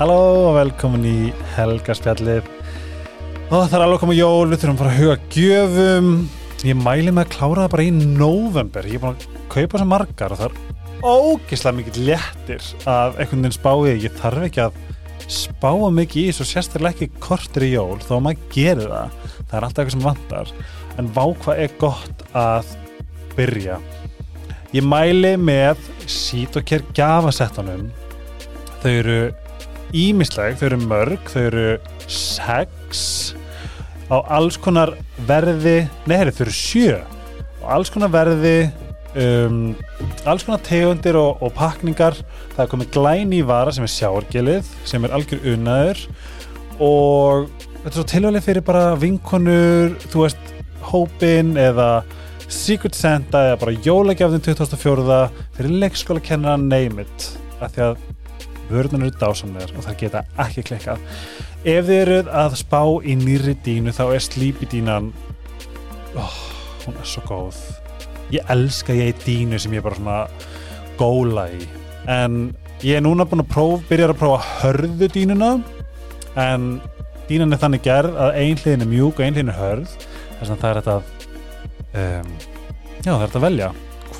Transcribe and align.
Halló 0.00 0.46
og 0.46 0.54
velkomin 0.56 1.02
í 1.04 1.16
Helgarspjallið 1.58 2.46
og 3.50 3.66
það 3.68 3.74
er 3.76 3.82
alveg 3.84 4.00
komið 4.00 4.16
jól, 4.22 4.46
við 4.48 4.62
þurfum 4.62 4.78
bara 4.78 4.92
að 4.94 5.00
huga 5.02 5.16
gjöfum. 5.34 6.06
Ég 6.64 6.78
mæli 6.80 7.12
með 7.12 7.26
að 7.26 7.34
klára 7.34 7.66
það 7.66 7.74
bara 7.74 7.84
í 7.84 7.90
november 7.98 8.88
ég 8.88 8.96
er 8.96 9.02
búin 9.02 9.18
að 9.18 9.26
kaupa 9.52 9.80
svo 9.82 9.88
margar 9.90 10.32
og 10.32 10.40
það 10.40 10.46
er 10.46 11.10
ógislega 11.10 11.76
mikið 11.80 11.98
léttir 12.06 12.70
að 12.88 13.20
einhvern 13.20 13.44
veginn 13.44 13.56
spáði 13.58 13.92
ég 14.06 14.16
þarf 14.22 14.46
ekki 14.46 14.62
að 14.64 14.78
spáa 15.36 15.92
mikið 15.98 16.30
í 16.30 16.32
svo 16.38 16.48
sérstaklega 16.48 16.96
ekki 16.96 17.20
kortir 17.28 17.68
í 17.68 17.70
jól 17.74 18.00
þó 18.00 18.14
að 18.16 18.24
maður 18.30 18.48
gerir 18.56 18.88
það. 18.94 19.20
Það 19.42 19.54
er 19.60 19.68
alltaf 19.68 19.84
eitthvað 19.84 19.96
sem 19.98 20.08
vantar. 20.08 20.54
En 20.96 21.12
vá 21.20 21.22
hvað 21.44 21.62
er 21.66 21.76
gott 21.84 22.24
að 22.46 22.72
byrja. 23.36 23.76
Ég 24.72 24.88
mæli 24.96 25.36
með 25.36 25.84
sít 26.08 26.56
og 26.56 26.64
kér 26.72 26.88
gafasettanum 26.96 27.90
þau 28.80 28.92
eru 28.96 29.22
ímisleg, 29.96 30.58
þau 30.58 30.66
eru 30.70 30.80
mörg, 30.84 31.30
þau 31.32 31.42
eru 31.48 31.66
sex. 32.10 33.34
Á 34.10 34.16
alls 34.36 34.58
konar 34.60 34.96
verði, 35.28 35.84
nei 36.10 36.16
herri, 36.18 36.34
þau 36.34 36.44
eru 36.46 36.54
sjö. 36.54 37.00
Á 37.62 37.66
alls 37.76 37.92
konar 37.92 38.12
verði 38.12 38.70
um, 39.14 39.72
alls 40.28 40.44
konar 40.46 40.62
tegundir 40.66 41.18
og, 41.20 41.40
og 41.42 41.54
pakningar, 41.56 42.18
það 42.54 42.64
er 42.64 42.70
komið 42.74 42.92
glæni 42.94 43.40
í 43.40 43.46
vara 43.46 43.74
sem 43.74 43.86
er 43.86 43.92
sjárgelið 43.94 44.70
sem 44.88 45.04
er 45.06 45.16
algjör 45.16 45.44
unnaður 45.54 46.04
og 46.80 47.50
þetta 47.80 47.92
er 47.92 47.98
svo 47.98 48.06
tilvæglega 48.12 48.46
fyrir 48.46 48.66
bara 48.66 48.84
vinkonur, 49.00 49.96
þú 50.12 50.24
veist 50.24 50.54
hópin 50.90 51.54
eða 51.60 51.90
Secret 52.50 52.96
Santa 52.98 53.44
eða 53.46 53.58
bara 53.60 53.76
jólagjafðin 53.84 54.42
2004 54.48 55.20
fyrir 55.54 55.76
leikskóla 55.84 56.22
kennara 56.24 56.80
it. 57.04 57.28
Af 57.60 57.74
því 57.74 57.82
að 57.84 58.00
vörðunar 58.70 59.10
eru 59.10 59.20
dásamlegar 59.20 59.74
og 59.76 59.86
það 59.86 59.98
geta 60.02 60.22
ekki 60.44 60.64
klikkað. 60.70 61.02
Ef 61.60 61.88
þið 61.88 61.98
eruð 61.98 62.30
að 62.42 62.56
spá 62.60 62.80
í 63.04 63.16
nýri 63.20 63.56
dínu 63.64 63.94
þá 63.96 64.04
er 64.06 64.24
Sleepy 64.24 64.68
dínan 64.70 65.10
oh, 66.18 66.38
hún 66.86 66.96
er 67.00 67.08
svo 67.08 67.24
góð. 67.28 67.58
Ég 68.34 68.46
elska 68.52 68.96
ég 68.96 69.12
í 69.12 69.18
dínu 69.24 69.60
sem 69.60 69.74
ég 69.74 69.84
bara 69.84 69.98
svona 69.98 70.20
góla 71.00 71.48
í. 71.52 71.60
En 72.10 72.54
ég 72.84 72.96
er 72.98 73.04
núna 73.04 73.26
búin 73.28 73.44
að 73.44 73.52
prófa, 73.52 73.82
byrja 73.90 74.08
að 74.12 74.20
prófa 74.22 74.56
hörðu 74.62 75.10
dínuna 75.12 75.52
en 76.38 76.72
dínan 77.28 77.52
er 77.52 77.60
þannig 77.62 77.84
gerð 77.84 78.16
að 78.16 78.40
ein 78.40 78.58
hliðin 78.58 78.86
er 78.86 78.90
mjúk 78.94 79.18
og 79.18 79.26
ein 79.26 79.36
hliðin 79.36 79.52
er 79.52 79.60
hörð. 79.60 79.94
Þess 80.38 80.54
að 80.54 80.64
það 80.64 80.70
er 80.70 80.80
þetta 80.80 80.98
um, 82.00 82.34
já 83.00 83.12
það 83.12 83.20
er 83.20 83.24
þetta 83.28 83.40
að 83.40 83.48
velja 83.50 83.70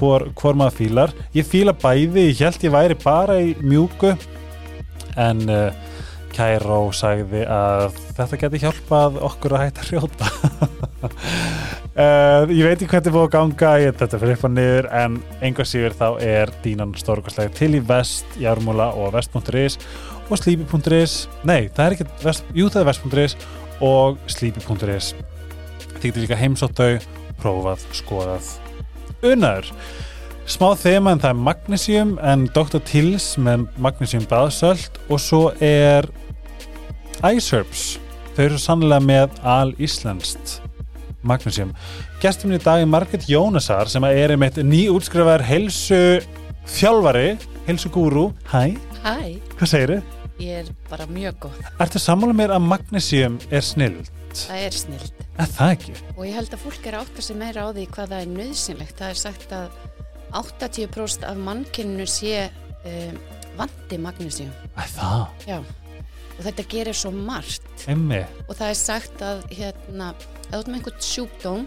hvor, 0.01 0.27
hvor 0.39 0.59
maður 0.59 0.79
fílar. 0.81 1.14
Ég 1.37 1.48
fíla 1.48 1.75
bæði, 1.77 2.29
ég 2.31 2.45
held 2.45 2.67
ég 2.67 2.75
væri 2.75 2.98
bara 3.03 3.39
í 3.42 3.55
mjúku 3.61 4.14
en 5.19 5.42
uh, 5.50 5.97
Kæró 6.30 6.83
sagði 6.94 7.42
að 7.50 7.97
þetta 8.16 8.39
geti 8.44 8.62
hjálpað 8.62 9.19
okkur 9.27 9.56
að 9.56 9.64
hætta 9.67 9.84
að 9.84 9.91
hrjóta. 9.91 10.30
Uh, 11.91 12.47
ég 12.55 12.62
veit 12.62 12.78
ekki 12.78 12.86
hvernig 12.86 13.12
búið 13.12 13.25
að 13.27 13.33
ganga 13.34 13.70
ég 13.83 13.97
þetta 13.98 14.19
fyrir 14.22 14.36
upp 14.36 14.44
og 14.47 14.52
niður 14.55 14.86
en 14.94 15.17
enga 15.42 15.64
síður 15.67 15.97
þá 15.98 16.05
er 16.22 16.52
dínan 16.62 16.92
stórkastlega 16.97 17.50
til 17.58 17.72
í 17.75 17.80
vest, 17.83 18.36
jármúla 18.39 18.86
og 18.94 19.11
vest.is 19.17 19.77
og 20.30 20.39
slípi.is 20.39 21.17
nei, 21.42 21.67
það 21.67 21.83
er 21.83 21.97
ekki 21.97 22.06
vest, 22.22 22.47
jú 22.55 22.70
það 22.70 22.84
er 22.84 22.89
vest.is 22.92 23.34
og 23.83 24.22
slípi.is 24.30 25.11
þið 25.97 26.06
getur 26.06 26.22
líka 26.22 26.39
heimsóttau 26.39 26.92
prófað, 27.42 27.83
skoðað 27.98 28.55
unnaður 29.27 29.74
smá 30.50 30.70
þema 30.78 31.14
en 31.14 31.20
það 31.22 31.33
er 31.33 31.42
magnesium 31.46 32.12
en 32.27 32.46
Dr. 32.55 32.80
Tills 32.88 33.27
með 33.40 33.66
magnesium 33.83 34.27
baðsöld 34.30 34.98
og 35.08 35.20
svo 35.22 35.42
er 35.62 36.08
iSerbs 37.30 37.84
þau 38.36 38.42
eru 38.48 38.61
sannlega 38.61 39.05
með 39.05 39.38
al-íslenskt 39.56 40.58
magnesium 41.27 41.72
gestum 42.22 42.55
í 42.56 42.61
dag 42.62 42.83
er 42.83 42.90
Margret 42.90 43.28
Jónasar 43.30 43.90
sem 43.92 44.05
er 44.08 44.34
einmitt 44.34 44.58
nýútskrifaður 44.64 45.44
helsu 45.48 46.00
þjálfari, 46.70 47.34
helsu 47.68 47.90
gúru 47.92 48.30
Hæ, 48.50 48.74
Hæ, 49.05 49.14
hvað 49.58 49.70
segir 49.74 49.94
þið? 49.96 50.17
ég 50.40 50.62
er 50.62 50.68
bara 50.88 51.05
mjög 51.05 51.36
góð. 51.44 51.56
Ertu 51.84 52.00
sammála 52.00 52.32
mér 52.36 52.55
að 52.56 52.64
magnesium 52.64 53.36
er 53.52 53.64
snild? 53.64 54.08
Það 54.32 54.62
er 54.64 54.77
snilt. 54.77 55.24
Er 55.40 55.48
það 55.52 55.72
ekki? 55.74 55.94
Og 56.14 56.22
ég 56.24 56.36
held 56.38 56.55
að 56.55 56.62
fólk 56.64 56.86
er 56.88 56.96
átt 57.00 57.18
að 57.18 57.27
sig 57.27 57.36
meira 57.36 57.67
á 57.67 57.68
því 57.77 57.86
hvað 57.92 58.12
það 58.14 58.22
er 58.24 58.30
nöðsynlegt. 58.38 58.94
Það 59.00 59.11
er 59.12 59.20
sagt 59.20 59.52
að 59.56 59.74
80% 60.36 61.27
af 61.29 61.42
mannkynnu 61.48 62.07
sé 62.08 62.46
um, 62.85 63.20
vandi 63.58 63.98
magnésium. 64.01 64.52
Er 64.77 64.91
það? 64.95 65.46
Já. 65.48 65.58
Og 66.39 66.46
þetta 66.46 66.64
gerir 66.73 66.96
svo 66.96 67.11
margt. 67.13 67.67
Emmi? 67.91 68.23
Og 68.46 68.55
það 68.57 68.70
er 68.73 68.79
sagt 68.80 69.24
að 69.24 69.42
hérna, 69.52 70.13
ef 70.14 70.55
þú 70.55 70.61
ert 70.61 70.70
með 70.70 70.79
einhvern 70.79 71.05
sjúkdóm, 71.05 71.67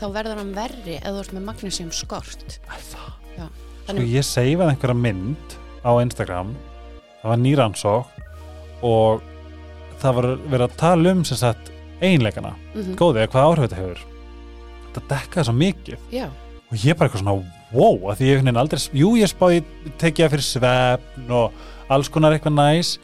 þá 0.00 0.06
verður 0.16 0.40
hann 0.42 0.56
verri 0.56 0.96
ef 0.98 1.06
þú 1.12 1.22
ert 1.22 1.36
með 1.36 1.46
magnésium 1.52 1.92
skort. 1.94 2.58
Er 2.66 2.82
það? 2.90 3.12
Já. 3.36 3.46
Sko 3.46 3.92
Þannig, 3.92 4.10
ég 4.12 4.26
seifaði 4.26 4.74
einhverja 4.74 4.98
mynd 4.98 5.58
á 5.86 5.90
Instagram 6.02 6.50
það 7.22 7.32
var 7.32 7.40
nýransók 7.42 8.18
og 8.86 9.22
það 9.98 10.18
var 10.18 10.28
verið 10.44 10.66
að 10.68 10.76
tala 10.80 11.14
um 11.14 11.24
sem 11.26 11.40
sagt 11.40 11.72
einleikana, 12.04 12.54
mm 12.76 12.94
góði 12.98 13.24
eða 13.24 13.32
hvað 13.32 13.46
áhrif 13.48 13.64
þetta 13.64 13.80
hefur 13.80 14.02
þetta 14.88 15.06
dekkaði 15.12 15.46
svo 15.48 15.54
mikið 15.58 16.12
já, 16.14 16.26
og 16.28 16.84
ég 16.84 16.98
bara 16.98 17.08
eitthvað 17.08 17.24
svona 17.24 17.34
wow, 17.72 18.10
að 18.10 18.20
því 18.20 18.28
ég 18.28 18.38
einhvern 18.38 18.48
veginn 18.48 18.60
aldrei, 18.62 18.80
jú 18.96 19.10
ég 19.18 19.30
spáði 19.30 19.62
tekið 20.00 20.24
það 20.24 20.32
fyrir 20.34 20.46
svefn 20.46 21.32
og 21.38 21.92
alls 21.92 22.10
konar 22.12 22.36
eitthvað 22.36 22.56
næs 22.56 22.94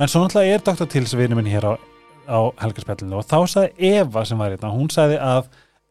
en 0.00 0.10
svo 0.10 0.22
náttúrulega 0.22 0.56
er 0.56 0.64
Dr. 0.64 0.88
Tills 0.92 1.14
vinur 1.16 1.38
minn 1.38 1.50
hér 1.50 1.68
á, 1.68 1.72
á 2.28 2.38
helgarspjallinu 2.62 3.20
og 3.20 3.28
þá 3.28 3.38
sagði 3.52 3.92
Eva 3.96 4.24
sem 4.28 4.40
var 4.40 4.52
hérna, 4.54 4.72
hún 4.74 4.92
sagði 4.92 5.20
að 5.20 5.50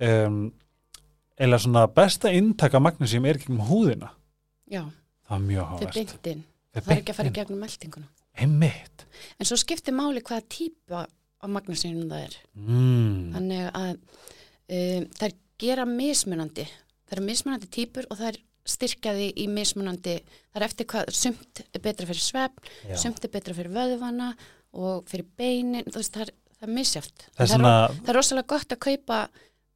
um, 0.09 0.41
eða 1.35 1.61
svona 1.61 1.85
besta 1.91 2.31
inntaka 2.33 2.81
magnesium 2.83 3.27
er 3.29 3.41
gegnum 3.41 3.65
húðina 3.69 4.11
já, 4.71 4.83
það 5.25 5.35
var 5.35 5.45
mjög 5.49 5.65
þetta 5.65 5.89
er 5.89 5.91
hávert 5.91 5.99
beintinn. 5.99 6.45
Það 6.75 6.89
er 6.91 6.99
ekki 6.99 7.13
að 7.13 7.19
fara 7.19 7.31
í 7.31 7.35
gegnum 7.35 7.61
meldinguna. 7.63 8.09
einmitt 8.35 9.05
En 9.39 9.47
svo 9.47 9.57
skiptir 9.59 9.95
máli 9.95 10.23
hvaða 10.25 10.43
típa 10.51 11.05
af 11.45 11.51
magnésium 11.51 12.07
það 12.09 12.25
er. 12.25 12.37
mm. 12.57 13.19
þannig 13.35 13.67
að 13.69 13.91
um, 13.95 15.07
þær 15.19 15.35
gera 15.61 15.85
mismunandi 15.87 16.65
það 17.05 17.17
eru 17.17 17.25
mismunandi 17.29 17.71
típur 17.73 18.07
og 18.09 18.19
þær 18.19 18.39
styrkjaði 18.65 19.31
í 19.37 19.47
mismunandi 19.51 20.15
það 20.25 20.59
er 20.59 20.67
eftir 20.67 20.89
hvað, 20.89 21.11
sumt 21.13 21.61
er 21.65 21.83
betra 21.83 22.07
fyrir 22.09 22.23
svefn 22.25 22.69
Já. 22.89 22.95
sumt 23.03 23.25
er 23.25 23.33
betra 23.33 23.55
fyrir 23.57 23.73
vöðvana 23.75 24.31
og 24.75 25.05
fyrir 25.09 25.27
beinin, 25.37 25.85
þú 25.87 26.01
veist, 26.01 26.15
það 26.15 26.25
er, 26.25 26.31
það 26.57 26.69
er 26.69 26.77
misjáft 26.79 27.27
það 27.27 27.43
er 27.45 27.51
það, 27.51 27.67
er, 27.67 27.99
það 27.99 28.13
er 28.13 28.19
rosalega 28.19 28.51
gott 28.55 28.75
að 28.75 28.81
kaupa 28.87 29.19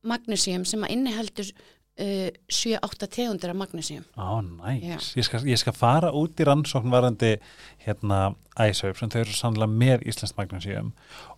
magnésium 0.10 0.66
sem 0.68 0.88
að 0.88 0.96
inniheldur 0.96 1.52
uh, 1.54 2.28
7-8 2.50 3.12
tegundir 3.14 3.54
af 3.54 3.62
magnésium 3.62 4.10
á 4.18 4.42
næs, 4.42 5.14
Já. 5.14 5.22
ég, 5.22 5.48
ég 5.54 5.62
skal 5.62 5.78
fara 5.78 6.12
út 6.16 6.42
í 6.42 6.50
rannsókn 6.50 6.94
varandi 6.94 7.36
hérna 7.86 8.34
æsaup 8.58 8.98
sem 8.98 9.14
þau 9.14 9.22
eru 9.22 9.38
sannlega 9.38 9.72
með 9.86 10.10
Íslands 10.10 10.36
magnesium 10.40 10.94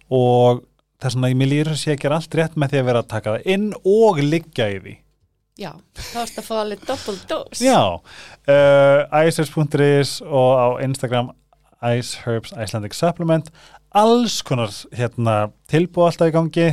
og 0.07 0.63
það 1.01 1.09
er 1.09 1.15
svona, 1.17 1.31
ég 1.33 1.51
líður 1.51 1.75
að 1.75 1.81
sé 1.83 1.95
að 1.95 2.03
gera 2.05 2.21
allt 2.21 2.37
rétt 2.37 2.59
með 2.59 2.73
því 2.73 2.81
að 2.81 2.91
vera 2.91 3.03
að 3.03 3.11
taka 3.11 3.35
það 3.35 3.55
inn 3.55 3.71
og 3.81 4.21
liggja 4.23 4.71
í 4.71 4.83
því 4.85 4.99
já, 5.61 5.71
þá 5.97 6.17
ertu 6.23 6.41
að 6.41 6.47
fá 6.47 6.55
alveg 6.61 6.87
dose. 6.89 7.61
Já, 7.63 7.81
uh, 8.01 9.21
iceherbs.is 9.21 10.17
og 10.25 10.51
á 10.57 10.67
Instagram 10.85 11.31
Iceherbs 11.81 12.53
Icelandic 12.57 12.97
Supplement. 12.97 13.51
Alls 13.91 14.41
konar 14.47 14.73
hérna 14.95 15.51
tilbúð 15.71 16.11
alltaf 16.11 16.31
í 16.31 16.35
gangi. 16.35 16.67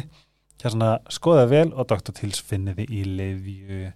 Hérna 0.63 0.99
skoða 1.13 1.47
vel 1.51 1.71
og 1.71 1.89
Dr. 1.91 2.13
Tills 2.17 2.43
finniði 2.43 2.89
í 2.91 3.05
lifju 3.07 3.93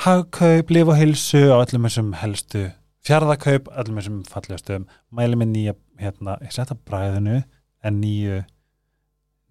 hagkaup, 0.00 0.70
lif 0.72 0.88
og 0.88 0.96
hilsu 0.96 1.42
á 1.52 1.60
öllum 1.60 1.84
þessum 1.84 2.14
helstu 2.16 2.62
fjárðakaup, 3.04 3.68
öllum 3.80 3.98
þessum 4.00 4.22
fallegustum 4.28 4.86
mæli 5.12 5.36
með 5.40 5.50
nýja, 5.52 5.74
hérna, 6.00 6.38
ég 6.44 6.54
setja 6.54 6.76
bræðinu 6.88 7.42
en 7.84 8.00
nýju 8.00 8.40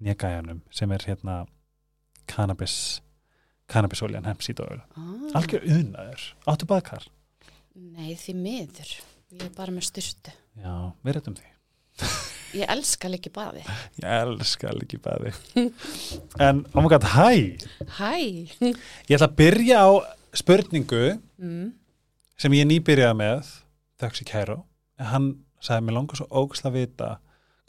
nýja 0.01 0.17
gæjanum 0.23 0.63
sem 0.73 0.91
er 0.95 1.05
hérna 1.05 1.43
cannabis 2.29 2.75
cannabisoljan, 3.69 4.27
hempsítóður 4.27 4.81
ah, 4.97 5.37
algjör 5.39 5.65
unaður, 5.69 6.25
áttu 6.49 6.67
baðkar? 6.69 7.05
Nei, 7.79 8.13
því 8.19 8.35
miður. 8.35 8.91
Ég 9.29 9.45
er 9.45 9.53
bara 9.55 9.73
með 9.73 9.87
styrtu 9.91 10.33
já, 10.59 10.73
við 11.05 11.17
reytum 11.17 11.37
því. 11.37 11.49
Ég 12.59 12.71
elska 12.73 13.11
líki 13.11 13.29
baði. 13.29 13.61
Ég 14.01 14.07
elska 14.09 14.71
ekki 14.73 14.97
baði. 15.03 15.33
En, 16.41 16.63
oh 16.73 16.81
my 16.81 16.89
god, 16.89 17.05
hæ 17.13 17.59
hæ 17.99 18.13
ég 18.17 19.13
ætla 19.13 19.27
að 19.27 19.37
byrja 19.37 19.83
á 19.85 19.89
spurningu 20.39 21.03
mm. 21.37 21.67
sem 22.39 22.55
ég 22.57 22.67
nýbyrjaði 22.69 23.19
með 23.19 23.51
þöks 24.01 24.23
í 24.23 24.27
kæru, 24.29 24.61
en 24.97 25.11
hann 25.11 25.27
sagði 25.61 25.85
mér 25.85 25.99
langar 25.99 26.19
svo 26.19 26.29
ógæsla 26.31 26.71
að 26.71 26.79
vita 26.79 27.09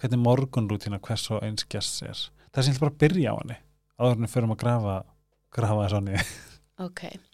hvernig 0.01 0.23
morgunrútina 0.23 1.01
hvers 1.03 1.27
og 1.35 1.43
eins 1.45 1.67
gæst 1.69 2.05
er. 2.07 2.29
Það 2.55 2.65
sem 2.65 2.73
ég 2.73 2.79
ætla 2.79 2.87
bara 2.87 2.95
að 2.95 3.03
byrja 3.05 3.35
á 3.35 3.41
henni 3.43 3.59
áður 4.01 4.17
en 4.17 4.25
við 4.25 4.33
förum 4.33 4.55
að 4.55 4.61
grafa 4.63 4.97
grafa 5.55 5.85
þess 5.87 5.99
honni 5.99 6.23
ok. 6.87 7.05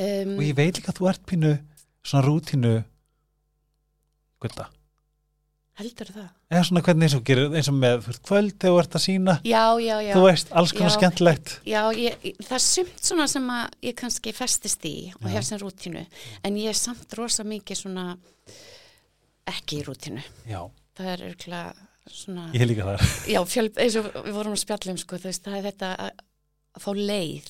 Um, 0.00 0.36
og 0.38 0.44
ég 0.46 0.54
veit 0.56 0.78
líka 0.78 0.92
að 0.94 1.00
þú 1.00 1.08
ert 1.10 1.24
pínu 1.28 1.48
svona 2.06 2.22
rútínu 2.24 2.70
gulda. 4.40 4.68
Heldur 5.80 6.08
það? 6.14 6.28
Eða 6.52 6.62
svona 6.68 6.82
hvernig 6.86 7.06
eins 7.08 7.16
og 7.18 7.24
gerir 7.26 7.56
eins 7.58 7.68
og 7.68 7.76
með 7.76 8.06
kvöld 8.24 8.54
þegar 8.54 8.70
þú 8.72 8.78
ert 8.82 8.96
að 8.96 9.04
sína 9.04 9.34
já, 9.44 9.62
já, 9.82 9.94
já, 10.06 10.12
þú 10.14 10.22
veist, 10.26 10.54
alls 10.56 10.72
konar 10.76 10.92
Já. 10.92 10.94
skemmtilegt. 10.96 11.52
Já 11.68 11.80
ég, 11.98 12.24
það 12.38 12.56
er 12.56 12.64
sumt 12.64 13.04
svona 13.10 13.26
sem 13.34 13.52
að 13.58 13.76
ég 13.90 13.98
kannski 14.00 14.34
festist 14.36 14.88
í 14.88 14.94
og 15.18 15.28
hef 15.34 15.46
sem 15.50 15.60
rútínu 15.60 16.02
en 16.46 16.58
ég 16.62 16.72
er 16.72 16.80
samt 16.80 17.18
rosa 17.18 17.44
mikið 17.48 17.82
svona 17.82 18.06
ekki 19.50 19.80
í 19.82 19.84
rútínu. 19.90 20.24
Já, 20.48 20.62
það 20.96 21.12
er 21.14 21.26
örgulega 21.30 22.12
svona 22.14 22.48
ég 22.56 22.66
líka 22.70 22.88
þar. 22.88 23.06
Já, 23.34 23.40
fjöl, 23.48 23.68
eins 23.76 24.00
og 24.00 24.10
við 24.16 24.34
vorum 24.38 24.56
að 24.56 24.64
spjalla 24.64 24.94
um 24.96 25.00
sko, 25.00 25.20
þú 25.20 25.32
veist, 25.32 25.44
það 25.46 25.60
er 25.60 25.68
þetta 25.72 25.92
að, 26.06 26.26
að 26.76 26.84
fá 26.84 26.90
leið 26.96 27.48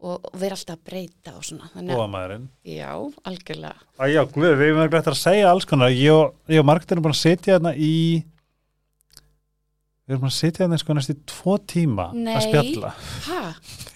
og, 0.00 0.16
og 0.16 0.34
vera 0.40 0.56
alltaf 0.56 0.76
að 0.78 0.84
breyta 0.90 1.34
og 1.36 1.44
svona, 1.44 1.68
þannig 1.74 1.92
og 1.94 2.00
að 2.00 2.04
að 2.06 2.12
maðurinn 2.14 2.48
já, 2.72 2.90
algjörlega. 3.30 3.86
Æ, 4.00 4.04
já, 4.14 4.20
guð, 4.32 4.50
við 4.56 4.66
erum 4.70 4.82
ekki 4.86 5.00
eftir 5.00 5.16
að 5.16 5.22
segja 5.22 5.50
alls 5.52 5.68
konar. 5.68 5.92
Ég 5.92 6.54
ég 6.54 6.62
og 6.62 6.68
Margrét 6.70 6.92
erum 6.94 7.04
búin 7.08 7.16
að 7.16 7.22
sitja 7.24 7.56
hérna 7.56 7.72
í 7.76 7.94
við 10.10 10.14
erum 10.16 10.22
búin 10.24 10.32
að 10.32 10.38
sitja 10.40 10.64
hérna 10.64 10.78
sko 10.80 10.96
næstu 10.96 11.14
tvo 11.30 11.54
tíma 11.70 12.08
Nei. 12.16 12.32
að 12.34 12.46
spjalla. 12.48 12.92
Ha, 13.28 13.40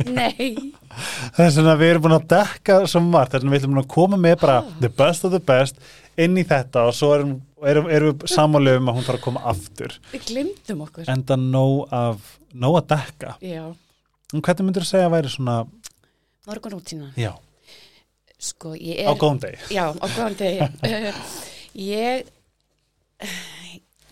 nei. 0.07 0.73
Þess 1.39 1.59
að 1.59 1.71
við 1.81 1.91
erum 1.95 2.05
búin 2.05 2.17
að 2.21 2.27
dekka 2.35 2.77
svo 2.91 3.03
margt. 3.03 3.33
Þess 3.35 3.43
að 3.49 3.51
við 3.55 3.59
ætlum 3.63 3.75
búin 3.75 3.83
að 3.85 3.93
koma 3.97 4.21
með 4.21 4.37
bara 4.45 4.59
Ah. 4.63 4.69
the 4.85 4.91
best 5.01 5.25
of 5.27 5.33
the 5.35 5.41
best 5.43 5.81
inn 6.21 6.37
í 6.39 6.45
þetta 6.47 6.85
og 6.87 6.95
svo 6.95 7.09
erum, 7.17 7.33
erum, 7.67 7.89
erum 7.91 8.13
við 8.21 8.31
samanlega 8.31 8.79
um 8.79 8.93
að 8.93 9.01
hún 9.01 9.07
þarf 9.09 9.19
að 9.19 9.25
koma 9.25 9.43
aftur. 9.51 9.97
Við 10.13 10.29
glimtum 10.29 10.85
okkur. 10.87 11.09
Enda 11.11 11.39
nóg 11.41 11.89
af 11.91 12.29
nóg 12.55 12.77
að 12.79 12.87
dekka 12.95 13.33
já, 13.43 13.65
og 14.35 14.43
hvernig 14.43 14.67
myndir 14.67 14.85
þú 14.85 14.91
segja 14.91 15.09
að 15.09 15.15
væri 15.15 15.31
svona 15.33 15.57
morgun 16.49 16.75
rútína 16.75 17.11
já, 17.17 17.33
sko, 18.39 18.75
ég 18.75 19.07
á 19.07 19.13
er 19.15 19.21
góðum 19.21 19.41
degi 19.45 19.75
Já, 19.75 19.85
á 19.95 20.07
góðan 20.17 20.37
degi. 20.41 21.13
ég, 21.95 22.27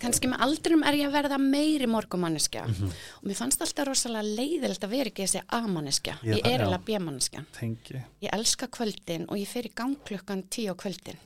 kannski 0.03 0.31
með 0.31 0.45
aldrum 0.47 0.85
er 0.87 0.97
ég 0.99 1.11
að 1.11 1.17
verða 1.19 1.39
meiri 1.43 1.89
morgumanniska 1.91 2.65
og 2.71 3.27
mér 3.27 3.39
fannst 3.39 3.63
alltaf 3.63 3.87
rosalega 3.91 4.25
leiðilegt 4.39 4.87
að 4.87 4.95
vera 4.97 5.13
ekki 5.13 5.27
þessi 5.27 5.43
A-manniska. 5.59 6.17
Ég 6.27 6.47
er 6.49 6.65
alveg 6.65 6.87
B-manniska. 6.89 7.45
tengi 7.59 8.01
Ég 8.23 8.33
elska 8.33 8.71
kvöldin 8.73 9.29
og 9.29 9.39
ég 9.39 9.51
fer 9.51 9.69
í 9.69 9.75
gang 9.75 9.99
klukkan 10.09 10.47
tíu 10.51 10.73
á 10.73 10.77
kvöldin. 10.79 11.21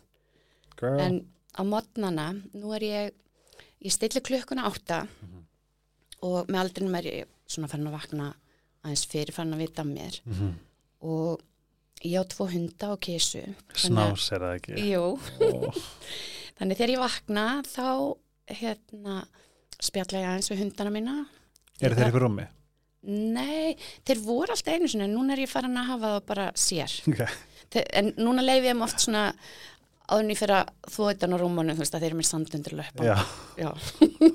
Girl. 0.76 1.00
En 1.00 1.22
á 1.56 1.62
modnana, 1.64 2.32
nú 2.56 2.74
er 2.76 2.84
ég, 2.84 3.14
ég 3.80 3.94
stilli 3.94 4.20
klukkuna 4.24 4.66
átta 4.68 5.04
og 6.26 6.50
með 6.50 6.60
aldrinum 6.64 6.98
er 6.98 7.08
ég 7.12 7.32
svona 7.46 7.70
fann 7.70 7.86
að 7.86 7.96
vakna 7.96 8.32
aðeins 8.86 9.04
fyrir 9.10 9.34
fann 9.36 9.52
að 9.56 9.64
vita 9.66 9.84
mér 9.84 10.20
Mhm. 10.26 10.52
og 11.02 11.42
ég 12.04 12.20
á 12.20 12.24
tvo 12.30 12.46
hunda 12.52 12.92
og 12.94 13.00
kísu. 13.02 13.42
Snás 13.74 14.30
er 14.32 14.40
það 14.44 14.56
ekki 14.60 14.90
Jú, 14.92 15.04
Ó, 15.40 15.72
Þannig 16.58 16.78
þegar 16.78 16.92
ég 16.94 17.02
vakna 17.02 17.46
þá 17.68 18.16
hérna 18.48 19.16
spjalla 19.82 20.20
ég 20.22 20.28
aðeins 20.30 20.50
við 20.52 20.62
hundana 20.64 20.90
mína. 20.94 21.16
eru 21.82 21.94
þeir 21.98 22.08
ykkur 22.12 22.24
rúmi? 22.28 22.46
Nei, 23.06 23.76
þeir 24.06 24.18
voru 24.24 24.50
alltaf 24.54 24.72
einu 24.74 24.88
sinni, 24.88 25.06
núna 25.12 25.34
er 25.36 25.44
ég 25.44 25.50
farin 25.52 25.76
að 25.78 25.86
hafa 25.92 26.08
það 26.16 26.24
bara 26.26 26.46
sér. 26.58 26.94
Okay. 27.12 27.28
Þeir, 27.70 27.84
en 28.00 28.08
núna 28.16 28.42
leifi 28.42 28.66
ég 28.66 28.72
þeim 28.74 28.82
oft 28.86 28.98
svona 29.04 29.34
áðurinn 30.08 30.32
ég 30.32 30.38
fyrir 30.40 30.56
að 30.56 30.72
þú 30.94 31.06
utan 31.12 31.34
á 31.34 31.38
rúmunum, 31.38 31.76
þú 31.76 31.84
veist 31.84 31.94
að 31.94 32.00
þeir 32.02 32.10
eru 32.10 32.18
mér 32.22 32.30
samtundur 32.30 32.76
löpa. 32.80 33.04
já, 33.04 33.16
Já. 33.58 33.70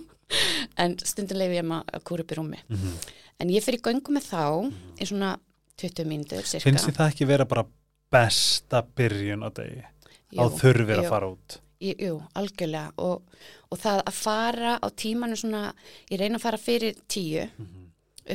en 0.83 0.95
stundin 1.03 1.37
leifi 1.41 1.57
ég 1.57 1.65
þeim 1.65 1.73
að 1.81 2.03
kúra 2.07 2.23
upp 2.23 2.31
í 2.31 2.37
rúmi. 2.39 2.61
Mhm. 2.69 2.95
En 3.41 3.49
ég 3.49 3.63
fyrir 3.65 3.81
göngu 3.81 4.13
með 4.13 4.27
þá 4.29 4.43
í 5.01 5.07
svona 5.09 5.31
20 5.81 6.05
mínútur, 6.05 6.45
cirka. 6.45 6.67
finnst 6.67 6.85
þið 6.89 6.97
það 6.99 7.11
ekki 7.13 7.27
vera 7.31 7.45
bara 7.49 7.65
besta 8.13 8.83
byrjun 8.85 9.45
á 9.47 9.49
degi? 9.57 9.81
Á 10.37 10.43
Jú, 10.45 10.49
þurfir 10.61 10.99
að 10.99 11.05
jú. 11.07 11.09
fara 11.09 11.29
út? 11.33 11.57
Jú, 11.81 11.93
jú, 11.97 12.17
algjörlega. 12.37 12.91
Og, 13.01 13.23
og 13.73 13.79
það 13.81 14.03
að 14.05 14.13
fara 14.21 14.73
á 14.77 14.87
tímanu 14.93 15.35
svona, 15.39 15.63
ég 16.11 16.19
reyna 16.21 16.37
að 16.37 16.45
fara 16.45 16.59
fyrir 16.61 16.99
tíu 17.09 17.47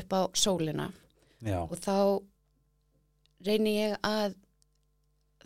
upp 0.00 0.10
á 0.18 0.20
sólina. 0.34 0.88
Já, 1.46 1.60
og 1.62 1.76
þá 1.78 1.94
reyni 3.46 3.76
ég 3.78 3.94
að 4.02 4.34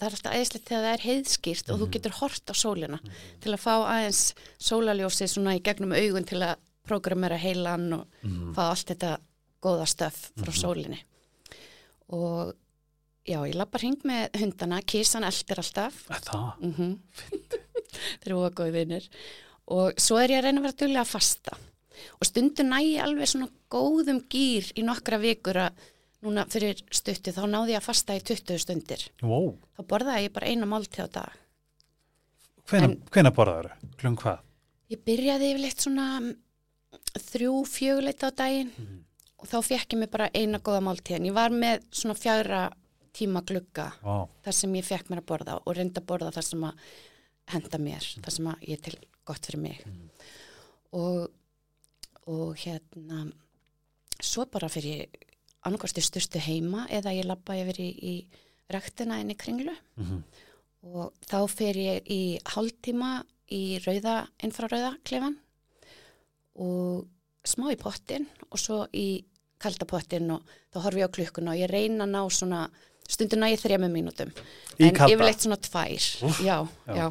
það 0.00 0.06
er 0.06 0.14
alltaf 0.16 0.34
æðislegt 0.38 0.68
þegar 0.70 0.84
það 0.86 0.94
er 0.94 1.04
heiðskýrt 1.04 1.70
og 1.74 1.80
þú 1.82 1.88
getur 1.92 2.14
hort 2.22 2.48
á 2.48 2.54
sólina 2.56 2.98
til 3.42 3.52
að 3.52 3.60
fá 3.60 3.74
aðeins 3.84 4.20
sólaljósið 4.64 5.28
svona 5.34 5.56
í 5.58 5.62
gegnum 5.66 5.92
augun 5.92 6.24
til 6.30 6.40
að 6.46 6.54
programmera 6.88 7.36
heilan 7.36 7.90
og 7.98 8.06
Mhm. 8.24 8.54
fá 8.56 8.70
allt 8.70 8.86
þetta 8.94 9.18
góða 9.62 9.86
stöf 9.90 10.30
frá 10.40 10.52
sólinni. 10.56 10.98
Og 12.10 12.54
já, 13.28 13.38
ég 13.46 13.54
lappar 13.58 13.82
hring 13.84 14.00
með 14.08 14.36
hundana, 14.40 14.80
kísan 14.82 15.26
eldir 15.28 15.60
alltaf. 15.62 16.02
Það? 16.08 16.50
Mm 16.60 16.74
-hmm. 16.74 16.98
þeir 18.22 18.32
eru 18.32 18.50
góði 18.54 18.72
vinnir 18.72 19.08
og 19.70 19.94
svo 20.00 20.18
er 20.18 20.30
ég 20.30 20.38
að 20.40 20.44
reyna 20.44 20.60
að 20.60 20.66
vera 20.66 20.80
duglega 20.82 21.00
að 21.04 21.12
fasta. 21.14 21.56
Og 22.18 22.26
stundum 22.26 22.70
næ 22.72 22.78
ég 22.82 23.02
alveg 23.04 23.28
svona 23.28 23.48
góðum 23.70 24.22
gýr 24.28 24.72
í 24.74 24.82
nokkra 24.82 25.18
vikur 25.20 25.56
að 25.56 25.72
núna 26.22 26.46
fyrir 26.50 26.80
stuttu 26.90 27.32
þá 27.32 27.46
náði 27.46 27.72
ég 27.72 27.80
að 27.80 27.86
fasta 27.86 28.16
í 28.16 28.20
20 28.20 28.58
stundir. 28.58 29.04
Wow. 29.22 29.58
þá 29.76 29.82
borðaði 29.86 30.22
ég 30.26 30.32
bara 30.32 30.46
eina 30.46 30.66
máltíð 30.66 31.04
á 31.04 31.08
dag. 31.12 31.32
Hvena, 32.70 32.84
En- 32.84 33.02
hvena 33.10 33.30
borðaður 33.30 33.70
klung 33.96 34.16
hvað? 34.16 34.38
ég 34.90 34.98
byrjaði 35.06 35.52
yfirleitt 35.52 35.80
svona 35.80 36.06
mm, 36.20 36.34
þrjú, 37.30 37.54
fjöguleit 37.66 38.22
á 38.26 38.30
daginn 38.34 38.72
og 39.40 39.46
þá 39.48 39.56
fekk 39.64 39.94
ég 39.94 39.98
mig 40.02 40.10
bara 40.12 40.30
eina 40.36 40.58
góða 40.60 40.82
máltíð 40.84 41.16
en 41.16 41.28
ég 41.30 41.36
var 41.36 41.50
með 41.54 41.84
svona 41.90 42.14
fjagra 42.18 42.62
tíma 43.16 43.42
glugga 43.42 43.88
Wow. 44.04 44.28
þar 44.44 44.52
sem 44.54 44.74
ég 44.78 44.84
fekk 44.86 45.08
mér 45.10 45.22
að 45.22 45.28
borða 45.32 45.56
og 45.64 45.74
reynda 45.76 46.00
að 46.02 46.06
borða 46.06 46.32
þar 46.36 46.46
sem 46.46 46.64
að 46.68 46.84
henda 47.50 47.78
mér, 47.82 48.04
þar 48.22 48.30
sem 48.36 48.46
að 48.52 48.60
ég 48.68 48.76
er 48.78 48.84
til 48.86 48.98
gott 49.26 49.46
fyrir 49.48 49.60
mig 49.64 49.80
og, 50.92 51.30
og 52.30 52.54
hérna 52.62 53.24
svo 54.20 54.44
bara 54.52 54.68
fyrir 54.70 55.08
annarkosti 55.66 56.00
styrstu 56.04 56.38
heima 56.44 56.86
eða 56.92 57.12
ég 57.16 57.26
labba 57.28 57.56
yfir 57.58 57.80
í, 57.82 57.90
í 57.90 58.14
rektina 58.70 59.18
inn 59.20 59.32
í 59.34 59.36
kringlu 59.40 59.74
Mhm. 59.98 60.22
og 60.84 61.12
þá 61.28 61.38
fer 61.50 61.74
ég 61.76 62.06
í 62.08 62.38
hálftíma 62.54 63.24
í 63.50 63.78
rauða, 63.84 64.28
infrarauða 64.46 64.94
klefan 65.04 65.34
og 66.60 67.06
smá 67.44 67.70
í 67.72 67.76
pottin 67.80 68.26
og 68.50 68.58
svo 68.60 68.84
í 68.94 69.24
kalda 69.62 69.86
pottin 69.90 70.30
og 70.36 70.54
þá 70.72 70.78
horfi 70.86 71.02
ég 71.04 71.10
á 71.10 71.16
klukkuna 71.16 71.54
og 71.54 71.60
ég 71.60 71.70
reyna 71.72 72.06
að 72.06 72.14
ná 72.16 72.22
svona 72.32 72.62
stundum 73.10 73.40
næ 73.42 73.48
ég 73.54 73.60
þremur 73.62 73.90
mínútum 73.92 74.30
Í 74.80 74.86
en 74.88 74.94
kalda? 74.96 75.14
yfirleitt 75.14 75.44
svona 75.44 75.58
tvær 75.60 76.08
Úff, 76.28 76.40
já, 76.46 76.56
já. 76.86 76.94
já. 76.96 77.06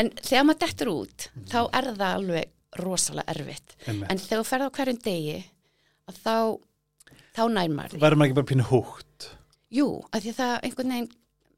en 0.00 0.10
þegar 0.20 0.44
maður 0.48 0.62
dettur 0.66 0.90
út 0.94 1.28
þá 1.50 1.60
er 1.80 1.88
það 1.94 2.08
alveg 2.10 2.50
rosalega 2.80 3.32
erfitt 3.34 3.76
Einmitt. 3.86 4.10
en 4.12 4.20
þegar 4.22 4.42
þú 4.44 4.48
ferð 4.50 4.66
á 4.68 4.74
hverjum 4.78 5.00
degi 5.06 5.38
að 6.10 6.20
þá 6.24 6.34
þá 7.34 7.42
nær 7.54 7.72
maður 7.74 7.94
því 7.96 8.02
verður 8.04 8.20
maður 8.20 8.30
ekki 8.30 8.38
bara 8.40 8.50
pínu 8.52 8.68
húgt 8.70 9.30
jú, 9.74 9.86
að 10.14 10.26
því 10.26 10.34
það 10.40 10.52
einhvern 10.68 10.92
veginn 10.94 11.10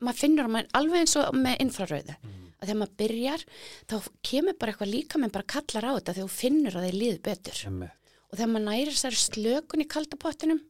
maður 0.03 0.21
finnur 0.23 0.47
að 0.49 0.55
maður 0.57 0.71
alveg 0.81 1.03
eins 1.05 1.17
og 1.21 1.37
með 1.43 1.61
infrarauðu 1.67 2.17
að 2.63 2.69
þegar 2.69 2.79
maður 2.81 2.97
byrjar 3.03 3.45
þá 3.91 3.95
kemur 4.31 4.57
bara 4.63 4.73
eitthvað 4.75 4.93
líka 4.95 5.21
með 5.23 5.35
bara 5.37 5.51
kallar 5.57 5.87
á 5.89 5.93
þetta 5.99 6.15
þegar 6.17 6.29
þú 6.31 6.37
finnur 6.39 6.77
að 6.79 6.87
þeir 6.89 6.99
líður 7.03 7.21
betur 7.29 7.61
Einmitt. 7.69 7.99
Og 8.33 8.39
þegar 8.39 8.51
maður 8.55 8.67
næri 8.71 8.95
þessari 8.95 9.21
slökun 9.21 9.85
í 9.85 9.89
kaldapottinum 9.93 10.63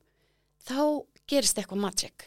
þá 0.66 0.80
gerist 1.30 1.58
eitthvað 1.62 1.80
magic. 1.84 2.26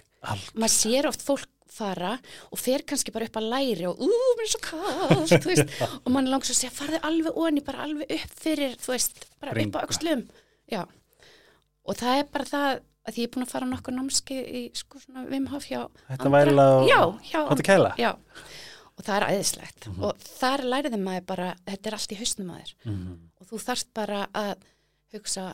Maður 0.55 0.73
sér 0.73 1.09
oft 1.11 1.21
fólk 1.25 1.51
fara 1.75 2.13
og 2.53 2.59
fer 2.61 2.85
kannski 2.87 3.11
bara 3.11 3.27
upp 3.27 3.35
að 3.41 3.49
læri 3.51 3.85
og 3.89 3.99
ú, 3.99 4.07
mér 4.07 4.45
er 4.45 4.51
svo 4.53 4.61
kallt, 4.63 5.71
og 6.05 6.11
mann 6.13 6.29
langs 6.31 6.49
að 6.53 6.59
segja, 6.61 6.71
farðu 6.71 7.01
alveg 7.03 7.39
onni 7.41 7.63
bara 7.65 7.83
alveg 7.83 8.13
upp 8.15 8.35
fyrir, 8.39 8.77
þú 8.79 8.93
veist, 8.93 9.25
bara 9.41 9.51
upp 9.51 9.59
Bringa. 9.59 9.83
á 9.83 10.23
já, 10.71 10.81
og 11.85 11.97
það 11.99 12.21
er 12.21 12.29
bara 12.31 12.47
það 12.49 12.67
að 13.05 13.19
ég 13.19 13.27
er 13.27 13.33
búin 13.35 13.45
að 13.45 13.51
fara 13.51 13.67
nokkur 13.69 13.93
námski 13.93 14.37
í 14.39 14.61
sko 14.77 15.01
svona 15.03 15.25
Wim 15.29 15.49
Hof 15.51 15.67
hjá 15.69 15.81
Þetta 16.07 16.31
væla 16.33 16.63
og 16.79 17.59
kæla. 17.67 17.91
Já, 18.01 18.13
og 18.95 19.03
það 19.05 19.17
er 19.19 19.25
æðislegt. 19.35 19.89
Og 19.99 20.23
þar 20.39 20.63
læriði 20.71 21.01
maður 21.03 21.27
bara, 21.33 21.49
þetta 21.67 21.91
er 21.91 21.97
allt 21.99 22.15
í 22.15 22.17
hausnum 22.21 22.47
maður 22.53 22.71
Mhm. 22.87 23.11
og 23.41 23.51
þú 23.51 23.59
þarft 23.67 23.91
bara 23.93 24.23
að 24.33 24.55
hugsa 25.13 25.51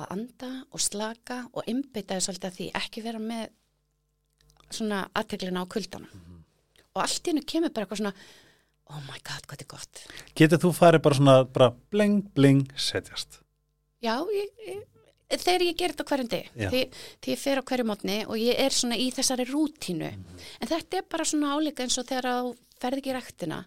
að 0.00 0.12
anda 0.14 0.50
og 0.70 0.82
slaka 0.82 1.42
og 1.52 1.66
einbeita 1.66 2.18
þess 2.18 2.44
að 2.44 2.58
því 2.58 2.68
ekki 2.80 3.02
vera 3.04 3.22
með 3.22 3.48
svona 4.70 5.02
aðteglina 5.18 5.64
á 5.64 5.72
kuldana 5.72 6.08
og 6.90 7.02
allt 7.04 7.26
í 7.26 7.32
hennu 7.32 7.42
kemur 7.46 7.72
bara 7.74 7.86
eitthvað 7.86 8.02
svona 8.02 8.14
oh 8.90 9.02
my 9.06 9.18
god, 9.22 9.44
hvað 9.46 9.60
þetta 9.60 9.66
er 9.66 9.70
gott. 9.70 10.00
Getur 10.38 10.62
þú 10.64 10.70
farið 10.74 11.04
bara 11.04 11.18
svona 11.18 11.36
bara 11.46 11.68
bling 11.94 12.24
bling 12.34 12.72
setjast? 12.74 13.40
Já, 14.02 14.14
ég, 14.34 14.48
ég, 14.66 14.80
þegar 15.36 15.66
ég 15.66 15.76
ger 15.78 15.94
þetta 15.94 16.06
hverjum 16.08 16.30
degi. 16.32 16.48
Já. 16.56 16.70
því, 16.72 16.80
því 17.20 17.34
ég 17.34 17.42
fer 17.42 17.60
á 17.60 17.68
hverju 17.70 17.86
mótni 17.86 18.16
og 18.26 18.40
ég 18.40 18.62
er 18.64 18.74
svona 18.74 18.98
í 18.98 19.10
þessari 19.14 19.46
rútínu. 19.50 20.10
En 20.58 20.72
þetta 20.72 21.00
er 21.00 21.06
bara 21.12 21.28
svona 21.28 21.54
álíka 21.54 21.86
eins 21.86 21.98
og 22.00 22.08
þegar 22.08 22.30
þú 22.30 22.54
ferð 22.80 23.02
ekki 23.02 23.12
í 23.12 23.16
ræktina 23.18 23.60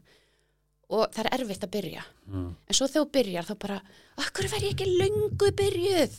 og 0.93 1.09
það 1.15 1.25
er 1.25 1.35
erfitt 1.37 1.65
að 1.65 1.73
byrja. 1.73 2.05
Mm. 2.29 2.47
en 2.53 2.77
svo 2.77 2.87
þegar 2.87 3.05
þú 3.07 3.11
byrjar 3.17 3.49
þá 3.49 3.53
bara 3.65 3.81
akkur 4.23 4.49
verð 4.51 4.67
ég 4.67 4.75
ekki 4.75 4.87
löngu 5.01 5.51
byrjuð? 5.59 6.15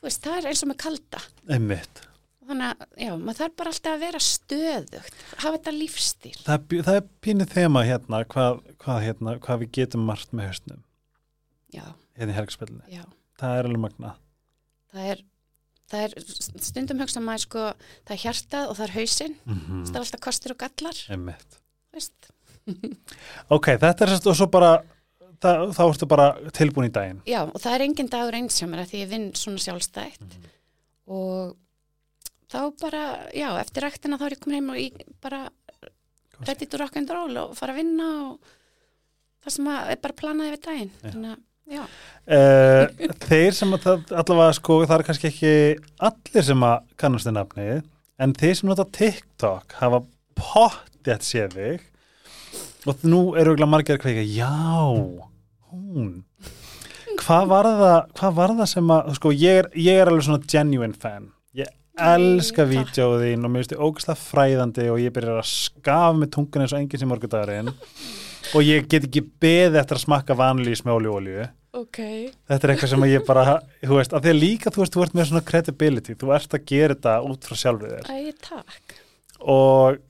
Þú 0.00 0.08
veist, 0.08 0.22
það 0.24 0.38
er 0.38 0.48
eins 0.50 0.64
og 0.64 0.70
með 0.70 0.80
kalda. 0.84 1.20
Einmitt. 1.56 2.02
Þannig 2.50 2.70
að, 2.70 2.86
já, 2.98 3.10
maður 3.14 3.38
þarf 3.38 3.58
bara 3.60 3.72
alltaf 3.74 3.92
að 3.92 4.04
vera 4.06 4.20
stöðugt, 4.26 5.20
hafa 5.36 5.52
þetta 5.54 5.74
lífstíl. 5.76 6.32
það, 6.46 6.72
það 6.88 6.96
er 6.96 7.04
pínið 7.22 7.52
þema 7.52 7.82
hérna 7.86 8.22
hvað, 8.32 8.64
hvað, 8.82 9.02
hérna, 9.04 9.34
hvað 9.44 9.60
við 9.62 9.70
getum 9.78 10.08
margt 10.08 10.32
með 10.34 10.50
hausnum. 10.50 10.80
Já, 11.70 11.84
hérna 12.18 12.34
í 12.34 12.38
helgspilinu, 12.40 12.82
já, 12.90 13.04
það 13.38 13.60
er 13.60 13.68
alveg 13.70 13.84
magna 13.84 14.16
það 14.94 15.12
er, 15.12 15.22
það 15.90 16.04
er, 16.06 16.14
stundum 16.66 17.02
hugsa 17.02 17.22
maður 17.24 17.44
sko, 17.46 17.64
það 18.08 18.16
er 18.16 18.22
hjartað 18.24 18.70
og 18.72 18.78
það 18.78 18.86
er 18.86 18.96
hausinn, 18.98 19.38
mm 19.46 19.80
það 19.86 19.94
er 19.94 20.04
alltaf 20.04 20.24
kostur 20.26 20.54
og 20.54 20.60
gallar, 20.64 21.02
einmitt. 21.14 21.58
Veist. 21.94 22.30
Ok, 23.56 23.66
þetta 23.82 24.06
er 24.06 24.14
svo 24.20 24.46
bara 24.52 24.72
það, 25.40 25.64
þá 25.76 25.82
ertu 25.88 26.08
bara 26.10 26.28
tilbúin 26.56 26.90
í 26.90 26.92
daginn 26.94 27.22
Já, 27.28 27.42
og 27.48 27.56
það 27.60 27.74
er 27.78 27.84
engin 27.88 28.10
dagur 28.12 28.36
eins 28.40 28.60
hjá 28.60 28.68
mér 28.70 28.84
að 28.84 28.92
því 28.92 29.02
ég 29.04 29.10
vinn 29.14 29.28
svona 29.38 29.64
sjálfstætt 29.64 30.20
Mhm. 30.20 30.48
og 31.10 31.56
þá 32.50 32.60
bara, 32.82 33.02
já, 33.34 33.48
eftir 33.60 33.82
ræktina 33.86 34.18
þá 34.18 34.24
er 34.28 34.34
ég 34.36 34.40
komin 34.44 34.58
heim 34.60 34.70
og 34.70 34.78
ég 34.78 35.04
bara 35.22 35.44
ready 36.46 36.66
to 36.66 36.78
rock 36.80 36.96
and 36.96 37.10
roll 37.10 37.36
og 37.36 37.54
fara 37.58 37.74
að 37.74 37.80
vinna 37.82 38.08
og 38.30 38.38
það 39.44 39.54
sem 39.56 39.68
að 39.72 39.90
er 39.94 40.00
bara 40.04 40.16
planaði 40.20 40.52
við 40.54 40.62
daginn. 40.66 40.90
Já. 41.02 41.10
Þannig 41.10 41.30
að, 41.34 41.42
já, 41.76 41.84
Uh, 42.30 42.84
þeir 43.26 43.54
sem 43.56 43.72
að 43.74 43.84
allavega 44.12 44.54
sko 44.54 44.74
það 44.86 44.98
er 45.00 45.04
kannski 45.08 45.28
ekki 45.30 45.52
allir 46.06 46.44
sem 46.46 46.60
að 46.68 46.82
kannast 47.00 47.26
þið 47.26 47.34
nafnið 47.38 47.78
en 48.22 48.34
þeir 48.38 48.54
sem 48.58 48.68
nota 48.70 48.84
TikTok 48.98 49.72
hafa 49.80 50.00
pottið 50.38 51.24
séð 51.26 51.56
þig 51.56 51.86
og 52.88 53.04
nú 53.04 53.20
eru 53.40 53.54
ekki 53.56 53.68
margir 53.68 53.98
að 53.98 54.04
kveika 54.04 54.24
já, 54.24 54.52
hún 55.72 56.24
hvað 57.20 57.50
var 57.50 57.68
það, 57.80 57.98
hvað 58.16 58.38
var 58.38 58.56
það 58.62 58.72
sem 58.72 58.94
að 58.94 59.12
sko 59.18 59.34
ég 59.34 59.60
er, 59.62 59.68
ég 59.76 60.00
er 60.00 60.10
alveg 60.10 60.26
svona 60.26 60.50
genuine 60.54 60.96
fan 60.96 61.28
ég 61.56 61.70
elska 62.00 62.64
Takk. 62.64 62.72
vídeóðin 62.72 63.44
og 63.44 63.52
mér 63.52 63.62
finnst 63.62 63.74
þið 63.74 63.84
ógæslega 63.86 64.24
fræðandi 64.24 64.88
og 64.92 65.00
ég 65.02 65.14
byrjar 65.14 65.42
að 65.42 65.50
skafa 65.50 66.16
með 66.16 66.32
tungun 66.36 66.64
eins 66.64 66.74
og 66.74 66.80
enginn 66.80 67.02
sem 67.02 67.10
morgudagurinn 67.12 67.72
og 68.56 68.60
ég 68.66 68.88
get 68.90 69.06
ekki 69.06 69.24
beðið 69.42 69.80
eftir 69.82 69.98
að 69.98 70.04
smakka 70.06 70.36
vanlýs 70.38 70.84
með 70.86 71.10
olíu 71.10 71.48
ok. 71.76 72.00
þetta 72.48 72.60
er 72.60 72.74
eitthvað 72.74 72.92
sem 72.94 73.08
ég 73.10 73.26
bara, 73.28 73.58
þú 73.84 73.98
veist, 73.98 74.14
að 74.16 74.26
því 74.26 74.32
að 74.32 74.40
líka 74.40 74.72
þú 74.74 74.82
veist, 74.84 74.96
þú 74.96 75.04
ert 75.04 75.18
með 75.18 75.28
svona 75.30 75.46
credibility, 75.50 76.16
þú 76.18 76.32
ert 76.36 76.56
að 76.56 76.64
gera 76.72 76.96
þetta 76.96 77.16
út 77.28 77.50
frá 77.50 77.60
sjálfið 77.64 77.96
þér 77.96 78.10
Æ, 78.10 78.20
takk. 78.48 78.96
og 79.44 80.00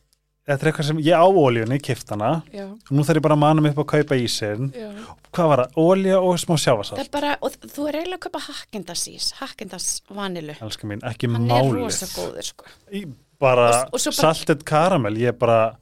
þetta 0.51 0.67
er 0.67 0.71
eitthvað 0.71 0.87
sem 0.91 1.01
ég 1.07 1.17
á 1.17 1.27
ólíunni, 1.27 1.79
kift 1.83 2.11
hana 2.13 2.31
Já, 2.53 2.67
og 2.67 2.93
nú 2.97 3.05
þarf 3.07 3.21
ég 3.21 3.25
bara 3.27 3.37
að 3.39 3.43
manna 3.45 3.65
mig 3.65 3.73
upp 3.75 3.83
að 3.85 3.89
kaupa 3.95 4.19
í 4.19 4.27
sinn 4.31 4.71
já. 4.75 4.89
hvað 5.31 5.51
var 5.53 5.63
það, 5.65 5.79
ólíu 5.85 6.19
og 6.21 6.39
smá 6.43 6.55
Það 6.57 6.63
sjáfasalt 6.65 7.03
er 7.05 7.11
bara, 7.15 7.33
og 7.41 7.57
þú 7.65 7.87
er 7.89 7.99
eiginlega 8.01 8.19
að 8.19 8.25
kaupa 8.27 8.43
Haagendas 8.47 9.05
ís, 9.13 9.31
Haagendas 9.41 9.89
vanilu. 10.11 10.57
elskar 10.61 10.91
mín, 10.91 11.03
ekki 11.11 11.31
Hann 11.31 11.47
er 11.51 11.51
málið 11.55 11.81
rosa 11.81 12.07
góður, 12.15 12.49
sko. 12.51 12.65
Í 12.93 13.05
bara, 13.41 13.69
Og- 13.87 13.95
og 13.95 14.01
svo 14.01 14.11
bara- 14.13 14.35
salted 14.35 14.65
karamell 14.65 15.17
ég 15.17 15.39
bara, 15.39 15.77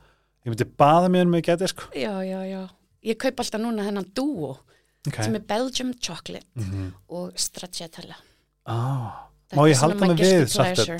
ég 0.44 0.52
myndi 0.52 0.64
baða 0.78 1.08
mér 1.10 1.26
með 1.26 1.42
geti 1.50 1.68
sko 1.68 1.90
Já, 1.94 2.14
já, 2.22 2.40
já. 2.46 2.68
Ég 3.04 3.16
kaup 3.18 3.36
alltaf 3.40 3.60
núna 3.60 3.84
þennan 3.86 4.10
dúo 4.14 4.58
okay. 5.06 5.24
sem 5.24 5.34
er 5.34 5.40
Belgium 5.40 5.94
chocolate 5.94 6.46
mm 6.56 6.92
og 7.08 7.32
stracciatella. 7.36 8.16
ah. 8.66 9.24
Má 9.56 9.64
er 9.64 9.72
ég 9.72 9.80
halda 9.80 10.06
mig 10.06 10.18
við 10.18 10.52
pleasure. 10.52 10.98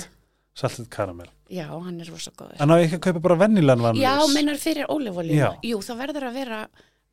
Salted 0.55 0.89
karamell 0.89 1.29
Já, 1.49 1.67
hann 1.71 1.99
er 2.01 2.09
rosa 2.11 2.31
góður. 2.31 2.59
en 2.61 2.69
á 2.69 2.75
ég 2.77 2.87
ekki 2.89 2.97
að 2.99 3.05
kaupa 3.07 3.19
bara 3.25 3.35
vennilegan 3.41 3.81
vanlis 3.81 4.03
Já, 4.03 4.15
meinar 4.33 4.57
fyrir 4.61 4.85
ólífólíu. 4.89 5.35
Já. 5.39 5.49
Jú, 5.65 5.79
það 5.81 5.97
verður 6.03 6.27
að 6.29 6.33
vera 6.33 6.59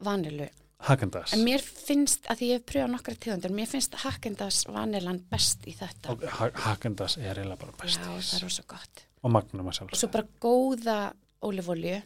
vanilu. 0.04 0.48
Hagendas 0.86 1.32
En 1.32 1.40
mér 1.46 1.62
finnst, 1.64 2.26
að 2.28 2.36
því 2.42 2.48
ég 2.50 2.58
hef 2.58 2.66
pröfað 2.68 2.90
nokkra 2.92 3.14
tíðandur, 3.16 3.54
mér 3.56 3.66
finnst 3.70 3.94
Haagendas 4.02 4.58
vanilan 4.68 5.22
best 5.32 5.64
í 5.66 5.72
þetta. 5.78 6.10
og 6.12 6.24
Hagendas 6.66 7.16
er 7.16 7.32
eiginlega 7.40 7.58
bara 7.62 7.72
best 7.80 7.96
Já, 7.98 8.10
það 8.12 8.34
er 8.36 8.44
rosa 8.44 8.62
gott. 8.68 9.06
og 9.22 9.30
magnum 9.32 9.70
að 9.72 9.78
sjálf 9.78 9.96
svo 9.96 10.10
bara 10.12 10.26
góða 10.44 10.98
ólífólíu 11.42 12.02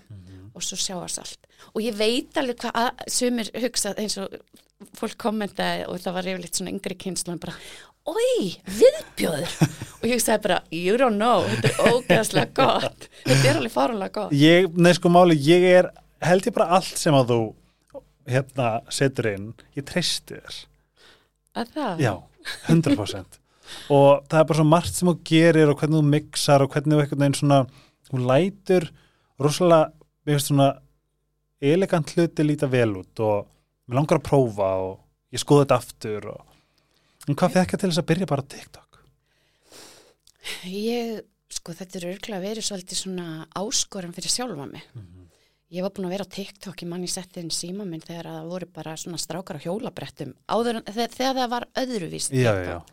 og 0.55 0.63
svo 0.63 0.77
sjáarsalt. 0.79 1.47
Og 1.75 1.83
ég 1.83 1.95
veit 1.99 2.35
alveg 2.39 2.57
hvað 2.63 2.73
að- 2.79 3.05
sumir 3.11 3.51
hugsa 3.59 3.95
eins 3.99 4.17
og 4.23 4.29
fólk 4.97 5.17
kommentaði 5.19 5.89
og 5.89 5.99
það 6.01 6.13
var 6.15 6.23
yfirleitt 6.31 6.55
svona 6.57 6.71
yngri 6.73 6.95
kynslu 6.97 7.39
bara, 7.41 7.53
oi, 8.09 8.55
viðbjóður. 8.79 9.57
Og 10.01 10.07
ég 10.09 10.23
sagði 10.23 10.47
bara, 10.47 10.61
you 10.73 10.97
don't 11.01 11.21
know. 11.21 11.45
Þetta 11.51 11.73
er 11.73 11.91
ógeðslega 11.93 12.55
gott. 12.57 13.11
Þetta 13.27 13.51
er 13.51 13.61
alveg 13.61 13.75
fárunlega 13.75 14.15
gott. 14.17 14.33
Ég, 14.37 14.71
nei 14.81 14.95
sko 14.97 15.13
máli, 15.13 15.37
ég 15.45 15.67
er 15.75 15.91
held 16.25 16.49
ég 16.49 16.57
bara 16.57 16.79
allt 16.79 16.97
sem 17.01 17.17
að 17.17 17.35
þú 17.35 17.43
hérna 18.31 18.71
setur 18.93 19.31
inn, 19.33 19.53
ég 19.77 19.87
treysti 19.89 20.39
þér. 20.39 20.59
Að 21.61 21.77
það, 21.77 22.03
já, 22.05 22.13
100% 22.71 23.41
og 23.91 24.25
það 24.31 24.41
er 24.41 24.47
bara 24.49 24.59
svo 24.59 24.67
margt 24.67 24.97
sem 24.97 25.11
þú 25.11 25.17
gerir 25.31 25.71
og 25.71 25.79
hvernig 25.81 26.01
þú 26.01 26.11
mixar 26.11 26.65
og 26.65 26.73
hvernig 26.75 26.97
þú 26.97 27.03
einhvern 27.05 27.23
veginn 27.23 27.39
svona 27.39 27.59
þú 28.11 28.23
lætur 28.31 28.87
rosalega 29.41 29.91
mér 30.27 30.37
finnst 30.37 30.51
svona 30.51 30.69
elegant 31.71 32.15
hluti 32.15 32.47
líta 32.47 32.71
vel 32.71 32.93
út 33.03 33.23
og 33.25 33.47
mér 33.87 34.01
langar 34.01 34.21
að 34.21 34.27
prófa 34.31 34.71
og 34.87 34.97
ég 35.35 35.43
skoða 35.43 35.67
þetta 35.67 35.81
aftur 35.83 36.31
og 36.35 36.50
en 37.29 37.37
hvað 37.37 37.57
fekk 37.59 37.75
ég 37.75 37.81
til 37.83 37.91
þess 37.91 38.03
að 38.03 38.09
byrja 38.11 38.31
bara 38.31 38.47
TikTok? 38.55 39.01
Ég, 40.71 41.21
sko 41.53 41.75
þetta 41.77 41.99
er 42.01 42.07
örglega 42.15 42.43
verið 42.43 42.67
svolítið 42.67 43.01
svona 43.03 43.27
áskoran 43.61 44.15
fyrir 44.17 44.33
sjálfa 44.33 44.67
mig. 44.71 44.87
Ég 45.71 45.85
var 45.87 45.93
búin 45.95 46.09
að 46.09 46.15
vera 46.17 46.25
á 46.27 46.35
TikTok 46.35 46.83
í 46.83 46.89
manni 46.91 47.07
settið 47.11 47.45
inn 47.45 47.53
síma 47.55 47.85
minn 47.87 48.03
þegar 48.03 48.27
að 48.27 48.39
það 48.41 48.49
voru 48.51 48.69
bara 48.75 48.97
svona 48.99 49.21
strákar 49.23 49.61
á 49.61 49.65
hjólabrettum 49.67 50.33
áður, 50.51 50.81
þegar, 50.89 51.13
þegar 51.15 51.37
það 51.37 51.53
var 51.53 51.67
öðruvís 51.79 52.27
já, 52.35 52.51
TikTok. 52.57 52.89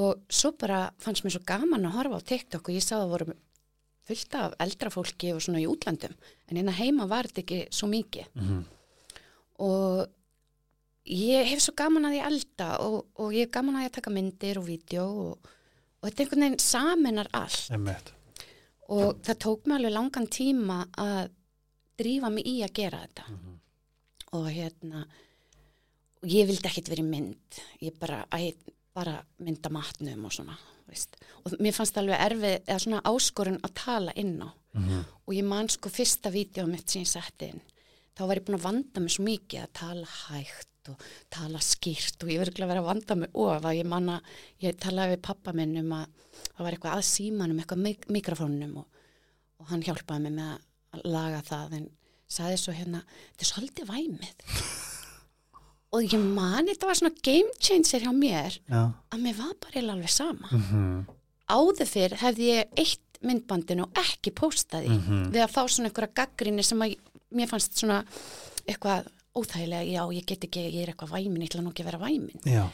og 0.00 0.22
svo 0.32 0.52
bara 0.56 0.78
fannst 1.04 1.26
mér 1.26 1.34
svo 1.36 1.42
gaman 1.44 1.84
að 1.84 1.98
horfa 1.98 2.22
á 2.24 2.28
TikTok 2.32 2.70
og 2.70 2.78
ég 2.78 2.86
sá 2.86 2.94
að 2.96 3.02
það 3.02 3.12
voru 3.12 3.36
fullt 4.08 4.38
af 4.40 4.56
eldra 4.64 4.92
fólki 4.94 5.34
og 5.34 5.42
svona 5.44 5.60
í 5.60 5.68
útlandum 5.68 6.14
en 6.48 6.56
hérna 6.62 6.72
heima 6.78 7.08
var 7.10 7.28
þetta 7.28 7.44
ekki 7.44 7.60
svo 7.74 7.90
mikið. 7.92 8.32
Mhm. 8.40 8.64
og 9.66 10.06
ég 11.06 11.46
hef 11.52 11.60
svo 11.62 11.74
gaman 11.78 12.08
að 12.08 12.16
ég 12.18 12.26
elda 12.26 12.68
og, 12.84 13.06
og 13.22 13.32
ég 13.34 13.46
hef 13.46 13.52
gaman 13.54 13.76
að 13.80 13.86
ég 13.88 13.92
taka 13.96 14.10
myndir 14.14 14.58
og 14.60 14.66
vídeo 14.66 15.04
og, 15.06 15.48
og 16.02 16.08
þetta 16.08 16.22
er 16.22 16.24
einhvern 16.26 16.44
veginn 16.46 16.58
saminar 16.64 17.28
allt 17.32 17.70
einmitt 17.70 18.12
og 18.88 19.20
það 19.26 19.38
tók 19.42 19.66
mig 19.66 19.76
alveg 19.80 19.94
langan 19.96 20.26
tíma 20.30 20.78
að 21.02 21.30
drífa 21.98 22.30
mig 22.30 22.46
í 22.46 22.56
að 22.66 22.74
gera 22.80 23.00
þetta 23.06 23.24
Mhm. 23.32 23.54
og 24.36 24.46
hérna 24.52 25.06
og 26.22 26.28
ég 26.28 26.46
vildi 26.48 26.68
ekkit 26.68 26.88
verið 26.90 27.08
mynd 27.10 27.60
ég 27.82 27.94
bara, 27.98 28.24
að, 28.30 28.54
bara 28.94 29.22
mynda 29.38 29.70
matnum 29.70 30.24
og 30.24 30.32
svona 30.32 30.56
veist. 30.88 31.16
og 31.44 31.52
mér 31.60 31.72
fannst 31.74 31.94
það 31.94 32.02
alveg 32.04 32.24
erfið 32.26 32.56
eða 32.66 32.78
svona 32.84 33.02
áskorun 33.02 33.60
að 33.62 33.74
tala 33.74 34.12
inn 34.16 34.38
á 34.42 34.50
Mhm. 34.76 35.04
og 35.26 35.34
ég 35.34 35.44
man 35.44 35.68
sko 35.68 35.88
fyrsta 35.88 36.30
vídeo 36.30 36.66
mitt 36.68 36.90
sem 36.90 37.02
ég 37.02 37.08
setti 37.08 37.48
inn 37.48 37.60
þá 38.16 38.26
var 38.26 38.36
ég 38.36 38.44
búin 38.44 38.58
að 38.58 38.62
vanda 38.68 39.00
mig 39.00 39.10
svo 39.10 39.24
mikið 39.24 39.62
að 39.62 39.72
tala 39.72 40.06
hægt 40.06 40.68
og 40.92 41.02
tala 41.30 41.58
skýrt 41.64 42.22
og 42.24 42.30
ég 42.32 42.40
verður 42.42 42.64
að 42.66 42.70
vera 42.72 42.82
að 42.84 42.88
vanda 42.90 43.16
mig 43.22 43.30
of 43.34 43.64
að 43.70 43.76
ég 43.78 43.86
manna, 43.90 44.20
ég 44.64 44.78
talaði 44.82 45.16
við 45.16 45.22
pappa 45.28 45.52
minn 45.56 45.76
um 45.82 45.92
að 45.92 46.06
það 46.56 46.64
var 46.66 46.76
eitthvað 46.76 46.96
að 46.98 47.06
símanum, 47.10 47.60
eitthvað 47.62 47.84
mik 47.86 48.08
mikrofónunum 48.18 48.76
og, 48.82 48.86
og 49.60 49.70
hann 49.72 49.82
hjálpaði 49.86 50.22
mig 50.26 50.36
með 50.38 50.52
að 50.96 51.06
laga 51.16 51.42
það 51.46 51.72
en 51.80 51.88
saði 52.28 52.56
svo 52.58 52.72
hérna, 52.74 53.02
þetta 53.36 53.44
er 53.46 53.52
svolítið 53.52 53.90
væmið. 53.92 54.46
Og 55.94 56.02
ég 56.02 56.18
man 56.20 56.66
þetta 56.66 56.88
var 56.88 56.98
svona 56.98 57.14
game 57.24 57.52
changer 57.62 58.02
hjá 58.02 58.10
mér 58.12 58.56
já, 58.66 58.80
að 59.14 59.20
mér 59.22 59.36
var 59.38 59.52
bara 59.62 59.82
alveg 59.94 60.10
sama. 60.12 60.48
Mhm, 60.52 60.96
áður 61.54 61.88
fyrr 61.88 62.16
hefði 62.20 62.48
ég 62.50 62.72
eitt 62.82 63.20
myndbandinu 63.24 63.86
og 63.86 64.00
ekki 64.02 64.32
póstaði 64.36 64.90
Mhm. 64.92 65.30
við 65.32 65.44
að 65.44 65.54
fá 65.54 65.62
svona 65.70 65.88
einhverja 65.88 66.12
gaggrinni 66.18 66.64
sem 66.66 66.82
að 66.84 66.96
mér 67.32 67.48
fannst 67.48 67.78
svona 67.78 68.00
eitthvað 68.66 69.06
óþægilega, 69.36 69.86
já 69.92 70.02
ég 70.16 70.26
get 70.26 70.44
ekki, 70.48 70.66
ég 70.72 70.82
er 70.86 70.92
eitthvað 70.94 71.12
væmin, 71.16 71.42
ég 71.44 71.50
ætla 71.50 71.62
nú 71.64 71.72
ekki 71.74 71.84
að 71.84 71.90
vera 71.92 72.02
væmin. 72.06 72.40
Já. 72.48 72.64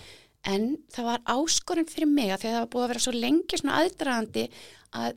En 0.53 0.65
það 0.91 1.05
var 1.11 1.21
áskorun 1.37 1.87
fyrir 1.91 2.09
mig 2.11 2.31
að 2.35 2.41
því 2.43 2.49
að 2.49 2.55
það 2.57 2.63
var 2.65 2.71
búið 2.73 2.85
að 2.85 2.93
vera 2.93 3.03
svo 3.05 3.13
lengi 3.15 3.59
svona 3.61 3.77
aðdragandi 3.83 4.47
að 4.99 5.13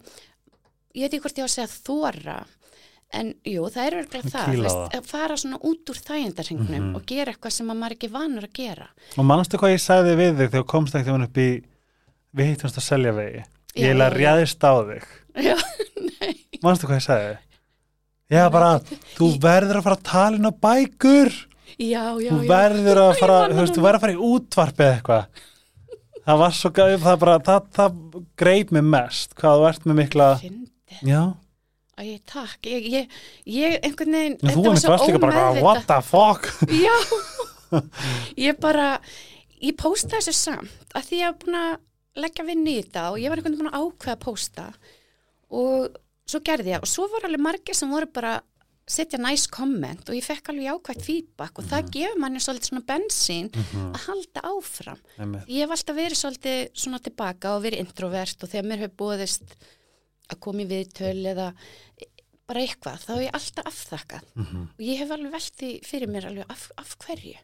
ég 0.95 1.01
veit 1.05 1.13
ekki 1.15 1.23
hvort 1.25 1.39
ég 1.41 1.45
á 1.45 1.49
að 1.49 1.55
segja 1.55 1.71
þóra 1.85 2.35
en 3.15 3.29
jú, 3.47 3.63
það 3.71 3.85
er 3.87 3.95
verið 4.01 4.29
það, 4.33 4.51
veist, 4.59 4.95
að 4.97 5.05
fara 5.07 5.35
svona 5.39 5.59
út 5.63 5.89
úr 5.93 5.99
þægindarhengnum 6.03 6.81
Mhm. 6.89 6.95
og 6.97 7.05
gera 7.07 7.31
eitthvað 7.31 7.51
sem 7.55 7.69
að 7.71 7.77
maður 7.79 7.91
er 7.91 7.95
ekki 7.97 8.11
vanur 8.11 8.43
að 8.47 8.53
gera. 8.59 8.87
Og 9.17 9.25
manstu 9.25 9.57
hvað 9.61 9.73
ég 9.75 9.81
sagði 9.85 10.15
við 10.19 10.31
þig 10.39 10.49
þegar 10.51 10.65
komst 10.73 10.95
ekki 10.99 11.13
upp 11.15 11.37
í 11.37 11.49
við 12.35 12.49
hittumst 12.51 12.77
að 12.81 12.87
selja 12.89 13.13
vegi 13.15 13.43
ég 13.75 13.95
já, 13.95 13.95
já. 13.95 14.09
réðist 14.17 14.63
á 14.67 14.73
þig. 14.89 15.03
Já, 15.35 15.55
manstu 16.65 16.87
hvað 16.87 16.99
ég 16.99 17.05
sagði 17.07 17.37
Já, 18.31 18.45
bara, 18.49 18.71
þú 19.15 19.27
verður 19.41 19.79
að 19.79 19.85
fara 19.85 19.99
að 19.99 20.07
tala 20.09 20.39
inn 20.39 20.49
á 20.49 20.53
bækur. 20.65 21.33
Já, 21.75 22.03
já, 22.17 22.29
þú 22.31 22.39
já. 22.39 22.49
verður 22.49 23.01
að 23.03 23.11
fara, 23.19 23.39
þú 23.51 23.59
veist, 23.61 23.75
þú 23.75 23.85
verður 23.85 23.99
að 23.99 24.05
fara 24.05 24.15
í 24.15 24.29
útvarpi 24.29 24.85
eða 24.85 24.95
eitthvað. 24.95 25.41
Það 26.25 26.39
var 26.41 26.55
svo 26.57 26.71
gæð, 26.73 26.93
það 27.03 27.17
bara, 27.21 27.39
það, 27.45 27.65
það 27.77 27.97
greip 28.41 28.71
mig 28.73 28.85
mest, 28.95 29.35
hvað 29.37 29.59
þú 29.59 29.67
ert 29.69 29.83
með 29.85 29.99
mikla 29.99 30.29
Fyndi. 30.41 31.01
já, 31.05 31.21
Æ, 31.95 32.19
takk, 32.27 32.65
ég, 32.67 32.87
ég, 32.91 33.19
ég 33.47 33.75
einhvern 33.87 34.17
veginn, 34.17 34.33
þú 34.41 34.49
þetta 34.49 34.67
var 34.67 34.79
svo 34.81 34.89
varst 34.91 35.05
líka 35.07 35.19
bara, 35.23 35.43
what 35.63 35.85
the 35.87 35.99
fuck? 36.03 36.49
Já, 36.67 36.95
ég 38.49 38.57
bara, 38.59 38.87
ég 39.63 39.77
pósta 39.79 40.17
þessu 40.17 40.33
samt 40.35 40.97
að 40.97 41.07
því 41.07 41.21
ég 41.21 41.29
hef 41.29 41.37
búin 41.45 41.55
að 41.61 41.77
leggja 42.25 42.47
vinn 42.49 42.65
í 42.67 42.73
þetta 42.81 43.05
og 43.13 43.21
ég 43.21 43.31
var 43.31 43.39
einhvern 43.39 43.55
veginn 43.55 43.63
búin 43.63 43.71
að 43.71 43.85
ákveða 43.85 44.17
að 44.17 44.25
pósta 44.25 44.67
og 45.55 45.95
svo 46.25 46.41
gerði 46.45 46.73
ég 46.75 46.83
og 46.83 46.89
svo 46.89 47.07
voru 47.11 47.29
alveg 47.29 47.43
margir 47.45 47.77
sem 47.77 47.91
voru 47.91 48.09
bara 48.11 48.37
að 48.39 48.51
setja 48.95 49.17
næst 49.17 49.49
komment 49.53 50.09
og 50.09 50.13
ég 50.17 50.25
fekk 50.25 50.51
alveg 50.51 50.75
ákvægt 50.75 51.05
feedback 51.05 51.57
og 51.57 51.65
það 51.71 51.87
gefur 51.95 52.19
manni 52.21 52.41
svolítið 52.43 52.69
svona 52.69 52.85
bensín 52.85 53.47
að 53.55 54.03
halda 54.03 54.43
áfram. 54.45 54.99
Einmitt. 55.17 55.47
ég 55.49 55.63
hef 55.65 55.73
alltaf 55.73 55.97
verið 55.97 56.19
svolítið 56.21 56.59
svona 56.83 56.99
tilbaka 57.01 57.55
og 57.55 57.63
verið 57.65 57.81
introvert 57.81 58.45
og 58.45 58.51
þegar 58.51 58.69
mér 58.69 58.83
hefur 58.85 58.99
búðist 59.01 59.55
að 60.29 60.39
koma 60.45 60.61
í 60.61 60.69
viðtöl 60.69 61.25
eða 61.33 61.47
bara 62.45 62.61
eitthvað, 62.61 63.01
þá 63.01 63.11
hef 63.15 63.23
ég 63.25 63.35
alltaf 63.39 63.69
afþakkað. 63.71 64.25
Mhm. 64.35 64.61
og 64.77 64.81
ég 64.85 64.99
hef 65.01 65.11
alveg 65.15 65.31
velti 65.33 65.69
fyrir 65.85 66.11
mér 66.13 66.27
alveg 66.29 66.45
af, 66.53 66.71
af 66.77 66.95
hverju. 67.01 67.37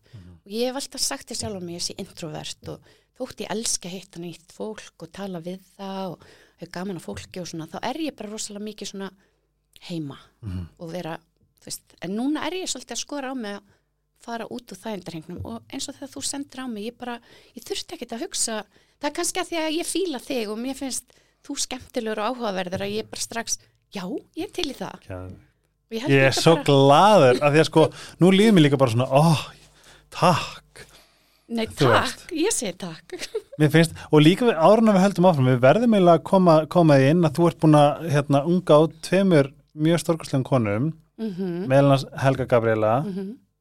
Og 0.45 0.51
ég 0.53 0.69
hef 0.69 0.77
alltaf 0.77 1.01
sagt 1.01 1.27
til 1.27 1.37
sjálf 1.37 1.57
á 1.57 1.61
mig 1.61 1.79
ég 1.79 1.85
sé 1.89 1.97
introvert 1.97 2.69
og 2.69 2.85
þótt 3.21 3.43
ég 3.45 3.51
elska 3.53 3.87
að 3.89 3.95
hitta 3.95 4.19
nýtt 4.23 4.53
fólk 4.55 5.05
og 5.05 5.11
tala 5.15 5.41
við 5.45 5.59
það 5.77 6.15
og 6.15 6.25
hef 6.61 6.71
gaman 6.73 6.97
að 6.99 7.05
fólki 7.07 7.41
og 7.41 7.47
svona 7.49 7.67
þá 7.71 7.77
er 7.89 7.99
ég 8.07 8.15
bara 8.17 8.29
rosalega 8.33 8.65
mikið 8.67 8.91
svona 8.93 9.11
heima 9.89 10.17
Mhm. 10.41 10.65
og 10.79 10.91
vera, 10.91 11.15
þú 11.61 11.65
veist, 11.69 11.81
en 12.01 12.15
núna 12.17 12.43
er 12.47 12.51
ég 12.59 12.69
svolítið 12.69 12.95
að 12.97 13.01
skora 13.05 13.31
á 13.31 13.35
mig 13.37 13.55
að 13.57 13.61
fara 14.21 14.45
út 14.45 14.69
úr 14.73 14.77
þægindarhengnum 14.77 15.45
og 15.45 15.61
eins 15.73 15.87
og 15.89 15.95
þegar 15.95 16.11
þú 16.13 16.21
sendir 16.25 16.61
á 16.61 16.65
mig, 16.69 16.83
ég 16.91 16.97
bara, 16.97 17.19
ég 17.55 17.63
þurfti 17.65 17.95
ekkert 17.97 18.13
að 18.17 18.21
hugsa, 18.27 18.63
það 19.01 19.09
er 19.09 19.15
kannski 19.17 19.39
að 19.41 19.49
því 19.49 19.57
að 19.61 19.77
ég 19.79 19.87
fíla 19.89 20.19
þig 20.21 20.49
og 20.53 20.57
mér 20.61 20.75
finnst 20.77 21.13
þú 21.45 21.55
skemmtilegur 21.57 22.19
og 22.21 22.35
áhugaverður 22.35 22.81
að 22.85 22.93
ég 22.99 23.09
bara 23.09 23.21
strax, 23.21 23.57
já, 23.93 24.03
ég 24.37 24.43
er 24.45 24.51
til 24.53 24.69
í 24.69 24.75
það. 24.77 24.93
Og 25.09 25.97
Ég, 25.97 26.03
Ég 26.07 26.21
er 26.29 26.31
svo 26.31 26.53
bara, 26.55 26.63
glaður 26.63 27.41
af 27.43 27.51
því 27.53 27.59
að 27.59 27.65
sko, 27.67 27.81
nú 28.21 28.29
líður 28.31 28.53
mér 28.55 28.63
líka 28.69 28.77
bara 28.77 28.91
svona, 28.93 29.09
ó, 29.09 29.51
takk. 30.11 30.85
Nei, 31.51 31.65
takk, 31.75 32.29
ég 32.31 32.53
segi 32.55 32.71
takk. 32.79 33.15
Finnst, 33.73 33.95
og 34.09 34.23
líka 34.23 34.47
við 34.47 34.55
árunum 34.55 34.95
við 34.95 35.03
höldum 35.03 35.27
áfram, 35.27 35.49
við 35.51 35.57
verðum 35.65 35.95
eiginlega 35.97 36.19
að 36.21 36.27
koma, 36.29 36.53
koma 36.71 36.95
því 36.97 37.09
inn 37.11 37.27
að 37.27 37.33
þú 37.37 37.47
ert 37.49 37.57
búin 37.63 37.77
að 37.79 38.05
hérna, 38.13 38.41
unga 38.47 38.77
á 38.77 38.81
tveimur 39.07 39.49
mjög 39.87 40.03
stórkastlegum 40.03 40.45
konum, 40.47 40.91
mm 41.21 41.65
meðal 41.69 41.91
hans 41.93 42.05
Helga 42.23 42.47
Gabriela, 42.49 42.93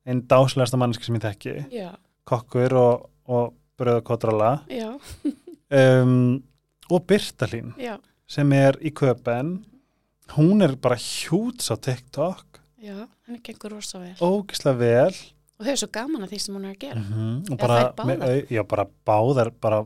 einn 0.09 0.23
dásilegasta 0.30 0.78
manneski 0.80 1.04
sem 1.09 1.18
ég 1.18 1.25
þekki, 1.26 1.56
Já, 1.75 1.90
kokkur 2.30 2.76
og, 2.80 3.02
og 3.28 3.50
bröðakótrala, 3.80 4.52
já, 4.70 4.94
um, 5.82 6.14
og 6.90 7.04
Birta 7.11 7.50
Hlín, 7.50 7.75
já, 7.80 7.97
sem 8.30 8.54
er 8.56 8.78
í 8.80 8.94
köpen, 8.97 9.59
hún 10.38 10.62
er 10.64 10.78
bara 10.80 10.97
hjúts 10.97 11.68
á 11.68 11.76
TikTok, 11.76 12.62
já, 12.80 13.02
henni 13.26 13.42
gengur 13.44 13.76
rosa 13.76 14.00
vel. 14.00 14.14
ógislega 14.25 14.78
vel, 14.80 15.20
Og 15.60 15.66
þau 15.66 15.72
er 15.76 15.80
svo 15.84 15.90
gaman 15.92 16.24
að 16.24 16.30
því 16.34 16.38
sem 16.40 16.54
hún 16.56 16.64
er 16.64 16.74
að 16.74 16.82
gera. 16.88 17.00
Mhm, 17.04 17.32
og 17.52 17.56
Eða 17.58 17.62
bara, 17.68 18.06
með, 18.08 18.22
au- 18.24 18.46
já, 18.56 18.62
bara 18.74 18.86
báðar 19.06 19.50
bara 19.60 19.82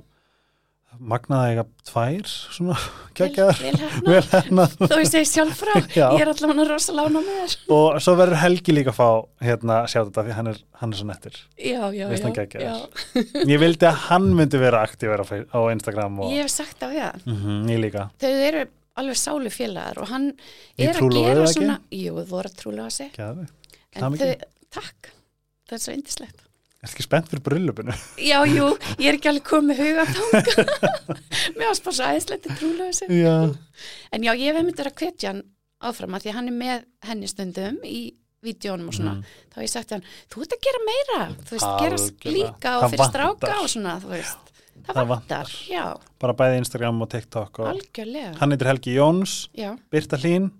magnaði 0.94 1.54
eiga 1.56 1.62
tvær 1.88 2.28
svona 2.54 2.76
vel 3.18 4.20
hérna 4.30 4.66
Þó 4.92 4.94
ég 5.02 5.26
sjálf 5.26 5.56
frá, 5.58 5.72
Já. 5.90 6.04
ég 6.14 6.22
er 6.22 6.30
allavega 6.30 6.66
rosa 6.68 6.94
lána 6.94 7.18
með 7.24 7.40
þér. 7.40 7.56
og 7.74 7.96
svo 8.04 8.14
verður 8.20 8.38
Helgi 8.44 8.76
líka 8.76 8.92
að 8.94 8.98
fá 9.00 9.08
hérna 9.42 9.80
að 9.80 9.88
sjá 9.90 9.98
þetta 10.04 10.24
því 10.28 10.36
hann 10.38 10.50
er, 10.52 10.60
hann 10.78 10.94
er 10.94 11.00
svo 11.00 11.08
nettir 11.10 11.40
Já, 11.58 11.80
já, 11.96 12.06
Veist 12.12 13.48
ég 13.50 13.58
vildi 13.64 13.88
að 13.90 13.98
hann 14.06 14.30
myndi 14.38 14.60
vera 14.62 14.84
aktíver 14.86 15.24
á, 15.24 15.26
á 15.26 15.58
Instagram 15.74 16.20
og 16.22 16.30
Ég 16.30 16.44
hef 16.46 16.54
sagt 16.54 16.86
af 16.86 16.94
það. 16.94 17.26
mm 17.26 17.66
ég 17.74 17.82
líka. 17.88 18.06
Þau 18.22 18.30
eru 18.52 18.64
alveg 19.02 19.18
sálu 19.18 19.50
félagar 19.50 19.98
og 19.98 20.10
hann 20.14 20.30
er 20.78 20.94
að 20.94 21.10
gera 21.18 21.46
svona, 21.50 21.80
jú, 21.90 22.14
þau 22.22 22.30
voru 22.36 22.52
að 22.52 22.58
trúlega 22.62 22.90
sig. 22.94 23.10
Gæði. 23.18 23.48
En 23.98 24.14
þau, 24.14 24.30
takk, 24.78 25.10
það 25.68 25.76
er 25.78 25.82
svo 25.84 25.94
indislegt. 25.96 26.42
er 26.84 26.90
ekki 26.90 27.04
spennt 27.06 27.30
fyrir 27.32 27.44
brillupinu? 27.46 27.94
Já, 28.20 28.38
jú, 28.48 28.66
ég 29.02 29.08
er 29.12 29.18
ekki 29.18 29.30
alveg 29.32 29.46
komið 29.48 29.80
huga 29.84 30.04
tanga. 30.10 30.66
Mér 31.56 31.70
varst 31.70 31.84
bara 31.86 31.96
svo 31.98 32.08
æðislegt 32.10 32.48
að 32.50 32.58
trúlega 32.60 32.92
sig. 32.98 33.14
já, 33.16 33.36
En 34.12 34.26
já, 34.26 34.32
ég 34.36 34.50
hef 34.50 34.60
einmitt 34.60 34.78
verið 34.82 34.92
að 34.92 35.00
hvetja 35.04 35.32
hann 35.32 35.42
áfram 35.84 36.14
að 36.16 36.24
því 36.26 36.30
að 36.32 36.36
hann 36.38 36.50
er 36.52 36.58
með 36.60 36.84
henni 37.08 37.28
stundum 37.28 37.78
í 37.88 37.98
vídjónum 38.44 38.88
og 38.90 38.94
svona, 38.98 39.14
Mm. 39.16 39.22
þá 39.48 39.54
hef 39.56 39.64
ég 39.64 39.72
sagt 39.72 39.92
hann, 39.94 40.02
þú 40.28 40.42
ert 40.44 40.52
að 40.52 40.64
gera 40.66 40.80
meira, 40.84 41.20
þú 41.48 41.54
veist, 41.56 41.70
gera 41.80 42.32
líka 42.34 42.72
og 42.76 42.90
fyrir 42.92 43.08
stráka 43.08 43.52
og 43.62 43.70
svona, 43.72 43.94
þú 44.02 44.10
veist, 44.12 44.50
það, 44.84 44.98
Það 44.98 45.08
vantar, 45.14 45.52
já, 45.72 45.84
bara 46.20 46.34
bæði 46.36 46.58
Instagram 46.60 47.00
og 47.00 47.08
TikTok 47.14 47.60
og 47.64 47.70
algjörlega, 47.72 48.34
hann 48.42 48.52
heitir 48.52 48.68
Helgi 48.68 48.94
Jóns 48.98 49.36
já, 49.56 49.70
Birta 49.88 50.20
Hlín 50.20 50.50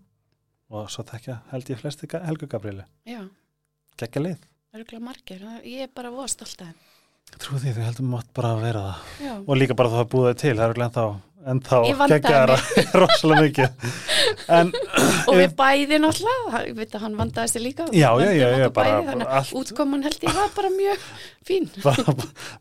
og 0.72 0.88
svo 0.88 1.04
þekkja 1.04 1.36
held 1.52 1.68
ég 1.74 1.82
flesti 1.82 2.08
Helgu 2.14 2.48
Gabrieli 2.48 2.86
já, 3.04 3.20
geggja 4.00 4.22
lið 4.24 4.38
örgulega 4.74 5.04
margir, 5.04 5.44
ég 5.64 5.86
er 5.86 5.92
bara 5.94 6.10
að 6.10 6.34
þeim, 6.64 6.74
Trú 7.40 7.56
því, 7.58 7.70
þú 7.74 7.82
heldur 7.86 8.04
mátt 8.06 8.26
bara 8.36 8.50
að 8.54 8.60
vera 8.62 8.80
það. 8.84 8.96
já, 9.24 9.32
Og 9.48 9.56
líka 9.58 9.74
bara 9.74 9.88
þú 9.90 9.96
hafa 9.98 10.10
búið 10.12 10.26
þau 10.28 10.40
til, 10.42 10.52
það 10.58 10.64
er 10.68 10.74
glenn 10.76 10.92
þá, 10.94 11.04
en 11.50 11.60
þá 11.64 11.76
Ég 11.88 11.96
vandaði 11.98 12.20
geggjaðara 12.20 12.56
rosalega 13.00 13.44
mikið. 13.46 13.86
En, 14.58 14.70
og 15.30 15.38
við 15.40 15.54
bæði 15.58 15.98
náttúrulega, 16.04 16.60
ég 16.68 16.76
veit 16.78 16.94
að 16.98 17.04
hann 17.06 17.16
vandaði 17.18 17.52
sig 17.54 17.64
líka, 17.64 17.86
Já, 17.96 18.10
já, 18.20 18.28
já, 18.36 18.46
já, 18.60 18.68
bara- 18.68 18.92
bæði, 19.00 19.08
bara 19.08 19.38
allt. 19.40 19.54
útkoman 19.62 20.04
held 20.06 20.26
ég 20.28 20.36
var 20.36 20.52
bara 20.58 20.70
mjög 20.76 21.08
fín, 21.48 21.70
bara, 21.86 22.14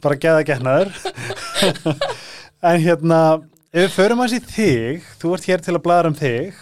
bara 0.07 0.19
geða 0.25 0.45
getnaður. 0.47 0.93
en 2.63 2.81
hérna, 2.87 3.19
ef 3.73 3.83
við 3.87 3.93
förum 3.99 4.23
hans 4.23 4.35
í 4.37 4.41
þig, 4.47 5.05
þú 5.21 5.35
ert 5.37 5.49
hér 5.51 5.65
til 5.67 5.75
að 5.77 5.83
bladra 5.85 6.13
um 6.13 6.17
þig 6.17 6.55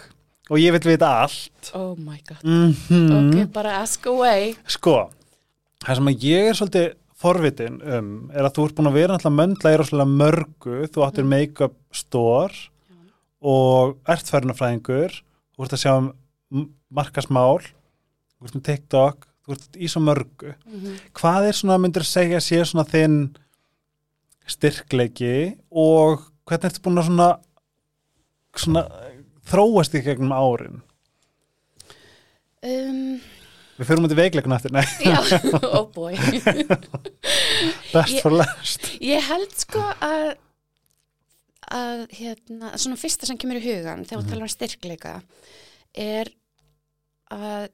og 0.50 0.58
ég 0.60 0.74
vil 0.76 0.84
vita 0.90 1.14
allt. 1.22 1.72
oh 1.78 1.94
my 1.96 2.18
god, 2.28 2.42
Mm 2.44 2.74
ok, 3.22 3.46
bara 3.54 3.78
ask 3.86 4.04
away, 4.10 4.52
Sko, 4.66 4.98
það 5.82 5.98
sem 5.98 6.10
að 6.12 6.26
ég 6.26 6.48
er 6.48 6.58
svolítið 6.58 6.88
forvitin 7.22 7.78
um 7.86 8.12
er 8.34 8.46
að 8.46 8.54
þú 8.56 8.66
ert 8.66 8.76
búin 8.78 8.90
að 8.90 8.96
vera 8.98 9.16
náttúrulega 9.16 9.38
möndla 9.38 9.72
í 9.72 9.78
rosalega 9.78 10.16
mörgu, 10.22 10.78
þú 10.90 11.04
áttir 11.06 11.28
make-up 11.28 11.76
store 11.94 12.68
og 13.42 13.98
ert 14.10 14.30
færnafræðingur, 14.30 15.14
þú 15.54 15.66
ert 15.66 15.76
að 15.76 15.82
sjá 15.82 15.92
um 15.98 16.66
markasmál, 16.92 17.62
þú 17.62 18.48
ert 18.48 18.58
með 18.58 18.66
TikTok, 18.68 19.28
þú 19.42 19.56
ert 19.56 19.78
í 19.78 19.88
svo 19.90 20.02
mörgu. 20.06 20.54
Mhm. 20.66 20.98
Hvað 21.18 21.48
er 21.48 21.58
svona, 21.58 21.78
myndir 21.82 22.04
að 22.04 22.12
segja, 22.12 22.42
sé 22.42 22.62
svona 22.62 22.86
þinn 22.86 23.18
styrkleiki 24.46 25.58
og 25.70 26.22
hvernig 26.46 26.70
ertu 26.70 26.82
búin 26.82 26.98
að 26.98 27.08
svona, 27.10 27.28
svona 28.54 28.84
þróast 29.50 29.94
í 29.98 30.02
gegnum 30.02 30.34
árin? 30.34 30.82
um, 32.62 33.20
Við 33.82 33.88
fyrir 33.88 34.02
mútið 34.04 34.18
veikleikuna 34.20 34.56
eftir, 34.60 34.72
nei, 34.76 34.84
já, 35.02 35.16
oh 35.76 35.88
boy, 35.90 36.14
best 37.90 38.20
for 38.22 38.30
last. 38.30 38.84
Ég 39.02 39.24
held 39.26 39.54
sko 39.58 39.82
að 39.98 40.28
að 41.72 42.02
hérna, 42.14 42.72
svona 42.76 42.98
fyrsta 43.00 43.26
sem 43.26 43.38
kemur 43.40 43.58
í 43.58 43.64
hugan 43.64 44.04
þegar 44.04 44.20
við 44.20 44.32
tala 44.32 44.46
um 44.46 44.50
styrkleika 44.52 45.12
er 45.98 46.30
að 47.32 47.70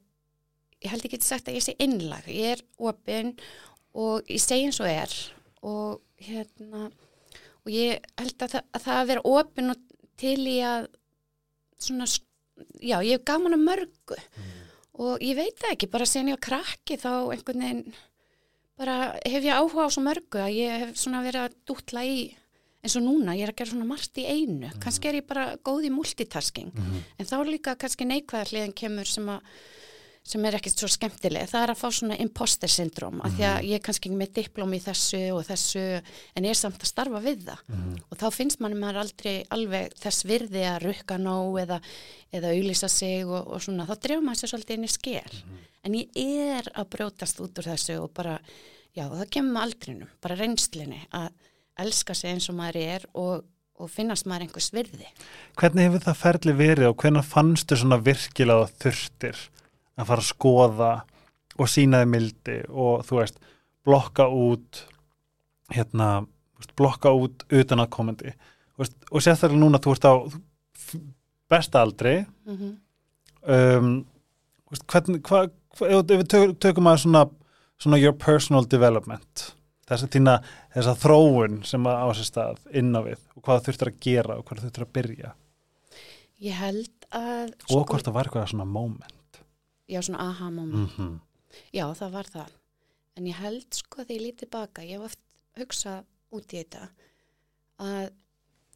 ég 0.79 0.93
held 0.93 1.05
ekki 1.05 1.19
að 1.19 1.27
sagt 1.27 1.49
að 1.51 1.57
ég 1.59 1.65
sé 1.65 1.75
innlag 1.83 2.29
ég 2.31 2.55
er 2.55 2.63
opinn 2.91 3.33
og 3.97 4.29
ég 4.31 4.41
segi 4.41 4.69
eins 4.69 4.79
og 4.79 4.89
er 4.91 5.15
og 5.67 6.23
hérna 6.23 6.87
og 7.65 7.73
ég 7.73 7.99
held 8.21 8.45
að 8.45 8.55
það 8.55 8.61
að, 8.61 8.83
það 8.85 9.01
að 9.01 9.11
vera 9.11 9.25
opinn 9.33 9.73
og 9.73 9.83
til 10.19 10.39
í 10.47 10.55
að 10.63 10.87
svona, 11.79 12.07
já, 12.79 12.97
ég 13.03 13.17
hef 13.17 13.27
gaman 13.27 13.57
að 13.57 13.67
mörgu 13.67 14.19
og 14.99 15.23
ég 15.23 15.37
veit 15.39 15.57
það 15.59 15.75
ekki, 15.75 15.89
bara 15.91 16.07
sen 16.09 16.29
ég 16.29 16.37
var 16.37 16.45
krakki 16.49 16.99
þá 16.99 17.11
einhvern 17.31 17.65
veginn 17.65 17.97
bara 18.79 18.97
hef 19.27 19.43
ég 19.43 19.55
áhuga 19.55 19.87
á 19.87 19.89
svo 19.91 20.03
mörgu 20.05 20.39
að 20.39 20.55
ég 20.55 20.83
hef 20.85 20.99
svona 20.99 21.23
verið 21.25 21.47
að 21.47 21.57
dútla 21.67 22.03
í 22.07 22.19
eins 22.79 22.95
og 22.95 23.03
núna, 23.03 23.35
ég 23.35 23.43
er 23.43 23.51
að 23.51 23.57
gera 23.59 23.71
svona 23.73 23.87
margt 23.89 24.19
í 24.21 24.23
einu. 24.23 24.69
Kannski 24.79 25.09
er 25.09 25.17
ég 25.19 25.25
bara 25.27 25.49
góð 25.67 25.89
í 25.89 25.91
multitasking 25.91 26.71
en 26.79 27.27
þá 27.27 27.35
líka 27.43 27.75
kannski 27.75 28.07
neikvæða 28.07 28.53
hliðin 28.53 28.75
kemur 28.79 29.09
sem 29.09 29.27
að 29.27 29.41
sem 30.27 30.45
er 30.45 30.57
ekkert 30.57 30.81
svo 30.81 30.89
skemmtileg, 30.91 31.47
það 31.49 31.63
er 31.63 31.71
að 31.73 31.79
fá 31.79 31.87
svona 31.95 32.17
imposter 32.21 32.69
syndrom, 32.69 33.21
af 33.25 33.33
því 33.33 33.45
að 33.49 33.67
ég 33.69 33.79
er 33.79 33.83
kannski 33.85 34.11
með 34.13 34.33
diplóm 34.37 34.75
í 34.77 34.81
þessu 34.83 35.21
og 35.33 35.41
þessu 35.47 35.83
en 35.97 36.45
ég 36.45 36.53
er 36.53 36.59
samt 36.59 36.83
að 36.83 36.91
starfa 36.91 37.21
við 37.23 37.45
það. 37.47 37.63
Og 38.05 38.19
þá 38.19 38.25
finnst 38.35 38.61
manni 38.61 38.77
maður 38.77 39.01
aldrei 39.05 39.33
alveg 39.55 39.95
þess 39.97 40.27
virði 40.29 40.65
að 40.69 40.81
rukka 40.85 41.17
nóg 41.17 41.59
eða, 41.63 41.79
eða 42.35 42.53
auðlýsa 42.53 42.91
sig 42.93 43.25
og, 43.25 43.47
og 43.47 43.63
svona, 43.65 43.87
þá 43.89 43.95
drefum 44.05 44.29
maður 44.29 44.43
sér 44.43 44.53
svolítið 44.53 44.77
inn 44.77 44.89
í 44.89 44.93
sker. 44.93 45.37
En 45.87 45.95
ég 45.97 46.57
er 46.59 46.73
að 46.75 46.91
brjótast 46.93 47.39
út 47.41 47.61
úr 47.61 47.71
þessu 47.71 47.99
og 48.03 48.11
bara, 48.13 48.39
já, 48.93 49.07
það 49.07 49.29
kemur 49.33 49.63
aldrinum, 49.63 50.11
bara 50.21 50.37
reynslinni 50.37 51.05
að 51.09 51.31
elska 51.79 52.13
sig 52.13 52.35
eins 52.35 52.49
og 52.51 52.59
maður 52.59 52.83
er 52.83 53.05
og, 53.17 53.45
og 53.79 53.89
finnast 53.89 54.27
maður 54.27 54.49
einhvers 54.49 54.73
virði. 54.75 55.07
Hvernig 55.57 55.87
hefur 55.87 56.03
það 56.09 56.19
ferli 56.25 56.55
verið 56.59 56.91
og 56.91 56.99
hvernig 56.99 57.25
fannstu 57.25 57.79
svona 57.79 57.97
virkilega 58.03 58.67
þurftir 58.83 59.39
að 59.99 60.11
fara 60.11 60.23
að 60.23 60.29
skoða 60.31 60.91
og 61.59 61.69
sínaði 61.69 62.09
mildi 62.09 62.57
og 62.69 63.05
þú 63.07 63.19
veist, 63.19 63.39
blokka 63.87 64.29
út 64.31 64.83
hérna, 65.73 66.09
veist, 66.59 66.75
blokka 66.79 67.13
út 67.15 67.45
utan 67.49 67.83
að 67.83 67.91
komandi 67.93 68.33
veist, 68.79 68.95
og 69.11 69.23
sérstaklega 69.23 69.59
núna 69.59 69.81
þú 69.83 69.95
ert 69.95 70.07
á 70.07 70.13
besta 71.49 71.81
aldri. 71.81 72.25
Mm 72.45 72.57
-hmm. 72.57 72.73
um, 73.77 74.05
veist, 74.69 74.85
hvernig, 74.87 75.21
hvað 75.21 75.51
hva, 75.77 75.89
ef 75.89 76.09
við 76.09 76.27
tök, 76.31 76.55
tökum 76.59 76.89
að 76.89 77.01
svona, 77.03 77.25
svona 77.81 77.99
your 78.01 78.15
personal 78.17 78.67
development 78.69 79.53
þess 79.89 80.05
að 80.05 80.13
týna 80.13 80.35
þessa 80.75 80.95
þróun 81.01 81.61
sem 81.65 81.87
að 81.89 82.01
á 82.05 82.07
sér 82.13 82.27
stað 82.29 82.57
inn 82.77 82.91
á 82.93 83.01
við 83.05 83.21
og 83.35 83.45
hvað 83.45 83.63
þurftur 83.67 83.91
að 83.91 84.01
gera 84.05 84.37
og 84.37 84.45
hvað 84.45 84.65
þurftur 84.65 84.85
að 84.85 84.91
byrja. 84.99 85.31
Ég 86.39 86.59
held 86.59 87.07
að 87.09 87.55
og 87.73 87.87
hvort 87.89 88.05
það 88.05 88.13
var 88.13 88.29
eitthvað 88.29 88.51
svona 88.53 88.69
moment 88.69 89.18
Já, 89.89 89.99
svona 90.05 90.19
aha 90.29 90.49
moment 90.49 90.97
mm 90.97 91.05
-hmm. 91.07 91.19
Já, 91.73 91.85
það 91.97 92.11
var 92.11 92.23
það. 92.29 92.49
En 93.17 93.25
ég 93.27 93.35
held 93.35 93.73
sko 93.73 94.03
þegar 94.03 94.15
ég 94.21 94.25
lítið 94.27 94.49
baka, 94.49 94.81
ég 94.81 94.89
hef 94.99 95.01
oft 95.05 95.19
hugsað 95.57 96.05
út 96.31 96.53
í 96.53 96.57
þetta 96.63 96.89
að 97.79 98.11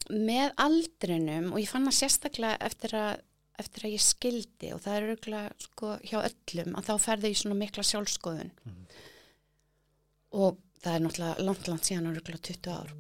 með 0.10 0.52
aldrinum 0.58 1.54
og 1.54 1.60
ég 1.60 1.70
fann 1.70 1.86
það 1.86 2.00
sérstaklega 2.00 2.58
eftir 2.60 2.92
að, 2.98 3.22
eftir 3.60 3.84
að 3.86 3.92
ég 3.94 4.02
skildi 4.02 4.74
og 4.74 4.82
það 4.82 4.96
er 4.98 5.04
örgulega 5.14 5.52
sko 5.60 5.98
hjá 6.04 6.18
öllum 6.30 6.76
að 6.76 6.84
þá 6.90 6.94
ferði 7.00 7.30
ég 7.30 7.38
svona 7.38 7.56
mikla 7.56 7.84
sjálfskoðun 7.84 8.52
Mhm. 8.66 8.86
og 10.32 10.58
það 10.84 10.96
er 10.96 11.00
náttúrulega 11.06 11.46
langt, 11.46 11.68
langt 11.68 11.84
síðan 11.88 12.10
örgulega 12.12 12.42
20 12.42 12.72
ár 12.72 12.94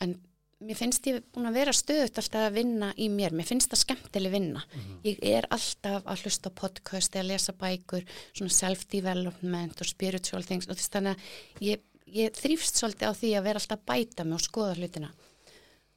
en 0.00 0.14
mér 0.60 0.76
finnst 0.76 1.06
ég 1.08 1.22
búin 1.32 1.48
að 1.48 1.56
vera 1.56 1.72
stöðut 1.74 2.18
alltaf 2.20 2.46
að 2.46 2.56
vinna 2.58 2.90
í 3.00 3.08
mér, 3.12 3.32
mér 3.36 3.48
finnst 3.48 3.70
það 3.72 3.82
skemmtileg 3.84 4.34
vinna. 4.34 4.64
Ég 5.06 5.20
er 5.24 5.48
alltaf 5.56 6.04
að 6.04 6.24
hlusta 6.24 6.52
podcast 6.52 7.16
eða 7.16 7.30
lesa 7.30 7.54
bækur, 7.56 8.04
svona 8.36 8.56
self-development 8.56 9.80
og 9.80 9.88
spiritual 9.88 10.44
things. 10.44 10.68
Og 10.68 10.76
þess 10.76 10.92
þannig 10.92 11.16
að 11.16 11.64
ég, 11.70 11.82
ég 12.12 12.36
þrýfst 12.36 12.80
svolítið 12.80 13.08
á 13.08 13.12
því 13.16 13.32
að 13.38 13.48
vera 13.48 13.62
alltaf 13.62 13.80
að 13.80 13.88
bæta 13.88 14.28
mig 14.28 14.36
og 14.36 14.44
skoða 14.44 14.76
hlutina. 14.76 15.10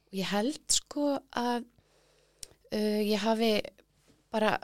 Og 0.08 0.18
ég 0.20 0.32
held 0.32 0.64
sko 0.78 1.10
að 1.28 1.68
uh, 2.72 3.02
ég 3.04 3.20
hafi 3.20 3.52
bara 4.32 4.56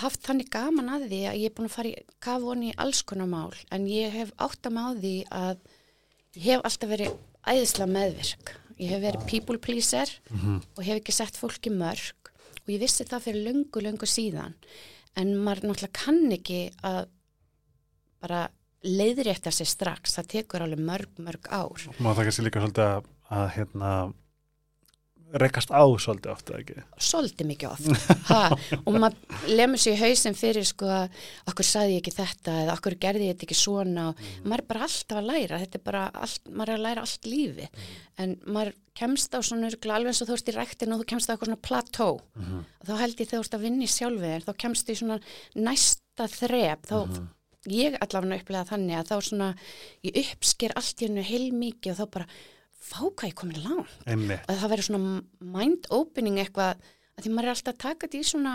haft 0.00 0.22
þannig 0.22 0.52
gaman 0.52 0.92
að 0.92 1.08
því 1.10 1.24
að 1.26 1.40
ég 1.40 1.50
er 1.50 1.56
búin 1.56 1.70
að 1.70 1.78
fara 1.78 1.90
í 1.90 2.08
kafun 2.22 2.68
í 2.68 2.74
alls 2.76 3.00
konar 3.08 3.30
mál. 3.30 3.54
En 3.72 3.88
ég 3.88 4.12
hef 4.12 4.36
átt 4.36 4.68
að 4.68 4.76
má 4.76 4.84
því 5.00 5.16
að 5.32 5.64
ég 6.36 6.50
hef 6.52 6.66
alltaf 6.68 6.92
verið 6.92 7.16
æðislega 7.40 7.94
meðvirk 7.96 8.58
ég 8.80 8.94
hef 8.94 9.02
verið 9.04 9.26
people 9.28 9.60
pleaser 9.62 10.10
og 10.76 10.82
hef 10.84 11.00
ekki 11.00 11.14
sett 11.14 11.36
fólki 11.36 11.72
mörg 11.72 12.30
og 12.64 12.72
ég 12.72 12.80
vissi 12.80 13.04
það 13.08 13.26
fyrir 13.26 13.46
löngu, 13.48 13.82
löngu 13.84 14.08
síðan. 14.08 14.56
En 15.18 15.34
maður 15.36 15.70
náttúrulega 15.70 15.96
kann 15.96 16.32
ekki 16.36 16.60
að 16.86 17.08
bara 18.20 18.48
leiðrétta 18.84 19.52
sér 19.52 19.68
strax, 19.68 20.14
það 20.16 20.30
tekur 20.34 20.64
alveg 20.64 20.80
mörg, 20.84 21.10
mörg 21.20 21.48
ár. 21.52 21.86
Má 22.00 22.12
það 22.14 22.26
kannski 22.28 22.44
líka 22.46 22.62
svolítið 22.62 22.84
að, 22.86 23.08
að 23.28 23.46
hérna 23.56 23.92
rekast 25.38 25.70
á 25.70 25.82
svolítið 26.02 26.32
ofta 26.32 26.58
ekki? 26.58 26.82
Svolítið 26.98 27.48
mikið 27.50 27.70
oft. 27.70 27.88
Ha, 28.30 28.40
og 28.80 28.96
maður 28.96 29.48
lemur 29.50 29.80
sér 29.80 29.96
í 29.96 30.00
hausin 30.00 30.36
fyrir 30.38 30.66
sko 30.66 30.88
að 30.90 31.16
okkur 31.50 31.66
saði 31.66 31.96
ég 31.96 32.02
ekki 32.02 32.14
þetta 32.16 32.56
eða 32.64 32.76
okkur 32.76 32.96
gerði 33.02 33.28
ég 33.28 33.36
þetta 33.36 33.46
ekki 33.48 33.58
svona 33.60 34.06
og 34.10 34.22
maður 34.44 34.64
er 34.64 34.68
bara 34.72 34.84
alltaf 34.88 35.20
að 35.20 35.28
læra. 35.30 35.60
Þetta 35.62 35.80
er 35.80 35.84
bara, 35.86 36.04
allt, 36.26 36.50
maður 36.50 36.74
er 36.74 36.80
að 36.80 36.86
læra 36.88 37.06
allt 37.06 37.30
lífi 37.30 37.68
en 38.20 38.36
maður 38.46 38.72
kemst 39.00 39.34
á 39.36 39.40
svona 39.40 39.70
alveg 39.70 40.12
eins 40.12 40.22
og 40.22 40.30
þú 40.30 40.36
ert 40.36 40.50
í 40.50 40.56
ræktin 40.56 40.94
og 40.94 41.02
þú 41.02 41.10
kemst 41.14 41.30
á 41.30 41.32
eitthvað 41.32 41.50
svona 41.52 41.66
plató 41.68 42.08
þá 42.84 42.94
held 43.00 43.20
ég 43.22 43.28
þegar 43.30 43.36
þú 43.36 43.44
ert 43.46 43.58
að 43.58 43.66
vinna 43.66 43.86
í 43.86 43.92
sjálfið 43.94 44.48
þá 44.48 44.54
kemst 44.64 44.88
þú 44.88 44.96
í 44.96 45.00
svona 45.00 45.20
næsta 45.54 46.26
þrep. 46.34 46.90
Þá 46.90 46.98
ég 47.68 47.96
allavega 48.00 48.40
upplega 48.40 48.68
þannig 48.70 48.96
að 48.96 49.10
þá 49.10 49.16
svona 49.26 49.50
ég 50.06 50.16
uppsker 50.22 50.72
allt 50.80 51.02
í 51.02 51.08
hennu 51.08 51.24
heilmikið 51.24 51.92
og 51.92 51.98
þá 52.00 52.14
bara 52.16 52.26
fá 52.80 53.00
hvað 53.04 53.28
ég 53.28 53.38
komin 53.38 53.62
langt. 53.64 53.96
Einmitt, 54.08 54.44
að 54.48 54.60
það 54.62 54.74
verður 54.74 54.88
svona 54.88 55.14
mind 55.54 55.88
opening 55.94 56.40
eitthvað 56.40 56.84
að 57.16 57.24
því 57.24 57.32
maður 57.34 57.50
er 57.50 57.54
alltaf 57.54 57.74
að 57.74 57.82
taka 57.84 58.06
þetta 58.06 58.20
í 58.20 58.28
svona 58.30 58.54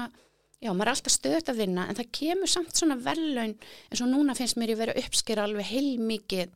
já, 0.59 0.69
maður 0.71 0.88
er 0.88 0.93
alltaf 0.95 1.15
stöðt 1.15 1.51
að 1.51 1.59
vinna 1.61 1.88
en 1.89 1.97
það 1.99 2.13
kemur 2.19 2.51
samt 2.51 2.77
svona 2.79 2.99
verðlaun 3.01 3.57
eins 3.57 4.01
og 4.01 4.11
núna 4.11 4.38
finnst 4.38 4.57
mér 4.59 4.73
ég 4.73 4.79
vera 4.81 4.95
uppskera 4.97 5.45
alveg 5.45 5.69
heilmikið 5.69 6.55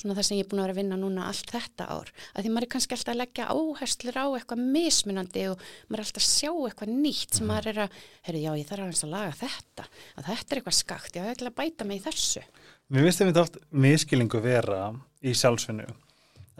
svona 0.00 0.14
það 0.16 0.26
sem 0.28 0.38
ég 0.38 0.46
er 0.46 0.48
búin 0.48 0.60
að 0.62 0.68
vera 0.68 0.74
að 0.74 0.80
vinna 0.80 0.96
núna 0.96 1.24
allt 1.28 1.50
þetta 1.52 1.86
ár. 1.92 2.10
Að 2.32 2.44
því 2.44 2.52
maður 2.54 2.66
er 2.66 2.72
kannski 2.72 2.96
alltaf 2.96 3.12
að 3.12 3.18
leggja 3.20 3.48
áherslur 3.52 4.16
á 4.16 4.26
eitthvað 4.38 4.62
mismunandi 4.76 5.42
og 5.50 5.64
maður 5.90 6.00
er 6.00 6.04
alltaf 6.06 6.22
að 6.22 6.28
sjá 6.30 6.52
eitthvað 6.52 6.92
nýtt 6.94 7.36
sem 7.36 7.50
maður 7.50 7.70
er 7.72 7.80
að, 7.84 7.98
herru 8.28 8.44
já 8.44 8.50
ég 8.54 8.70
þarf 8.70 8.86
aðeins 8.86 9.04
að 9.04 9.12
laga 9.16 9.34
þetta 9.42 9.88
að 9.90 10.30
þetta 10.30 10.54
er 10.54 10.60
eitthvað 10.62 10.78
skakt, 10.78 11.18
já 11.18 11.24
ég 11.26 11.34
ætla 11.34 11.52
að 11.52 11.58
bæta 11.58 11.88
mig 11.88 12.00
í 12.00 12.04
þessu. 12.06 12.44
Mér 12.88 13.06
finnst 13.08 13.24
þetta 13.24 13.44
oft 13.44 13.60
miskilingu 13.84 14.40
vera 14.46 14.86
í 15.20 15.34
sjálfsvinnu 15.36 15.90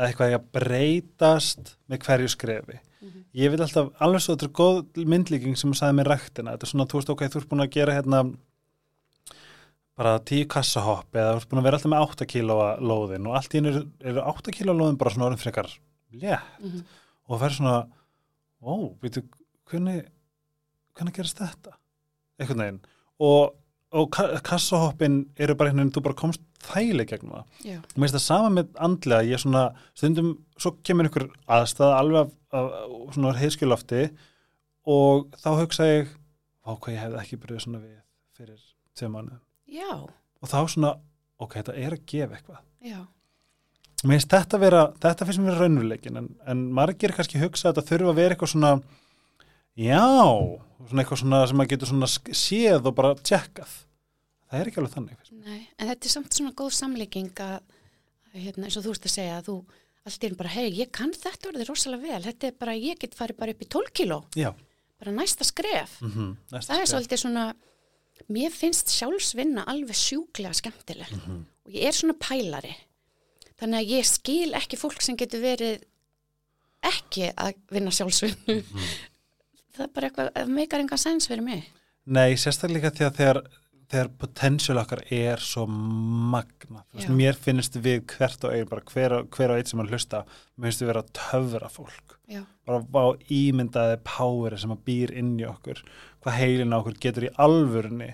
að 0.01 0.07
eitthvað 0.09 0.31
er 0.33 0.39
að 0.39 0.47
breytast 0.57 1.75
með 1.93 2.01
hverju 2.07 2.31
skrefi. 2.33 2.79
Ég 3.37 3.53
vil 3.53 3.61
alltaf, 3.63 3.91
alveg 4.03 4.23
svo 4.25 4.35
þetta 4.35 4.47
er 4.49 4.55
góð 4.59 5.05
myndlíking 5.13 5.57
sem 5.61 5.71
að 5.75 5.79
sagði 5.83 5.97
mér 6.01 6.09
ræktina, 6.11 6.55
þetta 6.57 6.67
er 6.67 6.71
svona, 6.73 6.87
þú 6.91 6.99
veist 6.99 7.13
ok, 7.15 7.21
þú 7.31 7.41
ert 7.43 7.51
búin 7.53 7.63
að 7.67 7.75
gera 7.77 7.95
hérna 7.99 8.23
bara 10.01 10.15
tíu 10.25 10.47
kassahopp 10.51 11.15
eða 11.19 11.35
þú 11.37 11.41
ert 11.43 11.51
búin 11.51 11.61
að 11.61 11.67
vera 11.69 11.79
alltaf 11.79 11.93
með 11.93 12.05
8 12.07 12.27
kílóa 12.33 12.69
lóðin 12.81 13.27
og 13.29 13.37
allt 13.37 13.55
í 13.55 13.61
einu 13.61 13.71
eru, 13.75 13.83
eru 14.13 14.23
8 14.33 14.55
kílóa 14.57 14.77
lóðin 14.79 14.99
bara 15.01 15.13
svona 15.15 15.27
orðin 15.29 15.43
frekar 15.43 15.69
létt 16.17 16.61
Mhm. 16.65 16.81
og 17.29 17.35
það 17.37 17.43
fer 17.45 17.57
svona, 17.59 17.75
ó, 18.65 18.73
veitu, 19.03 19.23
hvernig, 19.71 20.07
hvernig 20.97 21.15
gerist 21.15 21.39
þetta? 21.39 21.77
Einhvern 22.41 22.59
veginn. 22.65 22.81
Og, 23.21 23.55
og 23.93 24.11
ka 24.15 24.25
kassahoppin 24.47 25.17
eru 25.39 25.55
bara 25.59 25.71
einhvern 25.71 25.89
veginn, 25.89 25.95
þú 25.97 26.03
bara 26.05 26.19
komst 26.21 26.43
þægileg 26.63 27.09
gegnum 27.11 27.33
það. 27.41 27.45
já, 27.67 27.77
Og 27.81 27.97
mér 27.97 28.05
finnst 28.07 28.17
það 28.19 28.25
sama 28.27 28.51
með 28.55 28.69
andlega, 28.87 29.27
ég 29.27 29.35
er 29.39 29.43
svona, 29.43 29.63
stundum, 29.99 30.29
svo 30.61 30.73
kemur 30.87 31.09
ykkur 31.11 31.27
aðstæða 31.51 31.99
alveg 31.99 32.21
af, 32.27 32.33
af, 32.61 32.97
svona 33.17 33.33
heiskjulofti 33.41 34.03
og 34.95 35.31
þá 35.43 35.49
hugsa 35.59 35.89
ég, 35.91 36.13
á 36.67 36.71
hvað 36.77 36.95
ég 36.95 37.03
hefði 37.05 37.21
ekki 37.25 37.41
byrjuð 37.43 37.65
svona 37.67 37.83
við 37.83 37.97
fyrir 38.39 38.61
tveim 38.99 39.17
mánu. 39.17 39.39
já, 39.71 39.91
Og 40.41 40.49
þá 40.49 40.59
svona, 40.73 40.95
ok, 41.41 41.59
þetta 41.59 41.75
er 41.77 41.97
að 41.99 42.05
gefa 42.09 42.37
eitthvað. 42.39 42.61
já 42.81 43.01
Mér 44.01 44.17
finnst 44.17 44.31
þetta 44.33 44.59
vera, 44.63 44.85
þetta 45.03 45.27
finnst 45.29 45.43
mér 45.45 45.59
raunveruleikin, 45.61 46.17
en, 46.17 46.29
en 46.49 46.63
margir 46.73 47.13
kannski 47.13 47.41
hugsa 47.43 47.69
að 47.69 47.75
þetta 47.83 47.91
þurfa 47.91 48.13
að 48.15 48.21
vera 48.23 48.35
eitthvað 48.37 48.53
svona, 48.55 48.71
já, 49.77 50.07
svona 50.89 51.03
eitthvað 51.03 51.23
svona 51.23 51.43
sem 51.47 51.61
maður 51.61 51.73
getur 51.75 51.93
svona 51.93 52.09
séð 52.11 52.89
og 52.91 52.97
bara 52.97 53.15
tjekkað. 53.21 53.77
Það 54.51 54.61
er 54.61 54.71
ekki 54.71 54.81
alveg 54.83 54.95
þannig. 54.97 55.29
Nei, 55.45 55.61
en 55.79 55.93
þetta 55.93 56.09
er 56.09 56.15
samt 56.17 56.35
svona 56.35 56.57
góð 56.59 56.73
samlíking 56.75 57.45
að, 57.45 57.61
hérna, 58.35 58.67
eins 58.67 58.79
og 58.81 58.87
þú 58.87 58.95
ert 58.97 59.07
að 59.07 59.15
segja 59.15 59.39
að 59.39 59.47
þú 59.51 59.57
allt 60.09 60.27
er 60.27 60.37
bara, 60.39 60.53
hei, 60.55 60.69
ég 60.81 60.91
kann 60.97 61.13
þetta 61.15 61.51
orðið 61.51 61.71
rosalega 61.71 62.07
vel, 62.09 62.23
þetta 62.25 62.49
er 62.49 62.57
bara, 62.59 62.77
ég 62.79 63.01
get 63.01 63.17
farið 63.19 63.41
bara 63.43 63.55
upp 63.55 63.65
í 63.65 63.69
12 63.77 63.93
kíló, 64.01 64.19
Já. 64.39 64.51
bara 64.99 65.15
næsta 65.15 65.47
skref. 65.47 66.01
Mm 66.01 66.13
-hmm. 66.13 66.31
Það 66.57 66.81
er 66.81 66.87
svolítið 66.87 67.23
svona, 67.23 67.45
mér 68.29 68.51
finnst 68.51 68.89
sjálfsvinna 68.89 69.65
alveg 69.67 69.97
sjúklega 69.97 70.55
skemmtileg 70.55 71.13
og 71.65 71.71
ég 71.73 71.87
er 71.87 71.93
svona 71.93 72.15
pælari. 72.15 72.75
Þannig 73.61 73.79
að 73.79 73.91
ég 73.91 74.05
skil 74.07 74.55
ekki 74.55 74.77
fólk 74.77 75.03
sem 75.03 75.17
getur 75.17 75.41
verið 75.41 75.85
ekki 76.83 77.33
að 77.37 77.55
vinna 77.71 77.91
sjálfsvinnu. 77.91 78.65
Það 79.77 79.87
er 79.87 79.91
bara 79.95 80.11
eitthvað, 80.11 80.31
það 80.37 80.53
meikar 80.59 80.85
engan 80.85 81.01
sens 81.01 81.29
fyrir 81.31 81.45
mig. 81.47 81.67
Nei, 82.11 82.35
sérstaklega 82.41 82.91
því 82.95 83.07
að 83.07 83.19
þegar, 83.21 83.41
þegar 83.91 84.09
potential 84.23 84.81
okkar 84.83 85.03
er 85.15 85.43
svo 85.45 85.67
magna. 85.71 86.85
Veist, 86.95 87.13
mér 87.15 87.39
finnst 87.39 87.77
við 87.83 88.01
hvert 88.15 88.47
og 88.47 88.55
einn, 88.55 88.69
bara 88.71 88.87
hver, 88.91 89.17
hver 89.31 89.55
og 89.55 89.61
einn 89.61 89.71
sem 89.71 89.83
að 89.83 89.95
hlusta, 89.95 90.25
mér 90.57 90.71
finnst 90.71 90.83
við 90.85 90.91
vera 90.93 91.05
töfra 91.21 91.71
fólk. 91.71 92.17
Já, 92.31 92.43
Bara 92.67 92.83
á 92.83 93.07
ímyndaði 93.35 94.01
poweri 94.07 94.59
sem 94.63 94.71
að 94.75 94.83
býr 94.87 95.15
inn 95.19 95.33
í 95.41 95.47
okkur, 95.49 95.81
hvað 96.23 96.37
heilin 96.39 96.75
á 96.75 96.79
okkur 96.79 96.99
getur 97.03 97.27
í 97.27 97.33
alvörunni 97.43 98.13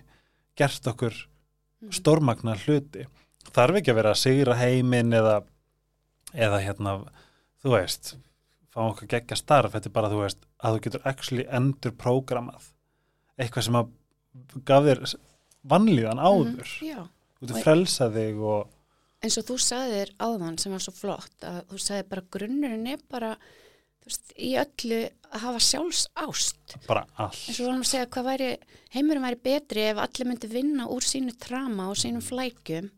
gert 0.56 0.88
okkur 0.88 1.18
stórmagna 1.92 2.56
hluti. 2.64 3.04
Þarf 3.52 3.80
ekki 3.80 3.92
að 3.92 3.98
vera 4.00 4.12
að 4.14 4.22
sigra 4.22 4.56
heiminn 4.58 5.12
eða, 5.14 5.40
eða 6.34 6.62
hérna, 6.64 6.96
þú 7.62 7.74
veist, 7.76 8.14
fá 8.76 8.82
okkur 8.84 9.10
geggja 9.14 9.38
starf, 9.40 9.72
þetta 9.72 9.88
er 9.88 9.96
bara, 9.96 10.12
þú 10.12 10.22
veist, 10.22 10.42
að 10.60 10.76
þú 10.76 10.84
getur 10.86 11.06
actually 11.08 11.46
endur 11.58 11.94
prógramað 11.96 12.70
eitthvað 13.40 13.68
sem 13.68 13.78
að 13.80 13.92
gaf 14.68 14.86
þér 14.86 15.04
vannlíðan 15.66 16.20
áður, 16.20 16.72
já. 16.84 16.98
þú 17.38 17.46
getur 17.46 17.64
frelsað 17.64 18.18
þig 18.20 18.42
og 18.52 18.74
eins 19.24 19.38
og 19.40 19.46
þú 19.48 19.56
sagðir 19.62 20.12
áðan 20.20 20.58
sem 20.60 20.74
var 20.74 20.82
svo 20.84 20.94
flott 20.94 21.46
að 21.46 21.62
þú 21.70 21.80
sagðir 21.82 22.10
bara 22.10 22.26
grunnurinn 22.36 22.90
er 22.92 23.00
bara 23.10 23.32
þú 23.36 24.10
veist, 24.10 24.34
í 24.36 24.50
öllu 24.60 25.00
að 25.26 25.46
hafa 25.46 25.62
sjálfs 25.66 26.02
ást 26.26 26.76
bara 26.86 27.06
allt. 27.16 27.40
eins 27.48 27.56
og 27.56 27.62
við 27.64 27.70
varum 27.70 27.82
að 27.86 27.90
segja 27.92 28.10
hvað 28.12 28.28
væri 28.30 28.50
heimurum 28.94 29.26
væri 29.26 29.40
betri 29.48 29.86
ef 29.88 30.02
allir 30.04 30.30
myndi 30.30 30.52
vinna 30.52 30.88
úr 30.92 31.06
sínu 31.06 31.34
trama 31.42 31.88
og 31.90 31.98
sínum 32.00 32.24
flækjum 32.24 32.92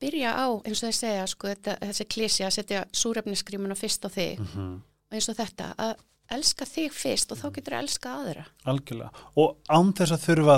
byrja 0.00 0.30
á, 0.36 0.46
eins 0.64 0.82
og 0.82 0.88
þeir 0.88 0.98
segja 0.98 1.26
sko, 1.26 1.48
þetta, 1.48 1.76
þessi 1.80 2.04
klísi 2.14 2.44
að 2.46 2.50
setja 2.58 2.84
súrefniskrímuna 2.92 3.74
fyrst 3.78 4.04
á 4.06 4.08
þig 4.08 4.38
Mhm. 4.40 4.82
og 5.10 5.12
eins 5.18 5.28
og 5.28 5.36
þetta, 5.36 5.74
að 5.78 5.94
elska 6.30 6.64
þig 6.64 6.92
fyrst 6.92 7.32
og 7.32 7.38
þá 7.38 7.52
getur 7.52 7.74
að 7.74 7.82
elska 7.82 8.08
aðra 8.18 8.44
Algjörlega. 8.64 9.10
Og 9.36 9.56
án 9.68 9.92
þess 9.92 10.12
að 10.12 10.24
þurfa 10.28 10.56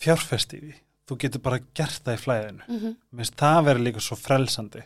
því. 0.00 0.74
Þú 1.06 1.16
getur 1.22 1.42
bara 1.42 1.60
gert 1.74 2.02
það 2.04 2.16
í 2.16 2.22
flæðinu. 2.24 2.62
mm 2.68 2.78
-hmm. 2.78 2.96
Mér 3.12 3.24
finnst 3.24 3.36
það 3.36 3.64
verið 3.64 3.84
líka 3.84 4.00
svo 4.00 4.16
frelsandi. 4.16 4.82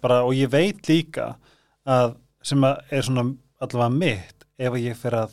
Bara, 0.00 0.22
og 0.24 0.32
ég 0.32 0.48
veit 0.48 0.88
líka 0.88 1.36
að 1.86 2.16
sem 2.42 2.60
að 2.60 2.76
er 2.90 3.02
svona 3.02 3.36
allavega 3.60 3.98
mitt 3.98 4.44
ef 4.58 4.72
ég 4.74 4.96
fer 4.96 5.12
að 5.12 5.30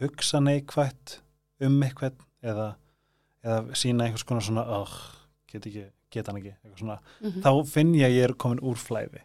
hugsa 0.00 0.40
neikvætt 0.40 1.20
um 1.60 1.82
eitthvað 1.82 2.12
eða, 2.42 2.76
eða 3.44 3.74
sína 3.74 4.04
einhvers 4.04 4.24
konar 4.24 4.42
svona 4.42 4.64
oh, 4.68 4.88
get, 5.50 5.66
ekki, 5.66 5.86
geta 6.10 6.32
hann 6.32 6.40
ekki 6.42 6.54
svona, 6.78 6.98
mhm, 7.20 7.42
þá 7.42 7.50
finn 7.66 7.94
ég 7.94 8.06
að 8.08 8.16
ég 8.16 8.24
er 8.28 8.34
komin 8.34 8.60
úr 8.62 8.76
flæði 8.80 9.22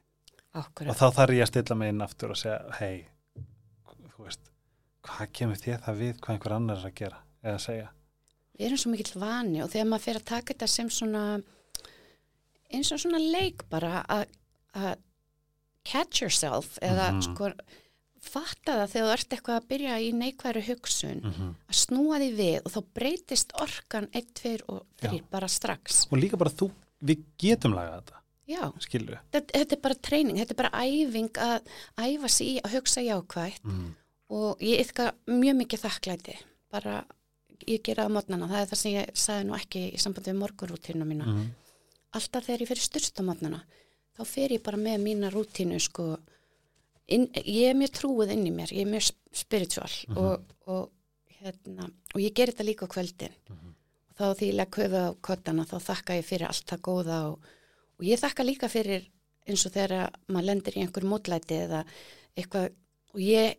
og 0.54 0.63
akkurat. 0.65 0.98
þá 0.98 1.06
þarf 1.17 1.36
ég 1.38 1.41
að 1.46 1.52
stilla 1.54 1.76
mig 1.80 1.89
inn 1.94 2.02
aftur 2.02 2.30
og 2.34 2.38
segja, 2.41 2.60
hei 2.80 3.06
þú 4.15 4.26
veist, 4.26 4.39
hvað 5.04 5.32
kemur 5.34 5.56
þér 5.62 5.80
það 5.86 5.98
við 6.02 6.20
hvað 6.20 6.36
einhver 6.36 6.56
annar 6.58 6.78
er 6.82 6.89
að 6.91 6.96
gera 7.02 7.22
eða 7.44 7.56
að 7.56 7.65
segja 7.67 7.89
Við 8.60 8.65
erum 8.67 8.78
svo 8.78 8.91
mikill 8.91 9.20
vani 9.22 9.62
og 9.63 9.70
þegar 9.72 9.88
maður 9.89 10.04
fer 10.06 10.17
að 10.20 10.26
taka 10.26 10.54
þetta 10.54 10.67
sem 10.70 10.89
svona 10.94 11.22
eins 12.72 12.91
og 12.94 13.00
svona 13.02 13.22
leik 13.32 13.63
bara 13.72 14.04
að 14.08 14.98
catch 15.84 16.22
yourself 16.22 16.78
eða 16.82 17.08
Mhm. 17.12 17.22
sko 17.26 17.52
fatta 18.22 18.78
það 18.80 18.92
þegar 18.94 19.08
þú 19.08 19.14
ert 19.16 19.36
eitthvað 19.36 19.60
að 19.60 19.68
byrja 19.72 19.98
í 20.00 20.10
neikværu 20.14 20.62
hugsun 20.68 21.22
mm 21.24 21.32
-hmm. 21.32 21.54
að 21.68 21.78
snúa 21.82 22.20
því 22.22 22.30
við 22.38 22.58
og 22.66 22.72
þá 22.72 22.82
breytist 22.94 23.54
orkan 23.62 24.08
1, 24.14 24.34
2 24.42 24.58
og 24.68 24.86
3 25.02 25.18
Já. 25.18 25.24
bara 25.32 25.48
strax. 25.48 26.06
og 26.12 26.18
líka 26.18 26.38
bara 26.38 26.52
þú, 26.52 26.72
við 27.02 27.24
getum 27.38 27.74
lagað 27.74 28.02
þetta 28.02 28.18
Já, 28.52 28.72
þetta, 29.32 29.54
þetta 29.54 29.76
er 29.76 29.82
bara 29.82 29.96
treyning, 29.96 30.38
þetta 30.38 30.54
er 30.54 30.60
bara 30.60 30.84
æfing 30.84 31.38
að 31.38 31.62
æfa 31.98 32.30
sig 32.30 32.48
í 32.48 32.56
að 32.62 32.74
hugsa 32.76 33.02
jákvætt 33.02 33.64
mm. 33.64 33.96
og 34.30 34.58
ég 34.60 34.82
yfka 34.82 35.14
mjög 35.28 35.56
mikið 35.56 35.80
þakklæti 35.86 36.36
bara 36.72 37.06
ég 37.68 37.82
gera 37.84 38.04
það 38.04 38.12
á 38.12 38.16
mótnana, 38.16 38.48
það 38.50 38.62
er 38.62 38.70
það 38.72 38.82
sem 38.82 38.92
ég 38.92 39.12
sagði 39.14 39.48
nú 39.48 39.56
ekki 39.56 39.84
í 39.94 40.02
sambandi 40.02 40.32
við 40.32 40.42
morgunrútínu 40.42 41.06
mína 41.06 41.26
Mm. 41.26 41.52
alltaf 42.12 42.46
þegar 42.46 42.62
ég 42.62 42.68
fyrir 42.68 42.84
styrst 42.84 43.20
á 43.20 43.24
mótnana 43.24 43.62
þá 44.18 44.26
fer 44.26 44.52
ég 44.52 44.64
bara 44.64 44.78
með 44.78 44.98
mína 45.06 45.32
rútínu 45.32 45.80
sko, 45.80 46.18
inn, 47.08 47.28
ég 47.46 47.70
er 47.70 47.76
mjög 47.76 47.92
trúið 47.98 48.32
inn 48.36 48.48
í 48.48 48.52
mér, 48.56 48.72
ég 48.72 48.86
er 48.86 48.92
mjög 48.92 49.06
sp- 49.10 49.36
spiritual 49.44 49.92
Mhm. 50.08 50.18
og, 50.18 50.42
og, 50.68 50.92
hérna, 51.42 51.90
og 52.14 52.22
ég 52.22 52.34
ger 52.34 52.48
þetta 52.52 52.64
líka 52.68 52.86
á 52.88 52.94
kvöldin 52.94 53.34
Mhm. 53.50 53.74
og 54.10 54.16
þá 54.18 54.36
því 54.38 54.50
ég 54.52 54.56
legg 54.56 54.72
höfuð 54.72 55.02
á 55.10 55.16
kottana 55.22 55.66
þá 55.66 55.78
þakka 55.80 56.18
ég 56.20 56.26
fyrir 56.26 56.48
allt 56.48 56.66
það 56.68 56.82
góða 56.82 57.18
og, 57.32 57.40
og 58.00 58.06
ég 58.06 58.20
þakka 58.20 58.44
líka 58.46 58.70
fyrir 58.70 59.08
eins 59.48 59.66
og 59.66 59.72
þegar 59.74 60.12
maður 60.30 60.46
lendir 60.46 60.74
í 60.78 60.82
einhver 60.86 61.04
mótlæti 61.04 61.56
eða 61.68 61.86
eitthvað 62.38 62.72
og 63.14 63.20
ég 63.20 63.56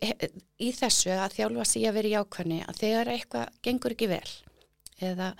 í 0.59 0.71
þessu 0.73 1.11
að 1.13 1.33
þjálfa 1.35 1.65
sig 1.67 1.83
að 1.83 1.93
vera 1.93 2.07
í 2.07 2.17
ákvæmni 2.23 2.65
að 2.65 2.79
þegar 2.79 3.07
eitthvað 3.13 3.49
gengur 3.61 3.91
ekki 3.91 4.07
vel 4.07 4.31
eða 5.01 5.35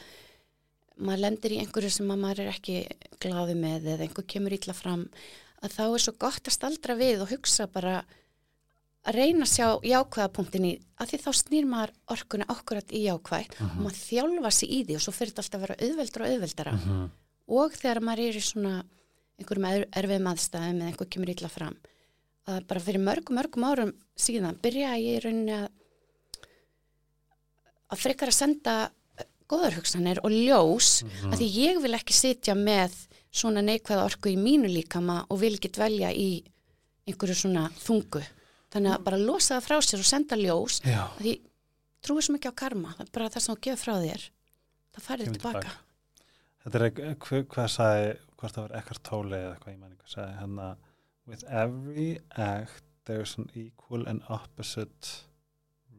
maður 1.00 1.20
lendir 1.24 1.52
í 1.56 1.60
einhverju 1.64 1.90
sem 1.90 2.12
að 2.14 2.20
maður 2.22 2.40
er 2.44 2.52
ekki 2.54 2.88
glaði 3.20 3.56
með 3.58 3.88
eða 3.96 4.04
einhver 4.06 4.28
kemur 4.28 4.52
ítla 4.54 4.74
fram 4.76 5.08
að 5.64 5.74
þá 5.78 5.84
er 5.88 6.04
svo 6.04 6.14
gott 6.20 6.50
að 6.50 6.56
staldra 6.58 6.96
við 7.00 7.22
og 7.24 7.32
hugsa 7.34 7.68
bara 7.72 8.04
að 9.04 9.16
reyna 9.18 9.44
að 9.46 9.52
sjá 9.52 9.68
jákvæðapunktin 9.84 10.66
í 10.70 10.74
að 11.00 11.10
því 11.12 11.18
þá 11.24 11.30
snýr 11.40 11.66
maður 11.68 11.92
orkunni 12.16 12.46
ákvæðat 12.48 12.94
í 12.96 13.02
jákvæð 13.08 13.58
og 13.64 13.78
maður 13.84 14.00
þjálfa 14.00 14.52
sig 14.60 14.70
í 14.70 14.80
því 14.88 14.96
og 15.00 15.04
svo 15.04 15.14
fyrir 15.16 15.32
þetta 15.34 15.44
alltaf 15.44 15.60
að 15.60 15.64
vera 15.66 15.80
auðveldra 15.88 16.24
og 16.28 16.34
auðveldara 16.34 16.74
Mm. 16.84 17.10
og 17.60 17.72
þegar 17.76 18.00
maður 18.08 18.24
er 18.30 18.38
í 18.40 18.44
svona 18.48 18.76
einhverjum 19.40 19.66
er, 19.68 19.86
erfiðum 20.00 20.30
aðstæðum 20.32 20.80
eða 20.82 20.88
einhver 20.94 21.10
kemur 21.12 21.32
ítla 21.34 21.50
fram 21.52 21.76
að 22.48 22.68
bara 22.68 22.80
fyrir 22.84 23.00
mörgum, 23.04 23.36
mörgum 23.40 23.64
árum 23.68 23.94
síðan 24.20 24.58
byrja 24.64 24.96
ég 25.00 25.18
í 25.18 25.24
rauninni 25.24 25.56
að 25.58 25.70
að 27.94 28.02
frekar 28.04 28.32
að 28.32 28.38
senda 28.40 28.76
góðar 29.52 29.76
hugsanir 29.78 30.20
og 30.24 30.32
ljós 30.32 31.04
Mhm. 31.04 31.34
að 31.34 31.38
því 31.40 31.48
ég 31.68 31.82
vil 31.84 31.94
ekki 31.94 32.14
sitja 32.16 32.56
með 32.56 32.92
svona 33.34 33.64
neikvæða 33.66 34.06
orku 34.08 34.30
í 34.32 34.38
mínu 34.40 34.70
líkama 34.70 35.24
og 35.30 35.40
vil 35.42 35.56
ekki 35.58 35.72
dvelja 35.74 36.12
í 36.14 36.28
einhverju 37.10 37.36
svona 37.40 37.66
þungu. 37.84 38.22
Þannig 38.74 38.94
að 38.96 39.04
bara 39.08 39.20
losa 39.22 39.58
það 39.58 39.66
frá 39.68 39.78
sér 39.86 40.04
og 40.04 40.10
senda 40.10 40.38
ljós. 40.40 40.80
Já, 40.86 41.04
því 41.20 41.34
trúið 42.06 42.28
svo 42.28 42.36
mikið 42.38 42.54
á 42.54 42.62
karma. 42.64 42.94
Það 42.98 43.06
er 43.08 43.12
bara 43.18 43.32
það 43.34 43.46
sem 43.46 43.56
þú 43.56 43.60
gefur 43.68 43.84
frá 43.84 43.96
þér. 44.06 44.24
Það 44.94 45.06
farið 45.10 45.26
Kemur 45.30 45.38
tilbaka, 45.40 45.60
tilbaka. 45.60 45.76
þetta 46.64 46.80
er 46.80 46.88
ekk- 46.90 47.48
hvað, 47.54 47.70
sagði, 47.74 48.10
hvort 48.38 48.56
það 48.58 48.66
var 48.68 48.76
ekkert 48.80 49.04
tóli 49.10 49.38
eða 49.42 49.60
hvað 49.64 49.74
ég 49.74 49.80
manni 49.82 49.98
hvað 50.02 50.14
sagði 50.14 50.40
hérna 50.40 50.68
with 51.26 51.44
every 51.50 52.10
act 52.38 52.84
there's 53.06 53.34
an 53.40 53.50
equal 53.56 54.06
and 54.08 54.22
opposite 54.30 55.14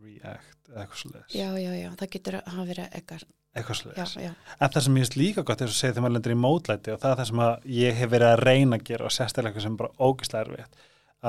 react 0.05 0.69
eitthvað 0.71 1.01
svo 1.01 1.11
já, 1.35 1.49
já, 1.59 1.73
já, 1.79 1.91
það 2.01 2.11
getur 2.15 2.37
að 2.39 2.49
hafa 2.55 2.67
verið 2.71 2.97
ekkert, 3.01 3.29
eitthvað 3.55 3.99
já, 4.19 4.33
en 4.59 4.73
það 4.75 4.83
sem 4.85 4.97
ég 4.97 5.05
finnst 5.05 5.17
líka 5.17 5.45
gott 5.47 5.61
er 5.63 5.71
að 5.71 5.77
segja 5.79 5.93
þegar 5.95 6.05
maður 6.05 6.17
lendur 6.17 6.35
í 6.35 6.39
mótlæti 6.43 6.93
og 6.95 7.01
það 7.03 7.13
er 7.13 7.21
það 7.21 7.29
sem 7.31 7.43
ég 7.77 8.01
hef 8.01 8.11
verið 8.11 8.31
að 8.33 8.43
reyna 8.49 8.79
að 8.81 8.87
gera 8.89 9.07
og 9.07 9.15
sérstaklega 9.15 9.53
eitthvað 9.53 9.67
sem 9.67 9.77
er 9.77 9.83
bara 9.83 10.09
ógislega 10.09 10.45
erfitt 10.49 10.83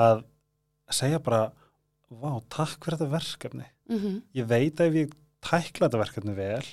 að 0.06 0.24
segja 0.90 1.20
bara 1.22 1.42
vá, 2.10 2.30
takk 2.52 2.84
fyrir 2.84 2.98
þetta 2.98 3.12
verkefni. 3.14 3.66
Mm 3.90 4.18
ég 4.34 4.46
veit 4.50 4.80
að 4.80 4.86
ef 4.90 4.94
ég 4.94 5.14
tækla 5.46 5.86
þetta 5.88 6.02
verkefni 6.02 6.34
vel 6.36 6.66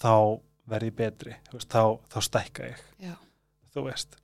þá 0.00 0.40
verð 0.68 0.88
ég 0.88 0.96
betri 0.96 1.36
veist, 1.52 1.68
þá, 1.68 2.00
þá 2.08 2.18
stækka 2.24 2.68
ég. 2.70 2.82
Já. 3.04 3.14
þú 3.74 3.86
veist. 3.88 4.16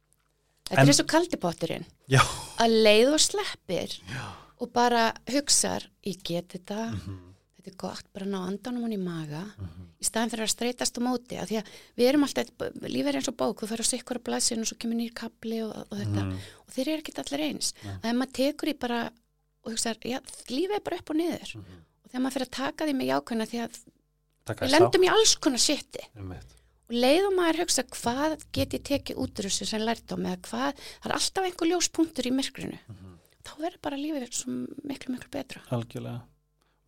Þetta 0.71 0.81
En- 0.81 0.87
er 0.87 0.93
eins 0.93 1.01
og 1.03 1.09
kaldipotturinn 1.11 1.87
já, 2.09 2.21
að 2.63 2.77
leið 2.85 3.13
og 3.13 3.21
sleppir 3.21 3.97
já. 4.09 4.25
og 4.61 4.73
bara 4.73 5.13
hugsar, 5.29 5.89
ég 6.07 6.23
get 6.25 6.49
þetta. 6.49 6.91
Mm 6.91 7.01
-hmm. 7.01 7.30
Þetta 7.61 7.71
er 7.71 7.77
gott, 7.77 8.07
bara 8.15 8.27
ná 8.27 8.39
andanum 8.49 8.83
hann 8.87 8.93
í 8.97 8.99
maga 8.99 9.43
Mhm. 9.59 9.87
í 10.01 10.05
staðin 10.09 10.31
fyrir 10.33 10.47
að 10.47 10.55
streytast 10.55 10.97
á 10.97 11.01
móti 11.05 11.37
af 11.39 11.49
því 11.51 11.59
að 11.61 11.67
við 11.99 12.09
erum 12.09 12.25
alltaf, 12.25 12.47
lífið 12.89 13.09
er 13.13 13.19
eins 13.21 13.29
og 13.29 13.37
bók 13.37 13.61
þú 13.61 13.69
fyrir 13.69 13.85
að 13.85 13.91
sikkur 13.93 14.17
að 14.19 14.25
blæsinu 14.29 14.61
og 14.65 14.67
svo 14.71 14.79
kemur 14.81 14.97
nýr 14.97 15.13
kapli 15.15 15.63
og, 15.63 15.77
og 15.77 15.99
þetta, 15.99 16.23
Mhm. 16.25 16.39
og 16.67 16.73
þeir 16.75 16.89
eru 16.89 17.03
ekki 17.03 17.19
allir 17.21 17.45
eins 17.51 17.75
Nei. 17.85 17.95
að 18.01 18.11
ef 18.11 18.17
maður 18.17 18.33
tekur 18.41 18.69
í 18.73 18.79
bara 18.79 19.11
og 19.65 19.73
hugsa, 19.73 19.95
já, 20.01 20.19
lífið 20.49 20.75
er 20.77 20.81
bara 20.81 20.97
upp 20.97 21.11
og 21.11 21.17
niður 21.17 21.55
Mhm. 21.57 21.77
og 22.05 22.11
þegar 22.11 22.23
maður 22.25 22.33
fyrir 22.33 22.49
að 22.49 22.51
taka 22.51 22.87
því 22.87 22.95
með 22.97 23.11
jákvæðina 23.13 23.47
því 23.51 23.59
að 23.69 23.79
Taka 24.47 24.65
við 24.67 24.71
lendum 24.73 25.03
í 25.05 25.09
alls 25.13 25.35
konar 25.37 25.59
Einmitt. 26.17 26.51
og 26.89 26.95
leið 26.97 27.27
og 27.29 27.35
maður 27.37 27.59
hugsa 27.61 27.83
hvað 27.85 28.45
get 28.53 28.71
ég 28.71 28.83
tekið 28.83 29.17
út 29.21 29.35
úr 29.39 29.45
þessu 29.47 29.67
sem 29.67 29.81
lært 29.83 30.09
á 30.11 30.17
með 30.17 30.41
hvað, 30.49 30.73
það 30.75 31.07
er 31.07 31.13
alltaf 31.13 31.45
einhver 31.45 31.69
ljóspunktur 31.69 32.27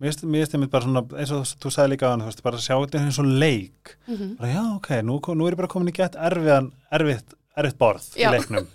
mér 0.02 0.10
finnst- 0.10 0.54
einmitt 0.56 0.72
bara 0.72 0.84
svona 0.84 1.02
eins 1.20 1.32
og 1.34 1.44
þú 1.62 1.70
sagði 1.70 1.92
líka 1.92 2.08
á 2.08 2.12
hann, 2.12 2.24
þú 2.24 2.30
veist, 2.30 2.42
bara 2.42 2.58
að 2.58 2.64
sjá 2.66 2.74
þetta 2.74 3.02
eins 3.02 3.18
og 3.22 3.28
leik. 3.42 3.96
Mm 4.08 4.16
-hmm. 4.16 4.36
bara 4.38 4.52
já, 4.52 4.62
ok, 4.76 4.88
nú, 5.02 5.20
nú 5.20 5.46
er 5.46 5.52
ég 5.52 5.56
bara 5.56 5.68
komin 5.68 5.88
í 5.88 5.96
gett 5.96 6.16
erfiðan, 6.16 6.72
erfitt, 6.90 7.34
erfitt 7.56 7.78
borð 7.78 8.02
Já. 8.16 8.28
í 8.28 8.32
leiknum. 8.34 8.66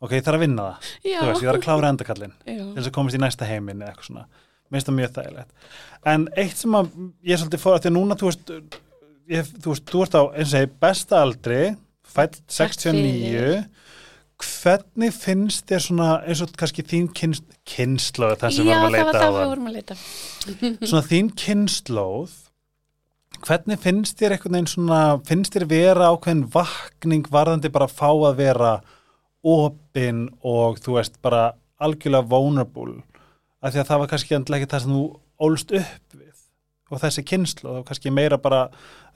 Ok, 0.00 0.10
ég 0.12 0.24
þarf 0.24 0.36
að 0.36 0.40
vinna 0.40 0.62
það. 0.62 0.76
Já, 1.04 1.20
þú 1.20 1.26
veist, 1.26 1.42
ég 1.42 1.48
þarf 1.48 1.58
að 1.58 1.64
klára 1.64 1.88
endakallin 1.88 2.32
til 2.44 2.74
þess 2.74 2.88
að 2.88 2.92
komast 2.92 3.16
í 3.16 3.20
næsta 3.20 3.44
heiminn 3.46 3.82
eða 3.82 3.92
eitthvað 3.92 4.08
svona. 4.08 4.26
Mér 4.70 4.80
finnst 4.80 4.88
það 4.88 4.98
mjög 4.98 5.12
þægilegt. 5.16 5.50
En 6.04 6.28
eitt 6.36 6.56
sem 6.56 6.72
að 6.72 6.88
ég 7.24 7.38
svolítið 7.38 7.62
fór 7.62 7.74
að 7.74 7.80
því 7.82 7.90
að 7.90 7.96
núna 7.96 8.16
þú 8.16 8.24
veist, 8.24 8.50
ég, 9.28 9.44
þú 9.62 9.68
veist, 9.70 9.86
þú 9.86 10.02
ert 10.02 10.14
á 10.14 10.22
eins 10.34 10.48
og 10.48 10.52
segi 10.54 10.70
besta 10.80 11.22
aldri 11.22 11.76
fætt 12.14 12.40
69 12.48 13.30
fyrir. 13.30 13.64
Hvernig 14.44 15.14
finnst 15.16 15.66
þér 15.70 15.84
svona 15.84 16.08
eins 16.24 16.42
og 16.44 16.54
kannski 16.58 16.84
þín 16.86 17.10
kynst, 17.16 17.44
kynnslóð 17.68 18.38
það 18.42 18.56
sem 18.56 18.68
Já, 18.68 18.78
við 18.84 18.98
það 19.12 19.38
varum 19.38 19.68
að 19.68 19.76
leita 19.78 19.94
á 19.94 19.98
vorum 20.78 20.88
svona 20.90 21.06
þín 21.10 21.30
kynnslóð 21.44 22.34
hvernig 23.44 23.80
finnst 23.82 24.20
þér 24.20 24.36
einhvern 24.36 24.56
veginn 24.56 24.70
svona 24.72 25.00
finnst 25.28 25.56
þér 25.56 25.66
vera 25.70 26.10
ákveðin 26.12 26.46
vakning 26.54 27.26
varðandi 27.32 27.72
bara 27.74 27.88
að 27.88 27.96
fá 27.98 28.10
að 28.12 28.38
vera 28.40 28.74
opin 29.44 30.28
og 30.40 30.80
þú 30.84 30.98
veist 30.98 31.18
bara 31.24 31.50
algjörlega 31.82 32.28
vulnerable? 32.30 33.02
Af 33.64 33.74
því 33.74 33.82
að 33.82 33.90
það 33.90 34.00
var 34.02 34.12
kannski 34.12 34.36
endilega 34.38 34.64
ekki 34.64 34.72
það 34.74 34.84
sem 34.84 34.94
þú 34.94 35.04
ólst 35.44 35.74
upp 35.80 36.16
við 36.16 36.32
og 36.92 37.00
þessi 37.00 37.24
kynnslóð 37.26 37.80
og 37.80 37.86
kannski 37.88 38.12
meira 38.14 38.38
bara 38.40 38.66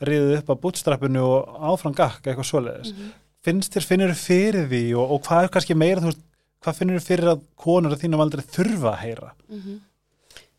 riðið 0.04 0.38
upp 0.40 0.52
á 0.52 0.60
bútstrappinu 0.62 1.24
og 1.24 1.58
áfram 1.72 1.96
gakk 1.96 2.26
eitthvað 2.26 2.48
svoleiðis. 2.48 2.92
Mhm. 2.94 3.10
Finnst 3.48 3.74
þér, 3.74 3.88
finnir 3.88 4.14
þér 4.14 4.22
fyrir 4.22 4.70
því 4.70 4.82
og, 5.00 5.12
og 5.14 5.22
hvað 5.26 5.44
er 5.44 5.52
kannski 5.56 5.76
meira, 5.78 6.04
þú 6.04 6.12
veist, 6.12 6.24
hvað 6.64 6.80
finnir 6.80 6.98
þér 6.98 7.06
fyrir 7.08 7.32
að 7.32 7.44
konur 7.64 7.94
að 7.94 8.02
þínum 8.04 8.24
aldrei 8.24 8.44
þurfa 8.44 8.90
að 8.94 9.00
heyra? 9.04 9.34
Mhm. 9.48 9.78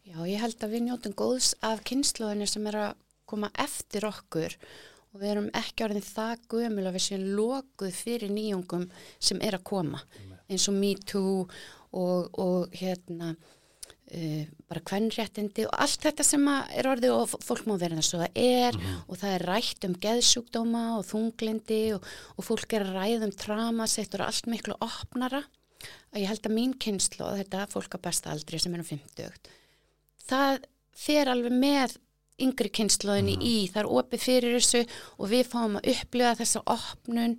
Já, 0.09 0.17
ég 0.25 0.41
held 0.41 0.63
að 0.65 0.71
við 0.73 0.85
njótum 0.87 1.13
góðs 1.13 1.51
af 1.61 1.83
kynnslóðinu 1.85 2.47
sem 2.49 2.65
er 2.71 2.77
að 2.79 3.03
koma 3.29 3.51
eftir 3.61 4.07
okkur 4.09 4.55
og 5.13 5.21
við 5.21 5.31
erum 5.33 5.51
ekki 5.57 5.85
orðin 5.85 6.05
það 6.05 6.47
gömul 6.49 6.85
að 6.87 6.95
við 6.97 7.05
séum 7.05 7.27
lokuð 7.37 7.93
fyrir 7.93 8.33
nýjungum 8.33 8.87
sem 9.21 9.41
er 9.45 9.59
að 9.59 9.67
koma. 9.69 10.01
Eins 10.49 10.65
og 10.69 10.77
Me 10.79 10.95
Too 10.97 11.45
og, 11.45 12.39
og 12.41 12.73
hérna 12.73 13.35
bara 14.09 14.81
kvennréttindi 14.89 15.67
og 15.67 15.75
allt 15.85 16.07
þetta 16.07 16.25
sem 16.25 16.47
að 16.49 16.73
er 16.81 16.89
orðið 16.89 17.13
og 17.13 17.35
fólk 17.45 17.67
má 17.69 17.75
vera 17.77 17.99
þess 17.99 18.17
að 18.17 18.41
er 18.41 18.79
og 19.05 19.19
það 19.21 19.35
er 19.35 19.47
rætt 19.51 19.85
um 19.85 19.95
geðsjúkdóma 20.05 20.83
og 20.97 21.05
þunglindi 21.11 21.83
og, 21.97 22.09
og 22.35 22.47
fólk 22.47 22.73
er 22.73 22.87
að 22.87 22.97
ræða 22.97 23.29
um 23.29 23.37
trama 23.45 23.87
sitt 23.91 24.17
og 24.17 24.25
allt 24.25 24.49
miklu 24.49 24.77
opnara. 24.81 25.43
Að 26.09 26.23
ég 26.23 26.31
held 26.31 26.49
að 26.49 26.55
mín 26.57 26.75
kynslu 26.81 27.27
og 27.27 27.37
þetta 27.37 27.69
fólk 27.71 27.95
á 27.95 27.99
besta 28.09 28.33
aldri 28.33 28.59
sem 28.59 28.73
er 28.73 28.81
um 28.81 28.89
50 28.89 29.57
það 30.29 30.67
fer 30.99 31.31
alveg 31.31 31.55
með 31.55 31.97
yngri 32.39 32.71
kynsluðinni 32.71 33.35
í, 33.43 33.55
það 33.67 33.81
er 33.81 33.89
opið 33.99 34.23
fyrir 34.23 34.55
þessu 34.55 34.83
og 35.19 35.31
við 35.31 35.49
fáum 35.51 35.75
að 35.79 35.89
upplifa 35.93 36.37
þessa 36.39 36.61
opnun 36.71 37.35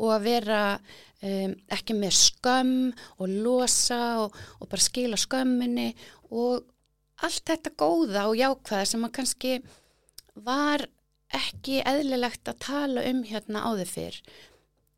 og 0.00 0.14
að 0.16 0.26
vera 0.26 0.60
um, 0.76 1.54
ekki 1.76 1.96
með 1.98 2.16
skömm 2.18 2.76
og 3.20 3.34
losa 3.44 4.02
og, 4.24 4.36
og 4.58 4.70
bara 4.70 4.86
skila 4.86 5.20
skömminni 5.20 5.90
og 6.30 6.64
allt 7.20 7.44
þetta 7.52 7.74
góða 7.76 8.28
og 8.30 8.38
jákvæða 8.40 8.88
sem 8.88 9.04
að 9.04 9.16
kannski 9.18 9.56
var 10.40 10.86
ekki 11.36 11.82
eðlilegt 11.86 12.48
að 12.48 12.62
tala 12.64 13.04
um 13.06 13.20
hérna 13.28 13.66
áður 13.68 13.90
fyrr. 13.90 14.16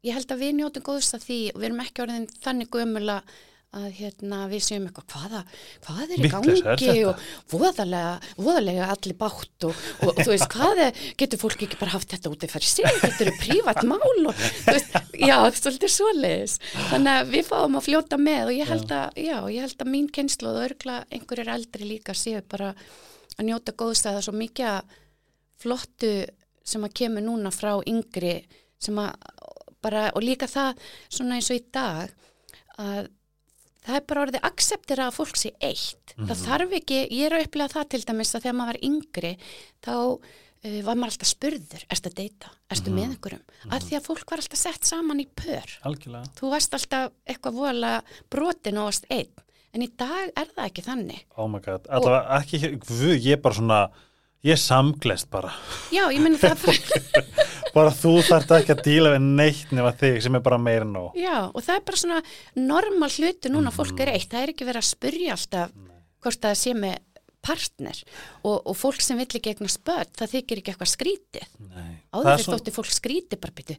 Ég 0.03 0.17
held 0.17 0.31
að 0.35 0.43
við 0.43 0.55
njótum 0.59 0.87
góðs 0.87 1.13
að 1.17 1.27
því 1.27 1.41
og 1.53 1.59
við 1.61 1.69
erum 1.69 1.83
ekki 1.85 2.05
orðin 2.05 2.31
þannig 2.43 2.71
gömula 2.73 3.19
að 3.21 3.41
hérna 3.73 4.43
við 4.51 4.65
séum 4.67 4.85
eitthvað 4.85 5.07
hvaða, 5.15 5.39
hvað 5.87 6.03
er 6.05 6.19
í 6.19 6.27
er 6.27 6.33
gangi 6.35 7.05
og 7.09 7.23
voðalega, 7.49 8.11
voðalega 8.37 8.89
allir 8.93 9.17
bátt 9.17 9.67
og, 9.69 9.79
og, 10.03 10.11
og 10.11 10.19
þú 10.21 10.27
veist 10.35 10.49
hvað 10.53 10.83
er, 10.85 10.99
getur 11.23 11.41
fólk 11.41 11.65
ekki 11.65 11.79
bara 11.81 11.95
haft 11.95 12.13
þetta 12.13 12.33
út 12.35 12.45
fyrir 12.53 12.69
sig, 12.69 12.99
þetta 13.01 13.25
eru 13.25 13.35
prívat 13.41 13.81
mál 13.89 14.29
og 14.29 14.43
þú 14.43 14.75
veist, 14.77 14.99
já, 15.17 15.37
þetta 15.47 15.73
er 15.73 15.95
svoleiðis. 15.95 16.59
Þannig 16.91 17.15
að 17.15 17.33
við 17.33 17.49
fáum 17.49 17.79
að 17.81 17.87
fljóta 17.89 18.21
með 18.21 18.51
og 18.51 18.59
ég 18.59 18.73
held 18.75 18.93
að, 18.99 19.23
já, 19.25 19.39
ég 19.55 19.67
held 19.67 19.87
að 19.87 19.93
mín 19.95 20.11
kennslu 20.19 20.53
og 20.53 20.61
örgla 20.67 20.99
einhverjir 21.09 21.53
eldri 21.57 21.89
líka 21.89 22.17
séu 22.19 22.45
bara 22.45 22.75
að 23.39 23.49
njóta 23.49 23.73
góðs 23.73 24.05
að 24.05 24.11
það 24.11 24.21
er 24.21 24.29
svo 24.29 24.37
mikið 24.37 24.71
að 24.75 24.99
flottu 25.63 26.13
sem 26.73 26.85
að 26.85 26.97
kemur 27.01 27.25
núna 27.25 27.55
frá 27.55 27.73
yngri 27.89 28.37
sem 28.83 29.01
að 29.01 29.17
bara, 29.83 30.11
og 30.13 30.23
líka 30.23 30.47
það 30.51 30.79
svona 31.09 31.39
eins 31.39 31.51
og 31.51 31.59
í 31.59 31.65
dag 31.73 32.13
að 32.83 33.11
það 33.87 33.99
er 33.99 34.07
bara 34.11 34.23
orðið 34.27 34.47
akseptira 34.49 35.09
að 35.09 35.17
fólk 35.19 35.39
sé 35.41 35.53
eitt. 35.65 36.15
Það 36.19 36.45
þarf 36.47 36.77
ekki, 36.79 37.01
ég 37.11 37.27
er 37.29 37.37
að 37.39 37.47
upplega 37.49 37.75
það 37.75 37.91
til 37.95 38.03
dæmis 38.09 38.35
að 38.37 38.45
þegar 38.47 38.57
maður 38.59 38.73
var 38.73 38.81
yngri 38.89 39.33
þá 39.83 39.95
uh, 39.97 40.79
var 40.87 40.99
maður 41.01 41.13
alltaf 41.15 41.31
spurður, 41.33 41.87
erstu 41.91 42.13
að 42.13 42.19
deyta, 42.21 42.53
erstu 42.75 42.95
með 42.95 43.09
einhverjum, 43.09 43.43
að 43.73 43.87
því 43.89 43.99
að 43.99 44.07
fólk 44.11 44.35
var 44.35 44.43
alltaf 44.45 44.61
sett 44.61 44.91
saman 44.93 45.23
í 45.23 45.27
pör. 45.43 45.75
algjörlega. 45.89 46.31
Þú 46.39 46.53
varst 46.53 46.77
alltaf 46.79 47.11
eitthvað 47.27 47.59
voðalega 47.59 48.21
brotin 48.31 48.79
og 48.83 48.89
varst 48.91 49.09
einn, 49.11 49.33
en 49.73 49.87
í 49.87 49.91
dag 49.99 50.31
er 50.37 50.53
það 50.55 50.65
ekki 50.69 50.87
þannig. 50.87 51.27
oh 51.37 51.51
my 51.51 51.63
god, 51.65 51.89
allavega 51.91 52.41
ekki 52.43 52.63
ég 53.27 53.33
er 53.39 53.43
bara 53.43 53.59
svona, 53.59 53.81
ég 54.47 54.55
er 54.55 54.63
samglest 54.63 55.31
bara. 55.33 55.51
Já, 55.95 56.05
ég 56.13 56.23
menn 56.23 56.39
það 56.39 56.63
bara, 56.69 57.27
bara 57.75 57.91
þú 57.91 58.13
þarft 58.27 58.51
ekki 58.59 58.75
að 58.77 58.83
díla 58.87 59.13
við 59.15 59.23
neitt 59.39 59.71
nema 59.73 59.93
þig 59.97 60.21
sem 60.23 60.35
er 60.39 60.45
bara 60.45 60.59
meira 60.59 60.85
nóg 60.89 61.17
já, 61.19 61.39
og 61.53 61.61
það 61.63 61.77
er 61.79 61.85
bara 61.89 61.97
svona 62.03 62.21
normal 62.57 63.11
hluti 63.17 63.53
núna, 63.53 63.73
fólk 63.75 64.01
er 64.05 64.13
eitt, 64.17 64.29
það 64.33 64.43
er 64.47 64.53
ekki 64.55 64.69
verið 64.69 64.83
að 64.83 64.91
spurja 64.91 65.33
alltaf 65.37 65.73
hvort 66.23 66.41
það 66.45 66.59
sé 66.63 66.75
með 66.79 66.99
partner 67.43 67.99
og, 68.47 68.59
og 68.71 68.77
fólk 68.79 69.01
sem 69.03 69.19
vill 69.19 69.27
ekki 69.27 69.51
eignast 69.57 69.81
börn, 69.87 70.13
það 70.15 70.31
þykir 70.37 70.61
ekki 70.61 70.71
eitthvað 70.77 70.91
skrítið. 70.93 71.47
Nei. 71.73 71.97
Áður 72.15 72.39
svo- 72.45 72.55
þótti 72.55 72.75
fólk 72.77 72.93
skríti 72.95 73.39
bara 73.43 73.57
byrju, 73.57 73.77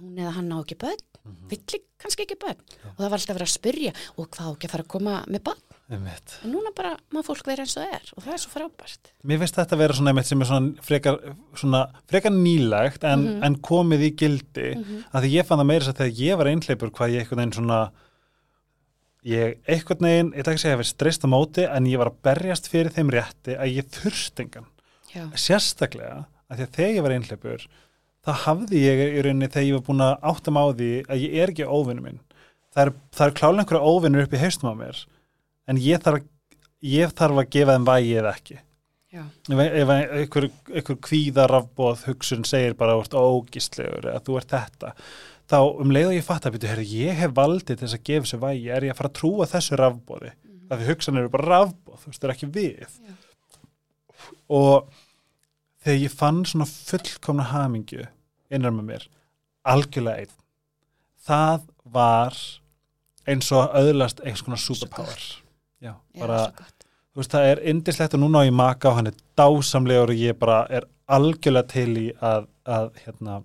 hún 0.00 0.16
eða 0.18 0.32
hann 0.40 0.50
á 0.50 0.58
ekki 0.64 0.78
börn, 0.82 1.04
Mhm. 1.22 1.48
vill 1.52 1.58
ekki- 1.62 1.84
kannski 2.02 2.24
ekki 2.26 2.34
börn 2.42 2.58
og 2.58 2.96
það 2.98 3.10
var 3.12 3.18
alltaf 3.20 3.36
verið 3.36 3.46
að 3.46 3.54
spurja 3.54 3.92
og 4.18 4.30
hvað 4.34 4.42
á 4.42 4.52
ekki 4.56 4.66
að 4.66 4.72
fara 4.74 4.82
að 4.82 4.88
koma 4.96 5.24
með 5.30 5.42
börn. 5.46 5.62
Einmitt. 5.92 6.38
En 6.46 6.52
núna 6.54 6.70
bara 6.76 6.94
má 7.12 7.20
fólk 7.26 7.44
vera 7.46 7.62
eins 7.66 7.74
og 7.76 7.82
það 7.84 7.96
er 7.98 8.12
og 8.16 8.22
það 8.24 8.32
er 8.36 8.40
svo 8.42 8.52
frábært. 8.54 9.10
Mér 9.28 9.40
finnst 9.42 9.58
þetta 9.58 9.76
að 9.76 9.82
vera 9.82 9.96
svona 9.98 10.12
einmitt 10.14 10.28
sem 10.30 10.40
er 10.40 10.48
svona 10.48 10.84
frekar, 10.86 11.18
svona 11.60 11.82
frekar 12.08 12.32
nýlegt 12.32 13.04
en, 13.04 13.24
Mhm. 13.26 13.42
en 13.44 13.56
komið 13.60 14.06
í 14.08 14.10
gildi 14.16 14.68
að 15.12 15.22
því 15.26 15.32
ég 15.36 15.46
fann 15.46 15.58
það 15.60 15.66
meira 15.68 15.84
þess 15.84 15.92
að 15.92 16.00
þegar 16.00 16.22
ég 16.26 16.38
var 16.38 16.46
einhleipur 16.52 16.90
hvað 16.96 17.12
ég 17.12 17.20
einhvern 17.26 17.42
veginn 17.42 17.52
svona 17.58 17.80
ég 19.24 19.58
einhvern 19.68 20.00
veginn, 20.08 20.32
ég 20.34 20.40
ætla 20.42 20.52
ekki 20.52 20.58
að 20.58 20.64
segja 20.64 20.72
að 20.72 20.76
ég 20.78 20.82
verið 20.82 20.92
streyst 20.94 21.22
á 21.22 21.28
móti 21.30 21.66
en 21.76 21.86
ég 21.86 21.98
var 22.00 22.10
að 22.10 22.20
berjast 22.26 22.68
fyrir 22.72 22.90
þeim 22.96 23.10
rétti 23.14 23.54
að 23.58 23.74
ég 23.76 23.90
þurft 23.94 24.40
engan 24.42 24.66
sérstaklega 25.36 26.24
að 26.50 26.56
því 26.58 26.64
að 26.66 26.74
þegar 26.76 26.96
ég 26.96 27.02
var 27.06 27.14
einhleipur 27.16 27.66
þá 28.22 28.32
hafði 28.46 28.80
ég 28.82 29.02
í 29.18 29.22
rauninni 29.26 29.48
þegar 29.52 29.68
ég 29.68 29.76
var 29.78 29.86
búin 29.86 30.04
að 30.06 30.26
áttam 30.32 30.58
á 30.58 30.64
því 30.72 30.90
að 31.06 31.22
ég 31.22 31.36
er 31.42 31.52
ekki 31.52 31.66
óvinnu 31.68 32.02
minn 32.02 32.20
það 32.74 32.86
er, 32.86 32.92
það 33.12 33.26
er 33.28 33.36
klálega 33.38 33.62
einhverja 33.62 33.90
óvinnur 33.92 34.26
upp 34.26 34.34
í 34.34 34.42
haustum 34.42 34.72
á 34.72 34.74
mér 34.82 35.02
en 35.70 35.80
ég 35.80 36.02
þarf, 36.02 36.24
ég 36.84 37.12
þarf 37.18 37.42
að 37.42 37.50
gefa 37.56 37.76
þeim 37.76 37.88
vægi 37.88 38.14
eða 38.20 38.34
ekki. 38.36 38.58
Já, 39.12 39.22
ef, 39.52 39.60
ef 39.60 39.92
einhver, 39.92 40.46
einhver 40.72 40.98
kvíðarafbóð 41.04 42.06
hugsun 42.08 42.46
segir 42.48 42.76
bara 42.78 42.94
að 42.94 43.02
þú 43.02 43.04
ert 43.04 43.16
ógistlegur 43.20 44.08
eða 44.08 44.24
þú 44.24 44.38
ert 44.40 44.54
þetta 44.54 44.92
þá 45.52 45.58
um 45.60 45.92
leið 45.92 46.08
og 46.08 46.16
ég 46.16 46.24
fatt 46.24 46.48
að 46.48 46.56
byrja, 46.56 46.86
ég 46.88 47.18
hef 47.20 47.34
valdið 47.36 47.76
til 47.76 47.80
þess 47.82 47.98
að 47.98 48.06
gefa 48.08 48.24
þessu 48.24 48.40
vægi, 48.46 48.70
er 48.72 48.86
ég 48.86 48.94
að 48.94 49.00
fara 49.02 49.10
að 49.10 49.18
trúa 49.18 49.48
þessu 49.50 49.78
rafbóði, 49.78 50.30
mm. 50.32 50.60
af 50.70 50.80
því 50.80 50.88
hugsan 50.88 51.20
eru 51.20 51.32
bara 51.34 51.48
rafbóð, 51.50 51.98
þú 52.00 52.12
veist, 52.12 52.22
það 52.22 52.30
er 52.30 52.34
ekki 52.36 52.50
við. 52.56 52.96
Já. 53.02 53.18
og 54.52 54.94
þegar 55.82 56.00
ég 56.06 56.14
fann 56.22 56.44
svona 56.48 56.68
fullkomna 56.70 57.48
hamingju 57.50 58.06
innan 58.52 58.78
með 58.78 58.88
mér, 58.88 59.06
algjörlega 59.68 60.24
einn 60.24 60.38
það 61.26 61.68
var 61.94 62.38
eins 63.28 63.52
og 63.54 63.76
öðlast 63.78 64.22
einhvers 64.22 64.44
konar 64.46 64.62
superpower 64.62 65.26
já, 65.82 65.94
bara 66.18 66.40
þú 67.12 67.20
veist, 67.20 67.32
það 67.34 67.48
er 67.52 67.62
indislegt 67.72 68.16
og 68.16 68.22
núna 68.22 68.44
á 68.44 68.48
ég 68.48 68.56
maka 68.56 68.90
og 68.90 69.00
hann 69.00 69.10
er 69.10 69.16
dásamlegur 69.38 70.14
og 70.14 70.22
ég 70.22 70.38
bara 70.38 70.62
er 70.70 70.86
algjörlega 71.12 71.68
til 71.72 71.90
í 72.00 72.06
að, 72.24 72.46
að 72.64 72.92
hérna, 73.04 73.40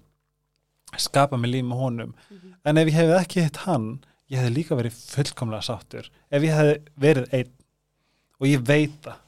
skapa 0.97 1.38
mig 1.38 1.52
líf 1.52 1.65
með 1.67 1.82
honum. 1.82 2.13
Mhm. 2.30 2.54
en 2.67 2.78
ef 2.78 2.88
ég 2.88 3.00
hefði 3.02 3.17
ekki 3.21 3.43
hitt 3.43 3.65
hann 3.65 3.89
ég 4.32 4.41
hefði 4.41 4.56
líka 4.56 4.78
verið 4.78 4.97
fullkomlega 5.13 5.65
sáttur. 5.65 6.10
Ef 6.32 6.43
ég 6.43 6.56
hefði 6.56 6.76
verið 7.00 7.38
einn. 7.38 7.54
Og 8.38 8.50
ég 8.50 8.63
veit 8.67 8.97
það. 9.06 9.21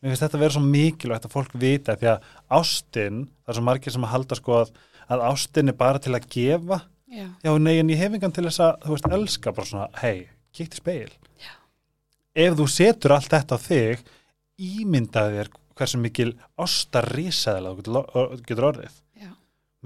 Mér 0.00 0.12
finnst 0.12 0.24
þetta 0.24 0.38
að 0.38 0.44
vera 0.44 0.54
svo 0.56 0.62
mikilvægt 0.64 1.26
að 1.28 1.34
fólk 1.34 1.56
vita 1.60 1.96
því 2.00 2.08
að 2.14 2.28
ástin, 2.56 3.18
það 3.44 3.52
er 3.52 3.58
svo 3.58 3.64
margir 3.66 3.94
sem 3.94 4.06
að 4.06 4.12
halda 4.14 4.38
sko 4.38 4.54
að, 4.62 4.70
að 5.12 5.24
ástin 5.28 5.72
er 5.72 5.76
bara 5.76 6.00
til 6.00 6.14
að 6.16 6.28
gefa. 6.32 6.80
Já, 7.10 7.26
já 7.44 7.50
nei 7.60 7.74
en 7.82 7.90
ég 7.92 8.00
hef 8.00 8.16
engan 8.16 8.32
til 8.32 8.46
þess 8.46 8.62
að 8.64 8.86
þú 8.86 8.94
veist 8.94 9.10
elska 9.18 9.52
bara 9.56 9.68
svona, 9.68 9.88
hei, 10.00 10.30
kíkt 10.56 10.78
í 10.78 10.80
speil. 10.80 11.12
Ef 12.34 12.54
þú 12.58 12.66
setur 12.70 13.16
allt 13.16 13.30
þetta 13.32 13.56
á 13.56 13.64
þig 13.64 14.02
ímyndaði 14.60 15.38
þér 15.40 15.50
hversu 15.80 15.98
mikil 16.02 16.30
ástarrisaðilega 16.60 18.02
þú 18.12 18.40
getur, 18.46 18.66
orðið. 18.68 18.96
Já, 19.20 19.30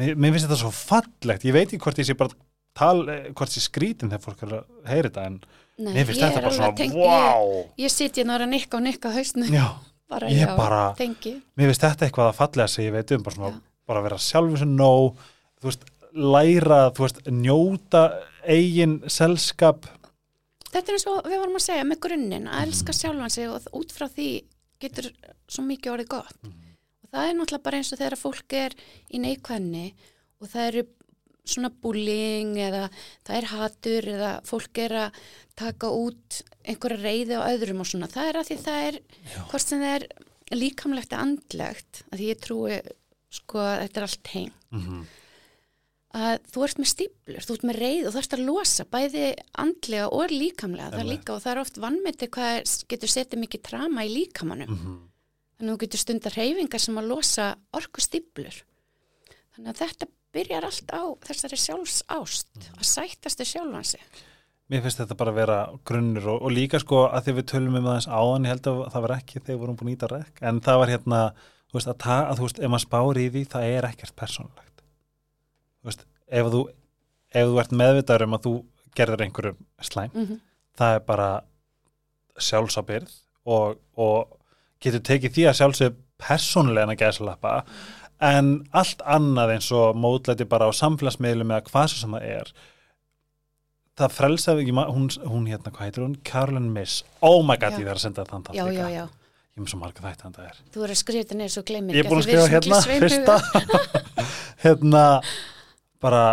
mér, 0.00 0.16
mér 0.18 0.35
finnst 0.35 0.48
þetta 0.48 0.59
svo 0.64 0.72
fallegt. 0.74 1.44
Ég 1.46 1.54
veit 1.54 1.68
ekki 1.68 1.83
hvort 1.85 2.00
ég 2.02 2.09
sé 2.09 2.16
bara 2.18 2.35
tal, 2.74 3.04
eh, 3.09 3.28
hvort 3.30 3.54
ég 3.54 3.62
skrítin 3.62 4.11
þegar 4.11 4.24
fólk 4.24 4.42
er 4.42 4.54
að 4.59 4.64
heyra 4.90 5.11
þetta 5.11 5.26
en 5.30 5.37
Nei, 5.78 5.92
mér 5.94 6.07
finnst 6.09 6.20
þetta 6.22 6.42
bara 6.42 6.54
svona, 6.54 6.72
að 6.72 6.76
teng- 6.83 6.94
wow 6.98 7.52
Ég, 7.54 7.85
ég 7.85 7.90
sit 7.94 8.18
ég 8.18 8.26
nára 8.26 8.46
nikka 8.50 8.76
og 8.78 8.83
nikka 8.83 9.11
á 9.11 9.14
hausnu 9.14 9.46
já, 9.50 9.66
bara, 10.11 10.28
ég 10.30 10.57
bara- 10.59 10.94
tengi. 10.98 11.37
mér 11.57 11.70
finnst 11.70 11.83
þetta 11.87 12.07
eitthvað 12.09 12.28
að 12.33 12.38
fallega 12.40 12.68
sem 12.74 12.85
ég 12.85 12.92
veit 12.94 13.12
um 13.14 13.22
bara, 13.22 13.35
svona, 13.38 13.61
bara 13.87 14.02
vera 14.02 14.18
sjálfum 14.18 14.59
sem 14.59 14.74
nóg 14.78 15.14
þú 15.62 15.70
veist, 15.70 15.85
læra, 16.14 16.80
þú 16.94 17.07
veist, 17.07 17.22
njóta 17.30 18.04
eigin 18.46 19.00
selskap 19.11 19.87
Þetta 20.75 20.91
er 20.91 20.97
eins 20.99 21.07
og 21.11 21.21
við 21.31 21.39
vorum 21.39 21.59
að 21.61 21.65
segja 21.69 21.85
með 21.87 22.01
grunninn 22.09 22.49
að 22.51 22.59
Mhm. 22.59 22.67
elska 22.67 22.93
sjálfan 22.99 23.31
sig 23.31 23.49
og 23.49 23.69
út 23.79 23.93
frá 23.95 24.09
því 24.11 24.29
getur 24.83 25.07
svo 25.49 25.63
mikið 25.65 25.93
orðið 25.95 26.09
gott. 26.09 26.43
Mhm. 26.43 26.53
Og 27.05 27.11
það 27.15 27.29
er 27.31 27.35
náttúrulega 27.39 27.63
bara 27.63 27.79
eins 27.79 27.93
og 27.93 27.99
þegar 27.99 28.19
fólk 28.19 28.53
er 28.53 28.75
í 29.15 29.19
neikvæðni 29.23 29.95
og 30.41 30.49
það 30.49 30.69
eru 30.69 30.87
svona 31.47 31.69
bullying 31.71 32.57
eða 32.57 32.91
það 33.25 33.37
er 33.37 33.47
hatur 33.53 34.03
eða 34.09 34.31
fólk 34.49 34.79
er 34.79 34.91
að 34.91 35.13
taka 35.55 35.87
út 35.93 36.43
einhverja 36.65 37.03
reyði 37.05 37.37
á 37.37 37.47
öðrum 37.53 37.81
og 37.81 37.87
svona. 37.87 38.09
Það 38.09 38.29
er 38.29 38.39
að 38.41 38.49
því 38.49 38.57
það 38.65 38.89
er, 38.89 38.99
hvort 39.51 39.61
sem 39.69 39.81
það 39.81 39.95
er 40.01 40.09
líkamlegt 40.57 41.11
eða 41.13 41.23
andlegt, 41.23 42.03
að 42.11 42.19
því 42.19 42.31
ég 42.33 42.41
trúi 42.41 42.81
sko 43.31 43.59
að 43.59 43.81
þetta 43.85 43.97
er 43.97 44.03
allt 44.09 44.27
heim 44.35 44.53
mm 44.73 44.81
-hmm. 44.81 45.05
Að 46.14 46.35
þú 46.55 46.64
ert 46.66 46.79
með 46.79 46.88
stíplur, 46.92 47.42
þú 47.48 47.55
ert 47.57 47.64
með 47.68 47.79
reyð 47.83 48.05
og 48.07 48.12
þú 48.14 48.20
ert 48.22 48.35
að 48.37 48.44
losa 48.46 48.85
bæði 48.94 49.24
andlega 49.64 50.09
og 50.14 50.31
líkamlega 50.35 50.90
það 50.94 51.09
líka 51.11 51.35
og 51.35 51.40
það 51.42 51.53
er 51.55 51.61
oft 51.64 51.81
vannmeti 51.83 52.29
hvað 52.37 52.50
er, 52.61 52.68
getur 52.92 53.11
setið 53.14 53.40
mikið 53.44 53.62
trama 53.70 54.05
í 54.07 54.12
líkamannum 54.14 54.70
Mhm. 54.70 55.00
þannig 55.59 55.70
að 55.70 55.74
þú 55.74 55.81
getur 55.85 55.98
stundar 56.05 56.37
reyfingar 56.38 56.81
sem 56.81 56.94
að 57.03 57.09
losa 57.11 57.48
orku 57.74 58.00
stíplur 58.05 58.61
þannig 59.57 59.72
að 59.74 59.81
þetta 59.83 60.07
byrjar 60.35 60.64
allt 60.66 60.88
á 60.94 61.03
þessari 61.27 61.59
sjálfsást 61.59 62.46
Mhm. 62.55 62.79
að 62.79 62.87
sættast 62.94 63.38
þau 63.42 63.46
sjálfan 63.53 63.85
sig 63.85 64.00
Mér 64.70 64.81
finnst 64.81 64.96
þetta 64.98 65.14
bara 65.16 65.31
að 65.31 65.35
vera 65.35 65.57
grunnur 65.85 66.27
og, 66.27 66.42
og 66.42 66.50
líka 66.50 66.79
sko 66.81 67.03
að 67.12 67.24
því 67.27 67.33
við 67.37 67.44
tölum 67.50 67.74
um 67.77 67.85
aðeins 67.85 68.07
áðan, 68.09 68.46
ég 68.46 68.53
held 68.55 68.62
að 68.70 68.79
það 68.94 69.03
var 69.05 69.12
ekki 69.18 69.40
þegar 69.42 69.55
við 69.55 69.61
vorum 69.61 69.77
búin 69.77 69.90
að 69.90 69.96
íta 69.98 70.09
rekk, 70.09 70.38
en 70.40 70.61
það 70.64 70.79
var 70.81 70.88
hérna, 70.88 71.18
þú 71.68 71.74
veist, 71.77 71.90
að, 71.92 72.07
að 72.31 72.38
þú 72.38 72.46
veist, 72.46 72.59
ef 72.64 72.70
maður 72.72 72.85
spári 72.87 73.24
í 73.27 73.31
því, 73.35 73.42
það 73.53 73.64
er 73.77 73.84
ekkert 73.91 74.14
persónulegt. 74.16 74.74
Veist, 75.85 76.07
ef 76.32 76.49
þú, 76.53 76.62
ef 77.35 77.51
þú 77.51 77.61
ert 77.61 77.74
meðvitaður 77.80 78.26
um 78.28 78.39
að 78.39 78.47
þú 78.47 78.55
gerður 78.97 79.24
einhverju 79.26 79.57
slæm, 79.82 80.11
mm 80.14 80.26
-hmm. 80.26 80.41
það 80.78 80.95
er 80.95 81.01
bara 81.01 81.28
sjálfsabyrð 82.39 83.12
og, 83.47 83.78
og 83.97 84.39
getur 84.80 85.01
tekið 85.01 85.35
því 85.35 85.49
að 85.49 85.59
sjálfsög 85.61 85.97
persónulega 86.18 86.87
en 86.89 86.95
að 86.95 87.03
gæsalappa, 87.03 87.64
en 88.20 88.68
allt 88.72 89.03
annað 89.05 89.57
eins 89.57 89.72
og 89.72 89.97
mótlæti 89.97 90.47
bara 90.49 90.68
á 90.70 90.72
samfélagsmiðlum 90.72 91.51
eða 91.51 91.66
hvað 91.68 91.91
svo 91.91 91.99
sem 91.99 92.16
það 92.16 92.22
er, 92.22 92.53
það 93.99 94.16
frelsaði, 94.18 94.72
ma- 94.72 94.89
hún, 94.91 95.11
hún 95.26 95.47
hérna, 95.47 95.70
hvað 95.70 95.87
heitir 95.89 96.03
hún? 96.03 96.16
Carolyn 96.24 96.72
Miss. 96.72 97.05
Oh 97.20 97.43
my 97.43 97.57
god, 97.57 97.72
Já. 97.72 97.78
ég 97.78 97.87
þarf 97.87 98.01
að 98.01 98.07
senda 98.07 98.24
þann 98.24 98.45
já, 98.55 98.66
já, 98.72 98.89
já, 98.91 99.09
Ég 99.55 99.62
er 99.62 99.70
svo 99.70 99.78
marga 99.78 100.03
þætti 100.03 100.22
þannig 100.22 100.39
að 100.39 100.45
það 100.45 100.49
er. 100.51 100.62
þú 100.74 100.80
er 100.82 100.91
að 100.91 100.99
skrifa 100.99 101.22
þetta 101.22 101.37
neður 101.39 101.53
svo 101.55 101.62
gleymir 101.62 101.95
Ég 101.95 102.05
er 102.05 102.09
búin 102.11 102.18
að 102.18 102.24
skrifa 102.26 102.49
hérna, 102.51 102.78
fyrsta, 102.91 103.37
hérna, 104.64 105.05
bara 106.05 106.24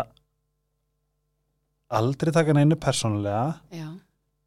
aldrei 1.92 2.34
taka 2.36 2.54
neinu 2.56 2.76
persónulega. 2.80 3.62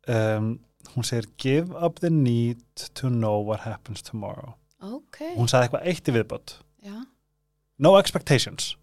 Um, 0.04 0.58
hún 0.94 1.04
segir, 1.08 1.30
give 1.40 1.72
up 1.80 2.00
the 2.04 2.10
need 2.12 2.60
to 3.00 3.08
know 3.08 3.40
what 3.40 3.64
happens 3.64 4.02
tomorrow. 4.04 4.52
ok. 4.84 5.20
Hún 5.38 5.48
sagði 5.48 5.70
eitthvað 5.70 5.86
eitt 5.88 6.08
í 6.10 6.12
viðbót. 6.12 6.56
já, 6.84 6.96
no 7.80 7.94
expectations. 7.98 8.74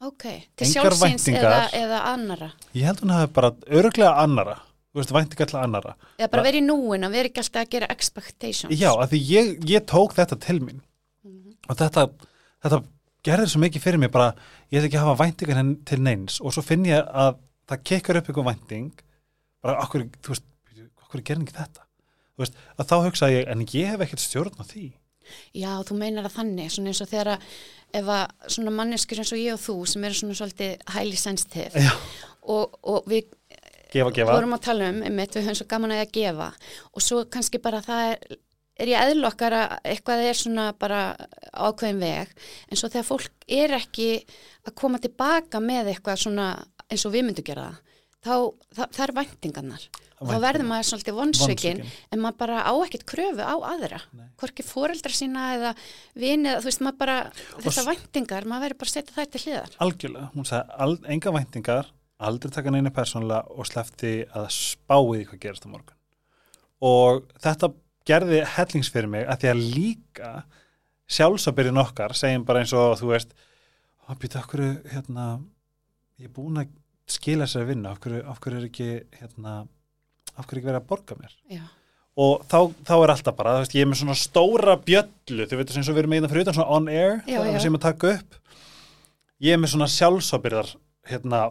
Ok, 0.00 0.24
til 0.56 0.68
sjálfsins 0.70 1.26
eða, 1.28 1.66
eða 1.76 1.98
annara 2.08 2.46
ég 2.72 2.86
held 2.88 3.02
hún 3.02 3.10
hafi 3.12 3.28
bara 3.36 3.50
örglega 3.68 4.14
annara 4.22 4.54
þú 4.94 5.00
veist, 5.02 5.10
væntingar 5.12 5.50
til 5.50 5.58
annara 5.60 5.92
eða 6.16 6.30
bara 6.32 6.44
verið 6.46 6.62
í 6.62 6.66
núin 6.70 7.04
að 7.04 7.16
vera 7.18 7.28
ekki 7.28 7.42
alltaf 7.42 7.66
að 7.66 7.74
gera 7.74 7.90
expectations. 7.92 8.72
Já, 8.80 8.88
af 8.94 9.10
því 9.10 9.20
ég, 9.28 9.50
ég 9.68 9.84
tók 9.90 10.14
þetta 10.16 10.38
til 10.46 10.56
mín. 10.62 10.80
Mhm. 11.26 11.58
og 11.68 11.76
þetta, 11.82 12.06
þetta 12.64 12.80
gerði 13.26 13.50
svo 13.52 13.62
mikið 13.64 13.84
fyrir 13.84 14.02
mig 14.02 14.12
bara, 14.14 14.32
ég 14.70 14.80
ætla 14.80 14.90
ekki 14.90 15.02
hafa 15.02 15.18
væntingar 15.20 15.60
henn 15.60 15.74
til 15.88 16.00
neins. 16.04 16.40
Og 16.44 16.54
svo 16.54 16.64
finn 16.64 16.86
ég 16.88 17.00
að 17.04 17.36
það 17.70 17.84
kekkar 17.90 18.20
upp 18.20 18.30
einhver 18.30 18.48
vænting 18.50 19.04
bara 19.60 19.82
okkur, 19.84 20.06
þú 20.24 20.34
veist, 20.34 20.48
okkur 21.04 21.24
gerði 21.26 21.46
ekki 21.48 21.58
þetta? 21.58 21.86
Þú 22.30 22.44
veist, 22.44 22.62
að 22.76 22.90
þá 22.90 22.96
hugsa 23.04 23.30
ég 23.32 23.52
en 23.52 23.66
ég 23.66 23.92
hef 23.92 24.06
ekkert 24.06 24.24
stjórn 24.24 24.62
á 24.62 24.64
því. 24.64 24.86
Já, 25.54 25.72
þú 25.86 25.98
meinar 26.00 26.26
að 26.26 26.38
þannig, 26.40 26.72
svona 26.74 26.90
eins 26.90 27.02
og 27.04 27.10
þegar 27.10 27.36
að 27.36 27.50
ef 28.00 28.08
að 28.14 28.52
svona 28.54 28.72
manneskur 28.74 29.20
eins 29.22 29.32
og 29.34 29.40
ég 29.40 29.56
og 29.56 29.62
þú 29.62 29.76
sem 29.90 30.06
eru 30.06 30.18
svona 30.18 30.38
svolítið 30.38 30.84
highly 30.94 31.18
sensitive 31.18 31.84
og, 32.54 32.76
og 32.86 33.08
við 33.10 33.28
gefa, 33.92 34.12
gefa, 34.14 34.34
vorum 34.34 34.54
að 34.56 34.64
tala 34.68 34.90
um, 34.92 35.00
einmitt, 35.06 35.34
við 35.34 35.48
höfum 35.48 35.58
svo 35.60 35.66
gaman 35.70 35.94
að 35.94 36.00
því 36.00 36.06
að 36.06 36.14
gefa. 36.18 36.48
Og 36.94 37.04
svo 37.04 37.24
kannski 37.34 37.62
bara 37.62 37.82
það 37.84 38.12
er, 38.12 38.38
er 38.80 38.92
ég 38.92 39.10
eðl 39.10 39.28
okkar 39.28 39.56
að 39.56 39.76
eitthvað 39.92 40.24
er 40.26 40.38
svona 40.38 40.66
bara 40.78 41.00
ákveðin 41.52 42.02
veg 42.02 42.34
en 42.68 42.80
svo 42.80 42.90
þegar 42.90 43.08
fólk 43.08 43.48
er 43.60 43.76
ekki 43.80 44.10
að 44.66 44.76
koma 44.80 45.00
tilbaka 45.02 45.62
með 45.62 45.94
eitthvað 45.94 46.22
svona 46.24 46.50
eins 46.90 47.06
og 47.06 47.14
við 47.14 47.26
myndum 47.28 47.46
gera 47.46 47.70
það 47.70 47.88
þá, 48.20 48.34
það, 48.76 49.02
er 49.04 49.12
væntingarnar. 49.16 49.84
Og 50.20 50.28
þá 50.28 50.34
verður 50.42 50.66
maður 50.68 50.88
svolítið 50.90 51.16
Vonsvikinn. 51.16 51.78
en 52.12 52.20
maður 52.20 52.40
bara 52.42 52.58
á 52.68 52.72
ekkert 52.84 53.06
kröfu 53.08 53.40
á 53.40 53.56
aðra 53.56 54.02
Nei. 54.12 54.26
hvorki 54.36 54.66
foreldra 54.66 55.14
sína 55.16 55.46
eða 55.54 55.70
vini 56.12 56.50
eða 56.50 56.60
þú 56.60 56.68
veist 56.68 56.82
maður 56.84 56.98
bara 57.00 57.14
þessar 57.64 57.88
væntingar, 57.88 58.44
maður 58.44 58.66
verður 58.66 58.80
bara 58.82 58.90
að 58.90 58.96
setja 58.98 59.16
það 59.16 59.30
til 59.30 59.42
hliðar. 59.46 59.78
Algjörlega, 59.86 60.28
hún 60.34 60.50
sagði 60.50 61.14
enga 61.14 61.32
væntingar 61.38 61.88
aldrei 62.20 62.52
taka 62.52 62.74
neina 62.74 62.92
persónulega 62.92 63.56
og 63.56 63.68
slefti 63.70 64.12
að 64.36 64.50
spá 64.52 64.98
í 65.00 65.22
því 65.22 65.24
hvað 65.30 65.42
gerist 65.46 65.64
á 65.64 65.72
morgun. 65.72 65.96
Og 66.84 67.24
þetta 67.40 67.72
gerði 68.08 68.42
hellings 68.56 68.90
fyrir 68.92 69.10
mig 69.12 69.26
að 69.28 69.42
því 69.42 69.50
að 69.52 69.62
líka 69.76 70.32
sjálfsabyrjun 71.10 71.82
okkar 71.82 72.14
segjum 72.16 72.46
bara 72.48 72.62
eins 72.62 72.74
og 72.76 72.94
þú 73.00 73.10
veist 73.12 73.34
að 74.10 74.22
býta 74.22 74.42
okkur 74.44 74.64
hérna 74.92 75.26
ég 76.20 76.30
er 76.30 76.34
búin 76.34 76.60
að 76.62 76.72
skila 77.10 77.48
sér 77.50 77.64
að 77.64 77.72
vinna 77.74 77.92
okkur, 77.96 78.20
okkur 78.30 78.56
er 78.58 78.66
ekki 78.68 78.88
hérna 79.18 79.60
okkur 80.38 80.56
er 80.56 80.60
ekki 80.60 80.70
verið 80.70 80.80
að 80.80 80.90
borga 80.90 81.18
mér? 81.18 81.36
Já, 81.50 81.64
og 82.20 82.44
þá, 82.50 82.58
þá 82.86 82.94
er 82.96 83.12
alltaf 83.14 83.38
bara, 83.38 83.56
veist, 83.62 83.74
ég 83.76 83.84
er 83.84 83.90
með 83.90 84.00
svona 84.02 84.18
stóra 84.18 84.76
bjöllu, 84.82 85.46
þú 85.48 85.58
veit 85.60 85.72
eins 85.74 85.90
og 85.90 85.96
við 85.96 86.02
erum 86.02 86.14
með 86.14 86.24
það 86.24 86.34
fyrir 86.34 86.46
utan 86.46 86.58
svona 86.58 86.76
on 86.76 86.90
air, 86.92 87.16
Já, 87.26 87.38
það 87.38 87.50
er 87.52 87.64
sem 87.64 87.78
að 87.78 87.84
taka 87.86 88.12
upp. 88.16 88.38
Ég 89.40 89.56
er 89.56 89.60
með 89.60 89.72
svona 89.74 89.88
sjálfsábyrðar 89.94 90.72
hérna, 91.10 91.42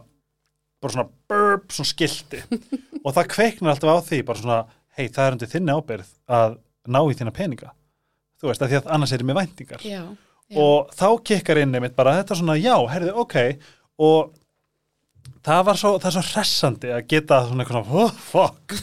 bara 0.80 0.94
svona 0.94 1.08
burp, 1.30 1.72
svona 1.74 1.90
skilti. 1.90 2.42
Og 3.04 3.14
það 3.16 3.30
kveiknar 3.32 3.74
alltaf 3.74 3.90
á 3.90 4.06
því, 4.06 4.20
bara 4.28 4.42
svona 4.42 4.60
hei, 5.00 5.08
það 5.12 5.26
er 5.26 5.36
undir 5.36 5.50
þinni 5.50 5.76
ábyrð 5.76 6.10
að 6.40 6.58
ná 6.90 7.00
í 7.02 7.16
þína 7.16 7.32
peninga, 7.36 7.72
þú 8.40 8.50
veist, 8.50 8.64
að 8.64 8.72
því 8.72 8.80
að 8.80 8.90
annars 8.96 9.14
er 9.14 9.22
ég 9.22 9.28
með 9.28 9.40
væntingar. 9.40 9.86
Já, 9.86 10.02
já. 10.50 10.58
og 10.60 10.92
þá 10.96 11.06
kikkar 11.30 11.62
inn 11.62 11.76
einmitt 11.76 11.96
bara 11.96 12.18
þetta 12.20 12.38
svona, 12.40 12.58
já, 12.60 12.74
herði, 12.92 13.14
ok 13.22 13.36
og 14.00 14.34
það 15.46 15.62
var 15.68 15.80
svo, 15.80 15.94
það 16.00 16.10
er 16.10 16.16
svo 16.16 16.26
hressandi 16.30 16.92
að 16.94 17.06
geta 17.12 17.40
svona 17.48 17.64
eitthvað 17.64 17.94
oh, 18.02 18.14
fuck. 18.30 18.76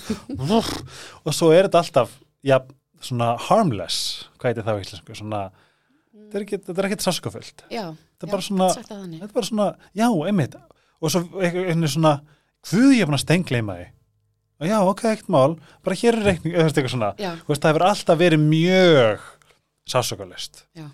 Og 1.26 1.36
svo 1.36 1.51
er 1.53 1.68
þetta 1.68 1.82
alltaf 1.84 2.13
já, 2.45 2.57
svona 3.03 3.34
harmless 3.47 4.28
hvað 4.38 4.51
heitir 4.51 4.68
það 4.68 4.84
íslensku, 4.86 5.18
svona 5.18 5.43
þetta 5.49 6.39
er 6.39 6.45
er 6.86 6.89
ekki 6.89 7.05
sáskoföld 7.05 7.65
þetta 7.68 8.26
er 8.26 8.32
bara 8.32 8.45
svona, 8.45 8.72
þetta 8.78 9.28
er 9.28 9.36
bara 9.36 9.49
svona 9.49 9.68
já, 9.97 10.07
einmitt, 10.07 10.57
og 11.01 11.13
svo 11.13 11.26
einhvern 11.41 11.89
svona 11.89 12.18
hvað 12.68 12.89
ég 12.95 13.05
er 13.05 13.09
búin 13.09 13.20
að 13.20 13.26
stengleima 13.26 13.78
og 13.78 13.93
já, 14.65 14.77
ok, 14.89 15.03
ekkert 15.11 15.27
mál, 15.29 15.57
bara 15.85 15.95
hér 15.99 16.15
er 16.17 16.23
reikning, 16.31 16.53
eða 16.57 16.69
eitthvað 16.71 16.93
svona. 16.93 17.11
Veist, 17.47 17.61
það 17.61 17.69
hefur 17.73 17.85
alltaf 17.91 18.17
verið 18.17 18.41
mjög 18.49 19.25
sásakalist 19.87 20.63
já, 20.75 20.87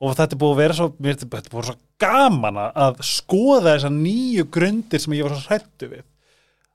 og 0.00 0.14
þetta 0.16 0.34
er 0.36 0.40
búið 0.40 0.54
að 0.54 0.60
vera 0.62 0.76
svo, 0.78 0.88
mér 0.96 1.12
finnst 1.12 1.26
þetta 1.26 1.50
er 1.50 1.54
búið 1.54 1.68
svo 1.68 1.76
gaman 2.00 2.56
að- 2.62 2.78
að 2.86 3.02
skoða 3.04 3.74
þessar 3.76 3.92
nýju 3.98 4.44
grundir 4.56 5.00
sem 5.04 5.12
ég 5.18 5.22
var 5.28 5.34
svo 5.36 5.48
hrættu 5.50 5.90
við. 5.92 6.04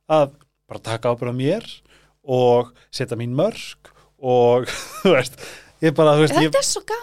Að 0.10 0.36
bara 0.70 0.80
taka 0.86 1.10
ábyrða 1.16 1.34
mér 1.36 1.66
og 2.24 2.72
setja 2.94 3.18
mín 3.18 3.34
mörg 3.36 3.90
og 4.22 4.66
þú 5.02 5.16
veist, 5.18 5.40
ég 5.82 5.96
bara, 5.98 6.14
þú 6.16 6.22
veist, 6.28 6.34
ég, 6.46 6.52
er 6.52 6.52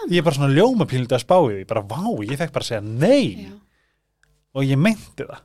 ég 0.09 0.17
er 0.23 0.23
bara 0.29 0.35
svona 0.39 0.55
ljóma 0.55 0.87
pílundið 0.87 1.17
að 1.19 1.25
spá 1.25 1.37
í 1.43 1.57
því, 1.59 1.67
bara 1.67 1.83
vá, 1.91 2.01
ég 2.23 2.39
fekk 2.39 2.53
bara 2.55 2.63
að 2.63 2.71
segja 2.71 2.81
nei. 2.81 3.43
Já, 3.43 3.53
og 4.55 4.63
ég 4.69 4.77
meinti 4.79 5.27
það. 5.27 5.43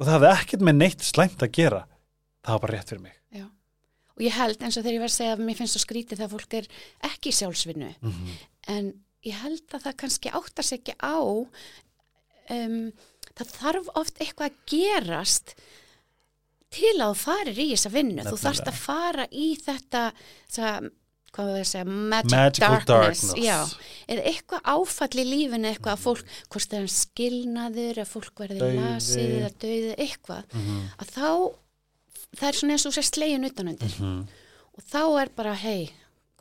Og 0.00 0.06
það 0.06 0.14
hafði 0.18 0.30
ekkert 0.36 0.62
með 0.66 0.78
neitt 0.82 1.02
slæmt 1.06 1.42
að 1.46 1.52
gera. 1.56 1.82
Það 2.42 2.52
var 2.56 2.62
bara 2.66 2.76
rétt 2.76 2.88
fyrir 2.92 3.02
mig 3.04 3.18
Og 4.22 4.28
ég 4.28 4.38
held 4.38 4.62
eins 4.62 4.76
og 4.78 4.84
þegar 4.84 4.94
ég 4.94 5.02
var 5.02 5.10
að 5.10 5.18
segja 5.18 5.34
að 5.34 5.40
mér 5.42 5.56
finnst 5.58 5.74
svo 5.74 5.82
skrítið 5.82 6.20
þegar 6.20 6.32
fólk 6.36 6.54
er 6.60 6.66
ekki 7.10 7.32
í 7.32 7.38
sjálfsvinnu. 7.40 7.92
Mm 7.98 8.32
en 8.70 8.92
ég 9.26 9.38
held 9.42 9.74
að 9.74 9.86
það 9.86 9.98
kannski 10.02 10.32
áttar 10.34 10.66
sig 10.66 10.80
ekki 10.80 10.96
á 11.02 11.18
um, 11.18 12.80
það 13.32 13.54
þarf 13.58 13.92
oft 13.98 14.18
eitthvað 14.22 14.50
að 14.50 14.58
gerast 14.72 15.54
til 16.72 16.96
að 16.96 17.12
þú 17.12 17.20
farir 17.20 17.60
í 17.60 17.68
þessa 17.74 17.92
vinnu. 17.92 18.24
Þú 18.24 18.40
þarfst 18.40 18.68
að 18.70 18.80
fara 18.80 19.26
í 19.28 19.48
þetta 19.60 20.02
það, 20.52 20.86
hvað 21.32 21.50
við 21.50 21.58
að 21.58 21.66
segja 21.68 21.88
magic 21.90 22.32
Magical 22.32 22.70
darkness, 22.70 22.86
darkness. 22.92 23.34
Já, 23.44 23.90
eða 24.14 24.24
eitthvað 24.30 24.70
áfall 24.72 25.10
í 25.12 25.26
lífinu 25.28 25.68
eitthvað 25.68 25.92
að 25.98 26.04
fólk, 26.06 26.32
hvort 26.48 26.72
það 26.72 26.86
er 26.86 26.94
skilnaður 26.96 28.00
að 28.02 28.12
fólk 28.14 28.44
verði 28.44 28.70
lasið 28.78 29.34
eða 29.40 29.52
döði 29.66 29.92
eitthvað, 29.98 30.56
-hmm. 30.56 30.80
að 30.96 31.12
þá 31.18 31.28
það 32.36 32.48
er 32.48 32.58
svona 32.60 32.76
eins 32.76 32.86
og 32.88 32.94
sér 32.96 33.08
slegin 33.08 33.44
utanundir 33.48 33.96
Mhm. 33.98 34.22
og 34.76 34.82
þá 34.88 35.02
er 35.22 35.28
bara, 35.36 35.54
hei, 35.54 35.90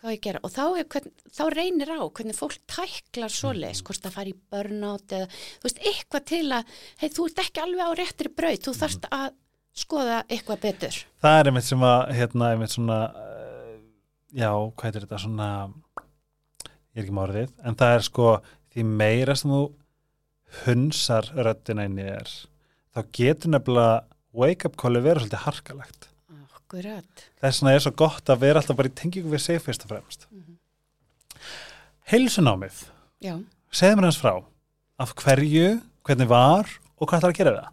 hvað 0.02 0.14
ég 0.16 0.22
gera? 0.22 0.40
Og 0.44 0.52
þá, 0.52 0.64
er, 0.80 0.86
hvern, 0.86 1.12
þá 1.30 1.44
reynir 1.54 1.92
á 1.94 2.00
hvernig 2.10 2.36
fólk 2.38 2.58
tæklar 2.68 3.30
svoleiðis, 3.30 3.84
hvort 3.86 4.02
það 4.02 4.16
fari 4.16 4.32
í 4.34 4.40
burnout 4.52 5.08
eða, 5.14 5.28
þú 5.60 5.68
veist, 5.68 5.82
eitthvað 5.92 6.26
til 6.26 6.46
að 6.52 6.66
hei, 6.98 7.10
þú 7.10 7.26
ert 7.30 7.44
ekki 7.44 7.62
alveg 7.62 7.86
á 7.86 7.92
réttri 8.00 8.32
braut 8.36 8.66
þú 8.66 8.74
þarft 8.80 9.06
að 9.12 9.28
skoða 9.74 10.24
eitthvað 10.28 10.60
betur. 10.66 10.96
Það 11.22 11.40
er 11.40 11.48
einmitt 11.52 11.64
sem 11.70 11.80
að 11.88 12.00
hérna, 12.18 12.50
einmitt 12.52 12.74
svona 12.74 12.98
uh, 13.16 13.78
já, 14.34 14.50
hvað 14.52 14.84
heitir 14.90 15.06
þetta 15.06 15.20
svona 15.24 15.50
ég 16.92 16.98
er 16.98 17.04
ekki 17.06 17.16
márið 17.16 17.54
en 17.64 17.76
það 17.80 17.94
er 17.96 18.02
sko 18.10 18.26
því 18.74 18.84
meira 18.86 19.36
sem 19.40 19.52
þú 19.52 19.62
hunsar 20.66 21.30
röddina 21.36 21.86
inn 21.88 22.00
í 22.02 22.08
þér 22.08 22.32
þá 22.92 23.00
getur 23.16 23.54
nefnilega 23.54 24.02
wake 24.34 24.66
up 24.70 24.76
calli 24.80 25.02
vera 25.04 25.20
svolítið 25.22 25.44
harkalegt. 25.46 26.02
Akkurat. 26.56 27.26
Þess 27.42 27.58
vegna 27.62 27.74
er 27.76 27.82
svo 27.84 27.92
gott 28.00 28.26
að 28.32 28.42
vera 28.46 28.58
alltaf 28.62 28.78
bara 28.80 28.92
í 28.92 28.96
tengingu 28.96 29.30
við 29.34 29.42
sig 29.44 29.58
fyrst 29.64 29.84
og 29.86 29.90
fremst. 29.92 30.22
Mhm. 30.32 30.54
heilsunámið. 32.12 32.78
Já, 33.24 33.34
segðu 33.72 33.96
mér 33.98 34.08
hans 34.10 34.20
frá. 34.20 34.34
Af 35.00 35.14
hverju, 35.16 35.68
hvernig 36.04 36.28
var 36.28 36.66
og 37.00 37.08
hvað 37.10 37.18
ætlar 37.20 37.32
að 37.32 37.40
gera 37.40 37.54
það? 37.60 37.70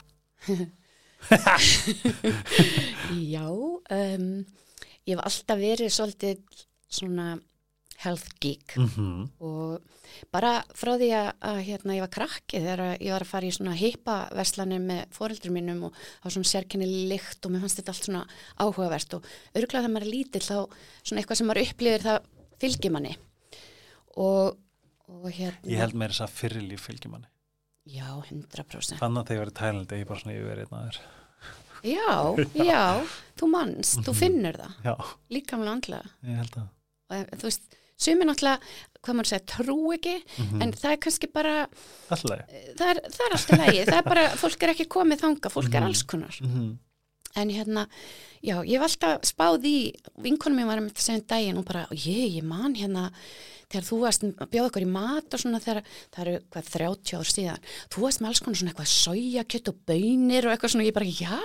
Já 3.35 3.47
um, 3.51 4.47
ég 5.09 5.17
hef 5.17 5.25
alltaf 5.25 5.59
verið 5.61 5.91
svolítið 5.93 6.39
svona 6.89 7.39
health 8.05 8.35
geek. 8.43 8.77
Mm 8.79 9.29
og 9.45 9.81
bara 10.33 10.51
frá 10.77 10.95
því 10.99 11.09
að, 11.15 11.29
að 11.47 11.59
hérna, 11.67 11.95
ég 11.97 12.03
var 12.03 12.11
krakki 12.11 12.61
þegar 12.63 12.81
ég 12.97 13.13
var 13.13 13.25
að 13.25 13.31
fara 13.31 13.49
í 13.49 13.53
svona 13.55 13.75
hippa 13.79 14.17
verslanir 14.35 14.81
með 14.83 15.03
foreldrum 15.15 15.55
mínum 15.59 15.83
og 15.89 15.99
það 15.99 16.25
var 16.25 16.35
svona 16.35 16.51
sérkenni 16.51 16.89
lykt 17.11 17.45
og 17.47 17.55
mér 17.55 17.63
fannst 17.65 17.81
þetta 17.81 17.95
allt 17.95 18.09
svona 18.09 18.23
áhugavert 18.59 19.17
og 19.19 19.29
örgulega 19.53 19.85
þegar 19.85 19.93
maður 19.95 20.07
er 20.07 20.13
lítill 20.15 20.45
þá 20.47 20.57
svona 21.03 21.23
eitthvað 21.23 21.41
sem 21.41 21.51
maður 21.51 21.63
upplifir 21.67 22.07
það 22.07 22.31
fylgir 22.65 22.95
manni. 22.95 23.13
Og, 24.19 24.57
og 25.13 25.29
hérna 25.29 25.71
ég 25.71 25.85
held 25.85 25.99
meira 26.01 26.15
þess 26.17 26.27
að 26.27 26.35
fyrirlíf 26.41 26.89
fylgjumanni 26.89 27.31
já, 27.89 28.09
100% 28.17 28.99
fann 28.99 29.21
að 29.21 29.31
þegar 29.31 29.39
ég 29.39 29.45
var 29.45 29.53
í 29.53 29.59
Tælandi 29.61 30.01
ég 30.01 30.09
bara 30.09 30.25
svona 30.25 30.39
yfir 30.41 30.65
einn 30.65 30.81
aður 30.81 30.99
já, 31.95 32.17
já, 32.59 32.83
þú 33.39 33.53
manns, 33.53 33.95
þú 34.03 34.17
finnur 34.19 34.57
það. 34.59 34.75
Já, 34.83 34.95
líka 35.31 35.61
með 35.61 35.71
andlega. 35.77 36.17
Ég 36.27 36.41
held 36.43 36.59
að 36.65 36.75
og 37.09 37.31
þú 37.41 37.49
veist, 37.49 37.78
sumi 37.99 38.25
náttúrulega 38.29 38.61
hvað 39.03 39.15
maður 39.15 39.31
segja, 39.31 39.47
trú 39.53 39.79
ekki 39.95 40.17
Mhm. 40.39 40.63
en 40.63 40.73
það 40.73 40.93
er 40.93 40.97
kannski 41.05 41.33
bara 41.33 41.55
alltaf 42.11 42.43
það 42.79 42.91
er, 42.91 43.01
það 43.15 43.25
er 43.27 43.37
alltaf 43.37 43.59
lægi, 43.59 43.85
það 43.87 43.99
er 43.99 44.03
bara, 44.09 44.29
fólk 44.37 44.63
er 44.63 44.75
ekki 44.75 44.87
komið 44.89 45.21
þanga, 45.25 45.51
fólk 45.55 45.75
er 45.75 45.81
Mhm. 45.81 45.87
alls 45.87 46.03
konar 46.03 46.35
mm 46.43 46.49
-hmm. 46.49 46.77
en 47.37 47.49
hérna, 47.51 47.87
já, 48.43 48.57
ég 48.65 48.81
hef 48.81 48.83
alltaf 48.83 49.23
spáð 49.23 49.63
í, 49.65 49.93
vinkonum 50.19 50.59
mér 50.59 50.67
var 50.67 50.79
með 50.81 50.93
þessi 50.95 51.27
daginn 51.27 51.59
og 51.59 51.65
bara, 51.65 51.87
ég, 51.93 52.37
ég 52.39 52.43
man 52.43 52.75
hérna 52.75 53.11
þegar 53.71 53.85
þú 53.85 54.01
varst 54.01 54.23
að 54.25 54.49
bjóða 54.49 54.71
okkur 54.71 54.83
í 54.83 54.87
mat 54.87 55.35
og 55.35 55.41
svona 55.41 55.61
þegar, 55.61 55.83
það 56.11 56.21
eru 56.27 56.39
hvað 56.51 56.65
30 56.73 57.17
ár 57.19 57.25
síðan 57.29 57.59
þú 57.91 58.01
varst 58.01 58.21
með 58.21 58.27
alls 58.29 58.41
konar 58.41 58.57
svona 58.57 58.71
eitthvað 58.73 58.95
sojakjött 59.05 59.69
og 59.69 59.75
bönir 59.87 60.45
og 60.47 60.53
eitthvað 60.59 60.71
svona, 60.73 60.87
ég 60.89 60.95
bara, 60.95 61.05
já 61.07 61.39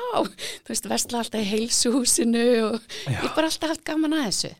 þú 0.64 0.70
veist, 0.70 0.86
vestla 0.90 1.20
alltaf 1.20 1.42
í 1.42 1.52
heilsuhúsinu 1.52 2.74
og 2.74 2.82
Já. 3.06 3.22
ég 3.24 3.36
bara 3.36 3.48
alltaf 3.48 3.70
haft 3.70 3.84
gaman 3.84 4.14
að 4.14 4.26
þessu 4.28 4.56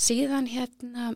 síðan 0.00 0.48
hérna 0.50 1.12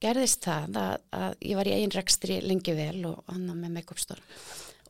gerðist 0.00 0.44
það 0.44 0.76
að, 0.80 0.94
að 1.12 1.34
ég 1.50 1.58
var 1.60 1.68
í 1.70 1.74
einn 1.76 1.94
rekstri 1.94 2.40
lengi 2.44 2.74
vel 2.76 3.00
og 3.10 3.24
hann 3.28 3.48
með 3.52 3.74
make-up 3.78 4.00
store 4.00 4.22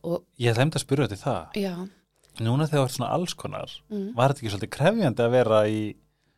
og 0.07 0.23
Ég 0.41 0.55
ætla 0.55 0.65
að 0.79 0.83
spyrja 0.85 1.07
þetta 1.11 1.23
það. 1.23 1.59
já, 1.61 1.73
Núna 2.41 2.65
þegar 2.65 2.79
þú 2.79 2.87
ert 2.87 2.95
svona 2.95 3.11
alls 3.13 3.33
konar, 3.37 3.73
mm, 3.91 4.07
var 4.15 4.31
þetta 4.31 4.41
ekki 4.41 4.53
svolítið 4.53 4.71
krefjandi 4.77 5.25
að 5.25 5.33
vera 5.35 5.59
í 5.67 5.81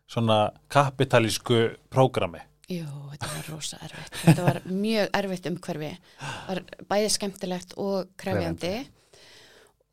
svona 0.10 0.40
kapitalísku 0.74 1.60
prógrami? 1.94 2.42
jú, 2.72 2.88
þetta 3.12 3.30
var 3.30 3.48
rosa 3.52 3.78
erfitt. 3.84 4.20
Þetta 4.24 4.44
var 4.48 4.60
mjög 4.72 5.10
erfitt 5.20 5.48
umhverfi. 5.52 5.90
Var 6.48 6.62
bæði 6.90 7.10
skemmtilegt 7.12 7.76
og 7.82 8.08
krefjandi. 8.18 8.72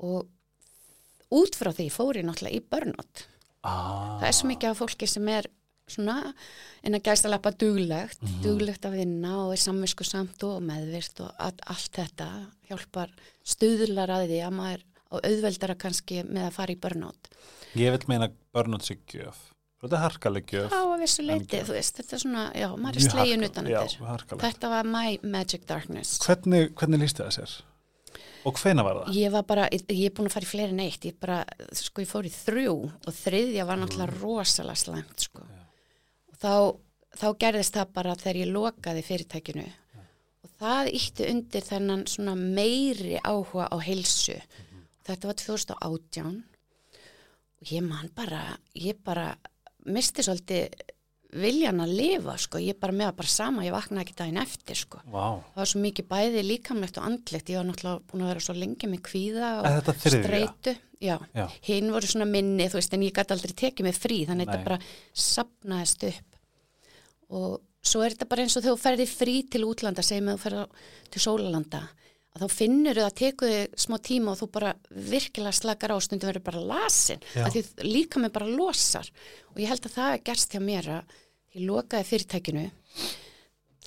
Og 0.06 0.28
út 1.34 1.58
frá 1.58 1.72
því 1.74 1.88
fór 1.92 2.20
ég 2.20 2.26
náttúrulega 2.28 2.56
í 2.56 2.64
burnout. 2.70 3.26
Ah. 3.60 4.16
það 4.22 4.26
er 4.30 4.36
svo 4.38 4.48
mikið 4.48 4.70
af 4.70 4.78
fólki 4.80 5.06
sem 5.10 5.26
er 5.28 5.46
svona 5.90 6.16
en 6.84 6.96
að 6.98 7.02
gæsta 7.08 7.28
lappa 7.32 7.50
duglegt 7.52 8.22
Mhm. 8.22 8.42
duglegt 8.44 8.84
að 8.88 8.96
vinna 9.02 9.34
og 9.46 9.52
er 9.52 9.62
samvisku 9.62 10.04
samt 10.06 10.42
og 10.44 10.62
meðvirt 10.62 11.20
og 11.20 11.30
all, 11.38 11.56
allt 11.66 11.92
þetta 11.92 12.28
hjálpar 12.70 13.10
stuðlar 13.44 14.08
að 14.16 14.28
því 14.30 14.40
að 14.46 14.56
maður 14.58 14.82
á 15.10 15.16
auðveldara 15.26 15.74
kannski 15.76 16.22
með 16.24 16.48
að 16.48 16.52
fara 16.58 16.72
í 16.72 16.80
burnout 16.80 17.30
Ég 17.76 17.90
vil 17.94 18.06
meina 18.08 18.28
burnout 18.52 18.82
sig 18.82 18.98
gjöf. 19.06 19.36
Þetta 19.80 19.96
er 19.96 20.02
harkaleg 20.10 20.46
gjöf. 20.50 20.72
á 20.74 20.82
að 20.84 21.00
vissu 21.00 21.22
leiti, 21.24 21.60
þú 21.64 21.72
veist, 21.72 21.96
þetta 21.96 22.12
er 22.12 22.18
svona 22.20 22.42
já, 22.52 22.68
maður 22.76 22.96
er 22.96 23.06
slegin 23.10 23.44
utan 23.46 23.66
Já, 23.70 23.80
harkaleg. 24.04 24.42
þetta 24.42 24.68
var 24.68 24.84
my 24.84 25.18
magic 25.22 25.66
darkness 25.66 26.18
Hvernig, 26.18 26.74
hvernig 26.74 27.00
líst 27.00 27.16
það 27.22 27.30
sér? 27.38 27.54
Og 28.44 28.54
hvena 28.56 28.82
var 28.84 28.94
það? 29.04 29.14
ég 29.14 29.30
var 29.32 29.42
bara, 29.44 29.68
ég, 29.72 29.82
ég 29.88 30.06
er 30.10 30.14
búin 30.16 30.26
að 30.28 30.32
fara 30.32 30.44
í 30.44 30.50
fleiri 30.50 30.70
en 30.74 30.80
eitt 30.80 31.00
ég 31.04 31.16
bara, 31.20 31.44
sko 31.72 32.02
ég 32.02 32.08
fór 32.08 32.24
í 32.28 32.32
þrjú 32.32 32.74
og 33.06 33.14
þriðja 33.14 33.66
var 33.66 33.76
náttúrulega 33.80 34.20
rosalega 34.20 34.76
slæmt 34.76 35.20
sko 35.28 35.42
og 35.44 35.59
þá, 36.40 36.76
þá 37.16 37.26
gerðist 37.44 37.76
það 37.76 37.94
bara 37.98 38.16
þegar 38.20 38.40
ég 38.42 38.52
lokaði 38.54 39.06
fyrirtækinu. 39.06 39.66
Og 40.44 40.52
það 40.60 40.92
ítti 40.98 41.28
undir 41.30 41.66
þennan 41.66 42.06
svona 42.10 42.36
meiri 42.40 43.18
áhuga 43.20 43.68
á 43.68 43.76
heilsu. 43.84 44.38
Þetta 45.06 45.30
var 45.30 45.40
2018 45.42 46.38
og 47.60 47.72
ég 47.74 47.84
man 47.84 48.08
bara 48.16 48.44
ég 48.78 48.96
bara 49.04 49.34
misti 49.90 50.24
svolítið 50.24 50.72
viljan 51.30 51.78
að 51.84 51.92
lifa 51.94 52.34
sko, 52.40 52.58
ég 52.58 52.78
bara 52.80 52.94
með 52.96 53.10
að 53.10 53.18
bara 53.20 53.30
sama, 53.30 53.64
ég 53.64 53.74
vaknaði 53.74 54.02
ekki 54.02 54.16
daginn 54.18 54.40
eftir 54.40 54.78
sko. 54.78 55.00
Vá. 55.06 55.38
það 55.52 55.60
var 55.60 55.70
svo 55.72 55.82
mikið 55.84 56.08
bæði 56.10 56.44
líkamlegt 56.46 56.98
og 56.98 57.06
andlegt. 57.06 57.52
Ég 57.52 57.60
var 57.60 57.68
náttúrulega 57.68 58.06
búin 58.10 58.24
að 58.24 58.32
vera 58.32 58.44
svo 58.46 58.56
lengi 58.58 58.90
með 58.90 59.02
kvíða 59.06 59.50
og 59.60 59.92
streitu. 60.00 60.74
Já, 61.00 61.14
Já. 61.32 61.46
hinn 61.64 61.92
voru 61.94 62.10
svona 62.10 62.26
minni 62.28 62.66
þú 62.68 62.76
veist 62.76 62.92
en 62.92 63.04
ég 63.06 63.14
gæti 63.16 63.32
aldrei 63.32 63.54
tekið 63.56 63.86
mig 63.86 63.96
frí 63.96 64.18
þannig 64.28 64.50
að 64.50 64.50
þetta 64.50 64.66
bara 64.66 64.80
sapnaðist 65.16 66.04
upp 66.10 66.29
og 67.30 67.60
svo 67.80 68.02
er 68.04 68.14
þetta 68.14 68.28
bara 68.30 68.44
eins 68.44 68.56
og 68.58 68.64
þegar 68.64 68.76
þú 68.76 68.82
ferði 68.82 69.06
frí 69.08 69.36
til 69.50 69.64
útlanda 69.68 70.04
segjum 70.04 70.30
að 70.32 70.36
þú 70.36 70.44
ferði 70.44 70.64
til 71.14 71.22
sólalanda 71.24 71.82
að 72.30 72.44
þá 72.44 72.54
finnur 72.54 73.00
þau 73.00 73.06
að 73.06 73.16
teku 73.18 73.48
þig 73.50 73.78
smá 73.84 73.96
tíma 74.06 74.32
og 74.32 74.38
þú 74.40 74.48
bara 74.54 74.74
virkilega 74.90 75.56
slakar 75.56 75.94
á 75.94 75.96
og 75.96 76.04
stundum 76.04 76.30
verður 76.30 76.46
bara 76.46 76.64
lasin 76.72 77.24
Já. 77.34 77.46
að 77.46 77.56
því 77.56 77.88
líka 77.88 78.22
mig 78.22 78.34
bara 78.34 78.50
losar 78.50 79.10
og 79.50 79.58
ég 79.58 79.70
held 79.72 79.88
að 79.88 79.96
það 79.96 80.14
er 80.14 80.24
gerst 80.30 80.54
hjá 80.54 80.62
mér 80.62 80.90
að 81.00 81.16
ég 81.56 81.66
lokaði 81.66 82.08
fyrirtækinu 82.10 82.66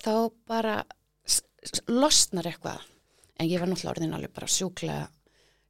þá 0.03 0.15
bara 0.49 0.77
losnar 1.87 2.49
eitthvað 2.49 2.83
en 3.39 3.49
ég 3.49 3.61
var 3.61 3.71
náttúrulega 3.71 3.95
orðin 3.95 4.17
alveg 4.17 4.33
bara 4.35 4.51
sjúklega 4.51 5.05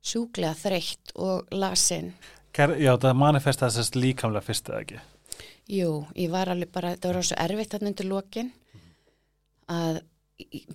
sjúklega 0.03 0.57
þreytt 0.57 1.13
og 1.21 1.53
lasin 1.53 2.11
já, 2.53 2.93
það 2.97 3.19
manifestaði 3.21 3.79
þess 3.79 3.95
líkamlega 3.97 4.45
fyrst 4.45 4.69
eða 4.69 4.81
ekki. 4.83 4.99
Jú, 5.71 6.03
ég 6.19 6.31
var 6.33 6.51
alveg 6.51 6.71
bara, 6.73 6.91
þetta 6.95 7.13
var 7.13 7.23
svo 7.23 7.37
erfitt 7.39 7.71
þarna 7.71 7.91
undir 7.93 8.09
lokin. 8.09 8.51
Að, 9.71 10.01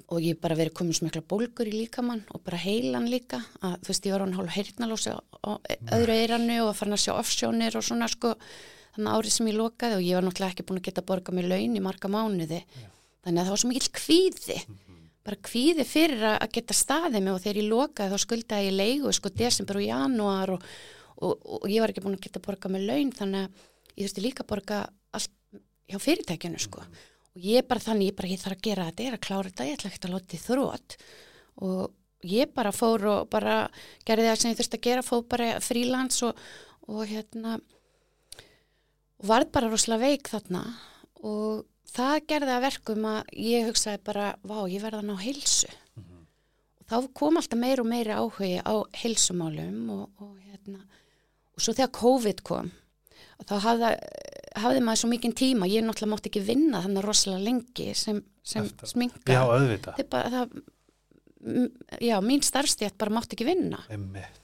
og 0.09 0.25
ég 0.25 0.39
bara 0.41 0.57
verið 0.57 0.77
komið 0.79 0.97
svo 0.97 1.09
mikla 1.09 1.23
bólgur 1.29 1.69
í 1.69 1.75
líkamann 1.75 2.25
og 2.33 2.41
bara 2.47 2.61
heilan 2.63 3.11
líka, 3.11 3.43
að 3.61 3.77
þú 3.85 3.93
veist 3.93 4.09
ég 4.09 4.15
var 4.15 4.25
hann 4.25 4.37
hálf 4.39 4.57
heyrnalósi 4.57 5.13
á, 5.13 5.51
öðru 5.99 6.15
eiranu 6.15 6.59
og 6.65 6.77
fann 6.79 6.97
að 6.97 7.03
sjá 7.05 7.13
offsjónir 7.19 7.77
og 7.77 7.85
svona 7.85 8.09
sko 8.09 8.33
þannig 8.97 9.13
árið 9.13 9.35
sem 9.35 9.51
ég 9.51 9.59
lokaði 9.59 9.99
og 9.99 10.07
ég 10.07 10.17
var 10.17 10.27
náttúrulega 10.27 10.55
ekki 10.57 10.67
búin 10.71 10.81
að 10.81 10.89
geta 10.89 11.05
borga 11.07 11.35
mig 11.37 11.47
laun 11.47 11.77
í 11.77 11.85
marga 11.85 12.11
mánuði. 12.11 12.63
Þannig 13.27 13.43
að 13.43 13.45
það 13.45 13.53
var 13.53 13.63
svo 13.63 13.73
mikill 13.75 13.93
kvíði. 13.99 14.59
Bara 15.29 15.41
kvíði 15.45 15.85
fyrir 15.85 16.25
að 16.25 16.37
að 16.47 16.55
geta 16.57 16.79
staðið 16.79 17.25
mig 17.27 17.35
og 17.35 17.43
þegar 17.45 17.61
ég 17.61 17.69
lokaði 17.69 18.15
þá 18.15 18.25
skuldaði 18.25 18.71
ég 18.71 18.79
leigu 18.79 19.13
sko 19.13 19.33
desember 19.37 19.79
og 19.79 19.85
janúar 19.85 20.55
og, 20.55 20.69
og, 21.21 21.35
og 21.59 21.67
ég 21.69 21.85
var 21.85 21.93
ekki 21.93 22.07
búin 22.07 22.17
að 22.17 22.25
geta 22.25 22.43
borga 22.43 22.73
mig 22.73 22.87
laun. 22.89 23.13
Þannig 23.13 23.45
að 23.45 23.67
ég 23.99 24.07
þurfti 24.07 24.25
líka 24.25 24.45
að 24.45 24.51
borga 24.53 24.81
allt 25.17 25.33
hjá 25.89 25.99
fyrirtækjunu 26.03 26.61
sko. 26.63 26.85
Og 27.35 27.47
ég 27.49 27.67
bara 27.69 27.83
þannig, 27.83 28.13
ég 28.13 28.19
bara 28.19 28.33
ég 28.33 28.43
þarf 28.43 28.59
að 28.59 28.67
gera 28.69 28.89
þetta, 28.89 29.05
ég 29.05 29.13
er 29.13 29.19
að 29.19 29.25
klára 29.27 29.51
þetta, 29.51 29.67
ég 29.69 29.79
ætla 29.79 29.91
ekki 29.91 30.05
að 30.05 30.15
láta 30.15 30.33
því 30.33 30.41
þrótt 30.45 30.99
og 31.69 32.29
ég 32.29 32.53
bara 32.55 32.75
fór 32.75 33.07
og 33.13 33.31
bara 33.31 33.57
gerði 34.07 34.29
það 34.29 34.39
sem 34.41 34.53
ég 34.53 34.61
þurfti 34.61 34.79
að 34.79 34.87
gera, 34.89 35.07
fór 35.07 35.25
bara 35.31 35.49
frílands 35.63 36.23
og, 36.27 36.39
og 36.91 37.03
hérna 37.11 37.59
og 39.19 39.27
varð 39.27 39.51
bara 39.55 39.71
rosalega 39.71 40.07
veik 40.07 40.31
þarna. 40.31 40.63
Og 41.27 41.65
það 41.91 42.17
gerði 42.31 42.55
að 42.55 42.65
verkum 42.69 43.07
að 43.11 43.33
ég 43.43 43.69
hugsaði 43.69 44.03
bara, 44.07 44.33
vá, 44.47 44.59
ég 44.71 44.83
verða 44.83 45.03
að 45.03 45.09
ná 45.11 45.23
heilsu. 45.23 45.71
Og 45.99 46.91
þá 46.91 46.97
kom 47.19 47.41
alltaf 47.41 47.59
meir 47.59 47.83
og 47.83 47.91
meiri 47.91 48.15
áhugi 48.15 48.53
á 48.63 48.75
heilsumálum 49.03 49.91
og, 49.95 50.05
og 50.23 50.37
hérna 50.47 50.85
og 51.59 51.65
svo 51.65 51.75
þegar 51.75 51.97
COVID 51.99 52.45
kom 52.47 52.71
þá 53.47 53.55
hafði, 53.65 53.93
hafði 54.59 54.83
maður 54.87 55.03
svo 55.03 55.11
mikinn 55.13 55.37
tíma 55.39 55.69
ég 55.71 55.85
náttúrulega 55.87 56.15
mátti 56.15 56.33
ekki 56.33 56.43
vinna 56.49 56.83
þannig 56.85 57.07
rosalega 57.07 57.45
lengi 57.45 57.93
sem, 57.99 58.19
sem 58.43 58.67
sminka 58.83 59.37
Já, 59.37 59.43
er 59.95 60.09
bara, 60.11 60.33
það, 60.33 60.59
já, 62.03 62.17
mín 62.25 62.43
starfstétt 62.45 62.99
bara 62.99 63.15
mátti 63.15 63.39
ekki 63.39 63.47
vinna. 63.49 63.85
Einmitt. 63.93 64.43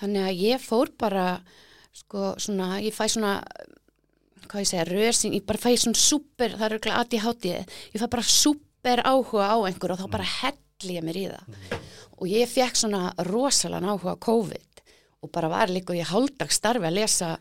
þannig 0.00 0.24
að 0.30 0.40
ég 0.46 0.64
fór 0.64 0.90
bara 0.98 1.26
sko 1.92 2.32
svona, 2.40 2.78
ég 2.82 2.94
fæ 2.96 3.04
svona 3.12 3.36
hvað 4.48 4.64
ég 4.64 4.68
segja, 4.68 4.86
rösin, 4.88 5.36
ég 5.36 5.44
bara 5.48 5.60
fæ 5.60 5.70
svona 5.76 6.00
super, 6.00 6.56
það 6.56 6.66
er 6.66 6.76
auðvitað 6.76 6.98
aðið 7.00 7.24
hátíð 7.26 7.76
ég 7.92 8.00
fæ 8.02 8.06
bara 8.16 8.26
super 8.26 9.04
áhuga 9.06 9.48
á 9.52 9.56
einhver 9.68 9.94
og 9.94 10.00
þá 10.00 10.06
bara 10.12 10.28
helli 10.40 10.96
ég 10.98 11.06
mér 11.06 11.20
í 11.20 11.26
það. 11.30 11.76
Og 12.22 12.30
ég 12.30 12.50
fekk 12.50 12.78
svona 12.78 13.12
rosalega 13.28 13.92
áhuga 13.92 14.16
á 14.16 14.24
COVID 14.24 14.82
og 15.22 15.30
bara 15.30 15.50
var 15.52 15.70
líka 15.70 15.94
og 15.94 16.00
ég 16.00 16.10
hálfdags 16.10 16.58
starfi 16.58 16.88
að 16.88 16.98
lesa 16.98 17.36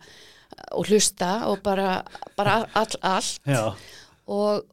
og 0.72 0.88
hlusta 0.90 1.32
og 1.50 1.62
bara, 1.66 2.02
bara 2.38 2.62
all, 2.78 2.96
allt. 3.02 3.42
Og, 4.32 4.64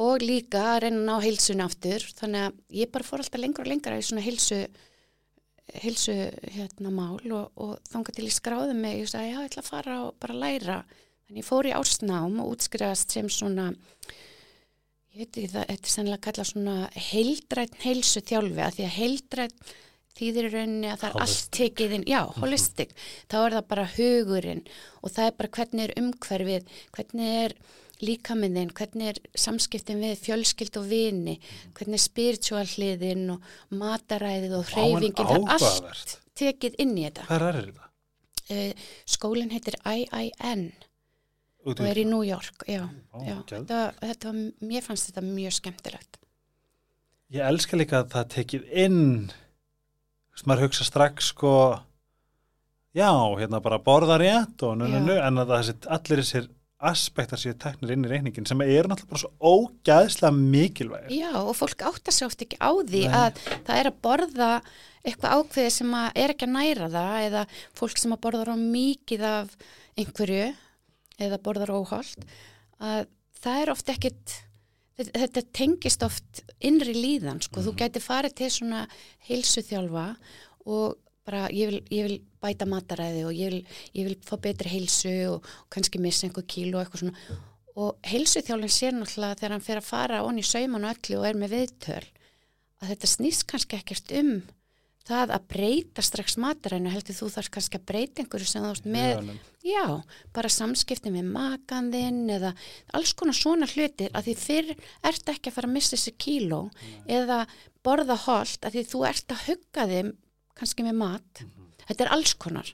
og 0.00 0.24
líka 0.24 0.62
að 0.74 0.80
reyna 0.86 1.00
að 1.00 1.06
ná 1.08 1.26
heilsunni 1.26 1.64
aftur. 1.66 2.08
Þannig 2.18 2.48
að 2.48 2.58
ég 2.80 2.92
bara 2.94 3.08
fór 3.08 3.22
alltaf 3.22 3.42
lengra 3.42 3.64
og 3.64 3.72
lengra 3.72 4.00
í 4.00 4.04
svona 4.06 4.24
heilsu 4.24 4.64
heilsu 5.80 6.12
hérna 6.54 6.90
mál 6.92 7.22
og, 7.32 7.46
og 7.56 7.78
þangað 7.88 8.18
til 8.18 8.28
ég 8.28 8.36
skráði 8.36 8.76
mig. 8.76 9.00
Ég 9.00 9.10
sagði 9.10 9.32
já 9.32 9.38
ég 9.38 9.48
ætla 9.48 9.64
að 9.64 9.70
fara 9.70 9.96
og 10.04 10.18
bara 10.22 10.36
læra. 10.36 10.82
Þannig 11.24 11.40
ég 11.40 11.48
fór 11.48 11.68
í 11.68 11.74
ársnám 11.74 12.36
og 12.42 12.52
útskriðast 12.52 13.16
sem 13.16 13.30
svona 13.32 13.70
ég 15.14 15.22
veit 15.22 15.38
ekki 15.38 15.48
það, 15.52 15.66
þetta 15.70 15.88
er 15.88 15.94
sennilega 15.94 16.24
kallað 16.26 16.50
svona 16.50 16.76
heildrætt 17.08 17.80
heilsu 17.84 18.22
þjálfi 18.28 18.64
að 18.64 18.76
því 18.76 18.86
að 18.86 18.96
heildrætt 18.98 19.74
þýðir 20.18 20.48
í 20.48 20.52
rauninni 20.54 20.90
að 20.92 21.00
það 21.02 21.08
er 21.08 21.20
allt 21.24 21.30
Holistic. 21.34 21.54
tekið 21.58 21.94
inn, 21.98 22.04
já, 22.08 22.20
holistic. 22.38 22.92
Þá 23.30 23.38
er 23.40 23.56
það 23.58 23.64
bara 23.74 23.86
hugurinn 23.96 24.64
og 25.02 25.14
það 25.14 25.30
er 25.30 25.38
bara 25.40 25.52
hvernig 25.58 25.86
er 25.88 25.94
umhverfið, 26.02 26.74
hvernig 26.94 27.38
er 27.44 27.56
líkaminnin, 28.04 28.74
hvernig 28.74 29.12
er 29.14 29.22
samskiptin 29.38 30.02
við 30.02 30.18
fjölskyld 30.26 30.76
og 30.80 30.88
vini 30.90 31.38
hvernig 31.76 31.98
er 32.00 32.04
spiritual 32.04 32.66
hliðin 32.66 33.36
og 33.36 33.48
mataræðið 33.70 34.58
og 34.58 34.68
hreyfingin. 34.72 35.14
Það 35.24 35.38
er 35.38 35.56
allt 35.56 36.18
tekið 36.34 36.78
inn 36.82 36.96
í 36.98 37.06
þetta. 37.08 37.26
Hvað 37.30 37.48
er 37.48 37.60
þetta? 37.62 37.84
uh, 38.50 38.72
skólinn 39.08 39.52
heitir 39.54 39.76
IIN 39.86 40.66
og 41.64 41.80
er 41.80 41.96
í 41.96 42.04
New 42.04 42.20
York 42.26 42.66
já, 42.68 42.82
Vá, 43.14 43.22
já. 43.24 43.36
Þetta, 43.48 43.78
þetta, 44.02 44.32
mér 44.68 44.84
fannst 44.84 45.08
þetta 45.08 45.22
mjög 45.24 45.54
skemmtilegt. 45.60 46.18
Ég 47.32 47.46
elska 47.48 47.78
líka 47.80 48.02
að 48.02 48.10
það 48.12 48.26
tekið 48.34 48.66
inn 48.84 49.00
veist, 50.34 50.46
maður 50.50 50.68
hugsa 50.68 50.86
strax 50.86 51.30
sko 51.32 51.54
já, 52.94 53.10
hérna 53.38 53.62
bara 53.62 53.80
borða 53.82 54.18
rétt 54.20 54.62
og 54.66 54.76
nu, 54.78 54.86
nu, 54.88 55.00
Já. 55.00 55.06
nu, 55.06 55.16
en 55.18 55.42
að 55.42 55.54
þessi, 55.56 55.76
allir 55.96 56.22
þessir 56.22 56.50
aspektar 56.84 57.40
séu 57.40 57.54
teknir 57.56 57.94
inn 57.94 58.04
í 58.04 58.10
reyningin 58.10 58.46
sem 58.48 58.60
eru 58.64 58.90
náttúrulega 58.90 59.14
bara 59.14 59.22
svo 59.22 59.30
ógæðslega 59.40 60.32
mikilvægir. 60.36 61.14
Já, 61.16 61.30
og 61.40 61.54
fólk 61.56 61.84
áttar 61.88 62.14
sér 62.14 62.28
oft 62.28 62.44
ekki 62.44 62.58
á 62.60 62.70
því 62.76 63.04
Nei. 63.06 63.14
að 63.20 63.40
það 63.64 63.78
er 63.78 63.88
að 63.88 64.00
borða 64.04 64.50
eitthvað 65.04 65.38
ákveði 65.38 65.72
sem 65.72 65.96
er 66.00 66.34
ekki 66.34 66.48
að 66.48 66.54
næra 66.58 66.90
það 66.92 67.16
eða 67.28 67.44
fólk 67.80 68.00
sem 68.00 68.14
að 68.16 68.22
borðar 68.26 68.52
á 68.52 68.56
mikið 68.60 69.26
af 69.30 69.56
einhverju 70.00 70.46
eða 71.24 71.40
borðar 71.44 71.74
óholt 71.76 72.26
að 72.82 73.06
það 73.44 73.60
er 73.62 73.72
oft 73.74 73.92
ekkit 73.94 74.36
þetta, 74.98 75.14
þetta 75.24 75.44
tengist 75.56 76.04
oft 76.06 76.42
innri 76.64 76.94
líðan 76.96 77.42
sko, 77.44 77.64
þú 77.64 77.74
gæti 77.80 78.02
farið 78.02 78.36
til 78.40 78.50
svona 78.52 78.84
heilsuþjálfa 79.28 80.06
og 80.70 81.00
bara 81.24 81.46
ég 81.52 81.70
vil, 81.70 81.80
ég 81.94 82.08
vil 82.08 82.18
bæta 82.44 82.68
mataræði 82.68 83.24
og 83.24 83.36
ég 83.36 83.52
vil, 83.52 83.60
ég 83.96 84.08
vil 84.10 84.16
fá 84.24 84.36
betri 84.44 84.74
heilsu 84.74 85.14
og, 85.32 85.46
kannski 85.72 86.00
missa 86.02 86.28
einhver 86.28 86.44
kíl 86.48 86.74
og 86.74 86.82
eitthvað 86.82 87.06
svona. 87.06 87.38
Og 87.80 87.96
heilsuþjálfinn 88.06 88.74
sér 88.74 88.92
náttúrulega 88.94 89.40
þegar 89.40 89.54
hann 89.56 89.64
fer 89.64 89.80
að 89.80 89.88
fara 89.88 90.20
onni 90.26 90.44
í 90.44 90.46
sauman 90.46 90.84
og 90.86 90.92
öllu 90.94 91.20
og 91.20 91.28
er 91.30 91.40
með 91.40 91.56
viðtöl 91.56 92.04
að 92.82 92.90
þetta 92.92 93.10
snýst 93.10 93.46
kannski 93.50 93.80
ekkert 93.80 94.12
um 94.20 94.36
það 95.04 95.32
að 95.36 95.46
breyta 95.52 96.02
strax 96.04 96.38
matarænu 96.40 96.92
heldur 96.92 97.16
þú 97.18 97.28
þarf 97.34 97.50
kannski 97.52 97.78
að 97.80 97.86
breyta 97.90 98.22
einhverju 98.22 98.48
sem 98.48 98.64
þú 98.64 98.70
veist 98.70 98.86
með, 98.88 99.30
já, 99.66 99.84
bara 100.36 100.50
samskipti 100.52 101.12
með 101.12 101.28
makanðinn 101.34 102.22
eða 102.32 102.54
alls 102.96 103.12
konar 103.18 103.36
svona 103.36 103.68
hlutir 103.68 104.14
að 104.16 104.30
því 104.30 104.34
fyrr 104.40 104.70
ert 105.10 105.32
ekki 105.34 105.50
að 105.50 105.56
fara 105.58 105.70
að 105.70 105.76
missa 105.76 105.96
þessi 105.96 106.14
kíló 106.24 106.60
eða 107.04 107.42
borða 107.84 108.16
holt 108.24 108.64
að 108.64 108.78
því 108.78 108.86
þú 108.94 109.02
ert 109.10 109.34
að 109.34 109.44
hugga 109.50 109.86
þeim 109.92 110.14
kannski 110.54 110.86
með 110.86 110.98
mat. 111.02 111.44
Þetta 111.84 112.06
er 112.06 112.12
alls 112.14 112.32
konar. 112.40 112.70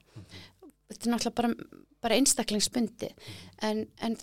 Þetta 0.90 1.00
er 1.00 1.14
náttúrulega 1.14 1.36
bara, 1.40 1.80
bara 2.04 2.20
einstaklingsbundi 2.20 3.10
en, 3.66 3.84
en 3.98 4.16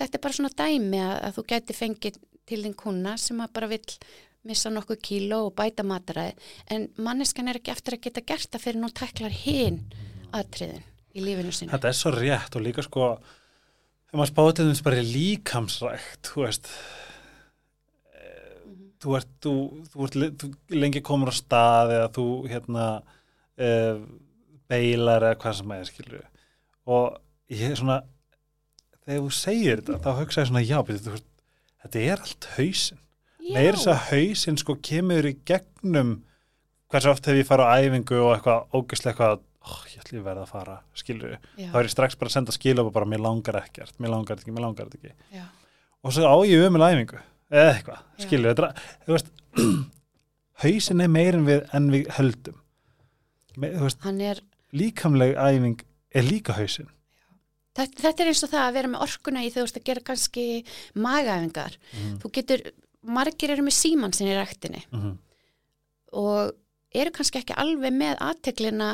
þetta 0.00 0.18
er 0.18 0.24
bara 0.24 0.38
svona 0.38 0.54
dæmi 0.58 0.98
að, 1.02 1.16
að 1.28 1.38
þú 1.38 1.46
gæti 1.52 1.78
fengið 1.78 2.20
til 2.48 2.62
þín 2.64 2.76
kuna 2.78 3.14
sem 3.20 3.38
að 3.42 3.54
bara 3.54 3.70
vill 3.70 3.96
missa 4.48 4.72
nokkuð 4.72 4.98
kíló 5.06 5.44
og 5.48 5.54
bæta 5.58 5.84
mataræði 5.86 6.34
en 6.74 6.88
manneskan 6.98 7.50
er 7.50 7.60
ekki 7.60 7.74
eftir 7.74 7.98
að 7.98 8.08
geta 8.08 8.24
gert 8.32 8.50
það 8.50 8.64
fyrir 8.64 8.82
nú 8.82 8.90
tæklar 8.90 9.36
hinn 9.42 9.78
atriðin 10.34 10.82
í 11.12 11.22
lífinu 11.22 11.52
sinu. 11.54 11.72
Þetta 11.72 11.90
er 11.90 11.96
svo 11.98 12.12
rétt 12.14 12.56
og 12.56 12.64
líka 12.64 12.84
sko 12.84 13.12
þegar 14.12 14.18
maður 14.20 14.32
spáði 14.32 14.56
til 14.58 14.68
þess 14.70 14.84
bara 14.88 15.06
líkamsrækt 15.08 16.30
þú 16.32 16.46
veist 16.46 16.70
eh, 18.16 18.62
þú 19.04 19.16
ert, 19.18 19.32
þú, 19.44 19.54
þú 19.92 20.08
ert 20.08 20.42
þú 20.42 20.50
lengi 20.76 21.04
komur 21.04 21.32
á 21.32 21.34
stað 21.36 21.94
eða 21.98 22.10
þú 22.16 22.26
hérna 22.50 22.86
uh, 23.02 24.02
beilar 24.72 25.28
eða 25.28 25.40
hvað 25.44 25.58
sem 25.60 25.76
er 25.76 25.88
skilur 25.90 26.26
og 26.92 27.20
ég 27.52 27.70
er 27.70 27.78
svona 27.78 28.00
þegar 29.02 29.22
þú 29.22 29.36
segir 29.38 29.82
þetta 29.84 30.02
þá 30.02 30.20
hugsa 30.22 30.42
ég 30.42 30.50
svona 30.50 30.64
já, 30.66 30.76
betur, 30.86 31.04
þú 31.06 31.16
veist, 31.16 31.30
þetta 31.84 32.04
er 32.08 32.26
allt 32.26 32.50
hausin 32.56 33.01
meir 33.50 33.76
þess 33.76 33.90
að 33.92 34.04
hausin 34.10 34.60
sko 34.60 34.76
kemur 34.84 35.26
í 35.28 35.36
gegnum 35.48 36.20
hversu 36.92 37.10
oft 37.12 37.26
hef 37.26 37.40
ég 37.40 37.48
farið 37.48 37.72
á 37.72 37.74
æfingu 37.80 38.20
og 38.20 38.34
eitthvað 38.36 38.76
ógislega 38.76 39.12
eitthvað 39.12 39.40
oh, 39.62 39.82
ég 39.90 40.02
ætlum 40.02 40.20
ég 40.20 40.26
verða 40.26 40.44
að 40.44 40.52
fara, 40.52 40.76
skilur 40.98 41.34
þá 41.56 41.76
er 41.78 41.88
ég 41.88 41.94
strax 41.94 42.18
bara 42.20 42.32
að 42.32 42.36
senda 42.36 42.54
skil 42.54 42.76
og 42.82 42.92
bara 42.94 43.08
mér 43.08 43.22
langar 43.24 43.58
ekkert, 43.62 43.98
mér 44.02 44.14
langar 44.14 44.36
þetta 44.36 44.46
ekki, 44.46 44.56
mér 44.56 44.66
langar 44.66 44.88
þetta 44.90 45.00
ekki. 45.00 45.28
Já, 45.38 45.44
og 46.02 46.16
svo 46.16 46.30
á 46.30 46.36
ég 46.48 46.66
um 46.66 46.76
með 46.76 46.84
læfingu 46.84 47.20
eða 47.52 47.74
eitthvað, 47.76 48.00
skilur 48.24 48.56
þetta 48.56 48.72
þú 49.06 49.16
veist, 49.16 49.30
hausin 50.64 51.04
er 51.04 51.12
meir 51.12 51.38
en 51.38 51.46
við 51.48 51.62
en 51.78 51.92
við 51.92 52.10
höldum. 52.18 52.58
Me, 53.56 53.70
veist, 53.82 54.10
er 54.32 54.42
líkamleg 54.72 55.36
æfing 55.36 55.86
er 56.16 56.28
líka 56.28 56.56
hausin 56.56 56.90
Þetta, 57.72 58.02
þetta 58.02 58.20
er 58.22 58.28
eins 58.28 58.42
og 58.44 58.50
það 58.52 58.62
að 58.66 58.74
vera 58.76 58.88
með 58.92 59.02
orkuna 59.06 59.42
í 59.42 59.46
þegar 59.48 59.54
þú 59.54 59.62
veist 59.64 59.76
að 59.78 59.84
gera 59.86 60.02
kannski 60.04 60.42
magaæfingar. 61.00 61.76
Mhm. 61.96 62.18
Þú 62.20 62.30
getur, 62.36 62.64
margir 63.02 63.52
eru 63.54 63.64
með 63.66 63.78
síman 63.78 64.14
sinni 64.14 64.34
í 64.34 64.38
ræktinni. 64.38 64.82
Mm 64.90 65.00
-hmm. 65.00 65.16
og 66.12 66.52
eru 66.92 67.10
kannski 67.10 67.40
ekki 67.40 67.56
alveg 67.56 67.92
með 67.92 68.20
aðteglina 68.20 68.92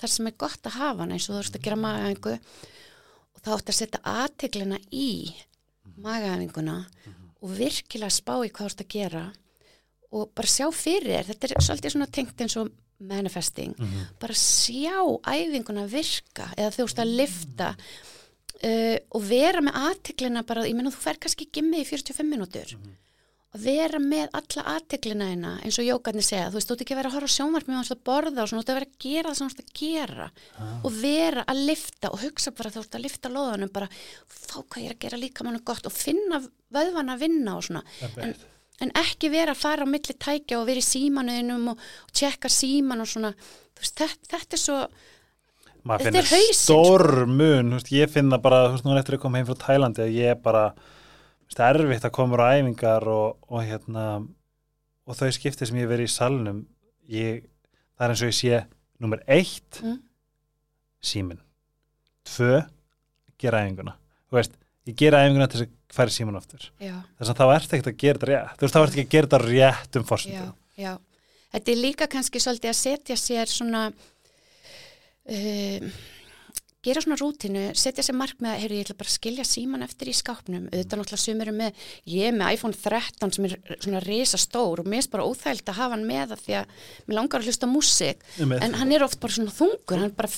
þar 0.00 0.10
sem 0.10 0.26
er 0.26 0.38
gott 0.38 0.66
að 0.66 0.78
hafa 0.80 1.04
hana 1.04 1.14
eins 1.14 1.28
og 1.28 1.36
þú 1.36 1.40
veist 1.40 1.56
að 1.56 1.64
gera 1.66 1.76
magaæfingu 1.76 2.34
og 3.32 3.42
þá 3.44 3.50
ætti 3.56 3.72
að 3.72 3.78
setja 3.78 4.00
aðteglina 4.02 4.78
í 4.90 5.10
magaæfinguna 6.02 6.76
og 7.42 7.56
virkilega 7.58 8.10
spá 8.10 8.34
í 8.42 8.50
hvað 8.50 8.66
þú 8.66 8.70
ert 8.70 8.84
að 8.84 8.94
gera 8.96 9.24
og 10.12 10.32
bara 10.36 10.54
sjá 10.54 10.66
fyrir 10.74 11.28
þetta 11.28 11.48
er 11.48 11.62
svolítið 11.62 11.94
svona 11.94 12.10
tengt 12.10 12.40
eins 12.40 12.56
og 12.60 12.72
manifesting. 13.02 13.74
Bara 14.20 14.34
sjá 14.38 14.98
æfinguna 15.26 15.86
virka 15.90 16.50
eða 16.56 16.70
þú 16.74 16.84
veist 16.86 16.98
að 17.02 17.14
lifta 17.20 17.68
uh, 18.62 18.96
og 19.10 19.22
vera 19.26 19.62
með 19.64 19.78
aðteglina 19.88 20.44
bara, 20.46 20.66
ég 20.66 20.76
menna 20.78 20.92
þú 20.94 21.02
fer 21.02 21.18
kannski 21.22 21.48
með 21.62 21.82
í 21.82 21.88
45 21.90 22.28
mínútur 22.28 22.76
að 23.52 23.64
vera 23.66 23.98
með 24.00 24.36
alla 24.38 24.62
aðteglina 24.72 25.26
hérna 25.28 25.50
eins 25.60 25.76
og 25.80 25.84
jókarnir 25.84 26.24
segja, 26.24 26.46
þú 26.48 26.56
veist, 26.56 26.70
þú 26.70 26.74
ert 26.74 26.84
ekki 26.84 26.94
að 26.94 27.00
vera 27.02 27.10
að 27.10 27.16
horfa 27.18 27.28
á 27.28 27.36
sjónvarp 27.36 27.68
með 27.68 27.90
að 27.92 28.00
borða 28.08 28.44
og 28.44 28.48
svona, 28.48 28.62
þú 28.62 28.64
ert 28.64 28.72
að 28.72 28.78
vera 28.78 28.88
að 28.88 29.04
gera 29.04 29.28
það 29.28 29.36
sem 29.38 29.50
þú 29.50 29.52
ert 29.52 29.64
að 29.64 29.82
gera. 29.82 30.28
Og 30.72 30.96
vera 31.02 31.44
að 31.52 31.60
lifta 31.68 32.12
og 32.12 32.22
hugsa 32.22 32.54
bara 32.56 32.72
þú 32.72 32.82
ert 32.82 32.96
að 32.96 33.04
lifta 33.04 33.32
loðanum 33.32 33.72
bara, 33.74 33.90
fá 34.32 34.56
hvað 34.62 34.80
ég 34.80 34.88
er 34.88 34.96
að 34.96 35.04
gera 35.04 35.20
líka 35.20 35.44
mannu 35.44 35.60
gott 35.68 35.90
og 35.90 35.92
finna 35.96 36.40
vöðvan 36.72 37.12
að 37.12 37.26
vinna 37.26 37.58
og 37.58 37.66
svona. 37.68 37.84
En, 38.24 38.34
en 38.86 38.94
ekki 39.02 39.32
vera 39.34 39.52
að 39.52 39.62
fara 39.66 39.84
á 39.84 39.92
milli 39.92 40.16
tækja 40.16 40.62
og 40.62 40.68
vera 40.70 40.80
í 40.80 40.88
símanuðinum 40.88 41.74
og, 41.74 41.88
og 42.08 42.16
tjekka 42.16 42.48
síman 42.52 43.04
og 43.04 43.12
svona. 43.12 43.34
Þú 43.76 43.84
veist, 43.84 43.98
þetta, 44.00 44.32
þetta 44.32 44.58
er 44.58 44.64
svo 44.64 44.80
maður 45.82 46.08
finnir 46.08 46.28
hausinn, 46.30 46.58
stór 46.62 47.06
mun 47.26 47.72
þú 47.74 47.78
veist, 47.82 47.92
ég 47.94 48.10
finna 48.12 48.40
bara, 48.40 48.64
þú 48.70 48.76
veist, 48.78 48.88
nú 48.88 48.96
eftir 48.96 49.18
að 49.18 49.24
koma 49.24 49.40
heim 49.40 49.48
frá 49.48 49.58
Tælandi 49.66 50.04
að 50.04 50.16
ég 50.16 50.42
bara 50.44 50.66
það 51.58 51.68
er 51.68 51.80
erfitt 51.84 52.06
að 52.08 52.14
koma 52.16 52.38
á 52.40 52.54
æfingar 52.58 53.06
og, 53.12 53.36
og 53.48 53.64
hérna 53.66 54.06
og 55.06 55.18
þau 55.18 55.30
skipti 55.34 55.68
sem 55.68 55.80
ég 55.82 55.90
verið 55.90 56.08
í 56.08 56.14
salnum 56.14 56.64
ég, 57.10 57.44
það 57.98 58.06
er 58.06 58.14
eins 58.14 58.24
og 58.24 58.32
ég 58.32 58.38
sé 58.38 58.62
nummer 59.02 59.22
eitt, 59.26 59.80
Mm. 59.82 59.98
símin 61.02 61.40
tvö, 62.24 62.60
gera 63.42 63.64
æfinguna. 63.64 63.96
Þú 64.30 64.38
veist, 64.38 64.52
ég 64.86 64.94
gera 64.96 65.24
æfinguna 65.26 65.48
til 65.50 65.58
þess 65.60 65.66
að 65.66 65.96
færi 65.96 66.14
síman 66.14 66.38
aftur. 66.38 66.68
Já, 66.78 66.94
þess 67.18 67.32
að 67.32 67.40
þá 67.40 67.46
ert 67.56 67.72
ekkert 67.72 67.90
að 67.90 67.96
gera 67.98 68.18
þetta 68.18 68.30
rétt. 68.30 68.52
Þú 68.58 68.66
veist, 68.66 68.74
þá 68.76 68.82
ert 68.82 68.92
ekki 68.92 69.06
að 69.06 69.14
gera 69.16 69.26
þetta 69.26 69.42
rétt 69.48 69.98
um 69.98 70.06
já 70.78 70.92
þetta 71.52 71.72
er 71.72 71.80
líka 71.80 72.08
kannski 72.10 72.40
svolítið 72.40 72.72
að 72.72 72.78
setja 72.78 73.18
sér 73.20 73.50
svona 73.50 73.82
um, 75.28 75.90
gera 76.82 77.02
svona 77.04 77.18
rútinu 77.20 77.64
setja 77.78 78.04
sér 78.04 78.16
markmið 78.18 78.52
að, 78.52 78.64
ég 78.74 78.86
ætla 78.86 78.96
bara 78.98 79.10
að 79.10 79.16
skilja 79.16 79.44
síman 79.46 79.84
eftir 79.86 80.10
í 80.10 80.14
skápnum, 80.18 80.64
auðvitað 80.72 81.02
náttúrulega 81.02 81.22
sumir 81.22 81.48
eru 81.48 81.56
með, 81.58 81.84
ég 82.10 82.30
er 82.30 82.38
með 82.38 82.56
iPhone 82.56 82.78
13 82.78 83.36
sem 83.36 83.46
er 83.48 83.54
svona 83.76 84.02
risa 84.02 84.40
stór 84.40 84.82
og 84.82 84.88
mér 84.90 85.04
er 85.04 85.12
bara 85.12 85.26
óþægild 85.28 85.70
að 85.70 85.78
hafa 85.78 85.96
hann 85.96 86.08
með 86.08 86.32
það 86.32 86.42
því 86.46 86.56
að 86.58 86.80
mér 87.06 87.18
langar 87.20 87.42
að 87.42 87.50
hlusta 87.50 87.70
á 87.70 87.74
músík, 87.74 88.26
en 88.42 88.80
hann 88.80 88.96
er 88.96 89.06
oft 89.06 89.20
bara 89.22 89.36
svona 89.36 89.54
þungur, 89.54 90.02
hann 90.02 90.16
bara 90.18 90.32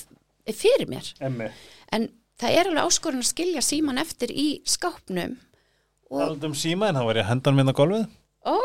er 0.45 0.59
fyrir 0.59 0.91
mér. 0.91 1.09
Emmi, 1.25 1.49
en 1.97 2.09
það 2.41 2.59
er 2.59 2.69
alveg 2.69 2.89
áskorun 2.89 3.23
að 3.23 3.31
skilja 3.31 3.63
síman 3.65 4.01
eftir 4.01 4.33
í 4.33 4.47
skápnum 4.67 5.37
og, 6.11 6.19
talað 6.19 6.47
um 6.49 6.55
síma 6.57 6.89
en 6.91 6.99
þá 6.99 7.05
var 7.07 7.19
ég 7.19 7.25
að 7.25 7.31
henda 7.31 7.51
hann 7.51 7.59
minna 7.59 7.73
á 7.73 7.79
golfið 7.79 8.05
ó 8.45 8.57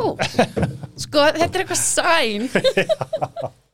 sko, 1.04 1.24
þetta 1.38 1.48
er 1.48 1.62
eitthvað 1.62 1.80
sæn 1.80 2.50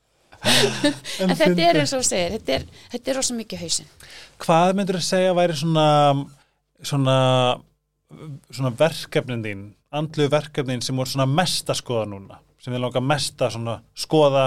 en 1.22 1.32
þetta 1.36 1.68
er 1.68 1.80
eins 1.82 1.94
og 1.94 2.02
þú 2.02 2.08
segir 2.08 2.34
þetta 2.36 2.56
er, 2.58 2.66
þetta 2.94 3.12
er 3.12 3.18
rosa 3.20 3.36
mikið 3.36 3.62
hausinn. 3.64 3.92
Hvað 4.42 4.74
myndur 4.78 4.98
þú 5.00 5.06
segja 5.06 5.36
væri 5.36 5.58
svona 5.58 5.86
svona 6.84 7.16
svona 8.54 8.72
verkefnin 8.78 9.44
þín 9.44 9.64
andlu 9.96 10.28
verkefnin 10.30 10.84
sem 10.84 10.96
voru 10.96 11.10
svona 11.10 11.28
mest 11.30 11.70
að 11.70 11.80
skoða 11.80 12.06
núna 12.10 12.40
sem 12.62 12.74
við 12.74 12.82
langar 12.82 13.04
mest 13.04 13.42
að 13.42 13.56
svona 13.56 13.80
skoða 13.96 14.46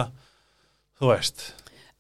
þú 1.00 1.12
veist? 1.12 1.44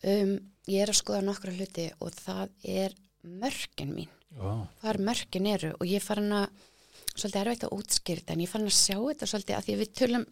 Um, 0.03 0.37
ég 0.69 0.83
er 0.83 0.91
að 0.93 0.99
skoða 1.01 1.25
nokkra 1.27 1.55
hluti 1.55 1.89
og 1.99 2.15
það 2.15 2.47
er 2.63 2.95
mörkin 3.23 3.93
mín. 3.95 4.15
Oh. 4.37 4.61
hvar 4.83 4.99
mörkin 5.01 5.47
eru 5.49 5.71
og 5.73 5.87
ég 5.89 6.03
farin 6.05 6.29
að 6.37 6.51
svolítið 7.15 7.39
erfitt 7.41 7.63
að 7.65 7.71
útskýrta 7.79 8.35
en 8.35 8.43
ég 8.43 8.51
farin 8.51 8.69
að 8.69 8.75
sjá 8.77 8.95
þetta 8.99 9.27
svolítið 9.31 9.55
að 9.57 9.65
því 9.65 9.73
að 9.73 9.81
við 9.81 9.93
tölum 9.97 10.25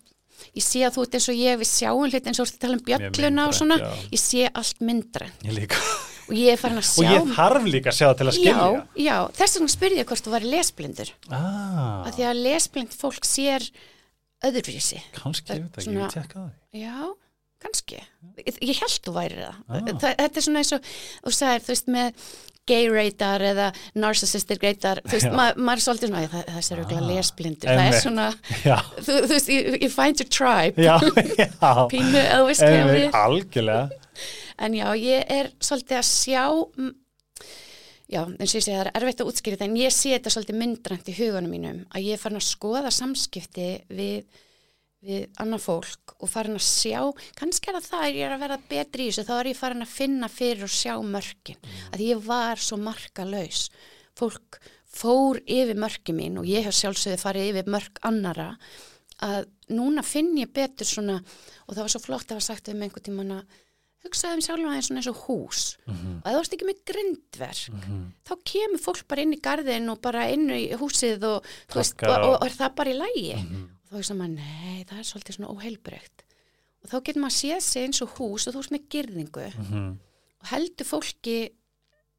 ég 0.57 0.65
sé 0.65 0.83
að 0.88 0.97
þú 0.97 1.05
ert 1.07 1.17
eins 1.19 1.29
og 1.31 1.39
ég, 1.39 1.57
við 1.61 1.71
sjáum 1.71 2.05
hlut 2.07 2.29
eins 2.31 2.41
og 2.41 2.45
þú 2.45 2.51
ert 2.51 2.57
að 2.57 2.65
tala 2.65 2.77
um 2.77 2.85
bjölluna 2.89 3.47
og 3.47 3.57
svona 3.57 3.79
já. 3.81 3.89
ég 4.13 4.23
sé 4.23 4.45
allt 4.51 4.85
myndra 4.89 5.29
ég 5.47 5.57
líka 5.57 5.81
og 6.27 6.33
ég 6.35 6.53
er 6.53 6.61
farin 6.61 6.81
að 6.81 6.89
sjá 6.89 7.03
og 7.03 7.11
ég 7.13 7.35
þarf 7.38 7.67
líka 7.71 7.91
að 7.93 7.99
sjá 7.99 8.05
það 8.07 8.17
til 8.21 8.27
að 8.27 8.38
skilja 8.38 8.55
já, 8.57 8.81
já, 9.07 9.15
þess 9.38 9.59
vegna 9.59 9.75
spurði 9.75 10.01
ég 10.01 10.09
hvort 10.09 10.25
þú 10.25 10.33
væri 10.35 10.51
lesblindur 10.55 11.13
ah, 11.29 12.03
að 12.07 12.17
því 12.17 12.27
að 12.31 12.41
lesblind 12.47 12.97
fólk 12.97 13.27
sér 13.27 13.69
öðruvísi 14.47 14.99
kannski, 15.15 15.55
veit 15.55 15.71
ekki, 15.71 15.88
Svona- 15.88 16.03
ég 16.05 16.17
tekka 16.17 16.41
það 16.43 16.55
Já, 16.77 17.13
kannski. 17.63 18.01
Ég, 18.43 18.77
held 18.81 18.99
þú 19.05 19.13
væri 19.15 19.39
það. 19.39 19.61
Ah. 19.65 19.88
það. 19.88 20.13
Þetta 20.21 20.41
er 20.41 20.45
svona 20.45 20.61
eins 20.63 20.75
og, 20.75 20.91
þú 21.23 21.33
sagðir, 21.38 21.63
þú 21.65 21.73
veist, 21.73 21.91
með 21.95 22.27
gay 22.68 22.89
radar 22.91 23.43
eða 23.47 23.68
narcissistic 23.95 24.61
radar, 24.63 25.01
þú 25.07 25.15
veist, 25.18 25.32
ma 25.34 25.47
maður 25.55 25.80
er 25.80 25.84
svolítið 25.86 26.11
svona, 26.11 26.22
"Æ, 26.24 26.30
það, 26.34 26.45
það 26.51 26.72
er 26.72 26.82
auðvitað 26.84 27.01
Ah, 27.01 27.07
lesblindur, 27.13 27.70
það 27.70 27.88
er 27.88 27.99
svona, 28.03 28.28
þú, 29.07 29.18
þú 29.18 29.34
veist, 29.34 29.49
you, 29.55 29.78
you 29.82 29.89
find 29.89 30.20
your 30.24 30.30
tribe, 30.30 30.76
já, 30.82 30.97
já. 31.41 31.88
Pínu, 31.91 32.24
við. 32.93 33.09
algjörlega. 33.24 33.89
En 34.59 34.74
já, 34.74 34.88
ég 34.97 35.26
er 35.30 35.51
svolítið 35.61 35.99
að 35.99 36.07
sjá, 36.09 36.43
já, 38.09 38.22
eins 38.24 38.51
og 38.53 38.57
ég 38.57 38.63
segi, 38.65 38.76
það 38.78 38.86
er 38.86 38.91
erfitt 39.01 39.22
að 39.24 39.30
útskýra 39.32 39.57
þetta, 39.57 39.68
en 39.70 39.78
ég 39.82 39.93
sé 39.93 40.13
þetta 40.15 40.32
svolítið 40.34 40.59
myndrænt 40.61 41.09
í 41.11 41.15
hugunum 41.18 41.51
mínum, 41.53 41.82
að 41.93 42.05
ég 42.07 42.15
er 42.18 42.22
farin 42.22 42.39
að 42.39 42.47
skoða 42.47 42.91
samskipti 42.95 43.70
við 43.89 44.24
við 45.05 45.27
annað 45.39 45.61
fólk 45.67 46.15
og 46.19 46.29
farin 46.31 46.57
að 46.57 46.65
sjá, 46.65 47.01
kannski 47.37 47.69
er 47.69 47.77
það 47.77 47.89
það 47.91 48.05
að 48.07 48.15
ég 48.17 48.25
er 48.25 48.33
að 48.35 48.39
vera 48.45 48.57
betri 48.69 49.05
í 49.05 49.11
þessu, 49.11 49.27
þá 49.27 49.33
er 49.39 49.49
ég 49.51 49.59
farin 49.59 49.85
að 49.85 49.93
finna 49.93 50.29
fyrir 50.33 50.63
og 50.65 50.73
sjá 50.73 50.95
mörkin, 51.05 51.59
að 51.93 52.01
ég 52.07 52.23
var 52.25 52.57
svo 52.57 52.77
markalaus, 52.81 53.67
fólk 54.17 54.59
fór 54.97 55.37
yfir 55.45 55.77
mörki 55.77 56.15
mín 56.17 56.39
og 56.41 56.47
ég 56.49 56.65
hef 56.65 56.73
sjálfsögði 56.73 57.19
farið 57.21 57.51
yfir 57.51 57.69
mörk 57.69 57.99
annara 58.07 58.55
að 59.21 59.45
núna 59.69 60.01
finn 60.05 60.33
ég 60.37 60.49
betur 60.53 60.85
svona 60.89 61.19
og 61.21 61.75
það 61.75 61.83
var 61.83 61.93
svo 61.93 62.01
flott 62.01 62.25
að 62.31 62.37
hafa 62.39 62.47
sagt 62.47 62.69
um 62.73 62.81
einhvern 62.81 63.05
tímann 63.05 63.35
að 63.37 63.55
hugsaðu 64.07 64.37
um 64.37 64.41
sjálfum 64.45 64.67
aðeins 64.71 64.87
svona 64.89 65.01
eins 65.03 65.09
og 65.11 65.21
hús 65.27 65.61
Mhm. 65.85 66.21
og 66.23 66.27
ef 66.31 66.33
þú 66.33 66.41
ert 66.41 66.53
ekki 66.57 66.67
með 66.69 66.81
grindverk 66.89 67.69
Mhm. 67.73 68.01
þá 68.25 68.33
kemur 68.45 68.79
fólk 68.81 69.07
bara 69.07 69.21
inn 69.21 69.33
í 69.33 69.41
garðin 69.41 69.89
og 69.91 70.01
bara 70.01 70.27
inn 70.31 70.49
í 70.49 70.71
húsið 70.77 71.23
og, 71.23 71.43
veist, 71.73 72.01
og, 72.03 72.09
og- 72.09 72.41
og 72.41 72.45
er 72.47 72.53
það 72.57 72.75
bara 72.75 72.89
í 72.89 72.97
lægi 72.97 73.35
Mhm. 73.35 73.69
Og 73.88 73.93
þá 73.93 73.97
er 73.99 74.07
að 74.27 74.33
nei, 74.35 74.85
það 74.89 74.99
er 75.01 75.07
svolítið 75.07 75.38
svona 75.38 75.51
óheilbreykt 75.53 76.23
og 76.83 76.89
þá 76.91 76.97
getur 77.07 77.21
maður 77.23 77.38
séð 77.38 77.61
sig 77.65 77.85
eins 77.88 78.01
og 78.05 78.15
hús 78.17 78.47
og 78.47 78.53
þú 78.55 78.63
ert 78.63 78.73
með 78.75 78.88
girðingu. 78.93 79.45
Mhm. 79.57 79.85
og 80.38 80.47
heldur 80.51 80.85
fólki 80.85 81.38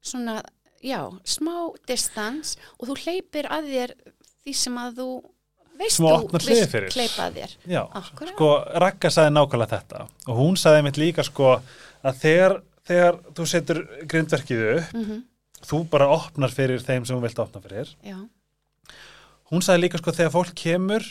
svona, 0.03 0.41
já, 0.83 0.99
smá 1.23 1.53
distans 1.87 2.57
og 2.77 2.89
þú 2.89 2.97
hleypir 3.03 3.47
að 3.49 3.69
þér 3.73 3.93
því 4.43 4.55
sem 4.55 4.75
að 4.75 4.99
þú 4.99 5.09
veist 5.79 5.99
þú 5.99 6.09
opnar 6.11 6.43
vilt 6.43 6.49
hliðið 6.49 6.71
fyrir. 6.73 6.91
hleypa 6.97 7.27
að 7.29 7.37
þér. 7.39 7.55
Já, 7.71 7.81
Akkúrat. 8.01 8.33
sko 8.35 8.49
Ragga 8.83 9.09
sagði 9.09 9.31
nákvæmlega 9.37 9.77
þetta. 9.77 10.07
Og 10.27 10.35
hún 10.37 10.57
sagði 10.59 10.83
mitt 10.83 10.97
líka 10.99 11.23
sko 11.23 11.61
að 12.03 12.19
þegar, 12.19 12.61
þegar 12.83 13.19
þú 13.33 13.47
setur 13.47 13.81
grindverkið 14.05 14.65
upp 14.77 14.93
mm 14.93 15.23
þú 15.59 15.89
bara 15.91 16.07
opnar 16.07 16.49
fyrir 16.55 16.79
þeim 16.79 17.03
sem 17.05 17.17
þú 17.17 17.21
vilt 17.21 17.39
opna 17.43 17.59
fyrir. 17.59 17.89
Já, 17.99 18.15
hún 19.51 19.63
sagði 19.65 19.81
líka 19.83 19.99
sko 19.99 20.13
þegar 20.15 20.31
fólk 20.31 20.53
kemur 20.55 21.03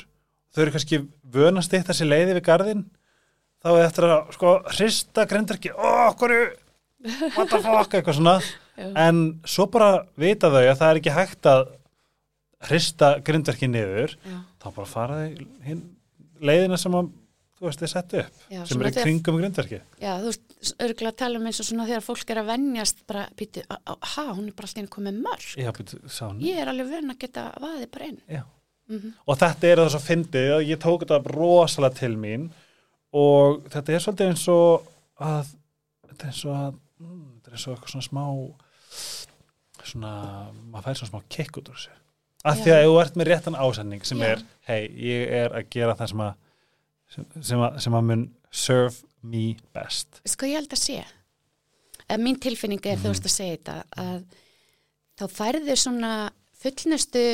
þau 0.54 0.62
eru 0.64 0.74
kannski 0.76 1.00
vönast 1.38 1.74
eitt 1.76 1.88
þessi 1.90 2.06
leiði 2.08 2.36
við 2.38 2.44
garðin 2.48 2.84
þá 3.62 3.68
er 3.74 3.84
eftir 3.88 4.06
að 4.08 4.32
sko 4.36 4.54
hrista 4.72 5.26
grindverkið 5.30 5.74
ó, 5.76 6.14
hverju, 6.18 6.42
what 7.36 7.50
the 7.50 7.60
fuck 7.64 7.94
eitthvað 7.98 8.18
svona, 8.20 8.36
en 8.78 9.22
svo 9.48 9.66
bara 9.70 10.04
vita 10.18 10.50
þau 10.52 10.62
að 10.64 10.76
það 10.80 10.90
er 10.92 11.00
ekki 11.02 11.14
hægt 11.16 11.48
að 11.50 11.64
hrista 12.68 13.12
grindverkið 13.26 13.70
niður 13.74 14.14
já, 14.18 14.36
þá 14.62 14.66
bara 14.74 14.90
fara 14.90 15.18
þau 15.22 15.80
leiðina 16.48 16.78
sem 16.78 16.94
að 16.98 17.08
þú 17.58 17.66
veist 17.66 17.80
þið 17.82 17.90
sett 17.90 18.12
upp 18.20 18.42
já 18.54 18.60
sem 18.70 18.82
er 18.82 18.88
þegar- 18.92 19.06
kringum 19.08 19.38
grindverkið 19.40 19.80
Já, 20.02 20.12
þú 20.22 20.28
veist, 20.30 20.44
örgulega 20.86 21.16
tala 21.22 21.38
um 21.40 21.46
eins 21.50 21.58
og 21.62 21.66
svona 21.68 21.86
þegar 21.88 22.04
fólk 22.06 22.30
er 22.34 22.40
að 22.42 22.50
venjast 22.52 23.00
bara, 23.10 23.24
býtu, 23.38 23.64
ha, 23.70 24.24
hún 24.34 24.46
er 24.46 24.54
bara 24.58 24.68
alltaf 24.68 24.78
inn 24.82 24.90
komið 24.90 25.18
mörg. 25.24 25.48
Já, 25.58 25.70
byrju, 25.74 25.98
sá 26.10 26.22
hann. 26.28 26.38
Ég 26.42 26.58
er 26.62 26.70
alveg 26.70 26.88
vön 26.94 27.10
að 27.14 27.18
geta 27.24 27.44
vaðið 27.62 27.90
bara 27.94 28.08
inn. 28.12 28.20
Já. 28.30 28.42
Mm 28.88 29.12
Og 29.28 29.36
þetta 29.38 29.68
er 29.68 29.76
það 29.82 29.90
svo 29.92 30.00
fyndið 30.00 30.50
að 30.56 30.66
ég 30.68 30.78
tók 30.80 31.02
þetta 31.04 31.18
rosalega 31.34 31.94
til 31.98 32.14
mín 32.16 32.48
og 33.12 33.62
þetta 33.72 33.92
er 33.92 34.00
svolítið 34.04 34.30
eins 34.32 34.46
og 34.48 34.86
að 35.20 35.50
þetta 36.08 36.24
er 36.24 36.30
eins 36.32 36.44
og 36.44 36.54
að 36.56 36.72
mm, 37.00 37.26
þetta 37.34 37.48
er 37.50 37.56
eins 37.58 37.66
og 37.68 37.74
eitthvað 37.74 37.92
svona 37.94 38.08
smá 38.08 38.24
svona, 39.88 40.12
maður 40.72 40.86
fær 40.88 40.98
svona 41.00 41.10
smá 41.12 41.22
kikk 41.32 41.60
út 41.60 41.70
úr 41.72 41.76
þessu. 41.78 41.94
Af 42.48 42.60
því 42.62 42.70
Já. 42.70 42.76
að 42.78 42.86
þú 42.88 42.96
ert 43.02 43.16
með 43.18 43.28
réttan 43.32 43.58
ásending 43.58 44.04
sem 44.06 44.20
Já. 44.22 44.28
er, 44.32 44.42
hei, 44.68 44.82
ég 45.08 45.32
er 45.42 45.54
að 45.58 45.68
gera 45.74 45.94
það 45.98 46.10
sem 46.12 46.24
að 46.24 46.34
sem, 47.08 47.24
sem 47.50 47.62
að, 47.64 47.78
sem 47.84 47.96
að 47.98 48.04
mun 48.10 48.24
serve 48.52 48.98
me 49.22 49.44
best. 49.74 50.20
Hvað 50.28 50.50
ég 50.52 50.60
held 50.60 50.74
að 50.76 50.82
sé? 50.82 50.98
Að 52.08 52.22
mín 52.24 52.38
tilfinning 52.40 52.80
er, 52.86 52.96
Mhm. 52.96 53.02
þú 53.04 53.12
veist 53.12 53.26
að 53.28 53.34
segja 53.34 53.56
þetta, 53.56 53.76
að 53.96 54.24
þá 55.18 55.24
færðu 55.38 55.76
svona 55.76 56.12
fullnestu 56.62 57.24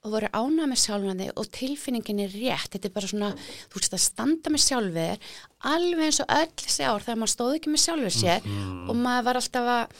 og 0.00 0.14
voru 0.14 0.28
ánað 0.32 0.70
með 0.70 0.78
sjálfandi 0.80 1.26
og 1.36 1.48
tilfinningin 1.52 2.22
er 2.24 2.32
rétt. 2.32 2.70
Þetta 2.72 2.88
er 2.88 2.94
bara 2.94 3.10
svona, 3.10 3.32
þú 3.68 3.80
veist 3.82 3.96
að 3.98 4.02
standa 4.06 4.52
með 4.54 4.62
sjálfur, 4.64 5.26
alveg 5.74 6.06
eins 6.06 6.20
og 6.24 6.32
öll 6.38 6.54
þessi 6.62 6.86
ár 6.88 7.04
þegar 7.04 7.18
maður 7.20 7.34
stóð 7.34 7.56
ekki 7.58 7.74
með 7.74 7.84
sjálfur 7.84 8.16
sér 8.16 8.40
Mm. 8.48 8.88
og 8.88 8.96
maður 8.96 9.26
var 9.28 9.40
alltaf 9.42 9.68
að, 9.74 9.98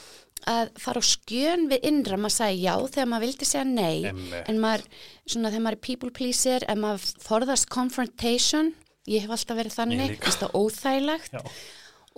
að 0.54 0.70
fara 0.80 1.02
á 1.02 1.04
skjön 1.04 1.66
við 1.68 1.84
innra, 1.90 2.16
maður 2.16 2.36
sagði 2.38 2.62
já 2.64 2.74
þegar 2.94 3.10
maður 3.12 3.26
vildi 3.26 3.44
segja 3.50 3.64
nei. 3.68 3.98
Einmitt. 4.08 4.48
en 4.48 4.60
maður, 4.62 4.86
svona 5.28 5.50
þegar 5.52 5.64
maður 5.66 5.76
er 5.76 5.84
people 5.90 6.10
pleaser 6.16 6.64
en 6.68 6.80
maður 6.80 7.04
forðast 7.26 7.68
confrontation 7.68 8.72
ég 9.10 9.20
hef 9.26 9.30
alltaf 9.36 9.56
verið 9.60 9.76
þannig 9.76 10.16
finnst 10.20 10.40
það 10.40 10.56
óþægilegt 10.56 11.32
Já. 11.36 11.42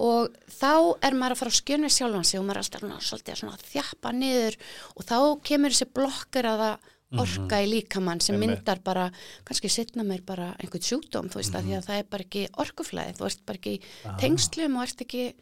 og 0.06 0.30
þá 0.54 0.72
er 1.02 1.14
maður 1.18 1.34
að 1.34 1.40
fara 1.42 1.50
að 1.52 1.58
skjöna 1.58 1.88
við 1.90 1.96
sjálfan 1.98 2.24
sig 2.30 2.38
og 2.40 2.46
maður 2.46 2.60
er 2.60 2.62
alltaf 2.62 2.80
svona, 2.86 3.36
svona 3.42 3.58
að 3.58 3.66
þjappa 3.72 4.12
niður 4.22 4.56
og 4.94 5.06
þá 5.10 5.18
kemur 5.50 5.74
þessi 5.74 5.90
blokkar 5.98 6.48
að 6.52 6.62
það 6.62 6.88
orka 7.20 7.56
í 7.62 7.66
líkamann 7.68 8.20
sem 8.22 8.36
Mhm. 8.36 8.40
Myndar 8.46 8.78
bara, 8.84 9.10
kannski 9.44 9.68
setna 9.68 10.02
mér 10.02 10.24
bara 10.24 10.54
einhvern 10.60 10.80
sjúkdóm, 10.82 11.28
þú 11.30 11.34
veist, 11.40 11.52
mm 11.52 11.58
Mhm. 11.58 11.62
að 11.62 11.64
því 11.68 11.76
að 11.78 11.86
það 11.86 11.98
er 11.98 12.04
bara 12.10 12.24
ekki 12.24 12.48
orkuflæði, 12.56 13.16
þú 13.18 13.24
ert 13.26 13.46
bara 13.46 13.58
ekki 13.58 13.80
Ah. 14.04 14.16
tengslum 14.18 14.76
og 14.76 14.82
ert 14.82 15.00
ekki 15.00 15.34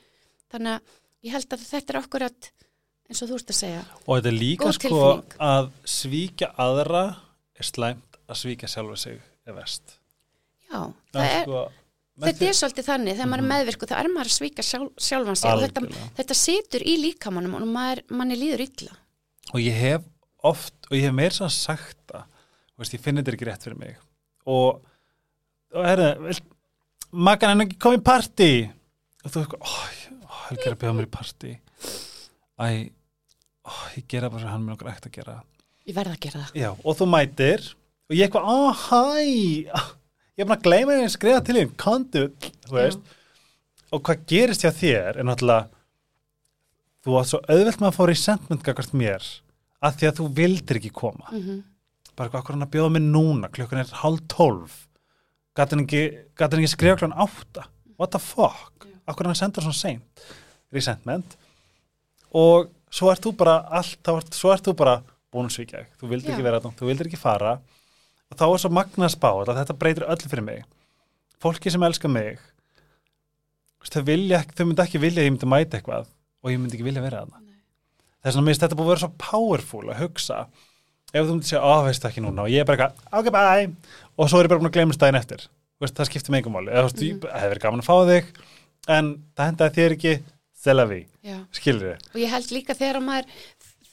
þannig 0.52 0.74
að 0.76 0.80
ég 1.24 1.30
held 1.32 1.48
að 1.48 1.58
þetta 1.70 1.90
er 1.94 2.00
okkur 2.02 2.20
að 2.28 2.50
eins 3.10 3.22
og 3.22 3.28
þú 3.28 3.34
ert 3.34 3.50
að 3.50 3.60
segja 3.60 3.84
Og 4.06 4.16
þetta 4.22 4.26
er 4.26 4.38
líka 4.40 4.72
sko 4.72 5.22
að 5.38 5.70
svíkja 5.84 6.54
aðra 6.56 7.16
er 7.58 7.62
slæmt 7.64 8.16
að 8.28 8.36
svíkja 8.36 8.68
sjálfa 8.68 8.96
sig 8.98 9.20
er 9.46 9.52
vest. 9.54 9.82
já, 10.72 10.92
það 11.12 11.24
er, 11.24 11.42
sko, 11.44 11.72
Þetta 12.20 12.42
er 12.44 12.52
svolítið 12.52 12.84
þannig, 12.84 13.14
þegar 13.16 13.28
maður 13.30 13.38
er 13.38 13.48
meðvirku 13.50 13.86
þá 13.88 13.96
er 13.96 14.08
maður 14.12 14.28
að 14.28 14.36
svíka 14.36 14.62
sjálf, 14.62 14.90
sjálfan 15.00 15.36
sig 15.36 15.50
og 15.50 15.60
þetta, 15.62 16.12
þetta 16.18 16.34
situr 16.36 16.80
í 16.84 16.96
líkamannum 17.00 17.54
og 17.54 17.62
maður, 17.62 18.02
manni 18.10 18.36
líður 18.36 18.60
illa. 18.60 18.92
og 19.54 19.60
ég 19.60 19.72
hef 19.72 20.02
oft 20.46 20.88
og 20.88 20.96
ég 20.96 21.08
hef 21.08 21.16
meir 21.16 21.34
svo 21.36 21.48
sagt 21.52 21.98
það 22.10 22.26
veist, 22.80 22.96
ég 22.96 23.02
finn 23.04 23.20
þetta 23.20 23.34
ekki 23.34 23.48
rétt 23.48 23.66
fyrir 23.66 23.80
mig. 23.80 23.98
Og, 24.50 24.80
og 25.76 25.86
er 25.86 26.00
það 26.00 26.40
makan 27.10 27.52
hann 27.52 27.64
ekki 27.66 27.78
komið 27.82 28.00
í 28.00 28.06
partí? 28.06 28.50
Og 29.24 29.34
þú 29.34 29.42
veist, 29.42 29.56
ó, 29.60 29.74
ó, 30.24 30.32
Helgi 30.48 30.66
er 30.66 30.74
að 30.74 30.80
bjóða 30.82 30.96
mér 30.96 31.08
í 31.08 31.12
partí. 31.12 31.52
Æ, 32.60 32.66
ó, 33.68 33.72
ég 33.96 34.06
gera 34.10 34.30
bara 34.32 34.44
sem 34.44 34.52
hann 34.52 34.64
mér 34.64 34.76
okkur 34.76 34.92
ekkert 34.92 35.10
að 35.10 35.16
gera. 35.18 35.36
Ég 35.88 35.96
verð 35.96 36.14
að 36.14 36.22
gera 36.26 36.44
það. 36.44 36.60
Já, 36.62 36.70
og 36.72 36.98
þú 36.98 37.08
mætir 37.10 37.66
og 38.10 38.16
ég 38.16 38.26
eitthvað, 38.26 38.48
ó, 38.48 38.58
hæ. 38.86 39.88
Ég 40.38 40.46
er 40.46 40.48
bara 40.48 40.56
að 40.62 40.68
gleyma 40.70 40.94
því 40.96 41.04
að 41.04 41.10
skrifa 41.12 41.40
til 41.44 41.54
þín 41.58 41.72
kontu, 41.76 42.20
þú 42.64 42.76
veist. 42.78 43.10
Og 43.92 44.00
hvað 44.06 44.22
gerist 44.30 44.62
hjá 44.64 44.70
þér 44.72 45.18
er 45.20 45.26
náttúrulega 45.28 45.66
þú 47.04 47.16
átt 47.18 47.28
svo 47.28 47.40
auðvelt 47.44 47.82
með 47.82 47.88
að 47.90 47.96
fá 47.98 48.00
resentment 48.08 48.64
gagvart 48.64 48.94
mér 48.96 49.26
að 49.80 49.98
því 49.98 50.08
að 50.08 50.16
þú 50.18 50.26
vildir 50.36 50.80
ekki 50.80 50.92
koma. 50.92 51.26
Mm 51.30 51.42
-hmm. 51.42 51.62
bara 52.16 52.28
hvað 52.28 52.40
akkur 52.40 52.54
hann 52.54 52.66
að 52.66 52.72
bjóða 52.74 52.90
mig 52.90 53.02
núna? 53.02 53.48
Klukkan 53.48 53.78
er 53.78 53.94
hálf 54.02 54.20
tólf. 54.28 54.88
Gæti 55.56 55.70
hann 55.70 55.84
ekki, 55.84 56.02
ekki 56.36 56.68
skrifa 56.68 56.96
klukkan 56.96 57.18
átta? 57.18 57.64
What 57.98 58.10
the 58.10 58.18
fuck, 58.18 58.86
akkur 59.06 59.26
hann 59.26 59.34
sendur 59.34 59.62
svona 59.62 59.74
seint? 59.74 60.20
Resentment. 60.72 61.36
Og 62.32 62.70
svo 62.90 63.10
ert 63.10 63.24
þú 63.24 63.36
bara 63.36 63.64
allt, 63.70 63.98
svo 64.30 64.52
ert 64.52 64.64
þú 64.64 64.74
bara 64.76 65.02
að 65.32 65.48
þig, 65.56 65.86
þú 66.00 66.08
vildir 66.08 66.30
Já. 66.30 66.34
ekki 66.34 66.42
vera 66.42 66.60
þetta 66.60 66.78
þú 66.80 66.86
vildir 66.86 67.06
ekki 67.06 67.16
fara. 67.16 67.60
Og 68.30 68.38
þá 68.38 68.46
er 68.52 68.58
svo 68.58 68.70
magna 68.70 69.08
spáð 69.08 69.48
að 69.48 69.58
þetta 69.58 69.78
breytir 69.78 70.04
öllu 70.04 70.28
fyrir 70.28 70.44
mig. 70.44 70.64
Fólki 71.40 71.70
sem 71.70 71.82
elska 71.82 72.08
mig 72.08 72.38
þau 73.88 74.02
vilja 74.04 74.42
þau 74.44 74.66
myndi 74.68 74.84
ekki 74.84 75.00
vilja 75.00 75.22
að 75.22 75.28
ég 75.28 75.32
myndi 75.34 75.48
mæta 75.48 75.78
eitthvað 75.78 76.10
og 76.42 76.52
ég 76.52 76.60
myndi 76.60 76.76
ekki 76.76 76.86
vilja 76.86 77.04
vera 77.04 77.22
þarna 77.24 77.49
þess 78.22 78.34
vegna 78.36 78.46
minnst 78.46 78.60
þetta 78.64 78.76
búið 78.78 78.86
að 78.86 78.92
vera 78.94 79.02
svo 79.04 79.12
powerful 79.18 79.84
að 79.90 80.00
hugsa 80.04 80.40
ef 81.12 81.24
þú 81.26 81.32
myndi 81.34 81.48
segja, 81.50 81.62
á, 81.64 81.74
veistu 81.86 82.06
ekki 82.10 82.22
núna 82.22 82.42
og 82.46 82.50
ég 82.52 82.60
er 82.62 82.68
bara 82.68 82.90
eitthvað, 82.90 83.18
ok, 83.18 83.30
bye 83.34 83.66
og 84.16 84.28
svo 84.30 84.38
er 84.40 84.46
ég 84.46 84.52
bara 84.52 84.60
búin 84.60 84.70
að 84.70 84.76
gleyma 84.76 84.94
stæðin 84.94 85.18
eftir 85.20 85.46
veist, 85.80 85.94
það 85.96 86.06
skiptir 86.10 86.30
mig 86.34 86.42
engum 86.44 86.54
máli 86.58 86.70
eða 86.70 86.84
þú 86.86 86.90
veist, 86.90 87.02
Mhm. 87.02 87.20
það 87.20 87.40
hefur 87.40 87.50
verið 87.54 87.64
gaman 87.64 87.80
að 87.80 87.88
fá 87.88 87.96
þig 88.10 88.24
en 88.88 89.06
það 89.36 89.48
hendaði 89.50 89.74
þér 89.78 89.94
ekki 89.96 90.12
selavi, 90.60 91.00
Já. 91.24 91.38
skilur 91.52 91.86
þið 91.96 92.14
Og 92.14 92.20
ég 92.20 92.28
held 92.30 92.50
líka 92.52 92.74
þegar 92.76 92.96
að 93.00 93.06
maður 93.08 93.26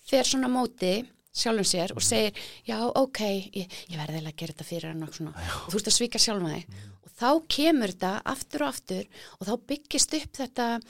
fer 0.08 0.24
svona 0.24 0.48
móti 0.52 0.94
sjálfum 1.38 1.68
sér 1.70 1.90
Mhm. 1.94 1.98
og 1.98 2.02
segir, 2.04 2.32
já, 2.68 2.78
ok, 2.96 3.20
ég, 3.54 3.68
ég 3.90 3.98
verði 3.98 4.18
eiginlega 4.18 4.34
að 4.34 4.38
gera 4.38 4.54
þetta 4.54 4.66
fyrir 4.68 4.88
hann 4.92 5.04
og 5.04 5.14
svona. 5.14 5.34
Og 5.68 5.72
þú 5.74 5.76
ert 5.78 5.88
að 5.88 5.98
svíka 5.98 6.20
sjálfum 6.20 6.50
þig. 6.50 6.66
Mhm. 6.68 6.94
Og 7.06 7.12
þá 7.18 7.30
kemur 7.48 7.88
þetta 7.94 8.22
aftur 8.26 8.62
og 8.62 8.68
aftur 8.74 9.06
og 9.40 9.48
þá 9.48 9.54
byggist 9.68 10.14
upp 10.18 10.34
þetta 10.34 10.82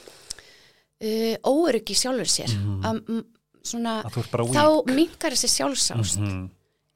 uh, 1.03 1.35
óöryggi 1.47 1.97
sjálfur 1.97 2.31
sér. 2.31 2.53
Mm, 2.57 3.23
svona, 3.63 3.99
ert 4.07 4.31
bara 4.31 4.45
þá 4.47 4.65
weak. 4.65 4.93
minkar 4.95 5.35
þessi 5.35 5.51
sjálfsást. 5.57 6.21
Mhm. 6.21 6.45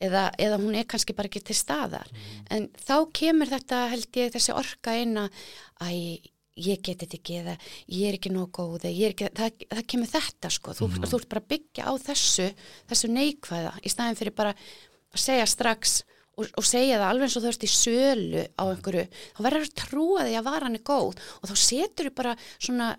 eða, 0.02 0.32
eða 0.42 0.58
hún 0.58 0.76
er 0.76 0.86
kannski 0.90 1.14
bara 1.14 1.30
ekki 1.30 1.44
til 1.46 1.56
staðar. 1.56 2.08
En 2.50 2.70
þá 2.74 3.12
kemur 3.14 3.52
þetta 3.52 3.90
held 3.92 4.18
ég 4.18 4.32
þessi 4.34 4.56
orka 4.58 4.96
inn 4.98 5.18
að 5.18 6.22
ég 6.60 6.82
get 6.84 7.04
þetta 7.04 7.18
ekki 7.18 7.36
eða 7.42 7.56
ég 7.88 8.08
er 8.10 8.18
ekki 8.18 8.32
nóg 8.34 8.52
góð 8.56 8.84
það, 8.84 9.62
það 9.72 9.84
kemur 9.94 10.10
þetta 10.12 10.52
sko, 10.52 10.74
þú, 10.76 10.90
þú 11.00 11.20
ert 11.20 11.30
bara 11.32 11.44
að 11.44 11.52
byggja 11.54 11.86
á 11.88 11.94
þessu 12.04 12.48
þessu 12.92 13.12
neikvæða 13.12 13.72
í 13.82 13.92
staðin 13.94 14.20
fyrir 14.20 14.36
bara 14.36 14.52
að 14.52 15.24
segja 15.24 15.48
strax 15.50 16.02
og, 16.36 16.50
og 16.58 16.68
segja 16.68 17.00
það 17.00 17.08
alveg 17.08 17.28
eins 17.28 17.38
og 17.40 17.46
þú 17.46 17.52
ert 17.54 17.64
í 17.64 17.72
sölu 17.72 18.44
á 18.52 18.64
einhverju, 18.68 19.06
þá 19.38 19.42
verður 19.48 19.66
að 19.68 19.74
trúa 19.82 20.28
því 20.28 20.38
að 20.40 20.48
varan 20.50 20.78
er 20.78 20.86
góð 20.92 21.24
og 21.40 21.52
þá 21.52 21.56
setur 21.64 22.10
þú 22.10 22.14
bara 22.20 22.36
svona 22.58 22.92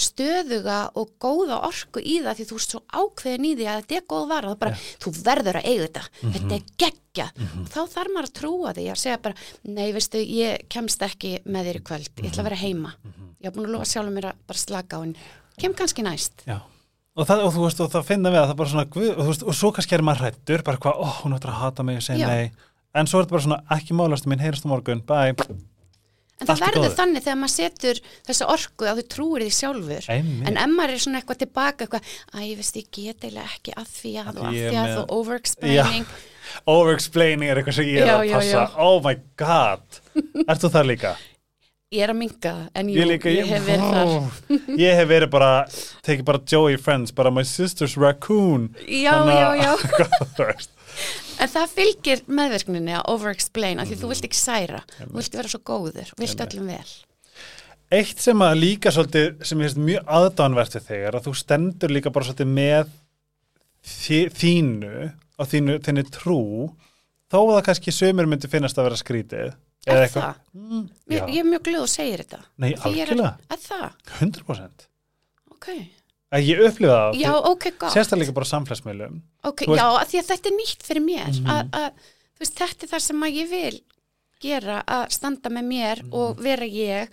stöðuga 0.00 0.76
og 0.96 1.10
góða 1.20 1.58
orku 1.66 2.00
í 2.00 2.18
það 2.24 2.38
því 2.38 2.46
þú 2.48 2.58
ert 2.58 2.72
svo 2.72 2.80
ákveðin 2.88 3.48
í 3.48 3.54
því 3.58 3.66
að 3.68 3.80
þetta 3.82 3.96
er 3.98 4.06
góð 4.12 4.28
vara 4.30 4.52
og 4.52 4.60
bara, 4.60 4.78
þú 5.02 5.12
verður 5.26 5.58
að 5.60 5.68
eiga 5.68 5.86
þetta. 5.86 6.04
Þetta 6.36 6.56
er 6.56 6.70
geggja. 6.82 7.26
Og 7.60 7.68
þá 7.72 7.80
þarf 7.96 8.14
maður 8.14 8.30
að 8.30 8.36
trúa 8.40 8.72
því 8.76 8.86
að 8.92 9.02
segja 9.02 9.18
bara 9.26 9.74
nei 9.76 9.90
veistu, 9.96 10.22
ég 10.22 10.64
kemst 10.72 11.04
ekki 11.06 11.34
með 11.44 11.70
þér 11.70 11.80
í 11.80 11.84
kvöld 11.90 12.08
ég 12.22 12.30
ætla 12.30 12.44
að 12.44 12.48
vera 12.50 12.62
heima. 12.62 12.94
Ég 13.36 13.50
haf 13.50 13.58
búin 13.58 13.68
að 13.68 13.76
lofa 13.76 13.90
sjálfur 13.92 14.16
mér 14.16 14.30
að 14.32 14.40
bara 14.48 14.64
slaka 14.64 14.96
á 14.96 15.00
henni. 15.04 15.28
Kem 15.60 15.76
kannski 15.76 16.04
næst. 16.04 16.44
Já. 16.48 16.58
Og, 17.16 17.24
það, 17.24 17.46
og 17.46 17.54
þú 17.54 17.62
veist, 17.64 17.78
og 17.80 17.92
það 17.92 18.08
finna 18.10 18.32
við 18.32 18.42
að 18.42 18.50
það 18.50 18.58
bara 18.60 18.72
svona 18.72 18.88
og, 18.88 18.96
þú 18.96 19.28
veist, 19.30 19.44
og 19.48 19.56
svo 19.56 19.70
kannski 19.72 19.96
er 19.96 20.02
maður 20.04 20.26
hrættur 20.26 20.64
bara 20.66 20.80
hvað, 20.84 20.98
ó, 21.00 21.06
hún 21.22 21.36
ætlar 21.36 21.54
að 21.54 21.62
hata 21.62 21.86
mig 21.86 22.00
og 22.00 22.04
segja 22.04 22.28
nei. 22.28 22.50
En 22.96 23.08
svo 23.08 23.20
er 23.20 23.24
þetta 23.24 23.36
bara 23.36 23.44
svona, 23.46 23.58
ekki 23.76 23.96
málastu 23.96 24.28
mín, 24.28 24.42
heyrast 24.44 24.68
á 24.68 24.72
morgun, 24.72 25.00
bye 25.08 25.32
En 26.36 26.48
það 26.50 26.58
verður 26.66 26.82
góðu. 26.84 26.94
þannig 26.98 27.22
þegar 27.24 27.38
maður 27.40 27.52
setur 27.54 28.00
þessa 28.28 28.46
orku 28.52 28.88
að 28.90 28.98
þú 29.00 29.04
trúir 29.14 29.44
því 29.46 29.52
sjálfur. 29.56 30.08
Einmitt. 30.12 30.48
En 30.50 30.58
ef 30.60 30.72
maður 30.76 30.92
er 30.96 31.04
svona 31.06 31.20
eitthvað 31.22 31.38
tilbaka, 31.42 31.86
eitthvað, 31.86 32.10
að 32.34 32.42
ég 32.44 32.58
veist 32.60 32.76
ég 32.76 32.90
get 32.92 33.24
eiginlega 33.24 33.54
ekki 33.56 33.76
að 33.80 33.86
því 33.96 34.12
að 34.20 34.28
og 34.42 34.50
Ég 34.58 34.66
að 34.66 34.74
því 34.74 34.82
að 34.82 34.98
og 35.00 35.14
overexplaining. 35.20 36.10
Overexplaining 36.76 37.50
er 37.50 37.60
eitthvað 37.62 37.78
sem 37.78 37.88
ég 37.88 38.02
er 38.02 38.10
Já, 38.10 38.16
að 38.18 38.26
já, 38.28 38.36
passa. 38.36 38.52
já. 38.52 38.76
Oh 38.84 39.00
my 39.06 39.16
god. 39.40 40.02
Ert 40.46 40.60
þú 40.66 40.72
það 40.76 40.86
líka? 40.92 41.14
Ég 41.96 42.02
er 42.02 42.10
að 42.10 42.16
minga, 42.18 42.52
en 42.74 42.88
jú, 42.90 42.96
Ég 42.98 43.04
ég, 43.04 43.10
líka, 43.14 43.32
hef 43.46 43.66
verið 43.70 43.92
þar. 43.94 44.78
Ég 44.82 44.96
hef 44.98 45.06
verið 45.08 45.30
bara, 45.30 45.50
tekið 46.04 46.24
bara 46.26 46.40
Joey 46.50 46.76
Friends, 46.82 47.12
bara 47.14 47.30
my 47.30 47.44
sister's 47.46 47.94
raccoon. 47.96 48.72
Já, 48.90 49.12
Þannig 49.22 49.38
já, 49.38 49.50
já. 49.62 50.66
En 51.40 51.48
það 51.52 51.72
fylgir 51.76 52.22
meðverkninni 52.28 52.94
að 52.96 53.08
overexplain, 53.12 53.80
af 53.82 53.88
því 53.88 53.96
Mm. 53.96 54.02
þú 54.02 54.08
vilt 54.12 54.24
ekki 54.30 54.40
særa, 54.40 54.80
þú 54.98 55.12
vilt 55.18 55.34
vera 55.36 55.48
svo 55.52 55.60
góður, 55.60 56.12
vilt 56.18 56.40
öllum 56.46 56.66
vel. 56.66 56.94
Eitt 57.92 58.18
sem 58.18 58.38
að 58.42 58.56
líka 58.58 58.90
svolítið, 58.90 59.44
sem 59.46 59.58
ég 59.60 59.68
finnst 59.68 59.78
mjög 59.78 60.04
aðdánvert 60.06 60.72
við 60.74 60.86
þig 60.88 61.04
er 61.06 61.12
að 61.20 61.26
þú 61.28 61.34
stendur 61.38 61.88
líka 61.94 62.10
bara 62.12 62.24
svolítið 62.26 62.48
með 62.56 62.88
þi- 63.86 64.30
þínu 64.34 65.12
og 65.38 65.46
þínu, 65.52 65.78
þínu 65.84 66.04
trú 66.10 66.40
þó 67.30 67.38
að 67.54 67.62
kannski 67.68 67.92
sömur 67.94 68.26
myndi 68.26 68.48
finnast 68.50 68.78
að 68.78 68.88
vera 68.88 68.96
skrítið. 68.96 69.54
Er 69.86 70.08
það? 70.10 70.34
Mm, 70.56 70.88
já. 71.08 71.26
ég 71.30 71.38
er 71.38 71.44
mjög 71.46 71.62
glöð 71.62 71.82
og 71.84 71.88
segir 71.92 72.18
þetta. 72.24 72.40
Nei, 72.58 72.70
ég 72.72 72.80
algjörlega. 72.88 73.36
Er 73.54 73.56
það? 73.56 73.90
100%. 74.18 74.86
Ok. 75.52 75.68
Að 76.34 76.42
ég 76.48 76.60
upplifa 76.66 76.94
það. 76.96 77.18
Já, 77.22 77.32
ok, 77.52 77.64
gott. 77.78 77.92
Sérstaklega 77.94 78.32
bara 78.34 78.48
samfélagsmiðlum. 78.50 79.20
Ok, 79.46 79.64
Þú 79.64 79.74
veist- 79.76 79.82
já, 79.82 80.04
því 80.10 80.18
að 80.22 80.30
þetta 80.32 80.46
er 80.50 80.56
nýtt 80.58 80.82
fyrir 80.82 81.04
mér 81.06 81.32
Mhm. 81.32 81.46
að, 81.46 81.70
að, 81.70 81.90
þú 82.34 82.40
veist, 82.42 82.54
þetta 82.58 82.82
er 82.82 82.88
það 82.94 83.00
sem 83.06 83.20
að 83.22 83.36
ég 83.36 83.48
vil 83.50 83.80
gera, 84.40 84.84
að 84.86 85.10
standa 85.10 85.48
með 85.50 85.64
mér 85.64 86.02
Mhm. 86.02 86.12
og 86.14 86.36
vera 86.42 86.64
ég 86.66 87.08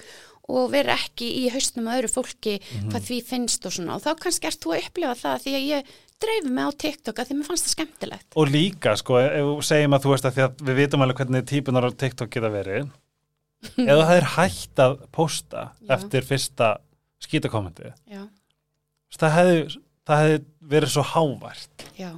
og 0.49 0.72
vera 0.72 0.91
ekki 0.97 1.45
í 1.45 1.49
hausnum 1.51 1.86
að 1.88 2.01
öðru 2.01 2.11
fólki 2.11 2.59
Mhm. 2.59 2.89
hvað 2.91 3.01
því 3.07 3.24
finnst 3.24 3.66
og 3.66 3.72
svona 3.72 3.95
og 3.95 4.01
þá 4.03 4.16
kannski 4.20 4.45
ert 4.47 4.59
þú 4.59 4.74
að 4.76 4.84
upplifa 4.89 5.16
það 5.16 5.41
því 5.43 5.53
að 5.55 5.68
ég 5.70 5.84
dreifi 6.20 6.49
mig 6.49 6.66
á 6.66 6.72
TikTok 6.78 7.16
að 7.16 7.28
því 7.28 7.34
mér 7.38 7.45
fannst 7.47 7.66
það 7.66 7.76
skemmtilegt 7.76 8.26
Og 8.36 8.47
líka, 8.49 8.97
sko, 8.97 9.18
ef 9.24 9.32
við 9.32 9.64
segjum 9.64 9.93
að 9.93 10.01
þú 10.03 10.09
veist 10.11 10.26
að 10.26 10.36
að 10.43 10.55
við 10.57 10.76
vitum 10.76 11.01
alveg 11.01 11.16
hvernig 11.16 11.45
típunar 11.45 11.86
á 11.88 11.89
TikTok 11.95 12.30
geta 12.30 12.49
verið 12.49 12.89
ef 13.64 13.97
það 14.03 14.18
er 14.18 14.28
hægt 14.36 14.76
að 14.76 14.99
posta 15.11 15.72
eftir 15.88 16.22
fyrsta 16.28 16.78
skítakommenti 17.22 17.93
Já, 18.11 18.28
það 19.20 19.36
hefði, 19.38 19.82
það 20.09 20.24
hefði 20.24 20.41
verið 20.74 20.93
svo 20.93 21.05
hávært. 21.14 21.86
Já, 21.99 22.11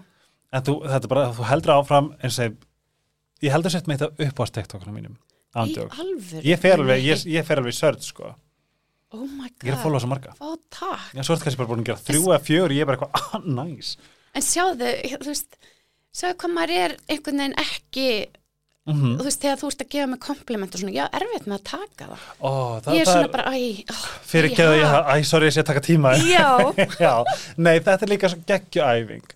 en 0.56 0.66
þú, 0.66 0.78
þetta 0.86 1.04
er 1.04 1.12
bara, 1.12 1.28
þú 1.36 1.50
heldur 1.52 1.76
áfram 1.76 2.10
eins 2.24 2.40
og 2.44 2.58
ég 3.44 3.54
heldur 3.54 3.74
sett 3.74 3.90
með 3.90 4.06
þetta 4.06 4.28
upp 4.30 4.42
á 4.42 4.44
TikTokna 4.56 4.96
mínum 4.96 5.20
ég 5.56 6.60
fer 6.60 6.82
alveg, 6.82 7.04
ég, 7.06 7.22
ég 7.32 7.46
fer 7.48 7.62
alveg 7.62 7.72
í 7.72 7.78
sörd 7.78 8.04
sko, 8.04 8.34
Oh 9.16 9.24
my 9.24 9.48
ég 9.48 9.70
er 9.70 9.76
að 9.76 9.78
god, 9.78 9.84
followa 9.86 10.02
svo 10.04 10.10
marga. 10.12 10.34
Ó 10.44 10.50
takk. 10.74 11.12
Já, 11.16 11.22
svo 11.22 11.36
er 11.36 11.38
þetta 11.38 11.46
kannski 11.46 11.60
bara 11.62 11.70
búin 11.70 11.84
að 11.84 11.90
gera 11.92 12.04
þrjú 12.04 12.24
eða 12.26 12.40
fjögur 12.44 12.74
ég 12.76 12.84
er 12.84 12.90
bara 12.90 12.98
eitthvað, 12.98 13.38
ah, 13.38 13.46
næs. 13.60 13.92
En 14.36 14.44
sjáðu, 14.44 14.90
þú 15.14 15.30
veist 15.30 15.60
sjáðu 16.16 16.38
hvað 16.42 16.54
maður 16.58 16.74
er 16.82 16.96
einhvern 17.14 17.44
veginn 17.44 17.58
ekki 17.64 18.08
mm 18.86 19.16
þú 19.18 19.26
veist, 19.26 19.42
þegar 19.42 19.60
þú 19.62 19.70
ert 19.72 19.84
að 19.86 19.92
gefa 19.96 20.08
mig 20.12 20.22
kompliment 20.22 20.76
og 20.76 20.82
svona, 20.82 20.94
já, 20.94 21.06
erfitt 21.18 21.48
með 21.50 21.58
að 21.58 21.64
taka 21.72 22.08
það. 22.12 22.26
Ó, 22.38 22.52
það, 22.86 22.94
Ég 22.94 23.02
er 23.02 23.10
það 23.10 23.16
svona 23.16 23.32
bara, 23.34 23.46
æ, 23.50 23.60
ó, 23.90 23.98
fyrir 24.30 24.50
ekki 24.52 24.66
að 24.66 24.76
ég, 24.78 24.96
æ, 25.10 25.16
sorry, 25.26 25.50
ég 25.50 25.56
sé 25.56 25.64
að 25.64 25.70
taka 25.72 25.84
tíma. 25.88 26.14
Já, 26.36 26.50
Já, 27.06 27.14
nei, 27.58 27.76
þetta 27.80 28.06
er 28.06 28.14
líka 28.14 28.32
svo 28.32 28.42
geggjuæfing. 28.52 29.36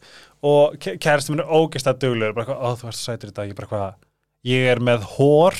Og 0.49 0.77
kæristum 0.85 1.35
minn 1.35 1.43
er 1.43 1.49
ógeðslega 1.51 1.99
duglegur, 1.99 2.37
bara 2.37 2.45
eitthvað, 2.45 2.63
ó, 2.63 2.69
þú 2.79 2.89
ert 2.93 2.99
sætur 3.01 3.33
í 3.33 3.37
dag, 3.41 3.49
ég 3.51 3.57
bara 3.57 3.71
hvað, 3.73 3.97
ég 4.53 4.69
er 4.71 4.83
með 4.85 5.07
hór 5.17 5.57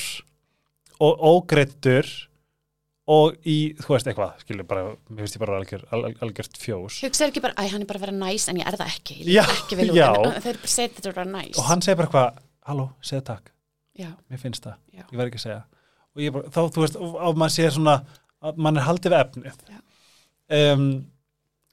og 1.00 1.26
ógreittur 1.34 2.08
og 3.10 3.36
í, 3.42 3.58
þú 3.82 3.96
veist 3.96 4.08
eitthvað, 4.12 4.36
skilur 4.44 4.68
bara, 4.70 4.84
mér 5.10 5.26
finnst 5.26 5.38
ég 5.40 5.42
bara 5.42 5.58
algjör, 5.58 5.84
al, 5.90 6.04
al, 6.12 6.16
algjört 6.28 6.60
fjós. 6.62 7.00
Hugsaður 7.02 7.32
ekki 7.34 7.42
bara, 7.48 7.56
æ, 7.58 7.72
hann 7.74 7.82
er 7.82 7.90
bara 7.90 7.98
að 8.04 8.06
vera 8.06 8.18
næs 8.22 8.46
en 8.52 8.60
ég 8.62 8.70
er 8.70 8.78
það 8.78 8.92
ekki, 8.94 9.18
ég 9.24 9.30
líka 9.32 9.56
ekki 9.56 9.80
vel 9.80 9.88
út. 9.90 10.02
en 10.04 10.44
bara 10.46 10.70
setja 10.70 11.00
þetta 11.00 11.10
að 11.10 11.16
vera 11.18 11.32
næs 11.34 11.58
og 11.58 11.66
hann 11.72 11.82
segir 11.86 11.98
bara 12.04 12.10
eitthvað, 12.12 12.44
halló, 12.70 12.86
segðu 13.10 13.26
takk, 13.32 13.50
Já, 14.00 14.10
mér 14.32 14.42
finnst 14.42 14.66
það, 14.66 14.80
Já. 14.96 15.04
ég 15.04 15.16
verð 15.20 15.30
ekki 15.30 15.42
að 15.42 15.46
segja. 15.46 15.62
Og 16.16 16.24
ég 16.24 16.36
bara, 16.36 16.52
þá, 16.56 16.60
þú 16.74 16.84
veist, 16.86 16.98
og 17.00 17.40
maður 17.40 17.56
sér 17.58 17.76
svona 17.76 17.96
að 18.40 18.62
mann 18.64 18.80
er 18.80 18.88
haldið 18.88 19.14
við 19.14 19.20
efnið. 19.20 19.64
Um, 20.60 20.86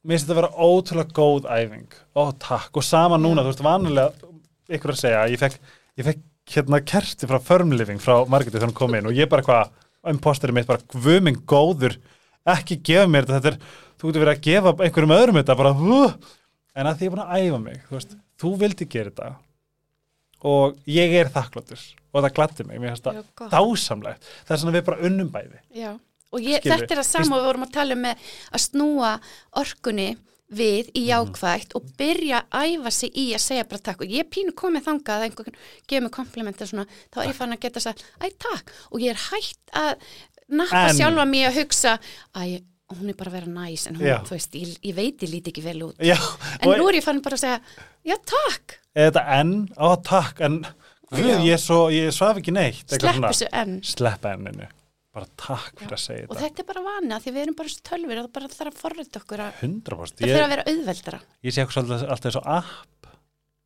mér 0.02 0.16
finnst 0.16 0.26
þetta 0.26 0.34
að 0.34 0.40
vera 0.40 0.66
ótrúlega 0.66 1.16
góð 1.16 1.50
æfing. 1.56 1.98
Ó 2.18 2.22
takk, 2.42 2.72
og 2.74 2.86
sama 2.86 3.20
núna, 3.20 3.44
þú 3.46 3.52
veist, 3.52 3.64
vanilega 3.66 4.32
ykkur 4.76 4.94
að 4.96 5.02
segja, 5.04 5.22
ég 5.30 5.42
fekk, 5.42 5.60
ég 6.00 6.08
fekk 6.10 6.24
hérna 6.56 6.82
kerti 6.86 7.30
frá 7.30 7.38
Firmliving 7.42 8.02
frá 8.02 8.20
Margeti 8.30 8.58
þegar 8.58 8.70
hún 8.70 8.78
kom 8.78 8.98
inn. 8.98 9.08
Og 9.10 9.16
ég 9.16 9.30
bara 9.30 9.46
hvað 9.46 9.72
imposturinn 10.10 10.58
mitt 10.58 10.68
bara 10.68 10.82
guðminn 10.92 11.40
góður 11.48 11.96
ekki 12.46 12.78
gefa 12.86 13.08
mér 13.10 13.26
þetta, 13.26 13.40
þetta 13.40 13.52
er, 13.52 13.80
þú 13.98 14.10
getur 14.10 14.24
verið 14.24 14.36
að 14.36 14.44
gefa 14.46 14.74
einhverjum 14.76 15.16
öðrum 15.16 15.40
þetta 15.40 15.58
bara 15.58 15.72
uh, 15.74 16.14
en 16.76 16.90
að 16.90 17.00
því 17.00 17.06
ég 17.06 17.10
er 17.10 17.14
búin 17.16 17.24
að 17.24 17.42
æfa 17.42 17.60
mig, 17.62 17.80
þú 17.88 17.96
veist, 17.96 18.14
þú 18.42 18.52
vildi 18.60 18.88
gera 18.92 19.12
þetta 19.12 19.30
og 20.46 20.76
ég 20.90 21.14
er 21.20 21.32
þakkláttur. 21.34 21.82
Og 22.16 22.22
það 22.24 22.36
gladdi 22.38 22.64
mig, 22.64 22.80
mér 22.80 22.94
finnst 22.94 23.08
það 23.08 23.50
dásamlegt, 23.52 24.28
það 24.46 24.54
er 24.54 24.60
svona 24.62 24.76
við 24.76 24.86
bara 24.86 25.08
unnum 25.08 25.32
bæði. 25.34 25.58
Já. 25.76 25.90
Og 26.34 26.44
ég, 26.44 26.62
þetta 26.64 26.94
er 26.94 27.00
það 27.00 27.08
sama 27.08 27.38
við 27.38 27.48
vorum 27.48 27.66
að 27.66 27.74
tala 27.76 27.96
um 27.96 28.06
að 28.08 28.62
snúa 28.62 29.10
orkunni 29.60 30.08
við 30.56 30.92
í 30.94 31.06
jákvægt 31.08 31.74
og 31.74 31.88
byrja 31.98 32.44
að 32.54 32.76
æfa 32.76 32.92
sig 32.94 33.18
í 33.18 33.26
að 33.34 33.42
segja 33.42 33.66
bara 33.66 33.82
takk. 33.88 34.04
Og 34.04 34.14
ég 34.14 34.28
pínu 34.30 34.54
komið 34.58 34.86
þangað 34.86 35.16
að 35.16 35.26
einhvern 35.26 35.58
gefur 35.90 36.04
mig 36.06 36.14
komplimenti 36.14 36.68
svona, 36.70 36.86
þá 37.10 37.20
er 37.22 37.28
ég 37.30 37.38
fann 37.38 37.56
að 37.56 37.62
geta 37.66 37.82
sagt 37.82 38.04
æ 38.22 38.26
takk. 38.42 38.72
Og 38.92 39.02
ég 39.02 39.14
er 39.14 39.22
hægt 39.26 39.74
að 39.74 40.08
nappa 40.60 40.86
sjálfa 40.94 41.26
mig 41.28 41.48
að 41.48 41.58
hugsa 41.60 41.96
æ, 42.36 42.62
hún 42.94 43.10
er 43.10 43.18
bara 43.18 43.32
að 43.32 43.38
vera 43.40 43.50
næs 43.50 43.86
en 43.90 43.98
hún, 43.98 44.06
Já. 44.06 44.16
þú 44.26 44.36
veist, 44.36 44.56
ég, 44.58 44.74
ég 44.86 44.96
veit 44.96 45.26
ég 45.26 45.32
líti 45.32 45.52
ekki 45.52 45.64
vel 45.64 45.78
út. 45.88 45.98
Já, 45.98 46.16
en 46.60 46.76
nú 46.78 46.88
er 46.90 47.00
ég 47.00 47.06
fann 47.06 47.22
bara 47.24 47.38
að 47.38 47.44
segja 47.44 47.60
já 48.06 48.16
takk, 48.32 48.78
er 48.94 49.10
þetta 49.10 49.24
enn, 49.40 49.54
á 49.74 49.88
takk 50.06 50.42
en 50.46 50.60
Já. 50.62 51.22
ég, 51.22 51.52
er 51.56 51.62
svo, 51.62 51.86
ég 51.94 52.14
svaf 52.14 52.40
ekki 52.40 52.54
neitt 52.54 52.90
slepp 52.90 53.22
þessu 53.28 53.50
enn. 53.52 53.78
Sleppa 53.86 54.34
enninu 54.36 54.70
bara 55.16 55.28
takk 55.40 55.78
fyrir 55.80 55.96
að 55.96 56.02
segja 56.02 56.26
og 56.26 56.34
þetta. 56.34 56.42
þetta 56.44 56.62
er 56.62 56.68
bara 56.68 56.82
vani 56.84 57.14
að 57.16 57.24
því 57.24 57.32
við 57.32 57.42
erum 57.46 57.56
bara 57.56 57.76
tölvir 57.88 58.18
og 58.20 58.26
það 58.26 58.32
bara 58.36 58.50
þarf 58.52 58.72
að 58.72 58.80
forrita 58.82 59.22
okkur 59.22 59.42
að 59.46 59.62
100% 59.64 60.18
það 60.20 60.26
fyrir 60.26 60.44
að 60.44 60.52
vera 60.52 60.66
auðveldara. 60.72 61.20
Ég 61.46 61.56
sé 61.56 61.64
alltaf, 61.64 62.36
og 62.36 62.50
app. 62.56 63.08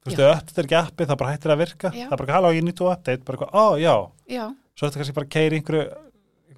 Þú 0.00 0.12
veist, 0.14 0.20
þetta 0.20 0.62
er 0.62 0.68
ekki 0.68 0.78
appi 0.78 1.06
það 1.10 1.18
bara 1.20 1.32
hættir 1.34 1.52
að 1.52 1.60
virka. 1.60 1.90
Það 1.92 2.14
er 2.14 2.20
bara, 2.22 2.36
halló, 2.38 2.52
ég 2.56 2.64
nýtt 2.64 2.78
og 2.80 2.92
update. 2.94 3.24
Bara 3.26 3.36
eitthvað, 3.36 3.50
ó, 3.52 3.66
já, 3.82 3.94
já, 4.32 4.44
svo 4.72 4.86
er 4.86 4.92
þetta 4.92 5.00
kannski 5.02 5.16
bara 5.18 5.28
að 5.28 5.34
keira 5.34 5.58
einhverju, 5.58 5.82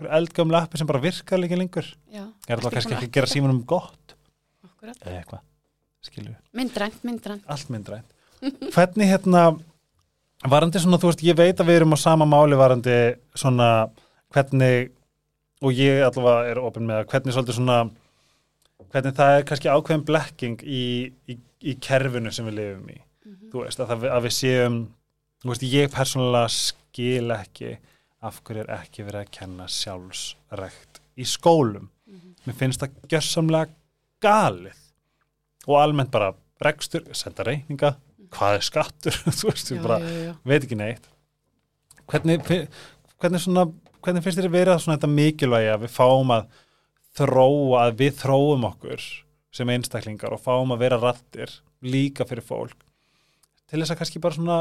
eldgömlu 0.01 0.59
appi 0.59 0.80
sem 0.80 0.88
bara 0.88 1.03
virkar 1.03 1.40
líka 1.40 1.59
lengur. 1.59 1.88
Já, 2.12 2.24
er 2.49 2.62
það 2.62 2.76
kannski 2.76 2.97
ekki 2.97 3.11
að 3.11 3.16
gera 3.18 3.30
símanum 3.30 3.62
gott? 3.68 4.16
Eða 4.82 5.18
eitthvað, 5.20 5.43
skilju 6.03 6.34
myndrænt, 6.59 7.03
myndrænt. 7.07 7.45
Allt 7.51 7.70
myndrænt. 7.70 8.09
Hvernig 8.74 9.11
hérna 9.12 9.45
varandi 10.51 10.82
svona, 10.82 10.99
þú 10.99 11.12
veist, 11.12 11.22
ég 11.26 11.38
veit 11.38 11.61
að 11.61 11.70
við 11.70 11.80
erum 11.80 11.95
á 11.95 11.99
sama 12.03 12.26
máli 12.26 12.59
varandi 12.59 12.97
svona 13.38 13.68
hvernig, 14.34 14.90
og 15.62 15.78
ég 15.78 16.03
allavega 16.03 16.51
er 16.51 16.62
opinn 16.62 16.88
með 16.88 17.03
að 17.03 17.12
hvernig 17.12 17.36
svolítið 17.36 17.61
svona 17.61 17.78
hvernig 18.93 19.16
það 19.16 19.36
er 19.36 19.47
kannski 19.49 19.70
ákveðin 19.70 20.05
blekking 20.09 20.66
í, 20.66 20.82
í, 21.30 21.38
í 21.62 21.76
kerfinu 21.82 22.32
sem 22.34 22.49
við 22.51 22.59
lifum 22.59 22.90
í. 22.93 22.99
Þú 23.53 23.64
veist, 23.64 23.80
að, 23.80 23.93
það, 23.93 24.09
að 24.16 24.26
við 24.26 24.34
séum 24.36 24.76
þú 25.43 25.53
veist, 25.53 25.66
ég 25.68 25.93
persónulega 25.93 26.53
skil 26.57 27.34
ekki 27.36 27.72
af 28.23 28.39
hverju 28.47 28.64
er 28.64 28.73
ekki 28.79 29.07
verið 29.07 29.25
að 29.25 29.35
kenna 29.39 29.68
sjálfsrekt 29.70 31.03
í 31.18 31.27
skólum? 31.29 31.91
Mér 32.47 32.59
finnst 32.59 32.83
það 32.83 32.97
gjörsamlega 33.11 33.75
galið. 34.23 34.79
Og 35.68 35.79
almennt 35.79 36.11
bara 36.14 36.33
rekstur, 36.62 37.05
senda 37.14 37.47
reikninga 37.47 37.97
hvað 38.33 38.59
er 38.59 38.66
skattur, 38.66 39.16
þú 39.39 39.51
veist, 39.51 39.73
ég 39.75 39.83
bara 39.85 39.99
já, 40.01 40.12
já. 40.29 40.35
veit 40.49 40.64
ekki 40.64 40.79
neitt. 40.79 41.09
Hvernig, 42.09 42.45
hvernig 43.20 43.43
svona 43.43 43.66
hvernig 44.03 44.25
finnst 44.25 44.41
þér 44.41 44.49
að 44.49 44.57
vera 44.57 44.79
þetta 44.83 45.11
mikilvægi 45.11 45.73
að 45.73 45.85
við 45.85 45.93
fáum 45.95 46.33
að 46.35 46.47
þróa 47.18 47.83
að 47.87 47.99
við 48.01 48.14
þróum 48.23 48.64
okkur 48.73 49.05
sem 49.53 49.73
einstaklingar 49.75 50.35
og 50.35 50.43
fáum 50.43 50.73
að 50.75 50.87
vera 50.87 51.01
rattir 51.01 51.53
líka 51.85 52.27
fyrir 52.29 52.47
fólk? 52.47 52.79
Til 53.68 53.81
þess 53.81 53.95
að 53.95 54.01
kannski 54.01 54.23
bara 54.23 54.39
svona 54.39 54.59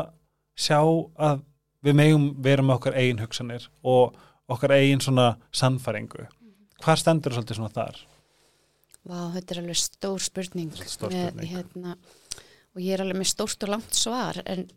sjá 0.59 0.79
að 0.81 1.41
við 1.85 1.97
megum 1.97 2.27
vera 2.43 2.65
með 2.65 2.77
okkar 2.77 2.97
eigin 2.99 3.21
hugsanir 3.23 3.67
og 3.87 4.17
okkar 4.51 4.75
eigin 4.77 5.03
svona 5.03 5.35
sannfæringu. 5.55 6.27
Hvað 6.81 7.01
stendur 7.01 7.35
svolítið 7.35 7.59
svona 7.59 7.75
þar? 7.75 8.01
Vá, 9.01 9.19
þetta 9.33 9.55
er 9.55 9.61
alveg 9.63 9.79
stór 9.81 10.21
spurning, 10.21 10.73
stór 10.85 11.13
með, 11.13 11.31
spurning. 11.31 11.53
Hérna, 11.55 11.95
og 12.75 12.83
ég 12.83 12.93
er 12.95 13.03
alveg 13.05 13.21
með 13.21 13.31
stórt 13.31 13.65
og 13.65 13.73
langt 13.73 13.97
svar 13.97 14.41
en 14.45 14.67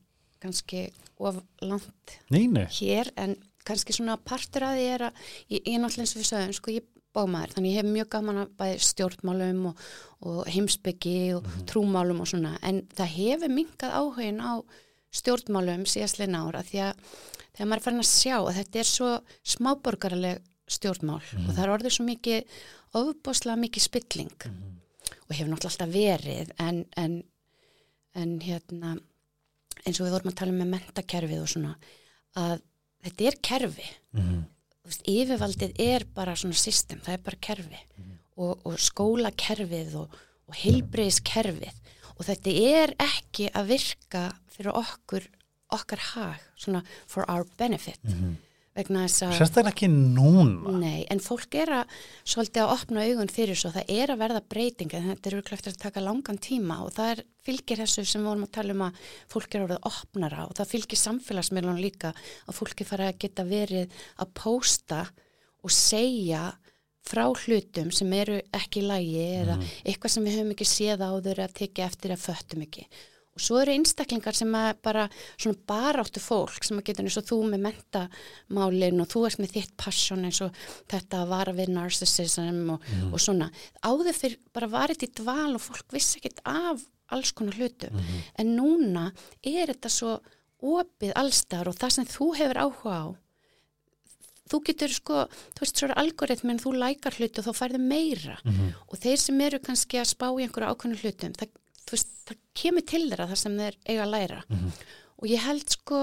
kannski 0.43 0.87
of 1.21 1.41
langt 1.65 2.17
Neini, 2.33 2.65
hér 2.79 3.11
en 3.21 3.37
kannski 3.65 3.95
svona 3.97 4.17
partur 4.21 4.67
að 4.67 4.79
því 4.79 4.89
er 4.95 5.07
að 5.09 5.23
ég, 5.49 5.61
ég 5.61 5.77
er 5.77 5.83
náttúrulega 5.83 6.05
eins 6.05 6.15
og 6.17 6.21
við 6.21 6.31
sögum, 6.31 6.57
sko 6.57 6.75
ég 6.75 6.89
bómaður 7.15 7.55
þannig 7.55 7.75
ég 7.75 7.81
hef 7.81 7.91
mjög 7.91 8.09
gaman 8.17 8.41
að 8.43 8.55
bæði 8.59 8.81
stjórnmálum 8.89 9.69
og, 9.71 9.85
og 10.27 10.41
heimsbyggi 10.51 11.19
og 11.37 11.47
trúmálum 11.71 12.25
og 12.25 12.31
svona 12.31 12.57
en 12.67 12.83
það 12.97 13.15
hefur 13.15 13.55
minkað 13.55 13.97
áhugin 14.01 14.43
á 14.43 14.53
stjórnmálum 15.15 15.85
síðastleina 15.89 16.43
ára 16.45 16.65
því 16.67 16.83
að 16.89 17.05
þegar 17.55 17.69
maður 17.71 17.81
er 17.81 17.85
farin 17.87 18.03
að 18.03 18.11
sjá 18.11 18.37
að 18.41 18.57
þetta 18.59 18.81
er 18.83 18.91
svo 18.91 19.11
smáborgaraleg 19.55 20.51
stjórnmál 20.75 21.21
og 21.21 21.51
það 21.53 21.63
er 21.65 21.75
orðið 21.75 21.97
svo 21.97 22.07
mikið 22.09 22.59
ofboslega 22.99 23.61
mikið 23.61 23.85
spilling 23.85 24.47
og 24.49 25.35
hefur 25.35 25.51
náttúrulega 25.51 25.71
alltaf 25.71 25.93
verið 25.93 26.55
en, 26.63 26.85
en, 26.97 27.19
en 28.15 28.39
hérna 28.43 28.95
eins 29.85 30.01
og 30.01 30.07
við 30.07 30.17
vorum 30.17 30.33
að 30.33 30.39
tala 30.41 30.55
um 30.55 30.61
með 30.63 30.73
mentakerfið 30.75 31.43
og 31.45 31.51
svona 31.53 31.75
að 32.41 32.59
þetta 33.05 33.29
er 33.29 33.39
kerfi. 33.51 33.89
Mhm. 34.17 34.43
Þú 34.85 34.91
veist, 34.91 35.07
yfirvaldið 35.09 35.79
er 35.81 36.05
bara 36.13 36.35
svona 36.37 36.57
system, 36.61 37.01
það 37.01 37.15
er 37.15 37.23
bara 37.25 37.41
kerfi. 37.41 37.79
Og, 38.35 38.67
og 38.67 38.75
skólakerfið 38.83 39.95
og, 39.97 40.17
og 40.51 40.59
heilbreyðiskerfið 40.61 41.79
og 42.19 42.27
þetta 42.29 42.57
er 42.79 42.95
ekki 43.03 43.51
að 43.55 43.71
virka 43.75 44.25
fyrir 44.55 44.75
okkur, 44.79 45.29
okkar 45.75 46.03
hag, 46.15 46.43
svona 46.61 46.85
for 47.11 47.27
our 47.31 47.47
benefit. 47.59 48.03
Vegna 48.75 49.05
þess 49.05 49.23
að 49.23 49.35
Sérstaklega 49.39 49.71
ekki 49.71 49.89
núna. 49.93 50.73
Nei, 50.83 51.05
en 51.11 51.21
fólk 51.23 51.55
er 51.63 51.71
að 51.77 51.93
svolítið 52.27 52.65
að 52.65 52.73
opna 52.75 53.05
augun 53.07 53.31
fyrir 53.31 53.59
svo, 53.59 53.71
það 53.71 53.93
er 53.95 54.11
að 54.11 54.23
verða 54.25 54.41
breyting 54.51 54.97
en 54.99 55.07
þetta 55.13 55.31
eru 55.31 55.45
klart 55.47 55.69
að 55.71 55.77
taka 55.85 56.03
langan 56.03 56.41
tíma 56.43 56.81
og 56.83 56.91
það 56.97 57.13
er, 57.13 57.23
fylgir 57.47 57.83
þessu 57.85 58.03
sem 58.03 58.25
við 58.25 58.33
vorum 58.33 58.49
að 58.49 58.55
tala 58.57 58.75
um 58.75 58.83
að 58.89 58.99
fólk 59.31 59.55
er 59.55 59.67
orðið 59.69 59.87
opnara 59.93 60.49
og 60.49 60.57
það 60.59 60.73
fylgir 60.73 61.03
samfélagsmiðlunum 61.05 61.85
líka 61.85 62.11
að 62.19 62.59
fólki 62.59 62.89
fara 62.89 63.13
að 63.13 63.21
geta 63.23 63.47
verið 63.47 63.95
að 64.19 64.35
pósta 64.43 65.05
og 65.63 65.75
segja 65.75 66.49
frá 67.05 67.25
hlutum 67.29 67.91
sem 67.95 68.13
eru 68.17 68.39
ekki 68.55 68.83
í 68.83 68.87
lagi 68.89 69.25
eða 69.41 69.59
eitthvað 69.85 70.15
sem 70.15 70.25
við 70.25 70.39
höfum 70.39 70.55
ekki 70.55 70.69
séð 70.69 71.05
áður 71.05 71.43
að 71.45 71.59
tekja 71.61 71.89
eftir 71.91 72.15
að 72.15 72.25
föttum 72.25 72.65
ekki. 72.65 72.87
Og 73.35 73.43
svo 73.43 73.59
eru 73.59 73.75
einstaklingar 73.75 74.37
sem 74.39 74.53
að 74.55 74.69
bara 74.87 75.05
svona 75.33 75.59
baráttu 75.67 76.21
fólk 76.23 76.63
sem 76.63 76.79
að 76.79 76.85
geta 76.87 77.03
eins 77.03 77.17
og 77.19 77.27
þú 77.27 77.39
með 77.51 77.65
mentamálin 77.65 79.03
og 79.03 79.09
þú 79.11 79.25
ert 79.27 79.41
með 79.43 79.57
þitt 79.57 79.75
passion 79.81 80.23
eins 80.29 80.39
og 80.45 80.55
þetta 80.93 81.25
að 81.25 81.33
vara 81.33 81.57
við 81.57 81.73
narcissism 81.75 82.71
og, 82.77 82.87
og 83.11 83.19
svona. 83.19 83.51
Áður 83.83 84.15
fyrir 84.15 84.39
bara 84.55 84.71
varið 84.71 85.09
í 85.09 85.11
dval 85.19 85.51
og 85.57 85.65
fólk 85.65 85.97
vissi 85.97 86.21
ekkit 86.21 86.45
af 86.47 86.87
alls 87.15 87.35
konar 87.35 87.59
hlutum. 87.59 87.99
En 88.39 88.55
núna 88.55 89.09
er 89.43 89.75
þetta 89.75 89.91
svo 89.91 90.15
opið 90.65 91.13
allstar 91.19 91.69
og 91.69 91.77
það 91.77 91.97
sem 91.99 92.09
þú 92.15 92.31
hefur 92.39 92.63
áhuga 92.63 93.03
á 93.03 93.07
þú 94.51 94.61
getur 94.69 94.93
sko, 94.93 95.25
þú 95.57 95.65
veist 95.65 95.81
svo 95.81 95.89
er 95.89 95.95
algoritmin 96.03 96.59
þú 96.61 96.75
lækar 96.77 97.17
hluti 97.19 97.41
og 97.41 97.47
þá 97.49 97.53
færðu 97.61 97.81
meira. 97.81 98.37
Og 98.91 98.99
þeir 99.01 99.17
sem 99.23 99.41
eru 99.41 99.59
kannski 99.65 100.01
að 100.03 100.11
spá 100.13 100.27
í 100.31 100.45
einhverju 100.45 100.69
ákveðnu 100.75 100.99
hlutum, 101.01 101.33
það, 101.41 101.49
veist, 101.91 102.13
það 102.29 102.37
kemur 102.61 102.87
til 102.93 103.03
þeirra 103.09 103.29
það 103.33 103.41
sem 103.45 103.59
þeir 103.63 103.79
eiga 103.89 104.05
að 104.05 104.13
læra. 104.15 104.43
Og 105.23 105.29
ég 105.31 105.41
held 105.47 105.69
sko 105.71 106.01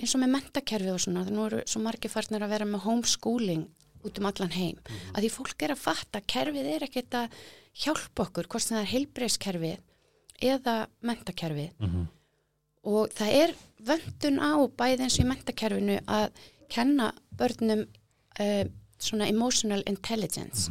eins 0.00 0.14
og 0.16 0.20
með 0.22 0.32
mentakerfi 0.34 0.90
og 0.90 1.00
svona, 1.04 1.24
nú 1.30 1.44
eru 1.46 1.62
svo 1.68 1.82
margir 1.84 2.10
farnir 2.10 2.42
að 2.42 2.54
vera 2.56 2.66
með 2.66 2.86
homeschooling 2.88 3.66
út 4.06 4.18
um 4.20 4.26
allan 4.28 4.52
heim, 4.54 4.76
að 5.14 5.24
því 5.24 5.30
fólk 5.34 5.62
er 5.66 5.72
að 5.74 5.80
fatta 5.82 6.20
kerfið 6.30 6.66
er 6.74 6.84
ekkert 6.86 7.14
að 7.18 7.38
hjálpa 7.76 8.26
okkur 8.26 8.46
hvort 8.48 8.62
sem 8.62 8.76
það 8.76 8.82
er 8.84 8.92
heilbreyðskerfið 8.92 9.78
eða 10.52 10.74
mentakerfið 11.02 11.70
og 12.86 13.10
það 13.16 13.30
er 13.34 13.54
vöndun 13.82 14.38
á 14.38 14.52
bæði 14.78 15.02
eins 15.06 15.16
og 15.18 15.24
í 15.24 15.28
mentakerfinu 15.30 15.96
að 16.06 16.30
kenna 16.72 17.12
börnum 17.36 17.86
uh, 18.40 18.64
svona 18.98 19.28
emotional 19.28 19.82
intelligence 19.86 20.70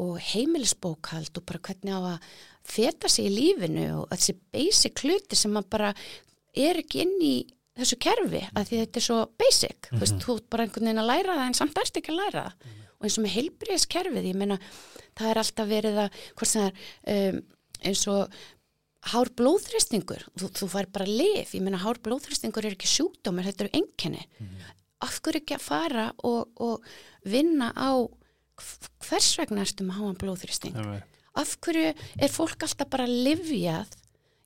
og 0.00 0.16
heimilisbókald 0.32 1.36
og 1.36 1.44
bara 1.44 1.60
hvernig 1.60 1.92
á 1.92 2.00
að 2.16 2.30
feta 2.66 3.08
sig 3.08 3.28
í 3.28 3.34
lífinu 3.34 3.84
og 4.00 4.08
þessi 4.14 4.34
basic 4.52 5.02
hluti 5.04 5.36
sem 5.36 5.52
maður 5.52 5.68
bara 5.76 5.90
er 6.56 6.80
ekki 6.80 7.04
inn 7.04 7.14
í 7.20 7.34
þessu 7.76 7.98
kerfi 8.00 8.42
að 8.56 8.70
því 8.70 8.80
þetta 8.80 9.00
er 9.00 9.04
svo 9.04 9.18
basic. 9.38 9.90
Þú 9.90 10.00
veist, 10.00 10.18
þú 10.24 10.36
ert 10.38 10.48
bara 10.50 10.64
einhvern 10.64 10.88
veginn 10.88 11.02
að 11.02 11.10
læra 11.10 11.36
það 11.36 11.46
en 11.46 11.58
samt 11.60 11.80
erst 11.82 12.00
ekki 12.00 12.12
að 12.14 12.20
læra 12.22 12.44
það. 12.46 12.74
Og 12.96 13.06
eins 13.06 13.18
og 13.18 13.24
með 13.26 13.34
heilbriðiskerfið, 13.36 14.28
ég 14.30 14.38
meina 14.40 14.58
það 15.18 15.30
er 15.30 15.40
alltaf 15.42 15.68
verið 15.68 15.98
að, 16.06 16.20
hvort 16.38 16.50
sem 16.50 16.62
það 16.64 16.84
er 17.12 17.34
um, 17.36 17.40
eins 17.86 18.04
og 18.08 18.38
hár 19.06 19.30
blóðþristingur, 19.38 20.24
þú, 20.40 20.48
þú 20.56 20.68
fær 20.72 20.88
bara 20.96 21.06
lif, 21.06 21.52
ég 21.54 21.62
meina 21.62 21.78
hár 21.78 22.00
blóðþristingur 22.02 22.66
er 22.66 22.74
ekki 22.74 22.88
sjúkdómar, 22.90 23.46
þetta 23.46 23.66
eru 23.66 23.82
enkenni 23.82 24.24
af 25.04 25.18
hverju 25.20 25.42
ekki 25.42 25.58
að 25.58 25.66
fara 25.66 26.06
og, 26.24 26.48
og 26.56 26.84
vinna 27.28 27.72
á 27.76 27.92
hv- 28.06 28.90
hvers 29.08 29.34
vegna 29.40 29.66
ertu 29.66 29.84
með 29.84 30.00
háan 30.00 30.18
blóðþristing 30.22 30.76
af 31.36 31.56
hverju 31.60 31.92
er 31.92 32.32
fólk 32.32 32.62
alltaf 32.64 32.88
bara 32.88 33.06
livjað 33.10 33.92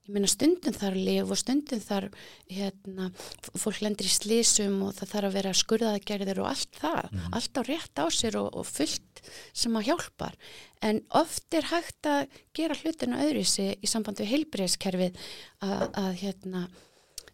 ég 0.09 0.15
meina 0.17 0.27
stundum 0.27 0.75
þarf 0.75 0.97
lif 0.99 1.29
og 1.31 1.39
stundum 1.39 1.79
þarf 1.85 2.17
hérna, 2.51 3.11
fólk 3.55 3.79
lendir 3.85 4.09
í 4.09 4.11
slísum 4.11 4.81
og 4.89 4.97
það 4.97 5.13
þarf 5.13 5.29
að 5.29 5.37
vera 5.39 5.53
skurðaðgerðir 5.61 6.41
og 6.43 6.49
allt 6.51 6.81
það, 6.81 7.11
allt 7.37 7.61
á 7.61 7.63
rétt 7.69 8.03
á 8.03 8.07
sér 8.11 8.41
og, 8.41 8.49
og 8.59 8.67
fullt 8.67 9.23
sem 9.55 9.77
að 9.79 9.87
hjálpar 9.93 10.35
en 10.83 11.03
oft 11.15 11.55
er 11.55 11.69
hægt 11.71 12.09
að 12.11 12.27
gera 12.57 12.75
hlutinu 12.81 13.21
öðru 13.23 13.45
í, 13.47 13.69
í 13.79 13.87
sambandi 13.87 14.25
við 14.25 14.33
heilbreyðskerfið 14.35 15.21
að, 15.63 15.87
að 15.95 16.11
hérna 16.25 16.65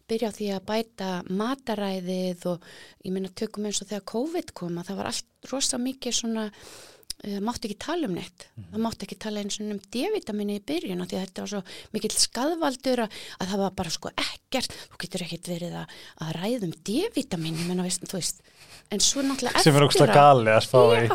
byrja 0.07 0.31
á 0.31 0.37
því 0.37 0.51
að 0.55 0.67
bæta 0.67 1.13
mataræðið 1.29 2.45
og 2.53 2.67
ég 3.05 3.15
meina 3.15 3.31
tökum 3.35 3.67
eins 3.67 3.81
og 3.83 3.89
þegar 3.89 4.05
COVID 4.13 4.53
kom 4.57 4.77
að 4.79 4.91
það 4.91 5.01
var 5.01 5.09
allt 5.11 5.51
rosa 5.51 5.79
mikið 5.81 6.17
svona 6.17 6.45
uh, 6.47 7.39
mátti 7.43 7.69
ekki 7.69 7.79
tala 7.83 8.09
um 8.09 8.15
neitt. 8.17 8.47
Það 8.57 8.83
mátti 8.85 9.07
ekki 9.07 9.19
tala 9.27 9.43
eins 9.43 9.59
og 9.59 9.71
um 9.75 9.81
D-vitamini 9.95 10.59
í 10.59 10.65
byrjun 10.71 11.03
af 11.03 11.11
því 11.11 11.19
að 11.19 11.25
þetta 11.25 11.45
var 11.45 11.53
svo 11.53 11.63
mikill 11.95 12.13
skadvaldur 12.15 13.03
að, 13.05 13.21
að 13.37 13.53
það 13.53 13.63
var 13.63 13.77
bara 13.81 13.95
sko 13.97 14.13
ekkert. 14.25 14.75
Þú 14.91 15.01
getur 15.05 15.25
ekkert 15.27 15.53
verið 15.53 15.79
að, 15.83 15.95
að 16.25 16.35
ræða 16.41 16.69
um 16.69 16.75
D-vitamini 16.91 17.69
menna 17.69 17.87
veist, 17.87 18.05
þú 18.07 18.21
veist. 18.21 18.43
En 18.87 19.03
svo 19.03 19.23
náttúrulega 19.25 19.63
Sem 19.65 19.75
er 19.75 19.83
eftir 19.83 19.89
ógstlega 19.89 20.15
gali 20.15 20.53
að 20.53 20.61
spá 20.63 20.79
í. 20.95 21.07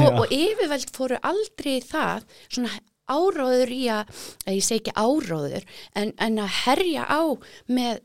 Og, 0.00 0.22
og 0.22 0.30
yfirveld 0.32 0.94
fóru 0.96 1.18
aldrei 1.20 1.82
það 1.84 2.24
svona 2.46 2.78
áróður 3.10 3.72
í 3.74 3.82
að, 3.92 4.12
að 4.46 4.56
ég 4.56 4.64
segi 4.64 4.80
ekki 4.84 4.94
áróður 4.94 5.66
en, 5.98 6.12
en 6.22 6.38
að 6.44 6.54
herja 6.62 7.06
á 7.10 7.22
með 7.70 8.00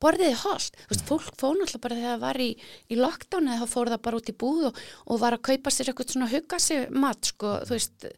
borðiði 0.00 0.36
holt, 0.42 0.78
þú 0.84 0.94
veist, 0.94 1.06
fólk 1.08 1.26
fór 1.40 1.58
náttúrulega 1.58 1.84
bara 1.84 1.98
þegar 1.98 2.14
það 2.14 2.24
var 2.24 2.40
í, 2.40 2.50
í 2.90 3.00
lockdown 3.00 3.50
eða 3.50 3.66
þá 3.66 3.74
fór 3.74 3.92
það 3.92 4.04
bara 4.06 4.20
út 4.20 4.30
í 4.32 4.36
búð 4.42 4.62
og, 4.70 4.80
og 5.06 5.20
var 5.22 5.36
að 5.36 5.44
kaupa 5.50 5.74
sér 5.74 5.90
eitthvað 5.92 6.14
svona 6.14 6.30
hugga 6.30 6.60
sig 6.62 6.86
mat, 7.04 7.32
sko, 7.32 7.56
þú 7.68 7.76
veist 7.76 8.08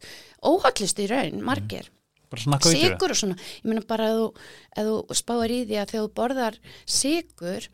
óhaldlist 0.53 1.03
í 1.03 1.09
raun, 1.11 1.43
margir. 1.47 1.91
Það. 2.33 2.64
sigur 2.64 3.12
og 3.12 3.18
svona, 3.18 3.35
ég 3.61 3.68
meina 3.68 3.83
bara 3.85 4.09
að 4.09 4.18
þú, 4.18 4.28
að 4.80 4.87
þú 4.89 5.16
spáir 5.18 5.53
í 5.53 5.59
því 5.68 5.80
að 5.83 5.91
þegar 5.91 6.07
þú 6.07 6.12
borðar 6.16 6.55
sigur 6.89 7.66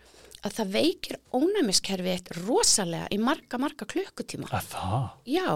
að 0.42 0.54
það 0.56 0.72
veikir 0.74 1.18
ónæmiskerfi 1.34 2.14
eitt 2.14 2.32
rosalega 2.42 3.06
í 3.14 3.18
marga, 3.22 3.60
marga 3.62 3.86
klukkutíma. 3.90 4.50
Að 4.50 4.72
það? 4.72 5.06
Já, 5.30 5.50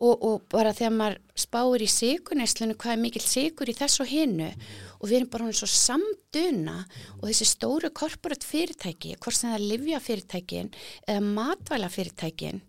og, 0.00 0.14
og 0.14 0.42
bara 0.52 0.74
þegar 0.76 0.92
maður 0.96 1.18
spáir 1.40 1.84
í 1.84 1.88
sigurneislinu 1.90 2.76
hvað 2.76 2.96
er 2.96 3.02
mikill 3.02 3.24
sigur 3.24 3.70
í 3.70 3.76
þess 3.76 4.02
og 4.04 4.10
hinnu 4.10 4.50
og 4.50 5.08
við 5.08 5.16
erum 5.18 5.30
bara 5.32 5.46
hún 5.48 5.56
svo 5.56 5.68
samduna 5.70 6.76
og 7.18 7.24
þessi 7.28 7.48
stóru 7.48 7.90
korporat 7.96 8.44
fyrirtæki, 8.44 9.16
hvort 9.20 9.38
sem 9.38 9.50
það 9.50 9.58
er 9.58 9.66
livja 9.72 10.02
fyrirtækin 10.04 10.70
eða 11.06 11.24
matvæla 11.26 11.90
fyrirtækin, 11.92 12.62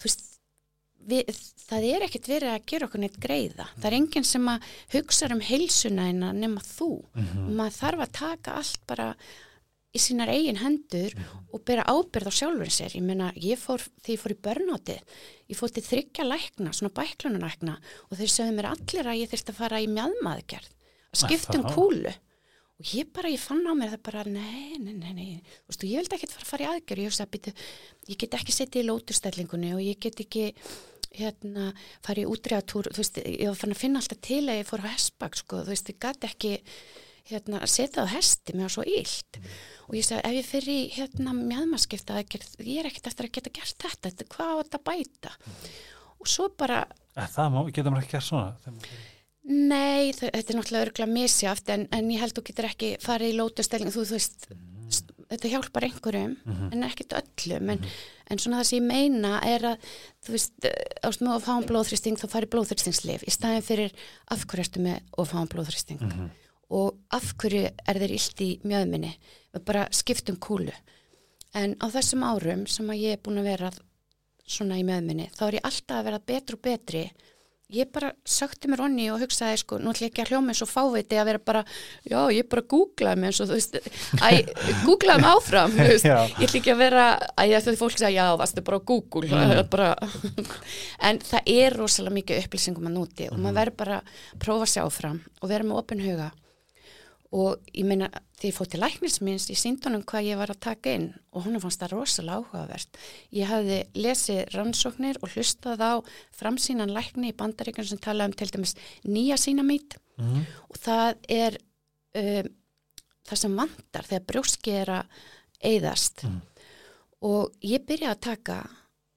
þú 0.00 0.08
veist, 0.08 0.30
við, 1.08 1.32
það 1.68 1.88
er 1.90 2.06
ekkert 2.06 2.30
verið 2.32 2.52
að 2.52 2.68
gera 2.72 2.88
okkur 2.88 3.02
neitt 3.02 3.18
greiða. 3.22 3.66
Það 3.76 3.88
er 3.90 3.98
enginn 3.98 4.28
sem 4.28 4.52
að 4.52 4.68
hugsa 4.94 5.30
um 5.32 5.42
heilsuna 5.44 6.08
en 6.12 6.22
að 6.28 6.40
nema 6.44 6.64
þú. 6.64 6.90
Og 7.44 7.50
maður 7.50 7.78
þarf 7.80 8.06
að 8.06 8.14
taka 8.20 8.56
allt 8.60 8.80
bara 8.88 9.10
í 9.94 10.02
sínar 10.02 10.32
eigin 10.32 10.58
hendur 10.58 11.14
og 11.54 11.62
bera 11.66 11.86
ábyrð 11.86 12.30
á 12.30 12.32
sjálfur 12.34 12.72
sér. 12.72 12.96
Ég 12.98 13.06
meina, 13.06 13.30
ég 13.38 13.60
fór, 13.60 13.82
þegar 14.02 14.14
ég 14.16 14.22
fór 14.22 14.34
í 14.34 14.40
börnátið, 14.48 15.16
ég 15.52 15.58
fór 15.58 15.74
til 15.74 15.84
þryggja 15.86 16.26
lækna, 16.26 16.74
svona 16.74 16.94
bæklunarlækna 16.98 17.76
og 18.08 18.18
þeir 18.18 18.32
sögðu 18.34 18.56
mér 18.58 18.70
allir 18.72 19.10
að 19.10 19.20
ég 19.22 19.32
þyrst 19.32 19.52
að 19.52 19.60
fara 19.60 19.82
í 19.82 19.90
mjadmaðgerð, 19.92 20.70
að 21.14 21.22
skipta 21.22 21.58
um 21.60 21.66
það? 21.68 21.76
kúlu. 21.78 22.14
Og 22.74 22.90
ég 22.90 23.12
bara, 23.14 23.30
ég 23.30 23.38
fann 23.38 23.62
á 23.70 23.72
mér 23.78 23.92
það 23.92 24.00
bara, 24.08 24.24
nei, 24.26 24.74
nei, 24.82 24.96
nei, 24.98 25.12
nei, 25.14 25.28
þú 25.62 25.70
veist, 25.70 25.86
ég 25.86 26.02
vildi 26.02 26.16
ekkert 26.16 26.34
fara 26.34 26.42
að 26.42 26.50
fara 26.50 26.64
í 26.64 26.70
aðgerð, 26.72 27.04
ég 27.04 27.12
hugsa 27.12 27.26
að 27.28 27.32
býtu, 27.36 27.52
ég 28.10 28.18
get 28.18 28.34
ekki 28.34 28.56
setið 28.56 28.82
í 28.82 28.88
lótustellingunni 28.88 29.70
og 29.76 29.84
ég 29.84 30.00
get 30.02 30.24
ekki, 30.24 30.48
hérna, 31.14 31.68
fara 32.02 32.24
í 32.24 32.26
útregatúr, 32.26 32.90
þú 32.90 32.98
veist, 32.98 33.22
ég 33.22 33.46
var 33.46 33.60
fann 33.60 33.76
að 33.76 33.82
finna 33.84 34.02
alltaf 34.02 34.18
til 34.26 34.42
að 34.48 34.58
ég 34.58 34.66
fór 34.66 34.82
á 34.82 34.90
hestbak, 34.90 35.38
sko, 35.38 35.62
þú 35.62 35.70
veist, 35.70 35.92
ég 35.94 36.00
gat 36.02 36.26
ekki, 36.26 36.56
hérna, 37.30 37.62
setja 37.70 38.04
á 38.04 38.06
hesti, 38.12 38.52
var 38.58 38.72
svo 38.72 38.84
illt. 38.84 39.38
Og 39.88 39.96
ég 39.98 40.04
sagði, 40.06 40.24
ef 40.28 40.36
ég 40.38 40.48
fyrir 40.48 40.74
í, 40.74 40.82
hérna, 40.96 41.32
mjadmaskipta 41.38 42.18
aðgerð, 42.20 42.54
ég 42.64 42.82
er 42.82 42.88
ekkert 42.90 43.10
eftir 43.12 43.28
að 43.28 43.34
geta 43.38 43.54
gert 43.60 43.76
þetta, 43.84 44.10
þetta 44.10 44.28
hvað 44.34 44.52
á 44.52 44.56
þetta 44.62 44.80
að 44.80 44.86
bæta? 44.90 45.34
Og 46.20 46.30
svo 46.30 46.48
bara, 46.58 46.84
Að 47.14 47.28
það 47.36 47.50
má, 47.54 47.58
getur 47.70 47.92
maður 47.94 48.04
ekki 48.06 48.16
gert 48.16 48.26
svona. 48.26 48.78
Nei, 49.44 50.12
þau- 50.16 50.30
þetta 50.32 50.50
er 50.52 50.56
náttúrulega 50.56 50.86
örgulega 50.88 51.12
misjáft 51.12 51.68
en, 51.74 51.82
en 51.92 52.06
ég 52.10 52.20
held 52.22 52.32
þú 52.38 52.44
getur 52.48 52.64
ekki 52.70 52.88
farið 53.04 53.34
í 53.34 53.36
lótustelling 53.36 53.92
þú, 53.92 54.04
þú 54.08 54.16
veist, 54.16 54.46
st- 54.88 55.12
þetta 55.34 55.50
hjálpar 55.52 55.84
einhverjum 55.84 56.32
en 56.72 56.86
ekkert 56.88 57.12
öllum 57.18 57.70
en, 57.74 57.84
en 58.32 58.40
svona 58.40 58.62
það 58.62 58.68
sem 58.70 58.78
ég 58.78 58.86
meina 58.88 59.34
er 59.44 59.66
að 59.74 59.84
þú 60.24 60.32
veist, 60.38 60.68
ást 61.04 61.20
með 61.24 61.36
of 61.36 61.44
háum 61.50 61.66
blóðþrýsting 61.68 62.16
þá 62.22 62.26
farið 62.32 62.52
blóðþrýstingslif 62.56 63.26
í 63.28 63.34
staðin 63.36 63.66
fyrir 63.68 63.92
af 64.32 64.46
hverju 64.48 64.64
ertu 64.64 64.80
með 64.88 65.02
of 65.20 65.36
háum 65.36 65.50
blóðþrýsting 65.52 66.00
og 66.72 67.00
af 67.14 67.34
hverju 67.40 67.66
er 67.68 68.00
þeir 68.00 68.14
illt 68.16 68.44
í 68.44 68.50
mjöðminni 68.64 69.12
við 69.54 69.66
bara 69.68 69.88
skiptum 69.94 70.38
kúlu. 70.40 70.74
En 71.54 71.76
á 71.78 71.86
þessum 71.92 72.24
árum 72.26 72.64
sem 72.70 72.88
að 72.90 73.04
ég 73.04 73.16
er 73.16 73.22
búin 73.22 73.42
að 73.42 73.52
vera 73.52 73.74
svona 74.44 74.80
í 74.80 74.86
meðminni, 74.86 75.30
þá 75.34 75.46
er 75.46 75.60
ég 75.60 75.68
alltaf 75.68 76.00
að 76.00 76.08
vera 76.10 76.26
betri 76.32 76.58
og 76.58 76.64
betri. 76.64 77.04
Ég 77.74 77.88
bara 77.90 78.10
sökti 78.28 78.68
mér 78.68 78.82
onni 78.84 79.06
og 79.10 79.22
hugsaði 79.22 79.56
sko, 79.62 79.78
nú 79.80 79.94
ætlum 79.94 80.04
ég 80.04 80.10
ekki 80.12 80.22
að 80.26 80.34
hljóma 80.34 80.52
eins 80.52 80.60
og 80.62 80.68
fáviti 80.68 81.16
að 81.16 81.30
vera 81.30 81.40
bara, 81.48 81.62
já, 82.04 82.18
ég 82.36 82.50
bara 82.52 82.62
googlaði 82.70 83.22
mig 83.22 83.30
eins 83.30 83.40
og 83.40 83.48
þú 83.48 83.56
veist, 83.56 83.78
æ, 84.20 84.28
googlaði 84.84 85.24
mig 85.24 85.30
áfram, 85.30 85.72
þú 85.72 85.86
veist, 85.94 86.06
ég 86.10 86.44
ætlum 86.44 86.60
ekki 86.60 86.74
að 86.74 86.82
vera 86.82 87.06
æ, 87.24 87.42
ég 87.48 87.56
ætlum 87.56 87.80
fólk 87.80 87.96
að 87.96 88.04
segja, 88.04 88.12
já, 88.28 88.36
varstu 88.42 88.66
bara 88.68 88.78
á 88.78 88.86
Google 88.92 89.40
mm. 89.40 89.64
bara, 89.72 89.90
en 91.08 91.22
það 91.24 91.50
er 91.56 91.78
rosalega 91.80 92.18
mikið 92.20 92.44
upplýsingum 92.44 92.92
að 92.92 92.96
núti 93.00 93.32
og 93.32 93.40
maður 93.40 93.60
verður 93.62 93.80
bara 93.80 94.00
að 94.04 94.38
prófa 94.44 94.68
að 94.68 94.74
sjá 94.76 94.84
fram 95.00 95.22
og 95.40 95.54
vera 95.56 95.66
með 95.66 95.80
opin 95.80 96.04
huga 96.04 96.30
og 97.34 97.64
ég 97.74 97.86
meina, 97.88 98.06
því 98.38 98.50
ég 98.50 98.54
fótt 98.54 98.70
til 98.74 98.80
læknisminns 98.82 99.48
í 99.50 99.56
síndunum 99.58 100.04
hvað 100.06 100.26
ég 100.28 100.38
var 100.38 100.52
að 100.52 100.60
taka 100.68 100.92
inn 100.94 101.08
og 101.34 101.46
hún 101.46 101.58
fannst 101.62 101.80
það 101.82 101.94
rosalega 101.96 102.36
áhugavert 102.42 102.98
ég 103.34 103.48
hafði 103.50 103.78
lesið 103.98 104.42
rannsóknir 104.54 105.18
og 105.22 105.32
hlustað 105.34 105.82
á 105.82 105.92
framsýnan 106.38 106.92
lækni 106.94 107.32
í 107.32 107.36
bandaríkjum 107.38 107.88
sem 107.88 107.98
tala 108.04 108.28
um 108.28 108.32
til 108.36 108.50
dæmis 108.54 108.76
nýja 109.04 109.38
sínamít 109.40 109.98
Mhm. 110.16 110.44
og 110.70 110.76
það 110.78 111.16
er 111.28 111.56
um, 112.14 112.48
það 113.26 113.36
sem 113.40 113.56
vantar 113.58 114.04
þegar 114.06 114.26
brjóski 114.28 114.70
er 114.82 114.86
að 114.86 115.06
eyðast 115.64 116.22
Mhm. 116.22 116.40
og 117.22 117.52
ég 117.62 117.82
byrjaði 117.88 118.12
að 118.14 118.20
taka 118.20 118.58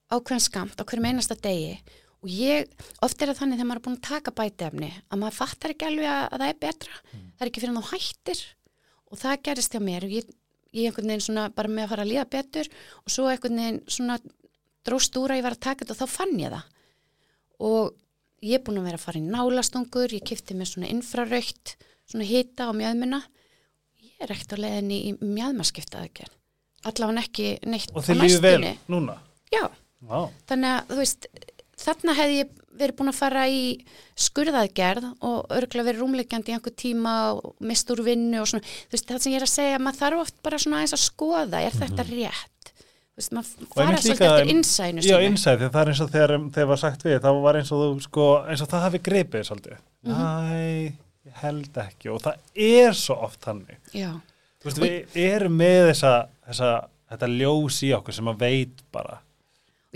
ákveðan 0.10 0.42
skamt 0.48 0.80
á 0.82 0.84
hverjum 0.88 1.06
einasta 1.12 1.36
degi 1.36 1.78
og 2.24 2.32
ég, 2.34 2.72
oft 3.06 3.22
er 3.22 3.30
það 3.32 3.40
þannig 3.42 3.60
þegar 3.60 3.70
maður 3.70 3.80
er 3.82 3.86
búin 3.88 3.98
að 3.98 4.08
taka 4.10 4.34
bætefni 4.40 4.90
að 5.14 5.22
maður 5.22 5.38
fattar 5.38 5.74
ekki 5.76 5.88
alveg 5.90 6.10
að, 6.12 6.24
að 6.34 6.42
það 6.44 6.50
er 6.54 6.60
betra. 6.66 6.98
Það 7.14 7.46
er 7.46 7.52
ekki 7.52 7.64
fyrir 7.64 7.78
þá 7.78 7.92
hættir. 7.94 8.42
Og 9.08 9.22
það 9.22 9.38
gerist 9.48 9.78
hjá 9.78 9.82
mér. 9.84 10.08
Og 10.08 10.16
ég, 10.18 10.32
ég 10.76 10.90
einhvern 10.90 11.12
veginn 11.14 11.26
svona 11.28 11.46
bara 11.56 11.72
með 11.72 11.86
að 11.86 11.94
fara 11.94 12.06
að 12.08 12.12
líða 12.12 12.26
betur. 12.34 12.72
Og 13.06 13.14
svo 13.14 13.28
einhvern 13.32 13.62
veginn 13.62 13.80
svona 13.88 14.18
dróst 14.88 15.20
úr 15.20 15.36
að 15.36 15.40
ég 15.42 15.48
var 15.48 15.56
að 15.58 15.64
taka 15.68 15.86
þetta 15.86 15.96
og 15.96 16.02
þá 16.02 16.16
fann 16.18 16.36
ég 16.42 16.54
það. 16.56 16.68
Og 17.68 17.94
ég 18.46 18.60
er 18.60 18.64
búin 18.68 18.78
að 18.82 18.88
vera 18.90 19.00
að 19.00 19.06
fara 19.08 19.22
í 19.22 19.26
nálastungur 19.26 20.14
ég 20.14 20.26
kifti 20.28 20.54
mér 20.58 20.70
svona 20.70 20.90
infraraukt 20.94 21.78
svona 22.08 22.28
hita 22.30 22.68
á 22.70 22.72
mjöðmina 22.78 23.18
ég 24.04 24.22
er 24.22 24.34
ekkert 24.36 24.54
á 24.54 24.62
leiðinni 24.62 25.00
í 25.10 25.14
mjöðmaskipta 25.26 26.04
aðgerð 26.04 26.36
allavega 26.88 27.24
ekki 27.26 27.48
neitt 27.68 27.90
Og 27.98 28.06
þið 28.06 28.20
lífið 28.22 28.46
vel 28.46 28.70
núna? 28.94 29.16
já, 29.52 29.64
Vá. 30.06 30.20
þannig 30.48 30.70
að 30.76 30.92
þú 30.94 31.00
veist 31.02 31.28
þarna 31.82 32.16
hefði 32.18 32.38
ég 32.42 32.56
verið 32.78 32.96
búin 33.00 33.10
að 33.12 33.18
fara 33.18 33.44
í 33.50 33.62
skurðaðgerð 34.22 35.08
og 35.26 35.54
örgulega 35.58 35.88
verið 35.90 36.02
rúmleikjandi 36.04 36.52
í 36.52 36.56
einhver 36.58 36.76
tíma 36.78 37.14
og 37.38 37.56
mist 37.66 37.90
úr 37.94 38.04
vinnu 38.06 38.42
og 38.44 38.50
svona, 38.52 38.66
þú 38.66 38.96
veist, 38.98 39.08
það 39.10 39.24
sem 39.24 39.34
ég 39.34 39.40
er 39.42 39.46
að 39.48 39.54
segja 39.54 39.80
maður 39.82 40.02
þarf 40.04 40.22
oft 40.26 40.38
bara 40.46 40.60
svona 40.62 40.82
aðeins 40.82 40.96
að 40.98 41.04
skoða 41.06 41.62
er 41.66 41.78
þetta 41.78 42.06
rétt, 42.12 42.72
þú 42.74 43.22
veist, 43.22 43.34
maður 43.38 43.72
fara 43.74 43.98
svolítið 44.04 44.28
eftir 44.30 44.54
innsænu 44.54 45.06
Já, 45.08 45.18
innsæð, 45.26 45.60
því 45.64 45.70
það 45.74 45.82
er 45.84 45.92
eins 45.94 46.02
og 46.06 46.12
þegar 46.16 46.36
þegar 46.58 46.72
var 46.74 46.82
sagt 46.84 47.06
við, 47.08 47.18
þá 47.26 47.30
var 47.48 47.60
eins 47.62 47.74
og 47.74 47.84
þú 47.84 47.92
sko, 48.08 48.28
eins 48.46 48.64
og 48.66 48.72
það 48.74 48.86
hafi 48.88 49.04
gripið 49.10 49.48
svolítið. 49.50 49.78
Mhm. 50.06 50.18
Næ, 50.18 50.98
ég 51.28 51.40
held 51.44 51.82
ekki 51.88 52.12
og 52.14 52.22
það 52.26 52.36
er 52.70 52.94
svo 52.98 53.18
oft 53.28 53.42
þannig. 53.46 53.78
já, 53.94 54.12
Þú 54.62 54.70
veist, 54.70 54.82
við 55.14 55.24
erum 55.32 55.58
með 55.58 55.92
þessa, 55.92 56.14
þessa 56.48 56.70
þetta 57.12 57.28
ljós 57.38 57.82
í 57.86 57.92
okkur 57.98 58.14
sem 58.14 58.30
að 58.32 58.40
veit 58.42 58.84
bara. 58.92 59.20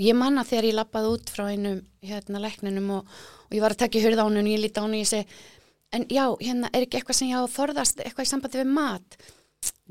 Ég 0.02 0.18
manna 0.18 0.46
þegar 0.48 0.70
ég 0.70 0.78
lappaði 0.78 1.16
út 1.16 1.34
frá 1.34 1.48
einum 1.52 1.82
hérna 2.06 2.42
lækninum 2.44 2.94
og, 2.98 3.18
og 3.48 3.58
ég 3.58 3.64
var 3.64 3.76
að 3.76 3.84
taka 3.86 4.04
hurð 4.04 4.24
á 4.24 4.26
hún 4.26 4.42
og 4.42 4.50
ég 4.52 4.64
líti 4.64 4.82
á 4.82 4.86
hún 4.86 4.96
og 4.98 5.04
ég 5.04 5.12
segi 5.12 5.28
en 5.92 6.08
já, 6.08 6.24
hérna 6.40 6.72
er 6.72 6.86
ekki 6.86 7.02
eitthvað 7.02 7.20
sem 7.20 7.32
ég 7.32 7.40
á 7.40 7.44
að 7.44 7.54
forðast 7.54 8.02
eitthvað 8.02 8.28
í 8.28 8.32
sambandi 8.32 8.62
við 8.62 8.74
mat? 8.74 9.18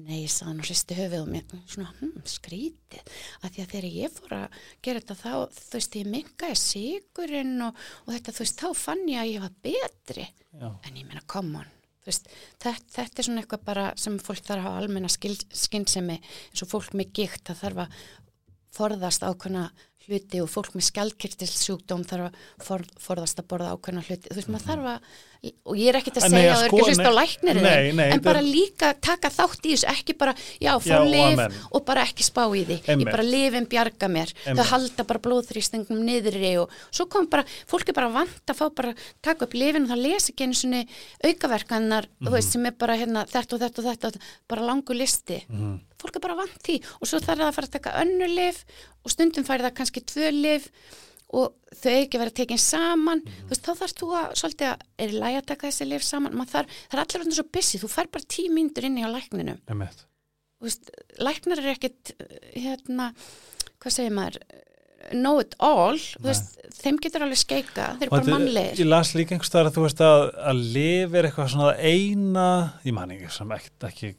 Nei, 0.01 0.23
ég 0.25 0.31
sagði 0.33 0.49
hann 0.49 0.63
og 0.63 0.67
hristi 0.67 0.97
höfuð 0.97 1.21
og 1.21 1.29
mér. 1.31 1.51
Svona, 1.69 1.91
hm, 2.01 2.23
skrítið. 2.27 3.11
Að 3.45 3.53
því 3.53 3.63
að 3.63 3.73
þegar 3.73 3.87
ég 3.95 4.15
fór 4.17 4.33
að 4.39 4.63
gera 4.87 5.03
þetta 5.03 5.17
þá, 5.21 5.35
þú 5.59 5.77
veist, 5.77 5.99
ég 6.01 6.09
mingaði 6.11 6.57
sigurinn 6.59 7.67
og, 7.67 7.83
og 8.07 8.15
þetta, 8.15 8.35
þú 8.35 8.45
veist, 8.45 8.65
þá 8.65 8.81
fann 8.81 9.05
ég 9.11 9.21
að 9.21 9.31
ég 9.31 9.45
var 9.45 9.53
betri. 9.69 10.27
Já. 10.51 10.67
en 10.67 10.97
ég 10.97 11.07
meina, 11.07 11.23
come 11.31 11.61
on. 11.61 11.77
Veist, 12.07 12.27
þetta, 12.59 12.81
þetta 12.97 13.23
er 13.23 13.29
svona 13.29 13.45
eitthvað 13.45 13.67
bara 13.69 13.85
sem 14.01 14.17
fólk 14.19 14.43
þarf 14.43 14.65
að 14.65 14.67
hafa 14.67 14.81
almenna 14.81 15.11
skinnsemi 15.13 16.17
eins 16.17 16.65
og 16.65 16.71
fólk 16.73 16.97
með 16.97 17.13
gikt 17.21 17.45
það 17.47 17.61
þarf 17.61 17.83
að 17.85 18.01
forðast 18.75 19.27
ákveðna 19.27 19.69
hluti 20.07 20.41
og 20.43 20.51
fólk 20.51 20.77
með 20.77 20.87
skjaldkirtilsjúkdóm 20.91 22.07
þarf 22.09 22.31
að 22.31 22.39
for, 22.67 22.87
forðast 23.01 23.43
að 23.43 23.51
borða 23.53 23.75
ákveðna 23.75 24.05
hluti. 24.07 24.31
Þú 24.31 24.39
veist, 24.41 24.53
maður 24.55 24.69
þarf 24.71 24.89
að 24.95 25.19
og 25.41 25.77
ég 25.81 25.89
er 25.89 25.97
ekkert 25.97 26.19
að 26.21 26.25
segja 26.29 26.51
að 26.53 26.53
að 26.53 26.59
það 26.59 26.65
er 26.65 26.69
ekki 26.69 26.83
hlust 26.85 27.01
á 27.01 27.13
nei, 27.97 28.05
en 28.05 28.13
þetta 28.13 28.25
bara 28.27 28.41
líka 28.45 28.89
taka 29.01 29.31
þátt 29.33 29.65
í 29.65 29.71
þessu 29.73 29.87
ekki 29.89 30.15
bara, 30.21 30.35
já, 30.61 30.73
fá 30.77 30.91
Já, 30.91 30.99
og 31.01 31.07
amen. 31.41 31.55
bara 31.89 32.03
ekki 32.05 32.27
spá 32.27 32.43
í 32.53 32.65
því 32.69 32.77
ég 32.77 32.91
Einmitt. 32.93 33.11
bara 33.11 33.25
lifin 33.25 33.69
bjarga 33.73 34.09
mér 34.13 34.35
Einmitt. 34.45 34.61
þau 34.61 34.69
halda 34.75 35.07
bara 35.09 35.23
blóðþrýstingum 35.25 36.03
niðri 36.05 36.53
og 36.61 36.69
svo 36.93 37.07
kom 37.09 37.27
bara, 37.33 37.45
fólk 37.67 37.89
er 37.89 37.97
bara 37.97 38.11
vant 38.13 38.53
að 38.53 38.61
fá 38.61 38.67
bara 38.75 38.93
taka 39.25 39.47
upp 39.49 39.55
lifin 39.57 39.89
og 39.89 39.95
það 39.95 40.03
lesi 40.05 40.33
ekki 40.35 40.45
einu 40.45 40.59
svona 40.61 40.83
aukaverkanar, 41.25 42.05
þú 42.21 42.29
Mhm. 42.29 42.33
veist, 42.37 42.53
sem 42.53 42.67
er 42.67 42.73
bara 42.73 42.97
hérna, 42.97 43.25
þetta 43.27 43.55
og 43.55 43.61
þetta 43.61 43.79
og 43.79 43.85
þetta, 44.13 44.21
bara 44.49 44.63
langu 44.63 44.93
listi 44.95 45.45
Mhm. 45.49 45.81
fólk 46.01 46.17
er 46.17 46.21
bara 46.21 46.35
vant 46.37 46.63
því 46.63 46.83
og 47.01 47.09
svo 47.09 47.19
þarf 47.21 47.39
það 47.41 47.49
að 47.49 47.55
fara 47.55 47.67
að 47.67 47.71
taka 47.81 47.91
önnu 48.05 48.29
lif 48.35 48.65
og 49.05 49.11
stundum 49.11 49.45
færi 49.45 49.63
það 49.65 49.75
kannski 49.75 50.05
tvö 50.05 50.31
lif 50.33 50.69
og 51.31 51.53
þau 51.81 51.93
ekki 51.95 52.19
að 52.19 52.23
vera 52.25 52.37
tekin 52.41 52.59
saman. 52.61 53.23
Mhm. 53.25 53.43
þú 53.47 53.53
veist, 53.55 53.67
þá 53.67 53.73
þarf 53.81 53.97
þú 54.01 54.09
að 54.19 54.31
svolítið 54.41 54.69
að 54.71 54.87
er 54.99 55.09
í 55.09 55.19
lagi 55.23 55.41
að 55.41 55.47
taka 55.53 55.69
þessi 55.69 55.89
lif 55.89 56.07
saman? 56.07 56.33
Þarf, 56.33 56.79
það 56.91 56.97
er 56.99 57.03
allir 57.05 57.23
verður 57.23 57.39
svo 57.39 57.49
busy, 57.53 57.79
þú 57.79 57.91
fær 57.93 58.11
bara 58.11 58.31
tíu 58.37 58.55
mínútur 58.55 58.89
inn 58.89 58.99
í 58.99 59.05
á 59.07 59.11
lækninu 59.11 59.59
veist, 60.61 60.91
læknar 61.21 61.63
er 61.63 61.71
ekkit 61.75 62.11
hérna, 62.53 63.13
hvað 63.81 63.95
segir 63.95 64.13
maður 64.13 64.41
know 65.17 65.41
it 65.41 65.55
all, 65.65 65.97
veist, 66.21 66.59
þeim 66.83 66.99
getur 67.01 67.25
alveg 67.25 67.41
skeika, 67.41 67.87
þeir 67.97 68.11
eru 68.11 68.13
bara 68.13 68.35
mannlegir. 68.35 68.83
Ég 68.83 68.91
las 68.91 69.15
líka 69.17 69.35
einhvers 69.35 69.49
staðar 69.49 69.71
að 69.71 69.79
þú 69.79 69.85
veist 69.87 70.03
að 70.05 70.25
að 70.51 70.61
lifa 70.75 71.19
er 71.19 71.29
eitthvað 71.31 71.49
svona 71.55 71.73
eina, 71.81 72.49
ég 72.85 72.97
man 72.97 73.15
ekki 73.15 73.31
sem 73.33 73.55
ekki, 73.57 73.73
ekki 73.89 74.13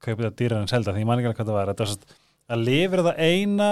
kaupið 0.00 0.24
það 0.24 0.38
dýrar 0.40 0.62
en 0.62 0.72
selda 0.72 0.94
því 0.96 1.04
ég 1.04 1.10
man 1.10 1.20
ekki 1.20 1.30
alveg 1.30 1.42
hvað 1.42 1.52
það 1.52 1.58
var, 1.58 1.74
svona 1.82 2.16
að 2.50 2.64
lifa 2.70 2.96
er 2.96 3.04
það 3.10 3.22
eina 3.28 3.68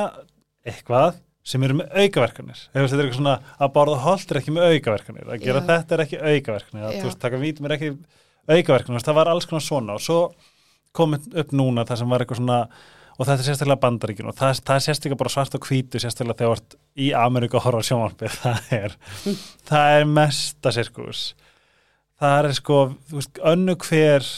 eitthvað 0.68 1.22
sem 1.48 1.64
eru 1.64 1.78
með 1.78 1.94
aukaverkanir. 2.02 2.60
Veist, 2.74 2.92
þetta 2.92 2.98
er 2.98 3.06
eitthvað 3.06 3.18
svona 3.22 3.36
að 3.56 3.72
borða 3.78 4.02
holt 4.04 4.32
er 4.32 4.40
ekki 4.42 4.54
með 4.54 4.74
aukaverkanir 4.74 5.32
að 5.32 5.42
gera 5.46 5.62
Já. 5.62 5.66
þetta 5.70 5.96
er 5.96 6.04
ekki 6.04 6.20
aukaverkanir 6.20 6.86
að 6.88 6.98
þú 6.98 7.08
veist, 7.08 7.20
taka 7.24 7.40
vítum 7.40 7.68
er 7.68 7.76
ekki 7.78 7.90
aukaverkanir 8.48 9.06
það 9.08 9.18
var 9.22 9.32
alls 9.32 9.48
konar 9.48 9.64
svona. 9.64 9.96
Og 9.96 10.04
svo 10.04 10.20
komið 10.98 11.28
upp 11.42 11.56
núna 11.56 11.86
það 11.88 12.02
sem 12.02 12.12
var 12.12 12.24
eitthvað 12.24 12.42
svona 12.42 12.60
og 13.18 13.26
þetta 13.26 13.42
er 13.42 13.46
sérstaklega 13.48 13.82
bandaríkin 13.82 14.28
og 14.30 14.36
það, 14.38 14.60
það 14.68 14.76
er 14.76 14.84
sérstaklega 14.84 15.20
bara 15.24 15.32
svart 15.34 15.56
og 15.58 15.64
hvítu 15.66 15.98
sérstaklega 16.02 16.38
þegar 16.38 16.52
þú 16.52 16.58
ert 16.60 16.76
í 17.02 17.08
Ameríku 17.18 17.58
að 17.58 17.64
horfa 17.64 17.82
á 17.82 17.88
sjónvarpið. 17.88 18.36
Það 18.44 18.70
er, 18.76 18.94
það 19.66 19.96
er 19.96 20.06
mesta 20.12 20.72
sirkus. 20.74 21.22
Það 22.18 22.38
er 22.38 22.56
sko, 22.58 22.78
þú 23.10 23.18
veist, 23.18 23.40
önnu 23.52 23.74
hver 23.88 24.30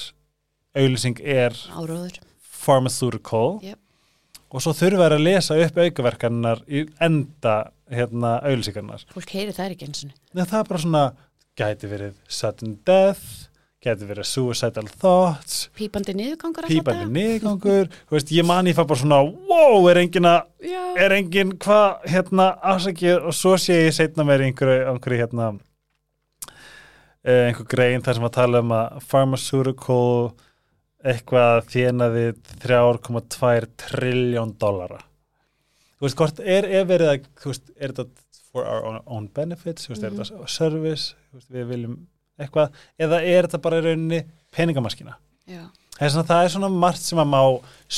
auðlýsing 0.81 1.21
er 1.21 1.57
áróður, 1.77 2.19
pharmaceutical. 2.63 3.59
Yep. 3.65 3.79
Og 4.51 4.65
svo 4.65 4.75
þurfa 4.77 5.07
þær 5.07 5.17
að 5.17 5.27
lesa 5.27 5.59
upp 5.65 5.79
aukaverkanar 5.85 6.65
í 6.67 6.87
enda 7.03 7.59
hérna 7.91 8.39
auðlýsingarnar 8.47 9.05
fólk 9.15 9.37
heyri 9.37 9.55
það 9.55 9.77
ekki 9.77 9.89
eins 9.89 10.03
og 10.07 10.11
Nei, 10.11 10.43
það 10.45 10.59
er 10.61 10.67
bara 10.73 10.83
svona, 10.85 11.05
gæti 11.59 11.91
verið 11.91 12.19
sudden 12.41 12.75
death, 12.87 13.25
gæti 13.85 14.09
verið 14.11 14.29
suicidal 14.31 14.87
thoughts 14.91 15.63
pípandi 15.79 16.17
niðurgangur 16.19 16.69
pípandi 16.71 17.07
daga. 17.07 17.15
niðgangur 17.17 17.91
þú 18.11 18.19
veist, 18.19 18.35
ég 18.35 18.47
man 18.51 18.71
ég 18.71 18.79
fær 18.79 18.91
bara 18.91 19.03
svona 19.03 19.23
wow, 19.25 19.89
er 19.93 20.03
engin 20.03 20.31
að, 20.31 20.45
er 20.99 21.17
engin 21.17 21.57
hvað, 21.63 22.07
hérna, 22.11 22.53
afsakið? 22.75 23.19
Og 23.31 23.37
svo 23.37 23.57
sé 23.61 23.85
ég 23.87 23.97
setna 23.97 24.27
mér 24.27 24.47
einhverju, 24.49 24.87
einhverju 24.93 25.23
hérna 25.25 25.51
eh, 27.25 27.49
einhver 27.49 27.69
grein 27.71 28.05
þar 28.05 28.19
sem 28.19 28.31
að 28.31 28.37
tala 28.39 28.63
um 28.65 28.75
að 28.77 29.03
pharmaceutical 29.11 30.07
eitthvað 31.07 31.63
þjenaði 31.71 32.25
3,2 32.63 33.71
trilljón 33.81 34.55
dollara. 34.61 35.01
Þú 35.97 36.07
veist, 36.07 36.19
hvort 36.21 36.41
er, 36.41 36.69
er 36.69 36.87
verið 36.89 37.13
að 37.13 37.29
þú 37.41 37.53
veist, 37.53 37.73
er 37.77 37.95
þetta 37.97 38.27
for 38.51 38.67
our 38.67 39.01
own, 39.05 39.29
benefits? 39.37 39.89
Veist, 39.91 40.05
er 40.05 40.15
þetta 40.17 40.49
service? 40.51 41.17
Þú 41.31 41.41
veist, 41.41 41.51
við 41.55 41.69
viljum 41.75 41.99
eitthvað. 42.41 42.79
Eða 43.01 43.21
er 43.21 43.49
þetta 43.49 43.63
bara 43.65 43.81
í 43.81 43.85
rauninni 43.85 44.23
peningamaskina? 44.57 45.17
Er, 46.01 46.09
svona, 46.09 46.27
það 46.29 46.45
er 46.45 46.55
svona 46.55 46.71
margt 46.73 47.05
sem 47.05 47.21
að 47.21 47.31
má 47.33 47.41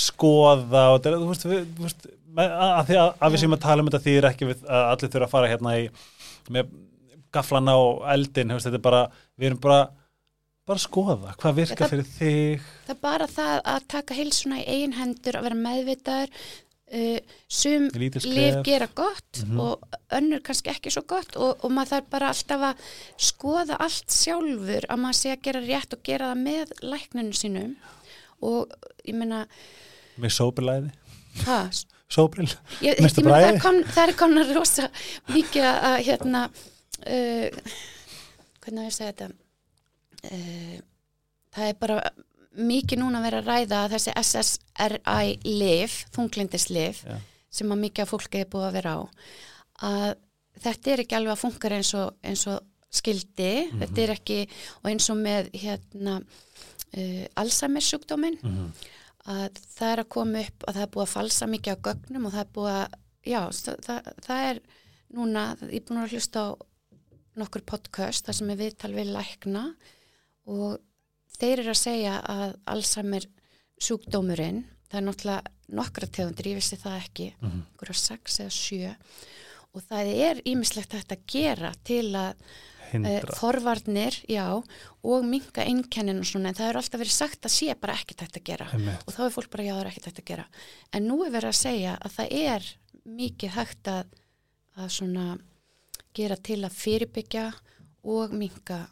skoða 0.02 0.86
og 0.90 0.98
þetta 0.98 1.12
er, 1.12 1.18
þú 1.22 1.86
veist, 1.86 2.08
að, 2.34 2.86
því 2.88 2.98
að, 2.98 3.10
að 3.18 3.34
við 3.34 3.42
séum 3.42 3.56
að 3.56 3.64
tala 3.66 3.84
um 3.84 3.90
þetta 3.90 4.04
þýðir 4.06 4.28
ekki 4.30 4.48
við, 4.48 4.64
að 4.66 4.86
allir 4.88 5.12
þurfa 5.12 5.28
að 5.28 5.34
fara 5.36 5.50
hérna 5.52 5.74
í 5.78 5.84
með 6.52 6.72
gaflana 7.32 7.74
og 7.80 8.02
eldin, 8.12 8.54
þetta 8.56 8.78
er 8.78 8.84
bara, 8.84 9.02
við 9.38 9.52
erum 9.52 9.60
bara 9.62 9.82
bara 10.68 10.78
að 10.78 10.84
skoða, 10.86 11.32
hvað 11.42 11.56
virkar 11.58 11.90
fyrir 11.90 12.06
þig. 12.16 12.66
það 12.86 12.92
er 12.94 13.00
bara 13.02 13.26
það 13.30 13.56
að 13.74 13.86
taka 13.96 14.14
heilsuna 14.18 14.60
í 14.62 14.66
eigin 14.70 14.92
hendur 14.98 15.38
að 15.40 15.46
vera 15.48 15.58
meðvitaður 15.58 16.34
uh, 16.92 17.18
sum 17.48 17.88
lif 17.98 18.58
gera 18.68 18.88
gott 18.94 19.42
Mhm. 19.42 19.60
og 19.60 19.82
önnur 20.12 20.42
kannski 20.44 20.70
ekki 20.70 20.92
svo 20.94 21.02
gott 21.08 21.34
og, 21.36 21.64
og 21.64 21.70
maður 21.72 21.94
þarf 21.96 22.10
bara 22.14 22.28
alltaf 22.34 22.66
að 22.68 22.82
skoða 23.30 23.78
allt 23.80 24.12
sjálfur 24.12 24.86
að 24.88 25.00
maður 25.02 25.18
sé 25.22 25.32
að 25.34 25.42
gera 25.48 25.64
rétt 25.66 25.96
og 25.96 26.02
gera 26.06 26.30
það 26.32 26.42
með 26.46 26.74
lækninu 26.92 27.32
sínum 27.40 27.76
og 28.42 28.74
ég 29.08 29.14
meina 29.18 29.46
með 30.20 30.36
sópilæði 30.38 30.92
Ha, 31.46 31.62
Sóbril, 32.12 32.44
ég 32.84 32.98
meina, 33.00 33.08
það, 33.08 33.44
er 33.48 33.58
kom, 33.62 33.78
það 33.88 34.08
er 34.10 34.16
konar 34.20 34.50
rosa 34.52 34.90
mikið 35.32 35.64
að 35.64 35.94
hérna 36.04 36.42
uh, 36.52 37.62
hvernig 38.60 38.78
á 38.78 38.84
ég 38.84 38.90
að 38.92 38.96
segja 38.98 39.12
þetta 39.14 39.28
uh, 40.28 40.76
það 41.52 41.68
er 41.68 41.78
bara 41.80 41.98
mikið 42.52 43.00
núna 43.00 43.20
að 43.20 43.26
vera 43.28 43.40
að 43.40 43.48
ræða 43.48 43.80
þessi 43.94 44.14
SSRI 44.20 45.36
lif, 45.46 46.02
þunglindislif 46.12 47.00
Já. 47.08 47.16
sem 47.52 47.72
að 47.72 47.82
mikið 47.86 48.04
af 48.04 48.12
fólki 48.12 48.42
er 48.42 48.50
búið 48.52 48.68
að 48.68 48.76
vera 48.76 48.92
á 48.92 49.00
að 49.82 50.10
þetta 50.62 50.92
er 50.92 51.02
ekki 51.02 51.16
alveg 51.16 51.34
að 51.34 51.42
funkar 51.42 51.74
eins 51.78 51.92
og, 51.96 52.12
eins 52.22 52.44
og 52.50 52.60
skildi, 52.92 53.52
þetta 53.80 54.02
er 54.02 54.12
ekki 54.12 54.40
og 54.82 54.90
eins 54.90 55.08
og 55.08 55.20
með 55.22 55.48
hérna 55.56 56.18
uh, 56.20 57.24
Alzheimer 57.40 57.84
sjúkdóminn 57.84 58.36
að 59.22 59.62
það 59.70 59.88
er 59.88 60.02
að 60.02 60.12
koma 60.12 60.42
upp 60.42 60.66
að 60.66 60.76
það 60.76 60.84
er 60.84 60.92
búið 60.96 61.06
að 61.06 61.14
falsa 61.14 61.48
mikið 61.48 61.78
á 61.78 61.84
gögnum 61.88 62.28
og 62.28 62.34
það 62.34 62.44
er 62.44 62.52
búið 62.56 62.76
að, 62.76 62.96
já, 63.32 63.40
það, 63.56 63.80
það, 63.86 64.12
það 64.26 64.46
er 64.50 64.60
núna, 65.16 65.44
ég 65.70 65.78
er 65.78 65.86
búin 65.88 66.02
að 66.02 66.14
hlusta 66.16 66.44
á 66.44 66.48
nokkur 67.40 67.64
podcast 67.64 68.26
þar 68.26 68.38
sem 68.38 68.52
er 68.52 68.60
viðtal 68.60 68.92
við 68.92 69.12
lækna 69.14 69.64
og 70.46 70.78
þeir 71.38 71.58
eru 71.64 71.70
að 71.74 71.80
segja 71.82 72.16
að 72.28 72.56
Alzheimer 72.66 73.26
sjúkdómurinn, 73.82 74.64
það 74.90 74.98
er 75.00 75.06
náttúrulega 75.06 75.52
nokkra 75.72 76.06
tegundir, 76.12 76.50
ég 76.52 76.58
vissi 76.60 76.76
það 76.76 76.98
ekki, 77.00 77.28
Mhm. 77.40 77.62
einhverja 77.72 77.94
sex 77.96 78.38
eða 78.40 78.52
sjö 78.52 78.94
og 79.74 79.82
það 79.88 80.10
er 80.28 80.42
ímislegt 80.44 80.92
hægt 80.92 81.12
að 81.12 81.26
gera 81.26 81.72
til 81.84 82.12
að 82.12 82.34
uh, 82.94 83.20
forvarnir, 83.38 84.12
já, 84.28 84.62
og 85.02 85.24
minka 85.24 85.64
einkennin 85.64 86.18
og 86.20 86.26
svona, 86.28 86.48
en 86.50 86.54
það 86.54 86.68
er 86.68 86.76
alltaf 86.76 87.00
verið 87.00 87.14
sagt 87.16 87.40
að 87.48 87.54
sé 87.54 87.74
bara 87.80 87.94
ekkert 87.94 88.20
hægt 88.20 88.36
að 88.36 88.44
gera 88.44 88.66
Einmitt. 88.70 89.02
og 89.08 89.14
þá 89.14 89.20
er 89.24 89.30
fólk 89.32 89.50
bara, 89.50 89.64
já, 89.64 89.72
það 89.72 89.80
er 89.80 89.90
ekkert 89.90 90.04
hægt 90.10 90.20
að 90.20 90.28
gera 90.28 90.46
en 90.92 91.06
nú 91.08 91.24
er 91.24 91.30
verið 91.32 91.48
að 91.48 91.62
segja 91.62 91.94
að 92.04 92.12
það 92.18 92.28
er 92.42 92.62
mikið 93.06 93.50
hægt 93.56 93.88
að, 93.88 94.04
að 94.76 94.88
svona 94.90 95.38
gera 96.14 96.36
til 96.36 96.60
að 96.68 96.76
fyrirbyggja 96.82 97.46
og 98.04 98.30
minka 98.36 98.82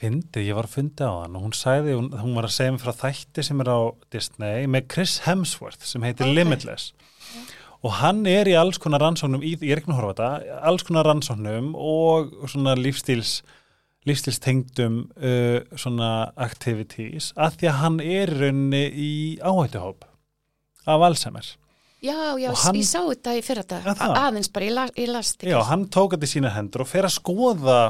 Fyndi, 0.00 0.46
ég 0.48 0.56
var 0.56 0.64
að 0.64 0.74
fyndi 0.78 1.04
á 1.04 1.12
hann 1.22 1.34
og 1.36 1.42
hún 1.44 1.52
sagði, 1.56 1.92
hún, 1.98 2.06
hún 2.22 2.36
var 2.38 2.46
að 2.48 2.54
segja 2.56 2.72
mér 2.72 2.80
frá 2.86 2.94
þætti 3.02 3.44
sem 3.44 3.60
er 3.60 3.68
á 3.68 3.78
Disney 4.14 4.66
með 4.72 4.86
Chris 4.94 5.18
Hemsworth 5.26 5.84
sem 5.84 6.06
heitir 6.06 6.26
Ok. 6.30 6.34
Limitless 6.38 6.92
og 7.80 7.94
hann 8.00 8.22
er 8.28 8.48
í 8.48 8.54
alls 8.60 8.76
konar 8.80 9.00
rannsóknum, 9.00 9.40
í, 9.44 9.54
ég 9.60 9.70
er 9.72 9.80
ekki 9.80 9.88
með 9.88 9.96
að 9.96 10.00
horfa 10.02 10.14
þetta, 10.18 10.58
alls 10.68 10.82
konar 10.88 11.06
rannsóknum 11.08 11.70
og 11.80 12.32
svona 12.52 12.74
lífstíls 12.76 13.38
lífstílstengdum 14.08 14.94
uh, 15.20 15.60
svona 15.76 16.10
activities 16.40 17.30
að 17.36 17.58
því 17.60 17.68
að 17.70 17.78
hann 17.82 17.98
er 18.04 18.32
í 18.32 18.38
rauninni 18.40 18.82
í 18.96 19.10
áhættuhóp 19.44 20.06
af 20.88 21.04
Alzheimer. 21.10 21.44
Já, 22.00 22.16
já, 22.40 22.48
hann- 22.56 22.78
ég 22.80 22.86
sá 22.88 23.00
þetta 23.04 23.34
í 23.36 23.42
fyrra 23.44 23.64
dag 23.68 23.84
aðeins 24.00 24.48
bara, 24.52 24.64
ég, 24.64 24.72
la, 24.76 24.86
ég 24.96 25.10
las 25.12 25.34
þetta 25.36 25.50
Já, 25.52 25.58
hann 25.68 25.84
tók 25.92 26.14
þetta 26.16 26.28
í 26.28 26.32
sína 26.32 26.52
hendur 26.54 26.86
og 26.86 26.88
fer 26.88 27.04
að 27.04 27.12
skoða 27.18 27.80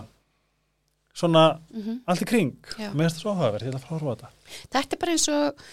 svona 1.20 1.44
Mhm. 1.70 2.00
allt 2.06 2.22
í 2.24 2.26
kring. 2.26 2.52
Mér 2.78 2.92
finnst 2.96 3.16
það 3.16 3.22
svo 3.22 3.34
áhugaverð, 3.36 3.62
ég 3.62 3.72
ætla 3.72 3.80
að 3.80 3.86
fara 3.86 3.96
að 3.96 4.00
horfa 4.00 4.10
á 4.10 4.16
þetta. 4.16 4.30
Þetta 4.74 4.92
er 4.96 5.00
bara 5.04 5.12
eins 5.12 5.28
og 5.28 5.64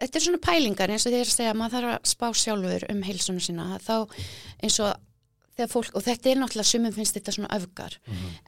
þetta 0.00 0.16
er 0.16 0.24
svona 0.26 0.40
pælingar 0.46 0.88
eins 0.94 1.06
og 1.06 1.12
þeir 1.12 1.26
að 1.28 1.36
segja 1.36 1.52
að 1.52 1.58
maður 1.60 1.74
þarf 1.76 1.92
að 1.94 2.10
spá 2.14 2.26
sjálfur 2.40 2.90
um 2.90 3.02
heilsunu 3.02 3.40
sína 3.44 3.66
þá 3.84 3.96
eins 4.62 4.80
og 4.80 4.94
þegar 5.56 5.68
fólk, 5.74 5.90
og 5.94 6.02
þetta 6.06 6.30
er 6.30 6.36
náttúrulega 6.40 6.70
sumum 6.70 6.92
finnst 6.96 7.16
þetta 7.18 7.32
svona 7.36 7.50
öfgar 7.58 7.96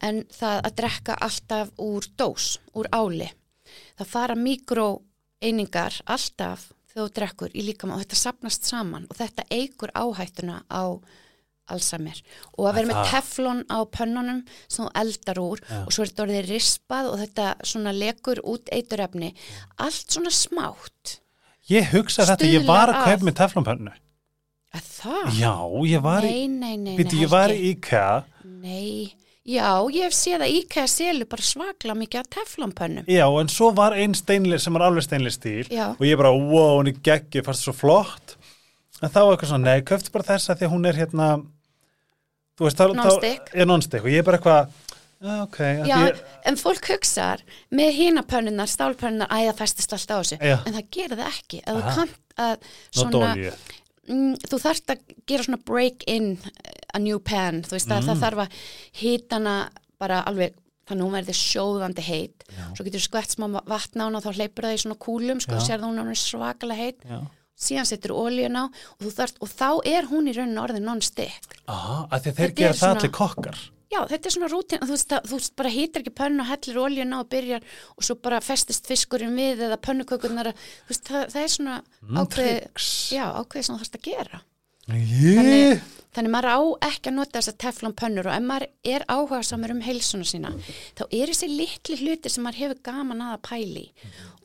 en 0.00 0.22
það 0.32 0.62
að 0.64 0.76
drekka 0.80 1.16
alltaf 1.20 1.68
úr 1.78 2.06
dós, 2.16 2.58
úr 2.74 2.86
áli 2.92 3.28
það 3.98 4.06
fara 4.06 4.34
mikroeiningar 4.38 6.00
alltaf 6.06 6.70
þegar 6.92 7.08
þú 7.08 7.14
drekkur 7.18 7.52
í 7.56 7.64
líkama 7.66 7.96
og 7.96 8.02
þetta 8.04 8.16
sapnast 8.20 8.64
saman 8.68 9.06
og 9.10 9.16
þetta 9.18 9.44
eigur 9.50 9.92
áhættuna 9.94 10.62
á 10.72 10.84
Alzheimer 11.70 12.18
og 12.58 12.66
að 12.68 12.74
vera 12.74 12.86
með 12.90 12.96
Það. 12.98 13.10
teflon 13.12 13.60
á 13.70 13.78
pönnunum 13.86 14.40
sem 14.68 14.88
eldar 14.94 15.38
úr 15.38 15.60
Já. 15.62 15.78
og 15.86 15.92
svo 15.94 16.02
er 16.02 16.10
þetta 16.10 16.24
orðið 16.26 16.48
rispað 16.50 17.10
og 17.12 17.18
þetta 17.22 17.46
svona 17.64 17.92
lekur 17.94 18.40
út 18.44 18.68
eiturefni 18.72 19.34
allt 19.78 20.06
svona 20.10 20.30
smátt 20.34 21.18
Ég 21.70 21.92
hugsa 21.94 22.24
þetta, 22.26 22.44
ég 22.50 22.66
var 22.66 22.90
að 22.90 22.96
Stuðlar 22.96 23.04
kaupa 23.06 23.20
að- 23.22 23.26
með 23.28 23.36
teflonpönnu. 23.38 23.92
að 24.74 24.86
það? 24.98 25.26
Já, 25.38 25.54
ég 25.92 26.02
var 26.02 26.22
í, 26.22 26.30
nei, 26.32 26.48
nei, 26.48 26.76
nei, 26.76 26.96
veitu, 26.98 27.14
nei, 27.16 27.22
ég 27.22 27.28
var 27.30 27.48
í. 27.54 27.70
IKEA, 27.76 28.24
Nei, 28.44 29.14
já, 29.46 29.68
ég 29.94 30.02
hef 30.02 30.12
séð 30.12 30.42
að 30.42 30.54
IKEA 30.58 30.86
selur 30.90 31.28
bara 31.30 31.42
svakla 31.42 31.94
mikið 31.94 32.18
af 32.20 32.28
teflonpönnum 32.34 33.06
já, 33.06 33.26
en 33.40 33.48
svo 33.48 33.70
var 33.74 33.92
einn 33.94 34.14
steinli 34.14 34.58
sem 34.58 34.72
var 34.74 34.82
alveg 34.90 35.04
steinli 35.06 35.30
stíl 35.30 35.68
Já. 35.70 35.90
og 35.94 36.00
ég 36.02 36.16
bara, 36.18 36.32
wow, 36.34 36.80
hún 36.82 36.88
er 36.88 36.98
geggju, 36.98 37.44
fannst 37.44 37.62
svo 37.64 37.72
flott. 37.72 38.36
En 39.02 39.08
þá 39.10 39.18
var 39.26 39.36
eitthvað 39.36 39.48
svona, 39.50 39.64
nei, 39.64 39.80
köftu 39.82 40.12
bara 40.12 40.24
þessa 40.24 40.54
því 40.58 40.66
að 40.66 40.72
hún 40.74 40.86
er 40.86 40.94
hérna, 40.94 41.46
Non-stick. 42.60 43.52
non-stick 43.66 44.04
og 44.04 44.10
ég 44.12 44.18
er 44.22 44.26
bara 44.28 44.38
eitthvað, 44.38 44.72
já, 45.22 45.34
ok, 45.46 45.58
að 45.62 45.86
Já, 45.88 45.96
ég, 46.06 46.22
en 46.50 46.56
fólk 46.60 46.88
hugsar 46.92 47.42
með 47.70 47.92
hína 47.98 48.22
pönnunar, 48.28 48.68
stálpönnunar, 48.70 49.30
æ, 49.32 49.48
það 49.50 49.60
festist 49.62 49.92
alltaf 49.96 50.18
á 50.18 50.22
þessu 50.22 50.38
Já. 50.42 50.56
en 50.66 50.74
það 50.78 50.88
gerir 50.98 51.16
það 51.22 51.30
ekki 51.32 51.62
ef 51.62 51.76
þú 51.78 51.94
kannt 51.96 52.36
að 52.42 52.56
svona 52.92 53.30
mm, 54.08 54.34
þú 54.50 54.58
þarft 54.66 54.94
að 54.96 55.04
gera 55.30 55.46
svona 55.46 55.62
break 55.64 56.04
in 56.10 56.32
a 56.94 56.98
new 56.98 57.18
pan, 57.20 57.62
þú 57.62 57.76
veist 57.78 57.88
að 57.94 58.02
Mm. 58.02 58.08
það 58.10 58.22
þarf 58.26 58.42
að 58.46 58.58
hítana 59.02 59.56
bara 60.02 60.22
alveg 60.26 60.54
þannig 60.88 61.02
að 61.02 61.06
hún 61.06 61.14
verði 61.14 61.34
sjóðandi 61.38 62.02
heit 62.04 62.42
svo 62.74 62.84
getur 62.84 63.00
skvett 63.04 63.30
smá 63.36 63.46
vatn 63.64 64.02
á 64.02 64.04
hana 64.10 64.18
og 64.18 64.24
þá 64.26 64.32
hleypur 64.34 64.66
það 64.66 64.74
í 64.76 64.80
svona 64.82 64.98
kúlum, 64.98 65.40
sko, 65.40 65.54
Já. 65.56 65.62
sér 65.68 65.78
það 65.80 65.88
hún 65.88 66.10
er 66.10 66.18
svakalega 66.18 66.76
heit 66.82 66.98
Já. 67.06 67.20
Síðan 67.62 67.88
setur 67.88 68.14
ólíun 68.18 68.58
á 68.58 68.64
og, 68.66 69.06
þarft, 69.14 69.38
og 69.40 69.48
þá 69.52 69.68
er 69.88 70.08
hún 70.10 70.28
í 70.30 70.34
rauninu 70.36 70.62
orðin 70.64 70.84
non-stick 70.88 71.54
Aha, 71.70 72.00
að 72.10 72.18
að 72.18 72.26
þeir 72.26 72.34
Þetta 72.42 72.58
gera 72.62 72.74
er 72.74 72.80
það 72.82 72.96
allir 72.98 73.14
kokkar. 73.20 73.62
Já, 73.92 73.98
þetta 74.08 74.28
er 74.28 74.32
svona 74.32 74.48
rútin, 74.48 74.80
þú 74.80 74.94
veist, 74.94 75.10
að, 75.12 75.26
þú 75.28 75.36
veist 75.36 75.52
bara 75.60 75.70
hýtar 75.74 76.00
ekki 76.00 76.12
pönnu 76.16 76.40
og 76.40 76.48
hellir 76.48 76.78
ólíuna 76.80 77.18
og 77.20 77.26
byrjar 77.28 77.66
og 77.92 78.06
svo 78.06 78.14
bara 78.24 78.38
festist 78.40 78.86
fiskurinn 78.88 79.34
við 79.36 79.60
eða 79.66 79.76
pönnukökurnar, 79.84 80.48
að- 80.48 80.62
þú 80.86 80.94
veist, 80.94 81.04
það, 81.10 81.26
það 81.34 81.42
er 81.42 81.52
svona 81.56 81.74
Mm, 82.08 82.22
tricks. 82.32 82.86
já, 83.12 83.24
ákveði 83.36 83.64
sem 83.66 83.74
þú 83.76 83.82
þarfst 83.82 83.98
að 84.00 84.06
gera. 84.08 84.40
Ég, 84.88 85.36
Þannig, 85.38 85.82
þannig 86.16 86.32
maður 86.34 86.50
á 86.56 86.60
ekki 86.88 87.10
að 87.12 87.14
nota 87.20 87.38
þessar 87.38 87.58
teflon 87.62 87.94
pönnur 88.00 88.26
og 88.26 88.34
ef 88.34 88.42
maður 88.48 88.66
er 88.96 89.04
áhuga 89.12 89.42
samar 89.46 89.70
um 89.76 89.80
heilsuna 89.84 90.24
sína, 90.26 90.50
þá 90.98 91.04
er 91.12 91.30
þessi 91.30 91.48
litli 91.52 91.98
hlutir 92.00 92.32
sem 92.34 92.42
maður 92.48 92.62
hefur 92.64 92.80
gaman 92.88 93.22
að 93.22 93.36
að 93.36 93.44
pæli 93.46 93.84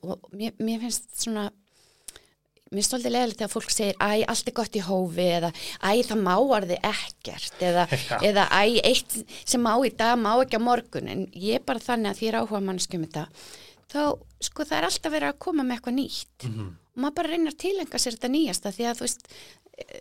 og 0.03 0.27
mér, 0.37 0.53
mér 0.61 0.83
finnst 0.83 1.07
svona 1.23 1.47
Mér 2.67 2.81
finnst 2.81 2.91
svolítið 2.91 3.13
leðilegt 3.15 3.39
þegar 3.41 3.51
fólk 3.53 3.69
segir 3.71 3.99
æ, 4.03 4.11
allt 4.27 4.49
er 4.51 4.55
gott 4.57 4.75
í 4.75 4.81
hófi 4.83 5.27
eða 5.37 5.51
æ, 5.79 5.91
það 6.03 6.23
má 6.25 6.33
orði 6.35 6.79
ekkert 6.83 7.61
eða, 7.63 7.85
eða 8.29 8.47
æ, 8.51 8.63
eitt 8.89 9.15
sem 9.47 9.63
má 9.63 9.71
í 9.87 9.93
dag 9.95 10.17
má 10.19 10.33
ekki 10.41 10.59
á 10.59 10.67
morgun. 10.67 11.07
En 11.07 11.23
ég 11.31 11.61
er 11.61 11.63
bara 11.67 11.79
þannig 11.83 12.11
að 12.11 12.19
því 12.19 12.27
er 12.31 12.39
áhuga 12.41 12.61
mannskjum 12.67 13.05
þetta 13.07 13.23
þá, 13.87 14.01
sko, 14.43 14.65
það 14.67 14.77
er 14.79 14.87
alltaf 14.89 15.13
verið 15.13 15.31
að 15.31 15.39
koma 15.47 15.63
með 15.63 15.77
eitthvað 15.77 15.97
nýtt. 16.01 16.47
Mhm. 16.49 16.67
og 16.97 17.01
maður 17.03 17.15
bara 17.21 17.31
reynir 17.31 17.53
að 17.53 17.61
tilenga 17.61 17.99
sér 18.01 18.17
þetta 18.17 18.29
nýjasta 18.33 18.73
því 18.73 18.85
að 18.89 18.99
þú 18.99 19.05
veist 19.05 19.27
e, 19.77 19.97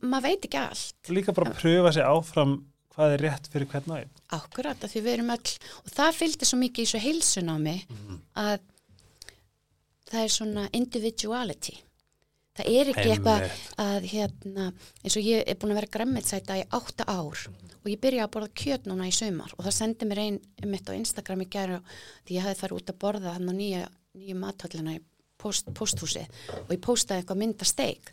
maður 0.00 0.26
veit 0.26 0.46
ekki 0.48 0.60
allt. 0.62 1.10
Líka 1.12 1.34
bara 1.36 1.52
pröfa 1.54 1.92
sig 1.92 2.06
áfram 2.08 2.54
hvað 2.92 3.14
er 3.14 3.24
rétt 3.26 3.48
fyrir 3.52 3.68
hvern 3.68 3.92
og 3.92 3.98
einn. 4.00 4.10
Akkurat, 4.32 4.80
að 4.80 4.92
því 4.94 5.02
við 5.04 5.14
erum 5.14 5.32
öll 5.36 5.52
og 5.84 5.92
það 5.92 6.18
fylgdi 6.18 6.48
svo 6.48 6.58
mikið 6.60 6.84
í 6.86 6.90
svo 6.90 7.00
heilsun 7.04 7.52
á 7.52 7.56
mig 7.60 7.86
að 8.36 8.58
það 10.12 10.20
er 10.24 10.32
svona 10.34 10.66
individuality 10.76 11.78
það 12.58 12.68
er 12.68 12.90
ekki 12.92 13.08
eitthvað 13.14 13.44
að 13.80 14.06
hérna, 14.12 14.68
eins 15.02 15.16
og 15.16 15.24
ég 15.24 15.46
er 15.48 15.58
búin 15.60 15.72
að 15.72 15.80
vera 15.80 15.92
græmmitsæta 15.96 16.58
í 16.60 16.64
átta 16.68 17.06
ár 17.08 17.46
og 17.82 17.88
ég 17.90 18.00
byrjaði 18.02 18.26
að 18.26 18.32
borða 18.34 18.52
kjöt 18.62 18.88
núna 18.90 19.08
í 19.08 19.14
sumar 19.16 19.54
og 19.56 19.64
það 19.64 19.76
sendi 19.78 20.08
mér 20.08 20.22
einn 20.26 20.38
mitt 20.68 20.88
á 20.88 20.92
Instagram 20.94 21.44
í 21.46 21.48
gæru 21.52 21.80
því 22.26 22.36
ég 22.36 22.46
hafði 22.46 22.60
farið 22.60 22.78
út 22.78 22.92
að 22.92 23.00
borða 23.04 23.34
hann 23.38 23.48
á 23.48 23.54
nýja, 23.56 23.86
nýja 24.18 24.38
mathöllina 24.38 24.96
í 24.98 25.02
post, 25.40 25.72
posthúsi 25.74 26.26
og 26.60 26.74
ég 26.74 26.82
postaði 26.84 27.22
eitthvað 27.22 27.40
mynda 27.42 27.68
steik 27.68 28.12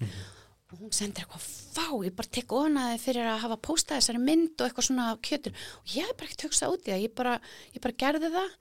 og 0.69 0.77
hún 0.85 0.93
sendir 0.93 1.25
eitthvað 1.25 1.45
fá, 1.75 1.85
ég 2.05 2.15
bara 2.15 2.33
tek 2.39 2.55
onaði 2.55 2.97
fyrir 3.01 3.27
að 3.27 3.43
hafa 3.43 3.59
postað 3.65 3.99
þessari 3.99 4.23
mynd 4.23 4.55
og 4.55 4.65
eitthvað 4.69 4.87
svona 4.87 5.11
kjötur 5.25 5.53
og 5.81 5.93
ég 5.97 6.07
hef 6.07 6.15
bara 6.15 6.29
ekkert 6.29 6.47
hugsað 6.47 6.75
út 6.75 6.87
í 6.87 6.93
það, 6.93 7.03
ég 7.03 7.15
bara, 7.17 7.35
ég 7.75 7.83
bara 7.83 7.99
gerði 8.05 8.33
það 8.37 8.57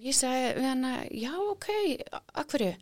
og 0.00 0.08
ég 0.08 0.64
hana, 0.64 0.92
já 1.12 1.32
ok, 1.36 1.70
akkurju 2.40 2.74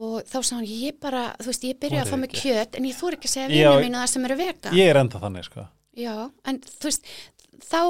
og 0.00 0.22
þá 0.24 0.38
sagði 0.40 0.56
hann, 0.56 0.70
ég 0.86 1.00
bara, 1.02 1.24
þú 1.40 1.50
veist, 1.50 1.66
ég 1.68 1.80
byrjaði 1.82 2.04
að 2.06 2.10
fá 2.14 2.16
mig 2.22 2.30
ekki. 2.30 2.40
kjöt 2.46 2.78
en 2.80 2.88
ég 2.88 2.96
þór 3.00 3.16
ekki 3.18 3.28
að 3.28 3.34
segja 3.36 3.50
vinnu 3.52 3.84
mínu 3.84 4.00
það 4.00 4.08
sem 4.14 4.24
eru 4.30 4.38
vega 4.40 4.72
Ég 4.80 4.88
er 4.94 5.00
enda 5.02 5.20
þannig, 5.20 5.44
sko. 5.50 5.66
já, 6.00 6.14
en 6.48 6.60
þú 6.64 6.88
veist 6.88 7.12
þá 7.60 7.80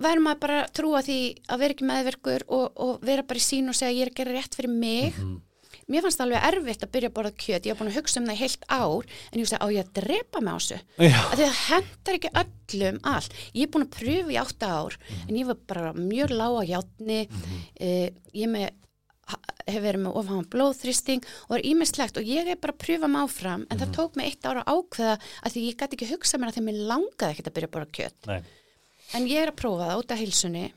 verður 0.00 0.24
maður 0.24 0.40
bara 0.40 0.58
trúa 0.72 1.02
því 1.04 1.18
að 1.52 1.58
vera 1.60 1.74
ekki 1.76 1.86
meðverkur 1.90 2.44
og, 2.48 2.66
og 2.80 3.04
vera 3.04 3.22
bara 3.28 3.38
í 3.42 3.44
sín 3.44 3.68
og 3.68 3.76
segja 3.76 3.92
ég 3.98 4.06
er 4.08 4.12
að 4.14 4.18
gera 4.22 4.36
rétt 4.38 4.56
fyrir 4.56 4.72
mig 4.72 5.14
Mhm. 5.20 5.38
mér 5.90 6.02
fannst 6.04 6.18
það 6.20 6.26
alveg 6.30 6.44
erfitt 6.48 6.82
að 6.86 6.90
byrja 6.94 7.08
að 7.10 7.14
borða 7.18 7.32
kjöt 7.34 7.64
ég 7.66 7.72
var 7.74 7.78
búin 7.80 7.90
að 7.90 7.96
hugsa 7.98 8.20
um 8.20 8.26
það 8.30 8.40
heilt 8.40 8.64
ár 8.70 9.04
en 9.10 9.38
ég 9.38 9.42
veist 9.42 9.54
að 9.56 9.64
á 9.64 9.66
ég 9.74 9.84
að 9.84 9.92
drepa 10.00 10.40
mig 10.40 10.52
á 10.54 10.58
þessu 10.60 10.78
að 11.10 11.40
það 11.40 11.56
hendar 11.66 12.14
ekki 12.18 12.30
öllum 12.42 13.00
allt 13.12 13.32
ég 13.54 13.62
er 13.66 13.70
búin 13.74 13.86
að 13.86 13.94
pröfu 13.98 14.30
í 14.30 14.38
átta 14.40 14.66
ár 14.80 14.96
Mhm. 15.00 15.28
en 15.28 15.36
ég 15.36 15.46
var 15.50 15.58
bara 15.66 15.92
mjög 15.92 16.30
lág 16.30 16.54
á 16.56 16.62
játni 16.70 17.20
mm 17.28 17.60
ég 17.80 18.42
er 18.46 18.48
með 18.54 18.70
hef 19.66 19.82
verið 19.84 20.02
með 20.06 20.16
ofan 20.20 20.44
blóðþrýsting 20.52 21.24
og 21.48 21.56
er 21.58 21.64
ímislegt 21.70 22.16
og 22.20 22.24
ég 22.26 22.48
er 22.50 22.56
bara 22.60 22.72
að 22.74 22.82
pröfa 22.84 23.08
mig 23.08 23.22
áfram 23.22 23.66
en 23.70 23.76
Mhm. 23.76 23.80
það 23.84 23.94
tók 23.96 24.16
mig 24.16 24.26
eitt 24.26 24.42
ára 24.50 24.64
ákveða 24.66 25.16
að 25.44 25.52
því 25.52 25.60
ég 25.68 25.76
gæti 25.76 25.96
ekki 25.98 26.10
hugsa 26.12 26.38
mér 26.38 26.48
að 26.50 26.56
því 26.58 26.64
mér 26.68 26.80
langaði 26.90 27.30
ekkert 27.34 27.48
að 27.50 27.54
byrja 27.56 27.68
að 27.68 27.74
borða 27.76 27.92
kjöt 27.98 28.26
Nei. 28.26 28.42
en 29.14 29.26
ég 29.28 29.42
er 29.42 29.50
að 29.52 29.56
prófa 29.62 29.88
það 29.90 29.98
út 30.02 30.10
af 30.12 30.18
heilsunni 30.18 30.72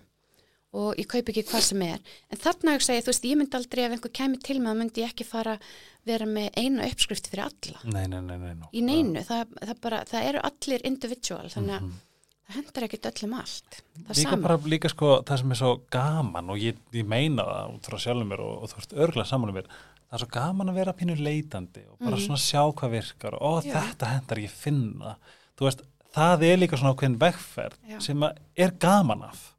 og 0.74 0.96
ég 0.98 1.06
kaup 1.08 1.30
ekki 1.30 1.44
hvað 1.46 1.62
sem 1.62 1.82
er 1.86 2.00
en 2.32 2.38
þarna 2.42 2.74
hugsa 2.74 2.94
ég, 2.98 3.04
þú 3.06 3.12
veist, 3.14 3.26
ég 3.30 3.38
myndi 3.38 3.58
aldrei 3.60 3.84
ef 3.86 3.92
einhver 3.94 4.14
kemur 4.14 4.42
til 4.42 4.60
mig, 4.60 4.74
þá 4.74 4.78
myndi 4.80 5.02
ég 5.04 5.12
ekki 5.14 5.26
fara 5.26 5.60
vera 6.06 6.26
með 6.26 6.50
eina 6.58 6.88
uppskrift 6.90 7.28
fyrir 7.30 7.46
alla 7.46 7.80
Nei, 7.94 8.08
nei, 8.08 8.22
nei, 8.22 8.38
nei, 8.38 8.68
í 8.74 8.82
neinu, 8.82 9.22
það, 9.24 9.54
það, 9.62 9.78
bara, 9.82 10.04
það 10.10 10.26
eru 10.32 10.40
allir 10.50 10.82
individual, 10.84 11.46
þannig 11.50 11.78
að 11.78 11.82
Mhm. 11.82 11.92
það 11.92 12.10
hendar 12.58 12.86
ekkert 12.88 13.10
öllum 13.12 13.38
allt. 13.40 13.80
Líka 14.18 14.38
bara, 14.42 14.60
líka 14.70 14.92
sko, 14.92 15.16
það 15.28 15.42
sem 15.42 15.56
er 15.56 15.60
svo 15.60 15.72
gaman 15.94 16.52
og 16.54 16.62
ég, 16.62 16.80
ég 16.96 17.08
meina 17.08 17.46
það 17.48 17.74
út 17.78 17.90
frá 17.90 18.02
sjálfum 18.06 18.34
mér 18.34 18.44
og, 18.46 18.54
og 18.64 18.72
þú 18.72 18.80
veist 18.80 18.98
örgulega 18.98 19.30
saman 19.30 19.54
um 19.54 19.58
mér 19.60 19.72
það 19.72 20.18
er 20.18 20.24
svo 20.26 20.32
gaman 20.36 20.70
að 20.70 20.78
vera 20.82 20.98
pínu 20.98 21.16
leitandi 21.18 21.88
og 21.90 21.98
bara 22.04 22.22
svona 22.22 22.42
sjá 22.42 22.62
hvað 22.70 22.92
virkar 23.00 23.40
og 23.40 23.42
ó, 23.42 23.52
þetta 23.66 24.12
hendar 24.12 24.44
ég 24.44 24.54
finna. 24.54 25.16
Þú 25.58 25.66
veist, 25.70 25.82
það 26.14 26.46
er 26.50 26.62
líka 26.62 26.78
svona 26.78 26.94
ákveðin 26.94 27.18
vegferð 27.22 27.80
Já. 27.90 27.98
sem 28.06 28.28
er 28.28 28.76
gaman 28.82 29.26
af 29.30 29.53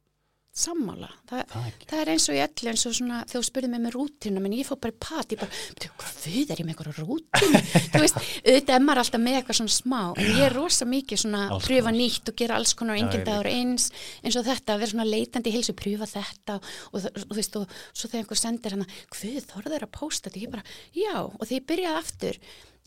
sammála, 0.55 1.09
það, 1.27 1.41
það 1.51 1.63
það 1.89 1.99
er 2.01 2.09
eins 2.13 2.25
og 2.31 2.35
í 2.37 2.41
öllu 2.45 2.69
eins 2.71 2.83
og 2.87 2.93
svona 2.95 3.17
þegar 3.27 3.41
þú 3.41 3.47
spurði 3.49 3.69
mig 3.73 3.81
með 3.83 3.95
rútinu 3.97 4.39
menn 4.43 4.53
ég 4.55 4.67
fór 4.69 4.79
bara 4.79 4.93
í 4.93 4.99
pat, 5.03 5.33
ég 5.35 5.41
bara, 5.41 5.51
"Bíddu, 5.75 5.89
hvað 5.99 6.27
er 6.31 6.61
ég 6.61 6.65
með 6.65 6.71
eitthvað 6.71 6.99
rútinu, 7.01 7.61
þú 7.91 8.01
veist 8.05 8.19
auðvitað 8.21 8.75
er 8.77 8.85
maður 8.85 9.01
alltaf 9.03 9.21
með 9.25 9.35
eitthvað 9.39 9.59
svona 9.59 9.75
smá 9.75 9.99
en 10.15 10.29
ég 10.31 10.43
er 10.45 10.55
rosa 10.55 10.87
mikið 10.87 11.21
svona 11.25 11.41
Alls 11.51 11.67
pröfa 11.67 11.89
konar. 11.89 11.99
nýtt 11.99 12.31
og 12.31 12.35
gera 12.39 12.55
alls 12.55 12.73
konar 12.73 12.95
og 12.95 13.01
enginn 13.03 13.19
ég 13.19 13.27
dagur 13.27 13.49
eins 13.51 13.89
eins 14.23 14.37
og 14.39 14.45
þetta, 14.47 14.69
að 14.77 14.79
vera 14.85 14.91
svona 14.95 15.09
leitandi 15.11 15.51
í 15.51 15.55
heilsu, 15.57 15.75
pröfa 15.75 16.07
þetta 16.15 16.55
og 16.93 17.01
það- 17.03 17.19
þú 17.25 17.35
veist, 17.35 17.55
og 17.59 17.67
svo 17.91 18.07
þegar 18.07 18.23
einhver 18.23 18.39
sendir 18.45 18.71
hana, 18.77 18.87
hvað 19.11 19.49
þorður 19.51 19.83
að 19.89 19.91
pósta 19.99 20.29
þetta, 20.31 20.39
ég 20.45 20.51
bara, 20.55 20.63
já, 20.95 21.15
og 21.19 21.43
þegar 21.43 21.59
ég 21.59 21.67
byrjaði 21.67 21.99
aftur 21.99 22.39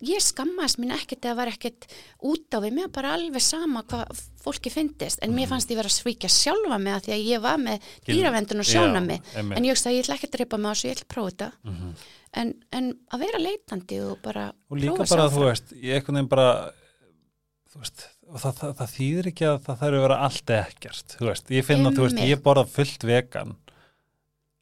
ég 0.06 0.20
skammaðist 0.22 0.78
mín 0.78 0.92
ekkert 0.94 1.24
eða 1.26 1.36
var 1.40 1.50
ekkert 1.50 1.86
út 2.22 2.54
á 2.54 2.58
við, 2.62 2.74
mér 2.76 2.90
bara 2.94 3.14
alveg 3.16 3.42
sama 3.42 3.82
hvað 3.82 4.20
fólki 4.44 4.70
fyndist, 4.70 5.18
en 5.22 5.30
Mhm. 5.32 5.36
mér 5.40 5.48
fannst 5.50 5.70
ég 5.70 5.76
vera 5.76 5.88
að 5.90 5.96
svíkja 5.98 6.28
sjálfa 6.30 6.78
mig 6.80 6.94
að 6.94 7.02
því 7.08 7.12
að 7.16 7.24
ég 7.26 7.40
var 7.42 7.56
með 7.58 7.80
dýravendun 8.06 8.60
og 8.62 8.68
sjóna 8.68 9.00
mig 9.04 9.20
en 9.34 9.64
ég 9.64 9.70
hugsa 9.74 9.90
að 9.90 9.96
ég 9.98 10.04
ætla 10.06 10.14
ekki 10.14 10.28
að 10.30 10.36
drepa 10.38 10.58
mig 10.58 10.70
á 10.70 10.74
þessu, 10.74 10.88
ég 10.88 10.94
ætla 10.96 11.06
að 11.08 11.14
prófa 11.14 11.30
þetta. 11.30 11.52
Mhm. 11.64 11.94
en, 12.34 12.54
en 12.72 12.92
að 13.12 13.18
vera 13.20 13.38
leitandi 13.38 14.00
og 14.10 14.22
bara 14.22 14.52
og 14.70 14.76
líka 14.78 14.96
bara, 15.08 15.28
þú 15.28 15.32
áfram. 15.32 15.48
veist, 15.48 15.72
ég 15.82 15.94
einhvern 15.96 16.14
veginn 16.14 16.28
bara 16.28 16.72
þú 17.72 17.78
veist, 17.82 18.06
það, 18.28 18.54
það, 18.58 18.74
það 18.78 18.92
þýðir 18.96 19.26
ekki 19.32 19.44
að 19.48 19.58
það 19.64 19.78
þarf 19.82 19.96
að 19.98 20.04
vera 20.06 20.18
allt 20.28 20.50
ekkert 20.58 21.16
þú 21.18 21.26
veist, 21.26 21.50
ég 21.50 21.64
finn 21.64 21.86
að, 21.86 21.96
þú 21.96 22.02
veist, 22.06 22.22
ég 22.28 22.42
borða 22.44 22.66
fullt 22.68 23.02
vegan 23.08 23.56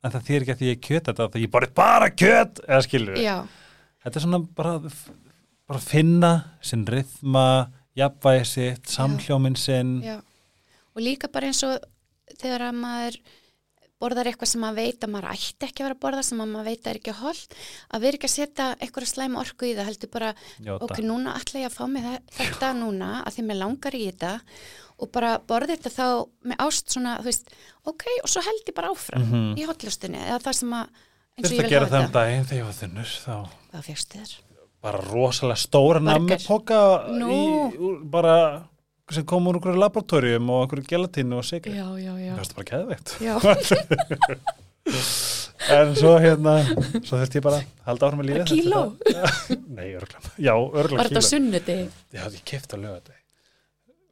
en 0.05 0.11
það 0.15 0.23
þýðir 0.29 0.43
ekki 0.47 0.55
að 0.55 0.61
því 0.63 0.71
ég 0.73 0.81
kjöt 0.87 1.05
þetta 1.11 1.29
að 1.29 1.41
ég 1.43 1.51
borði 1.51 1.71
bara 1.75 2.11
kjöt 2.11 2.61
eða 2.69 2.83
skilur 2.87 3.17
þetta 3.19 4.17
er 4.17 4.23
svona 4.23 4.41
bara 4.55 4.79
bara 5.67 5.81
finna 5.83 6.33
sinn 6.63 6.85
rithma 6.87 7.47
jafnvægi 7.97 8.45
sitt, 8.47 8.87
samhljóminn 8.93 9.57
sinn 9.59 9.99
já 10.05 10.19
og 10.97 11.03
líka 11.05 11.29
bara 11.33 11.51
eins 11.51 11.63
og 11.67 11.77
þegar 12.41 12.71
að 12.71 12.79
maður 12.81 13.17
borðar 14.01 14.29
eitthvað 14.29 14.49
sem 14.51 14.61
maður 14.61 14.77
veit 14.83 15.05
að 15.07 15.11
maður 15.15 15.29
ætti 15.33 15.67
ekki 15.67 15.81
að 15.83 15.87
vera 15.87 15.97
að 15.97 16.01
borða 16.05 16.23
sem 16.27 16.41
að 16.45 16.49
maður 16.53 16.67
veit 16.69 16.81
að 16.87 16.91
er 16.93 16.99
ekki 17.01 17.15
holdt 17.17 17.55
að 17.97 18.03
vera 18.05 18.19
ekki 18.19 18.29
að 18.29 18.35
setja 18.35 18.67
einhverja 18.85 19.11
slæma 19.13 19.41
orku 19.41 19.69
í 19.69 19.75
það 19.77 19.89
heldur 19.91 20.11
bara, 20.13 20.33
Njóta. 20.61 20.85
ok, 20.89 21.01
núna 21.05 21.35
ætla 21.41 21.63
ég 21.63 21.71
að 21.71 21.77
fá 21.79 21.85
mig 21.89 22.05
þe- 22.05 22.23
þetta 22.39 22.71
núna 22.77 23.11
að 23.25 23.37
því 23.39 23.45
mér 23.49 23.61
langar 23.63 23.97
í 23.97 24.03
þetta 24.11 24.33
og 25.01 25.13
bara 25.13 25.31
borða 25.49 25.73
þetta 25.77 25.93
þá 25.97 26.07
með 26.53 26.61
ást 26.67 26.93
svona, 26.97 27.17
þú 27.21 27.29
veist, 27.31 27.51
ok, 27.89 28.05
og 28.23 28.29
svo 28.33 28.45
held 28.45 28.69
ég 28.69 28.75
bara 28.77 28.93
áfram 28.93 29.25
Mhm. 29.25 29.57
í 29.57 29.65
hotlustunni 29.69 30.21
eða 30.25 30.41
það 30.45 30.55
sem 30.61 30.71
að 30.77 30.85
eins 30.87 31.45
og 31.45 31.45
Fyrst 31.45 31.53
ég 31.53 31.59
að 31.59 31.63
vil 31.65 31.71
gera 31.73 31.85
hafa 31.87 31.97
það 31.97 32.01
um 32.01 32.07
þetta 32.07 32.21
daginn 32.21 32.45
þegar 32.45 32.61
ég 32.61 32.69
var 32.69 32.79
þunnur 32.81 33.11
þá 33.25 33.37
hvað 33.73 33.85
fegstu 33.89 34.19
þér? 34.21 34.33
Bara 34.87 35.01
rosalega 35.11 35.59
stóra 35.59 36.01
úr- 36.01 36.07
bara 38.15 38.37
sem 39.11 39.25
kom 39.27 39.47
úr 39.51 39.55
einhverju 39.59 39.81
laboratórium 39.83 40.47
og 40.51 40.63
einhverju 40.65 40.87
gelatínu 40.93 41.35
og 41.41 41.45
sigri 41.47 41.75
Já, 41.77 41.87
já, 41.99 42.15
já. 42.19 42.33
það 42.39 42.47
er 42.47 42.55
bara 42.61 42.71
keðveikt 42.73 43.09
já. 43.23 43.35
en 45.77 45.97
svo 45.99 46.13
hérna 46.23 46.53
svo 47.03 47.19
þurfti 47.19 47.39
ég 47.41 47.45
bara 47.47 47.59
að 47.61 47.65
halda 47.89 48.03
áfram 48.09 48.21
með 48.23 48.29
lífið 48.31 48.47
Kíló? 48.53 48.83
Nei, 49.77 49.89
örgla 49.99 50.19
já, 50.39 50.53
örgla 50.55 50.99
Var 51.01 51.07
þetta 51.11 51.11
á 51.11 51.13
kíló. 51.19 51.31
sunnuti? 51.31 51.77
já, 52.15 52.23
ég 52.31 52.43
kefti 52.47 52.73
á 52.77 52.79
lögati 52.83 53.15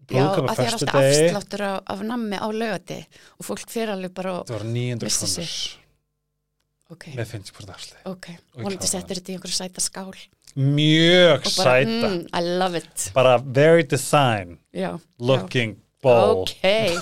Já, 0.05 0.21
að 0.21 0.27
því 0.37 0.43
er 0.45 0.45
alltaf 0.45 0.59
föstudegi. 0.69 1.29
afsláttur 1.31 1.63
af, 1.65 1.77
af 1.95 2.01
nammi 2.05 2.37
á 2.37 2.45
lögati 2.53 2.99
og 3.41 3.45
fólk 3.49 3.65
fyrir 3.73 3.91
alveg 3.95 4.13
bara 4.19 4.33
það 4.45 4.57
var 4.59 4.65
900 4.69 5.07
Missti 5.09 5.29
sig. 5.33 5.49
krónur 5.49 6.99
ok, 6.99 7.05
með 7.17 7.27
50% 7.39 7.73
afsli 7.77 7.97
ok, 8.11 8.27
Og 8.35 8.39
vonandi 8.67 8.77
kláraði. 8.83 8.93
settur 8.93 9.17
þetta 9.21 9.31
í 9.33 9.35
einhverju 9.39 9.57
sæta 9.63 9.81
skál 9.85 10.13
mjög 10.57 11.47
sæta. 11.51 12.09
mm, 12.09 12.27
I 12.33 12.41
love 12.59 12.77
it. 12.79 13.11
Bara 13.15 13.39
very 13.39 13.83
design. 13.83 14.59
Já, 14.75 14.99
looking 15.19 15.75
já. 15.75 15.81
bold. 16.03 16.51
Ok, 16.51 16.65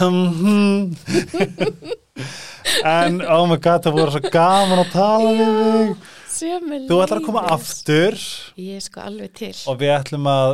en 2.85 3.21
oh 3.27 3.47
my 3.51 3.57
god 3.59 3.83
það 3.85 3.93
voru 3.99 4.11
svo 4.15 4.21
gaman 4.33 4.79
að 4.85 4.91
tala 4.95 5.31
við 5.37 5.49
þig. 6.33 6.89
þú 6.89 6.97
ætlar 7.05 7.19
að 7.21 7.27
koma 7.27 7.43
aftur. 7.53 8.15
Ég 8.57 8.77
er 8.79 8.83
sko 8.85 9.01
alveg 9.05 9.33
til. 9.39 9.55
Og 9.69 9.75
við 9.83 9.91
ætlum 9.97 10.27
að 10.31 10.51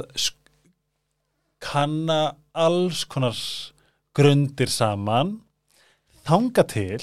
kanna 1.62 2.20
alls 2.54 3.04
konar 3.10 3.36
grundir 4.16 4.70
saman. 4.72 5.36
Þanga 6.28 6.62
til 6.68 7.02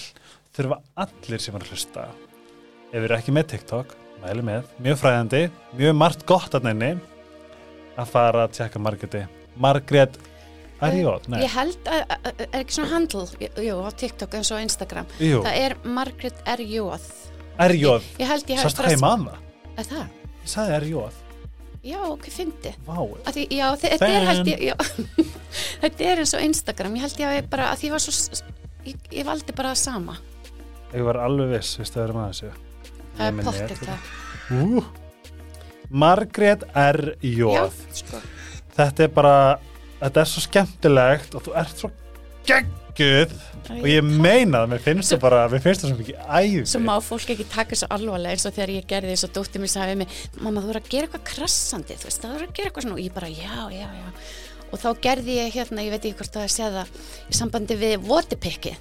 þurfa 0.55 0.77
allir 1.01 1.39
sem 1.41 1.55
er 1.57 1.63
að 1.65 1.71
hlusta 1.73 2.03
ef 2.91 2.99
við 3.01 3.07
erum 3.09 3.19
ekki 3.19 3.33
með 3.35 3.45
TikTok 3.55 3.87
mæli 4.25 4.45
með, 4.45 4.69
mjög 4.81 5.01
fræðandi 5.01 5.41
mjög 5.77 5.97
margt 5.99 6.23
gott 6.29 6.55
að 6.57 6.69
nefni 6.69 6.93
að 7.95 8.07
fara 8.11 8.45
að 8.45 8.55
tjekka 8.57 8.81
Margréti. 8.81 9.21
Margrét 9.61 10.17
Arjóð, 10.83 11.29
ég 11.39 11.53
held 11.55 11.85
að, 11.87 12.01
er 12.35 12.57
ekki 12.59 12.75
svona 12.75 12.91
handle? 12.91 13.21
Jú, 13.63 13.77
á 13.79 13.89
TikTok 13.95 14.33
eins 14.35 14.51
og 14.51 14.59
Instagram. 14.59 15.07
Jú, 15.23 15.39
það 15.45 15.59
er. 15.61 15.77
Jóð 16.65 17.05
Arjóð 17.63 18.09
hef 18.19 18.65
sást 18.65 18.81
heima 18.83 19.13
að 19.13 19.23
það, 19.29 19.37
að 19.77 19.93
það, 19.93 20.09
ég 20.41 20.51
sagði 20.51 20.75
Arjóð 20.79 21.21
já, 21.85 22.01
ok, 22.09 22.27
fyndi. 22.33 22.75
Þetta 23.29 24.09
er 24.09 24.27
er 26.09 26.23
eins 26.25 26.35
og 26.35 26.45
Instagram. 26.49 26.97
Ég 26.97 27.05
held 27.07 27.23
ég 27.23 27.31
að 27.31 27.39
ég 27.39 27.49
bara, 27.55 27.71
að 27.71 27.87
ég 27.87 27.95
var 27.95 28.03
svo 28.03 28.43
ég, 28.89 29.09
ég 29.13 29.27
valdi 29.27 29.55
bara 29.55 29.75
það 29.75 29.83
sama. 29.85 30.19
Ég 30.91 31.05
var 31.05 31.23
alveg 31.23 31.55
viss, 31.55 31.77
viðstu 31.79 32.01
að 32.01 32.07
vera 32.07 32.19
með 32.19 32.31
þessu 32.33 32.64
það 33.17 33.27
er 33.27 33.35
netið. 33.39 33.83
það. 33.85 34.91
Margrét 35.89 36.65
R. 36.75 37.01
Jóð 37.21 37.81
sko, 37.95 38.21
þetta 38.75 39.05
er 39.05 39.11
bara 39.15 39.35
þetta 39.99 40.23
er 40.23 40.31
svo 40.31 40.43
skemmtilegt 40.45 41.37
og 41.37 41.45
þú 41.45 41.53
ert 41.61 41.83
svo 41.83 41.91
gegguð 42.45 43.35
og 43.75 43.87
ég 43.89 44.05
meina 44.05 44.61
það, 44.61 44.71
mér 44.73 44.81
finnst 44.85 45.13
það 45.13 45.21
bara 45.23 45.43
mér 45.51 45.63
finnst 45.63 45.83
það 45.83 45.91
svo 45.91 45.99
mikið 45.99 46.19
æði. 46.29 46.65
Svo 46.69 46.81
má 46.85 46.95
fólk 47.03 47.31
ekki 47.33 47.47
taka 47.51 47.77
svo 47.79 47.89
alvarlega 47.95 48.35
eins 48.35 48.45
og 48.45 48.55
þegar 48.55 48.73
ég 48.75 48.89
gerði 48.89 49.13
þess 49.15 49.27
að 49.27 49.37
dóttir 49.39 49.63
mér 49.63 49.73
sagði 49.73 49.95
mig, 50.01 50.17
mamma 50.39 50.61
þú 50.61 50.71
voru 50.71 50.81
að 50.83 50.91
gera 50.93 51.09
eitthvað 51.09 51.25
krassandi 51.31 51.97
þú 51.97 52.09
veist, 52.09 52.21
það 52.21 52.35
voru 52.35 52.49
að 52.49 52.53
gera 52.59 52.69
eitthvað 52.69 52.85
svona. 52.85 52.99
Og 52.99 53.03
ég 53.05 53.15
bara, 53.15 53.31
já, 53.33 53.57
já, 53.73 53.87
já. 53.99 54.11
Og 54.69 54.81
þá 54.81 54.87
gerði 55.07 55.39
ég 55.39 55.57
hérna, 55.57 55.85
ég 55.85 55.95
veit 55.95 56.05
ekki 56.05 56.19
hvort 56.21 56.37
það 56.37 56.45
að 56.45 56.53
segja 56.55 56.71
það 56.75 56.93
í 57.25 57.39
sambandi 57.39 57.79
við 57.81 57.97
votipikki 58.05 58.75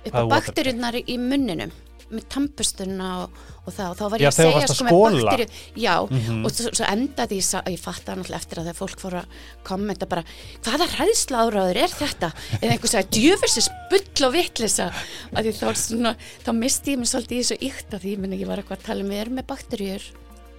upp 0.00 0.16
á 0.16 0.20
er 0.22 0.28
bakteríunar 0.30 1.00
í 1.00 1.16
munninum 1.20 1.72
með 2.10 2.24
tampustunna 2.34 3.08
og, 3.22 3.40
og 3.66 3.74
það 3.76 3.90
og 3.90 3.96
þá 4.00 4.04
var 4.10 4.18
Já, 4.18 4.24
ég 4.24 4.30
að 4.30 4.38
þegar 4.38 4.50
þú 4.50 4.60
segja 4.60 4.68
að 4.70 4.74
sko 4.74 4.84
með 4.84 4.94
skola. 4.94 5.30
bakteríu 5.30 5.82
já, 5.84 5.94
Mhm. 6.10 6.44
og 6.44 6.50
svo, 6.56 6.72
svo 6.80 6.84
endaði 6.90 7.36
ég, 7.40 7.44
sa- 7.46 7.62
ég 7.66 7.78
fatt 7.78 8.04
það 8.06 8.16
náttúrulega 8.20 8.40
eftir 8.42 8.58
að 8.58 8.64
þegar 8.70 8.78
fólk 8.80 8.98
fór 9.04 9.14
að 9.20 9.26
kommenta 9.64 10.08
bara, 10.08 10.24
hvaða 10.64 10.88
hræðsla 10.96 11.44
áraður 11.46 11.76
er 11.84 11.88
þetta 11.88 12.32
eða 12.60 12.72
einhver 12.74 12.90
sagði, 12.94 13.10
djöfursis 13.20 13.68
bull 13.90 14.26
og 14.26 14.32
vittlisa 14.34 14.90
að 15.34 15.44
því 15.44 15.52
þá, 15.60 15.66
svona, 15.76 16.16
þá 16.44 16.50
misti 16.58 16.92
ég 16.94 16.98
mig 16.98 17.08
svolítið 17.08 17.36
í 17.38 17.42
þessu 17.44 17.58
ykt 17.70 17.90
að 17.94 18.00
því 18.04 18.10
ég, 18.14 18.18
minna, 18.18 18.36
ég 18.36 18.46
var 18.50 18.58
eitthvað 18.58 18.78
að 18.80 18.86
tala 18.90 19.00
um 19.04 19.10
við 19.10 19.20
erum 19.24 19.38
með 19.40 19.46
bakteríur 19.46 20.02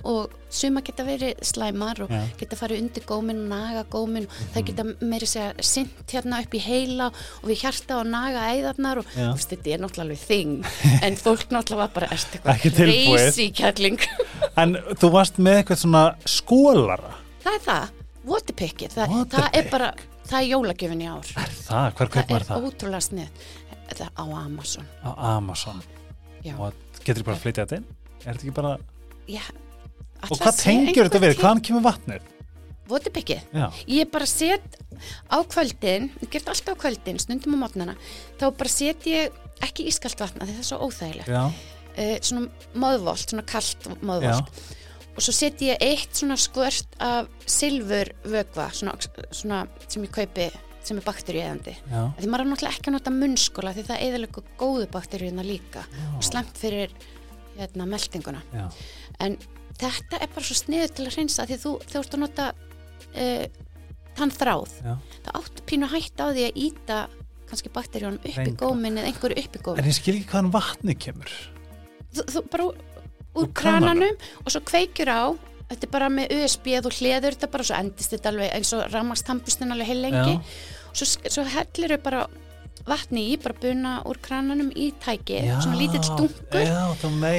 og 0.07 0.33
suma 0.51 0.81
geta 0.83 1.03
verið 1.07 1.39
slæmar 1.47 2.01
og 2.05 2.11
Já. 2.11 2.21
geta 2.39 2.57
farið 2.59 2.81
undir 2.83 3.05
góminn 3.07 3.43
og 3.45 3.49
naga 3.53 3.83
góminn 3.93 4.25
og 4.27 4.53
það 4.55 4.65
geta 4.71 4.85
meiri 5.01 5.29
segja 5.29 5.53
sint 5.63 6.11
hérna 6.11 6.41
upp 6.43 6.57
í 6.57 6.61
heila 6.65 7.07
og 7.13 7.47
við 7.51 7.61
hjarta 7.63 7.99
og 8.01 8.09
naga 8.11 8.47
æðarnar 8.55 9.01
og 9.03 9.09
þú 9.13 9.27
veist, 9.29 9.53
þetta 9.53 9.73
er 9.75 9.83
náttúrulega 9.85 10.07
alveg 10.07 10.23
þing 10.27 10.53
en 11.07 11.17
fólk 11.21 11.45
náttúrulega 11.53 11.81
var 11.85 11.93
bara 11.95 12.11
erst 12.17 12.35
eitthvað 12.35 12.77
crazy 12.81 13.49
kærling? 13.55 13.99
En 14.61 14.75
þú 14.99 15.11
varst 15.13 15.37
með 15.39 15.61
eitthvað 15.61 15.79
svona 15.85 16.03
skólara 16.27 17.13
það 17.45 17.53
er 17.55 17.61
það, 17.65 17.91
waterpickið 18.27 18.95
það, 18.97 19.13
Waterpick? 19.15 19.37
það 19.37 19.57
er 19.61 19.69
bara, 19.71 19.91
það 20.27 20.37
er 20.41 20.47
jólagjöfin 20.51 21.01
í 21.01 21.07
ár. 21.09 21.29
Er 21.41 21.53
það, 21.61 21.87
hver 21.97 22.11
kaup 22.11 22.17
það 22.17 22.27
maður 22.33 22.41
er 22.41 22.47
það? 22.49 22.67
ótrúlega 22.67 23.05
snið 23.07 23.47
það 23.91 24.03
er 24.05 24.11
á 24.11 24.25
Amazon. 24.41 24.85
Á 25.03 25.09
Amazon. 25.31 25.81
Já. 26.45 26.53
og 26.57 27.01
getur 27.05 27.25
bara 27.27 27.35
að 27.37 27.41
flytja 27.45 27.63
þetta 27.65 27.79
inn? 27.81 27.87
er 28.21 28.27
þetta 28.27 28.43
ekki 28.45 28.53
bara, 28.59 28.75
Já, 29.31 29.41
og 30.27 30.37
hvað 30.37 30.61
tengjur 30.61 31.09
þetta 31.09 31.23
við, 31.25 31.37
hvaðan 31.41 31.63
kemur 31.65 32.21
waterpickið 32.91 33.55
já, 33.55 33.67
ég 33.87 34.09
bara 34.11 34.27
set 34.27 34.77
á 35.31 35.37
kvöldin, 35.47 36.09
ég 36.21 36.31
gert 36.33 36.49
alltaf 36.51 36.77
á 36.77 36.81
kvöldin 36.81 37.19
stundum 37.21 37.55
á 37.57 37.63
mótnana, 37.63 37.95
þá 38.39 38.49
bara 38.57 38.71
set 38.71 39.07
ég 39.09 39.37
ekki 39.63 39.87
ískalt 39.89 40.19
vatna 40.21 40.47
því 40.47 40.57
það 40.57 40.63
er 40.63 40.67
svo 40.67 40.79
óþægilegt. 40.87 41.31
Já, 41.31 41.43
uh, 41.47 42.17
svona 42.25 42.81
móðvolt, 42.83 43.31
svona 43.31 43.45
kalt 43.47 43.87
móðvolt 44.01 44.65
og 45.11 45.23
svo 45.25 45.35
seti 45.35 45.71
ég 45.71 45.81
eitt 45.83 46.15
svona 46.15 46.37
skvört 46.39 46.99
af 47.03 47.31
silfur 47.49 48.13
vögva 48.23 48.69
svona, 48.75 48.95
svona 49.35 49.63
sem 49.87 50.05
ég 50.07 50.13
kaupi 50.15 50.49
sem 50.81 50.97
er 50.97 51.05
bakteríueðandi 51.05 51.73
já, 51.77 52.03
því 52.17 52.29
maður 52.31 52.43
er 52.45 52.49
náttúrulega 52.49 52.77
ekki 52.79 52.89
að 52.89 52.95
nota 52.95 53.11
munnskóla 53.13 53.73
því 53.75 53.83
það 53.89 54.05
eðalega 54.07 54.43
góðu 54.57 54.87
bakteríuna 54.93 55.45
líka. 55.45 55.83
Og 56.17 56.23
slemt 56.25 56.57
fyrir 56.57 56.95
hérna, 57.57 57.85
meldinguna. 57.89 58.41
Já, 58.55 58.63
en 59.21 59.37
þetta 59.81 60.19
er 60.21 60.31
bara 60.35 60.47
svo 60.47 60.57
sniður 60.59 60.93
til 60.95 61.07
að 61.07 61.15
hreinsa 61.17 61.47
því 61.49 61.57
þú, 61.63 61.73
ert 62.01 62.15
að 62.15 62.23
nota 62.23 62.47
uh, 62.53 63.45
þann 64.19 64.35
þráð 64.35 64.75
já. 64.81 64.93
það 65.25 65.39
áttu 65.41 65.65
pínu 65.71 65.91
hægt 65.91 66.23
á 66.23 66.25
því 66.29 66.47
að 66.47 66.61
íta 66.67 66.99
kannski 67.51 67.71
bakteríunum 67.75 68.19
upp 68.19 68.27
í 68.27 68.35
Hreindra. 68.35 68.57
gómin 68.61 68.99
eða 68.99 69.11
einhverju 69.11 69.43
upp 69.43 69.55
í 69.55 69.63
gómin 69.65 69.83
en 69.83 69.91
ég 69.91 69.97
skil 69.97 70.15
ekki 70.17 70.31
hvaðan 70.31 70.51
vatni 70.55 70.97
kemur 70.99 71.31
þú, 72.11 72.25
þú 72.35 72.43
bara 72.53 72.67
úr, 72.69 72.83
úr 73.41 73.49
krananum? 73.57 74.27
og 74.43 74.53
svo 74.53 74.61
kveikjur 74.67 75.11
á 75.11 75.23
þetta 75.71 75.87
er 75.87 75.93
bara 75.93 76.11
með 76.11 76.35
USB 76.37 76.69
þú 76.77 76.93
hliður 76.99 77.35
þetta 77.35 77.51
bara 77.55 77.67
svo 77.67 77.79
endist 77.79 78.15
þetta 78.15 78.31
alveg 78.31 78.55
eins 78.55 78.71
og 78.75 78.85
rammastampustin 78.91 79.75
alveg 79.75 79.91
heil 79.91 79.99
lengi 80.05 80.37
og 80.37 80.99
svo, 80.99 81.07
svo 81.07 81.45
hellir 81.47 81.95
þau 81.95 82.03
bara 82.07 82.23
vatni 82.87 83.27
í, 83.31 83.37
bara 83.41 83.57
buna 83.61 83.93
úr 84.09 84.19
krananum 84.23 84.71
í 84.73 84.89
tæki, 85.03 85.39
já, 85.47 85.55
svona 85.63 85.79
lítill 85.79 86.03
stungur 86.05 86.65
já, 86.65 86.81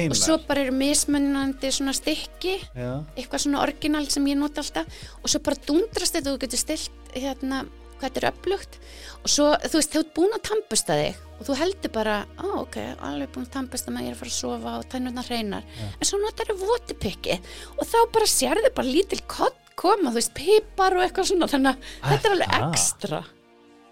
og 0.09 0.17
svo 0.17 0.39
bara 0.47 0.65
eru 0.65 0.75
mismunandi 0.77 1.71
svona 1.73 1.93
stykki 1.97 2.57
já, 2.73 2.91
eitthvað 3.17 3.45
svona 3.45 3.63
orginal 3.63 4.05
sem 4.11 4.27
ég 4.31 4.39
nota 4.39 4.63
alltaf. 4.63 4.99
Og 5.21 5.31
svo 5.31 5.43
bara 5.45 5.59
dundrast 5.67 6.17
þetta 6.17 6.31
og 6.31 6.37
þú 6.37 6.45
getur 6.45 6.63
stilt 6.63 7.15
hérna 7.15 7.63
hvað 7.99 8.07
þetta 8.09 8.21
er 8.21 8.29
upplugt 8.31 8.79
og 9.23 9.31
svo 9.31 9.49
þú 9.63 9.79
veist, 9.79 9.93
þú 9.93 10.01
ert 10.01 10.13
búin 10.17 10.33
að 10.35 10.45
tampusta 10.49 10.97
þig 10.99 11.19
og 11.33 11.43
þú 11.47 11.57
heldur 11.59 11.93
bara, 11.95 12.15
á 12.35 12.47
ok, 12.59 12.77
alveg 13.07 13.31
búin 13.35 13.47
að 13.47 13.53
tampusta 13.57 13.93
með 13.93 14.07
ég 14.07 14.13
er 14.13 14.17
að 14.17 14.21
fara 14.23 14.33
að 14.33 14.39
sofa 14.39 14.73
og 14.79 14.87
tennurnar 14.91 15.29
hreinar. 15.29 15.67
En 15.99 16.07
svo 16.07 16.19
notar 16.21 16.51
þau 16.51 16.65
votipikki 16.67 17.37
og 17.77 17.85
þá 17.87 17.99
bara 18.15 18.31
sérðu 18.31 18.73
bara 18.75 18.91
lítil 18.91 19.21
kott 19.27 19.59
koma, 19.79 20.11
þú 20.11 20.19
veist, 20.19 20.35
pipar 20.37 20.97
og 20.97 21.05
eitthvað 21.05 21.31
svona 21.31 21.49
þannig 21.49 21.71
að 21.73 22.11
þetta 22.11 22.29
er 22.29 22.35
alveg 22.35 22.53
Aha. 22.53 22.67
ekstra 22.69 23.23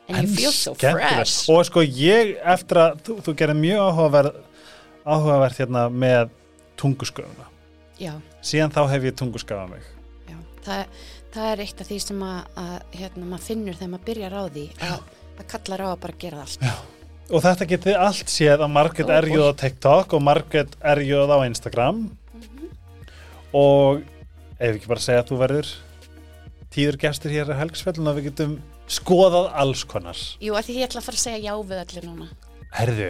and 0.10 0.28
you 0.28 0.36
feel 0.36 0.52
so 0.52 0.74
fresh. 0.76 1.50
Og 1.52 1.64
sko 1.68 1.84
ég 1.86 2.36
eftir 2.54 2.82
að 2.82 3.02
þú, 3.06 3.18
þú 3.28 3.36
gerir 3.40 3.58
mjög 3.60 3.82
áhugaverð 3.88 4.40
áhugavert 5.02 5.58
hérna 5.58 5.88
með 5.90 6.30
tungusköfuna 6.78 7.48
já, 8.02 8.14
síðan 8.46 8.74
þá 8.74 8.82
hef 8.92 9.08
ég 9.10 9.18
tungusköfa 9.18 9.66
mig. 9.70 9.86
Já, 10.30 10.38
það, 10.66 11.02
það 11.34 11.50
er 11.52 11.64
eitt 11.66 11.84
af 11.84 11.90
því 11.90 12.00
sem 12.06 12.24
að, 12.26 12.40
að 12.64 12.98
hérna, 13.00 13.28
maður 13.32 13.46
finnur 13.50 13.78
þegar 13.78 13.92
maður 13.94 14.08
byrjar 14.10 14.38
á 14.38 14.44
því 14.46 14.66
að 14.88 14.96
það 15.38 15.46
kallar 15.54 15.86
á 15.86 15.88
að 15.92 16.00
bara 16.06 16.18
gera 16.26 16.42
það 16.42 16.48
allt. 16.48 16.90
Og 17.32 17.44
þetta 17.46 17.70
getið 17.70 18.02
allt 18.06 18.32
séð 18.34 18.66
að 18.66 18.74
Marget 18.76 19.08
Ó, 19.08 19.14
er 19.16 19.30
jú 19.32 19.44
á 19.48 19.52
TikTok 19.56 20.18
og 20.18 20.24
Marget 20.26 20.74
er 20.84 21.02
jú 21.06 21.22
á 21.24 21.38
Instagram. 21.48 22.10
Mhm. 22.32 22.68
og 23.54 24.04
ef 24.60 24.76
ekki 24.76 24.88
bara 24.88 25.04
segja 25.04 25.24
að 25.24 25.32
þú 25.32 25.38
verður 25.42 25.72
tíður 26.72 26.98
gestur 27.02 27.34
hér 27.34 27.50
að 27.52 27.60
helgsfellun 27.66 28.08
að 28.08 28.20
við 28.20 28.28
getum 28.30 28.54
skoðað 28.92 29.52
alls 29.64 29.84
konar. 29.88 30.20
Jú, 30.44 30.56
af 30.60 30.68
því 30.68 30.76
ég 30.82 30.90
ætla 30.90 31.02
að 31.02 31.08
fara 31.08 31.20
að 31.20 31.24
segja 31.26 31.44
já 31.46 31.54
við 31.72 31.80
allir 31.86 32.08
núna. 32.10 32.28
Herðu, 32.76 33.08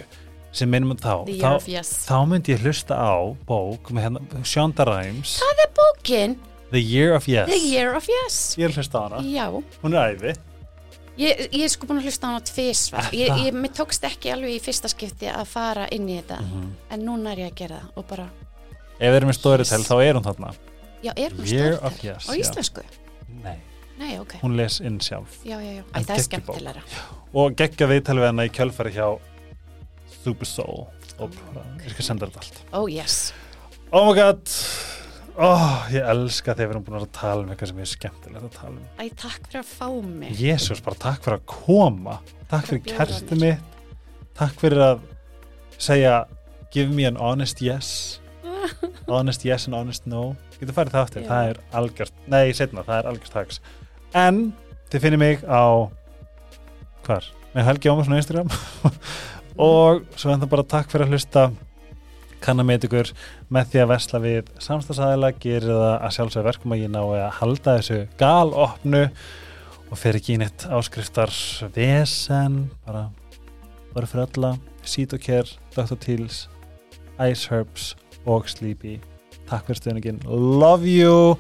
sem 0.52 0.70
minnum 0.72 0.96
þá 0.98 1.14
þá, 1.26 1.68
Yes. 1.70 1.92
þá 2.08 2.18
myndi 2.30 2.54
ég 2.56 2.62
hlusta 2.66 2.96
á 2.98 3.14
bók 3.48 3.92
með 3.94 4.08
hérna 4.08 4.46
Shonda 4.46 4.86
Rhimes. 4.86 5.40
Það 5.42 5.66
er 5.66 5.72
bókin? 5.82 6.38
The 6.72 6.80
Year 6.80 7.14
of 7.16 7.28
Yes. 7.28 7.50
The 7.50 7.58
Year 7.58 7.96
of 7.96 8.08
Yes. 8.08 8.56
Ég 8.58 8.70
er 8.70 8.72
hlusta 8.78 9.00
á 9.00 9.02
hana, 9.10 9.22
Já, 9.26 9.50
hún 9.84 9.94
er 9.98 10.16
æði. 10.16 10.38
Ég, 11.20 11.42
ég 11.52 11.64
er 11.66 11.70
sko 11.70 11.86
búin 11.86 12.00
að 12.00 12.06
hlusta 12.08 12.24
á 12.24 12.30
hana 12.32 12.40
tvisvar. 12.48 13.08
Er 13.12 13.18
ég, 13.20 13.32
ég, 13.46 13.54
Mér 13.54 13.74
tókst 13.76 14.04
ekki 14.08 14.32
alveg 14.32 14.56
í 14.56 14.62
fyrsta 14.64 14.88
skipti 14.90 15.28
að 15.28 15.46
fara 15.52 15.88
inn 15.92 16.08
í 16.08 16.22
þetta 16.22 16.40
Mhm. 16.40 16.70
en 16.92 17.02
núna 17.06 17.32
er 17.34 17.38
ég 17.44 17.52
að 17.52 17.56
gera 17.56 17.76
það 17.82 17.98
og 17.98 18.08
bara, 18.08 18.30
ef 19.00 19.12
við 19.12 19.16
erum 19.20 19.30
með 19.30 19.38
Storytel 19.40 19.84
þá 19.84 19.96
er 20.06 20.14
hún 20.16 20.24
þarna. 20.24 20.54
Já, 21.04 21.12
er 21.18 21.30
hún 21.32 21.84
of 21.84 22.04
Yes 22.04 22.28
á 22.30 22.34
íslensku? 22.34 22.84
Nei, 23.44 23.58
Nei, 24.02 24.16
ok, 24.18 24.40
hún 24.42 24.56
les 24.58 24.80
inn 24.82 24.98
sjálf. 25.04 25.42
Já, 25.46 25.60
já, 25.62 25.76
já, 25.78 25.84
Æ, 25.94 25.98
það 26.00 26.16
er 26.16 26.24
skemmtilegra. 26.26 26.82
Og 27.38 27.54
geggja 27.60 27.88
viðtalið 27.92 28.24
við 28.24 28.32
hana 28.32 28.46
í 28.48 28.54
kjölfari 28.56 28.94
hjá 28.96 29.08
Super 30.22 30.50
Soul 30.50 30.88
og 31.22 31.36
ég 31.84 31.92
skal 31.94 32.06
senda 32.08 32.30
þetta 32.30 32.42
allt 32.42 32.58
Oh 32.78 32.88
yes, 32.90 33.30
oh 33.94 34.08
my 34.10 34.16
god. 34.18 34.42
Oh, 35.42 35.86
ég 35.94 36.04
elska 36.12 36.56
þegar 36.58 36.68
við 36.68 36.74
erum 36.74 36.86
búin 36.88 36.98
að 37.00 37.12
tala 37.16 37.46
um 37.46 37.52
eitthvað 37.54 37.72
sem 37.72 37.82
er 37.84 37.90
skemmtilegt 37.92 38.48
að 38.48 38.56
tala 38.58 38.74
um. 38.74 38.88
Æ, 38.98 39.04
takk 39.22 39.46
fyrir 39.48 39.62
að 39.62 39.70
fá 39.70 39.88
mig. 40.08 40.34
Jésús, 40.42 40.82
bara 40.84 41.00
takk 41.06 41.22
fyrir 41.24 41.38
að 41.38 41.46
koma. 41.54 42.18
Takk 42.52 42.68
fyrir 42.72 42.84
kertið 42.90 43.44
mitt. 43.46 43.78
Takk 44.38 44.58
fyrir 44.60 44.84
að 44.90 45.06
segja 45.82 46.16
give 46.74 46.92
me 46.92 47.06
an 47.08 47.20
honest 47.22 47.62
yes. 47.64 48.20
Honest 49.08 49.46
yes 49.48 49.68
and 49.70 49.78
honest 49.78 50.06
no. 50.10 50.34
Getur 50.60 50.76
farið 50.78 50.98
það 50.98 51.06
aftur, 51.08 51.24
Já. 51.24 51.30
það 51.32 51.52
er 51.52 51.62
algjört 51.80 52.20
nei, 52.30 52.44
setna, 52.58 52.84
það 52.86 53.00
er 53.00 53.10
algjört 53.12 53.34
tags 53.34 53.62
en 54.18 54.48
þið 54.92 55.06
finnir 55.06 55.22
mig 55.22 55.46
á 55.48 55.90
hvar? 57.06 57.32
með 57.56 57.68
Helgi 57.68 57.92
Ómarsson 57.92 58.16
á 58.16 58.22
Instagram. 58.22 58.54
Og 59.62 60.02
svo 60.16 60.32
en 60.32 60.42
það 60.42 60.52
bara 60.54 60.68
takk 60.76 60.92
fyrir 60.92 61.08
að 61.08 61.16
hlusta. 61.16 61.46
Kannan 62.42 62.66
með 62.66 62.88
ykkur 62.88 63.12
með 63.54 63.68
því 63.70 63.82
að 63.84 63.92
versla 63.92 64.22
við 64.24 64.48
samstagsæðila 64.66 65.30
gerir 65.44 65.68
það 65.70 65.92
að 65.94 66.14
sjálfsög 66.16 66.48
verkum 66.48 66.74
að 66.74 66.82
ég 66.82 66.90
ná 66.90 67.02
að 67.04 67.28
halda 67.38 67.76
þessu 67.78 68.00
galopnu 68.18 69.04
og 69.92 70.00
fer 70.02 70.18
ekki 70.18 70.34
í 70.34 70.40
neitt 70.42 70.66
áskriftar 70.66 71.34
vesen 71.76 72.64
bara 72.88 73.12
bara 73.92 74.10
fyrir 74.10 74.26
alla. 74.26 74.56
Sítokær, 74.82 75.46
Dr. 75.76 76.00
Teals 76.02 76.48
Ice 77.22 77.52
Herbs 77.52 77.92
og 78.26 78.50
Sleepy. 78.50 78.98
Takk 79.46 79.68
fyrir 79.68 79.84
stöðningin, 79.84 80.24
love 80.26 80.90
you. 80.90 81.36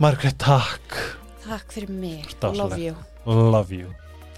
Margrét, 0.00 0.40
takk 0.40 1.18
Takk 1.50 1.72
fyrir 1.74 1.90
mig, 1.90 2.24
Stáslegt. 2.30 2.58
love 2.58 2.78
you. 2.78 2.94
Love 3.26 3.74
you, 3.74 3.86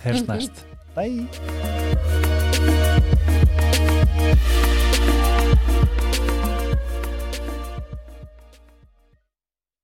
here's 0.00 0.22
mm-hmm. 0.22 0.32
næst. 0.32 0.64
Bye. 0.94 1.28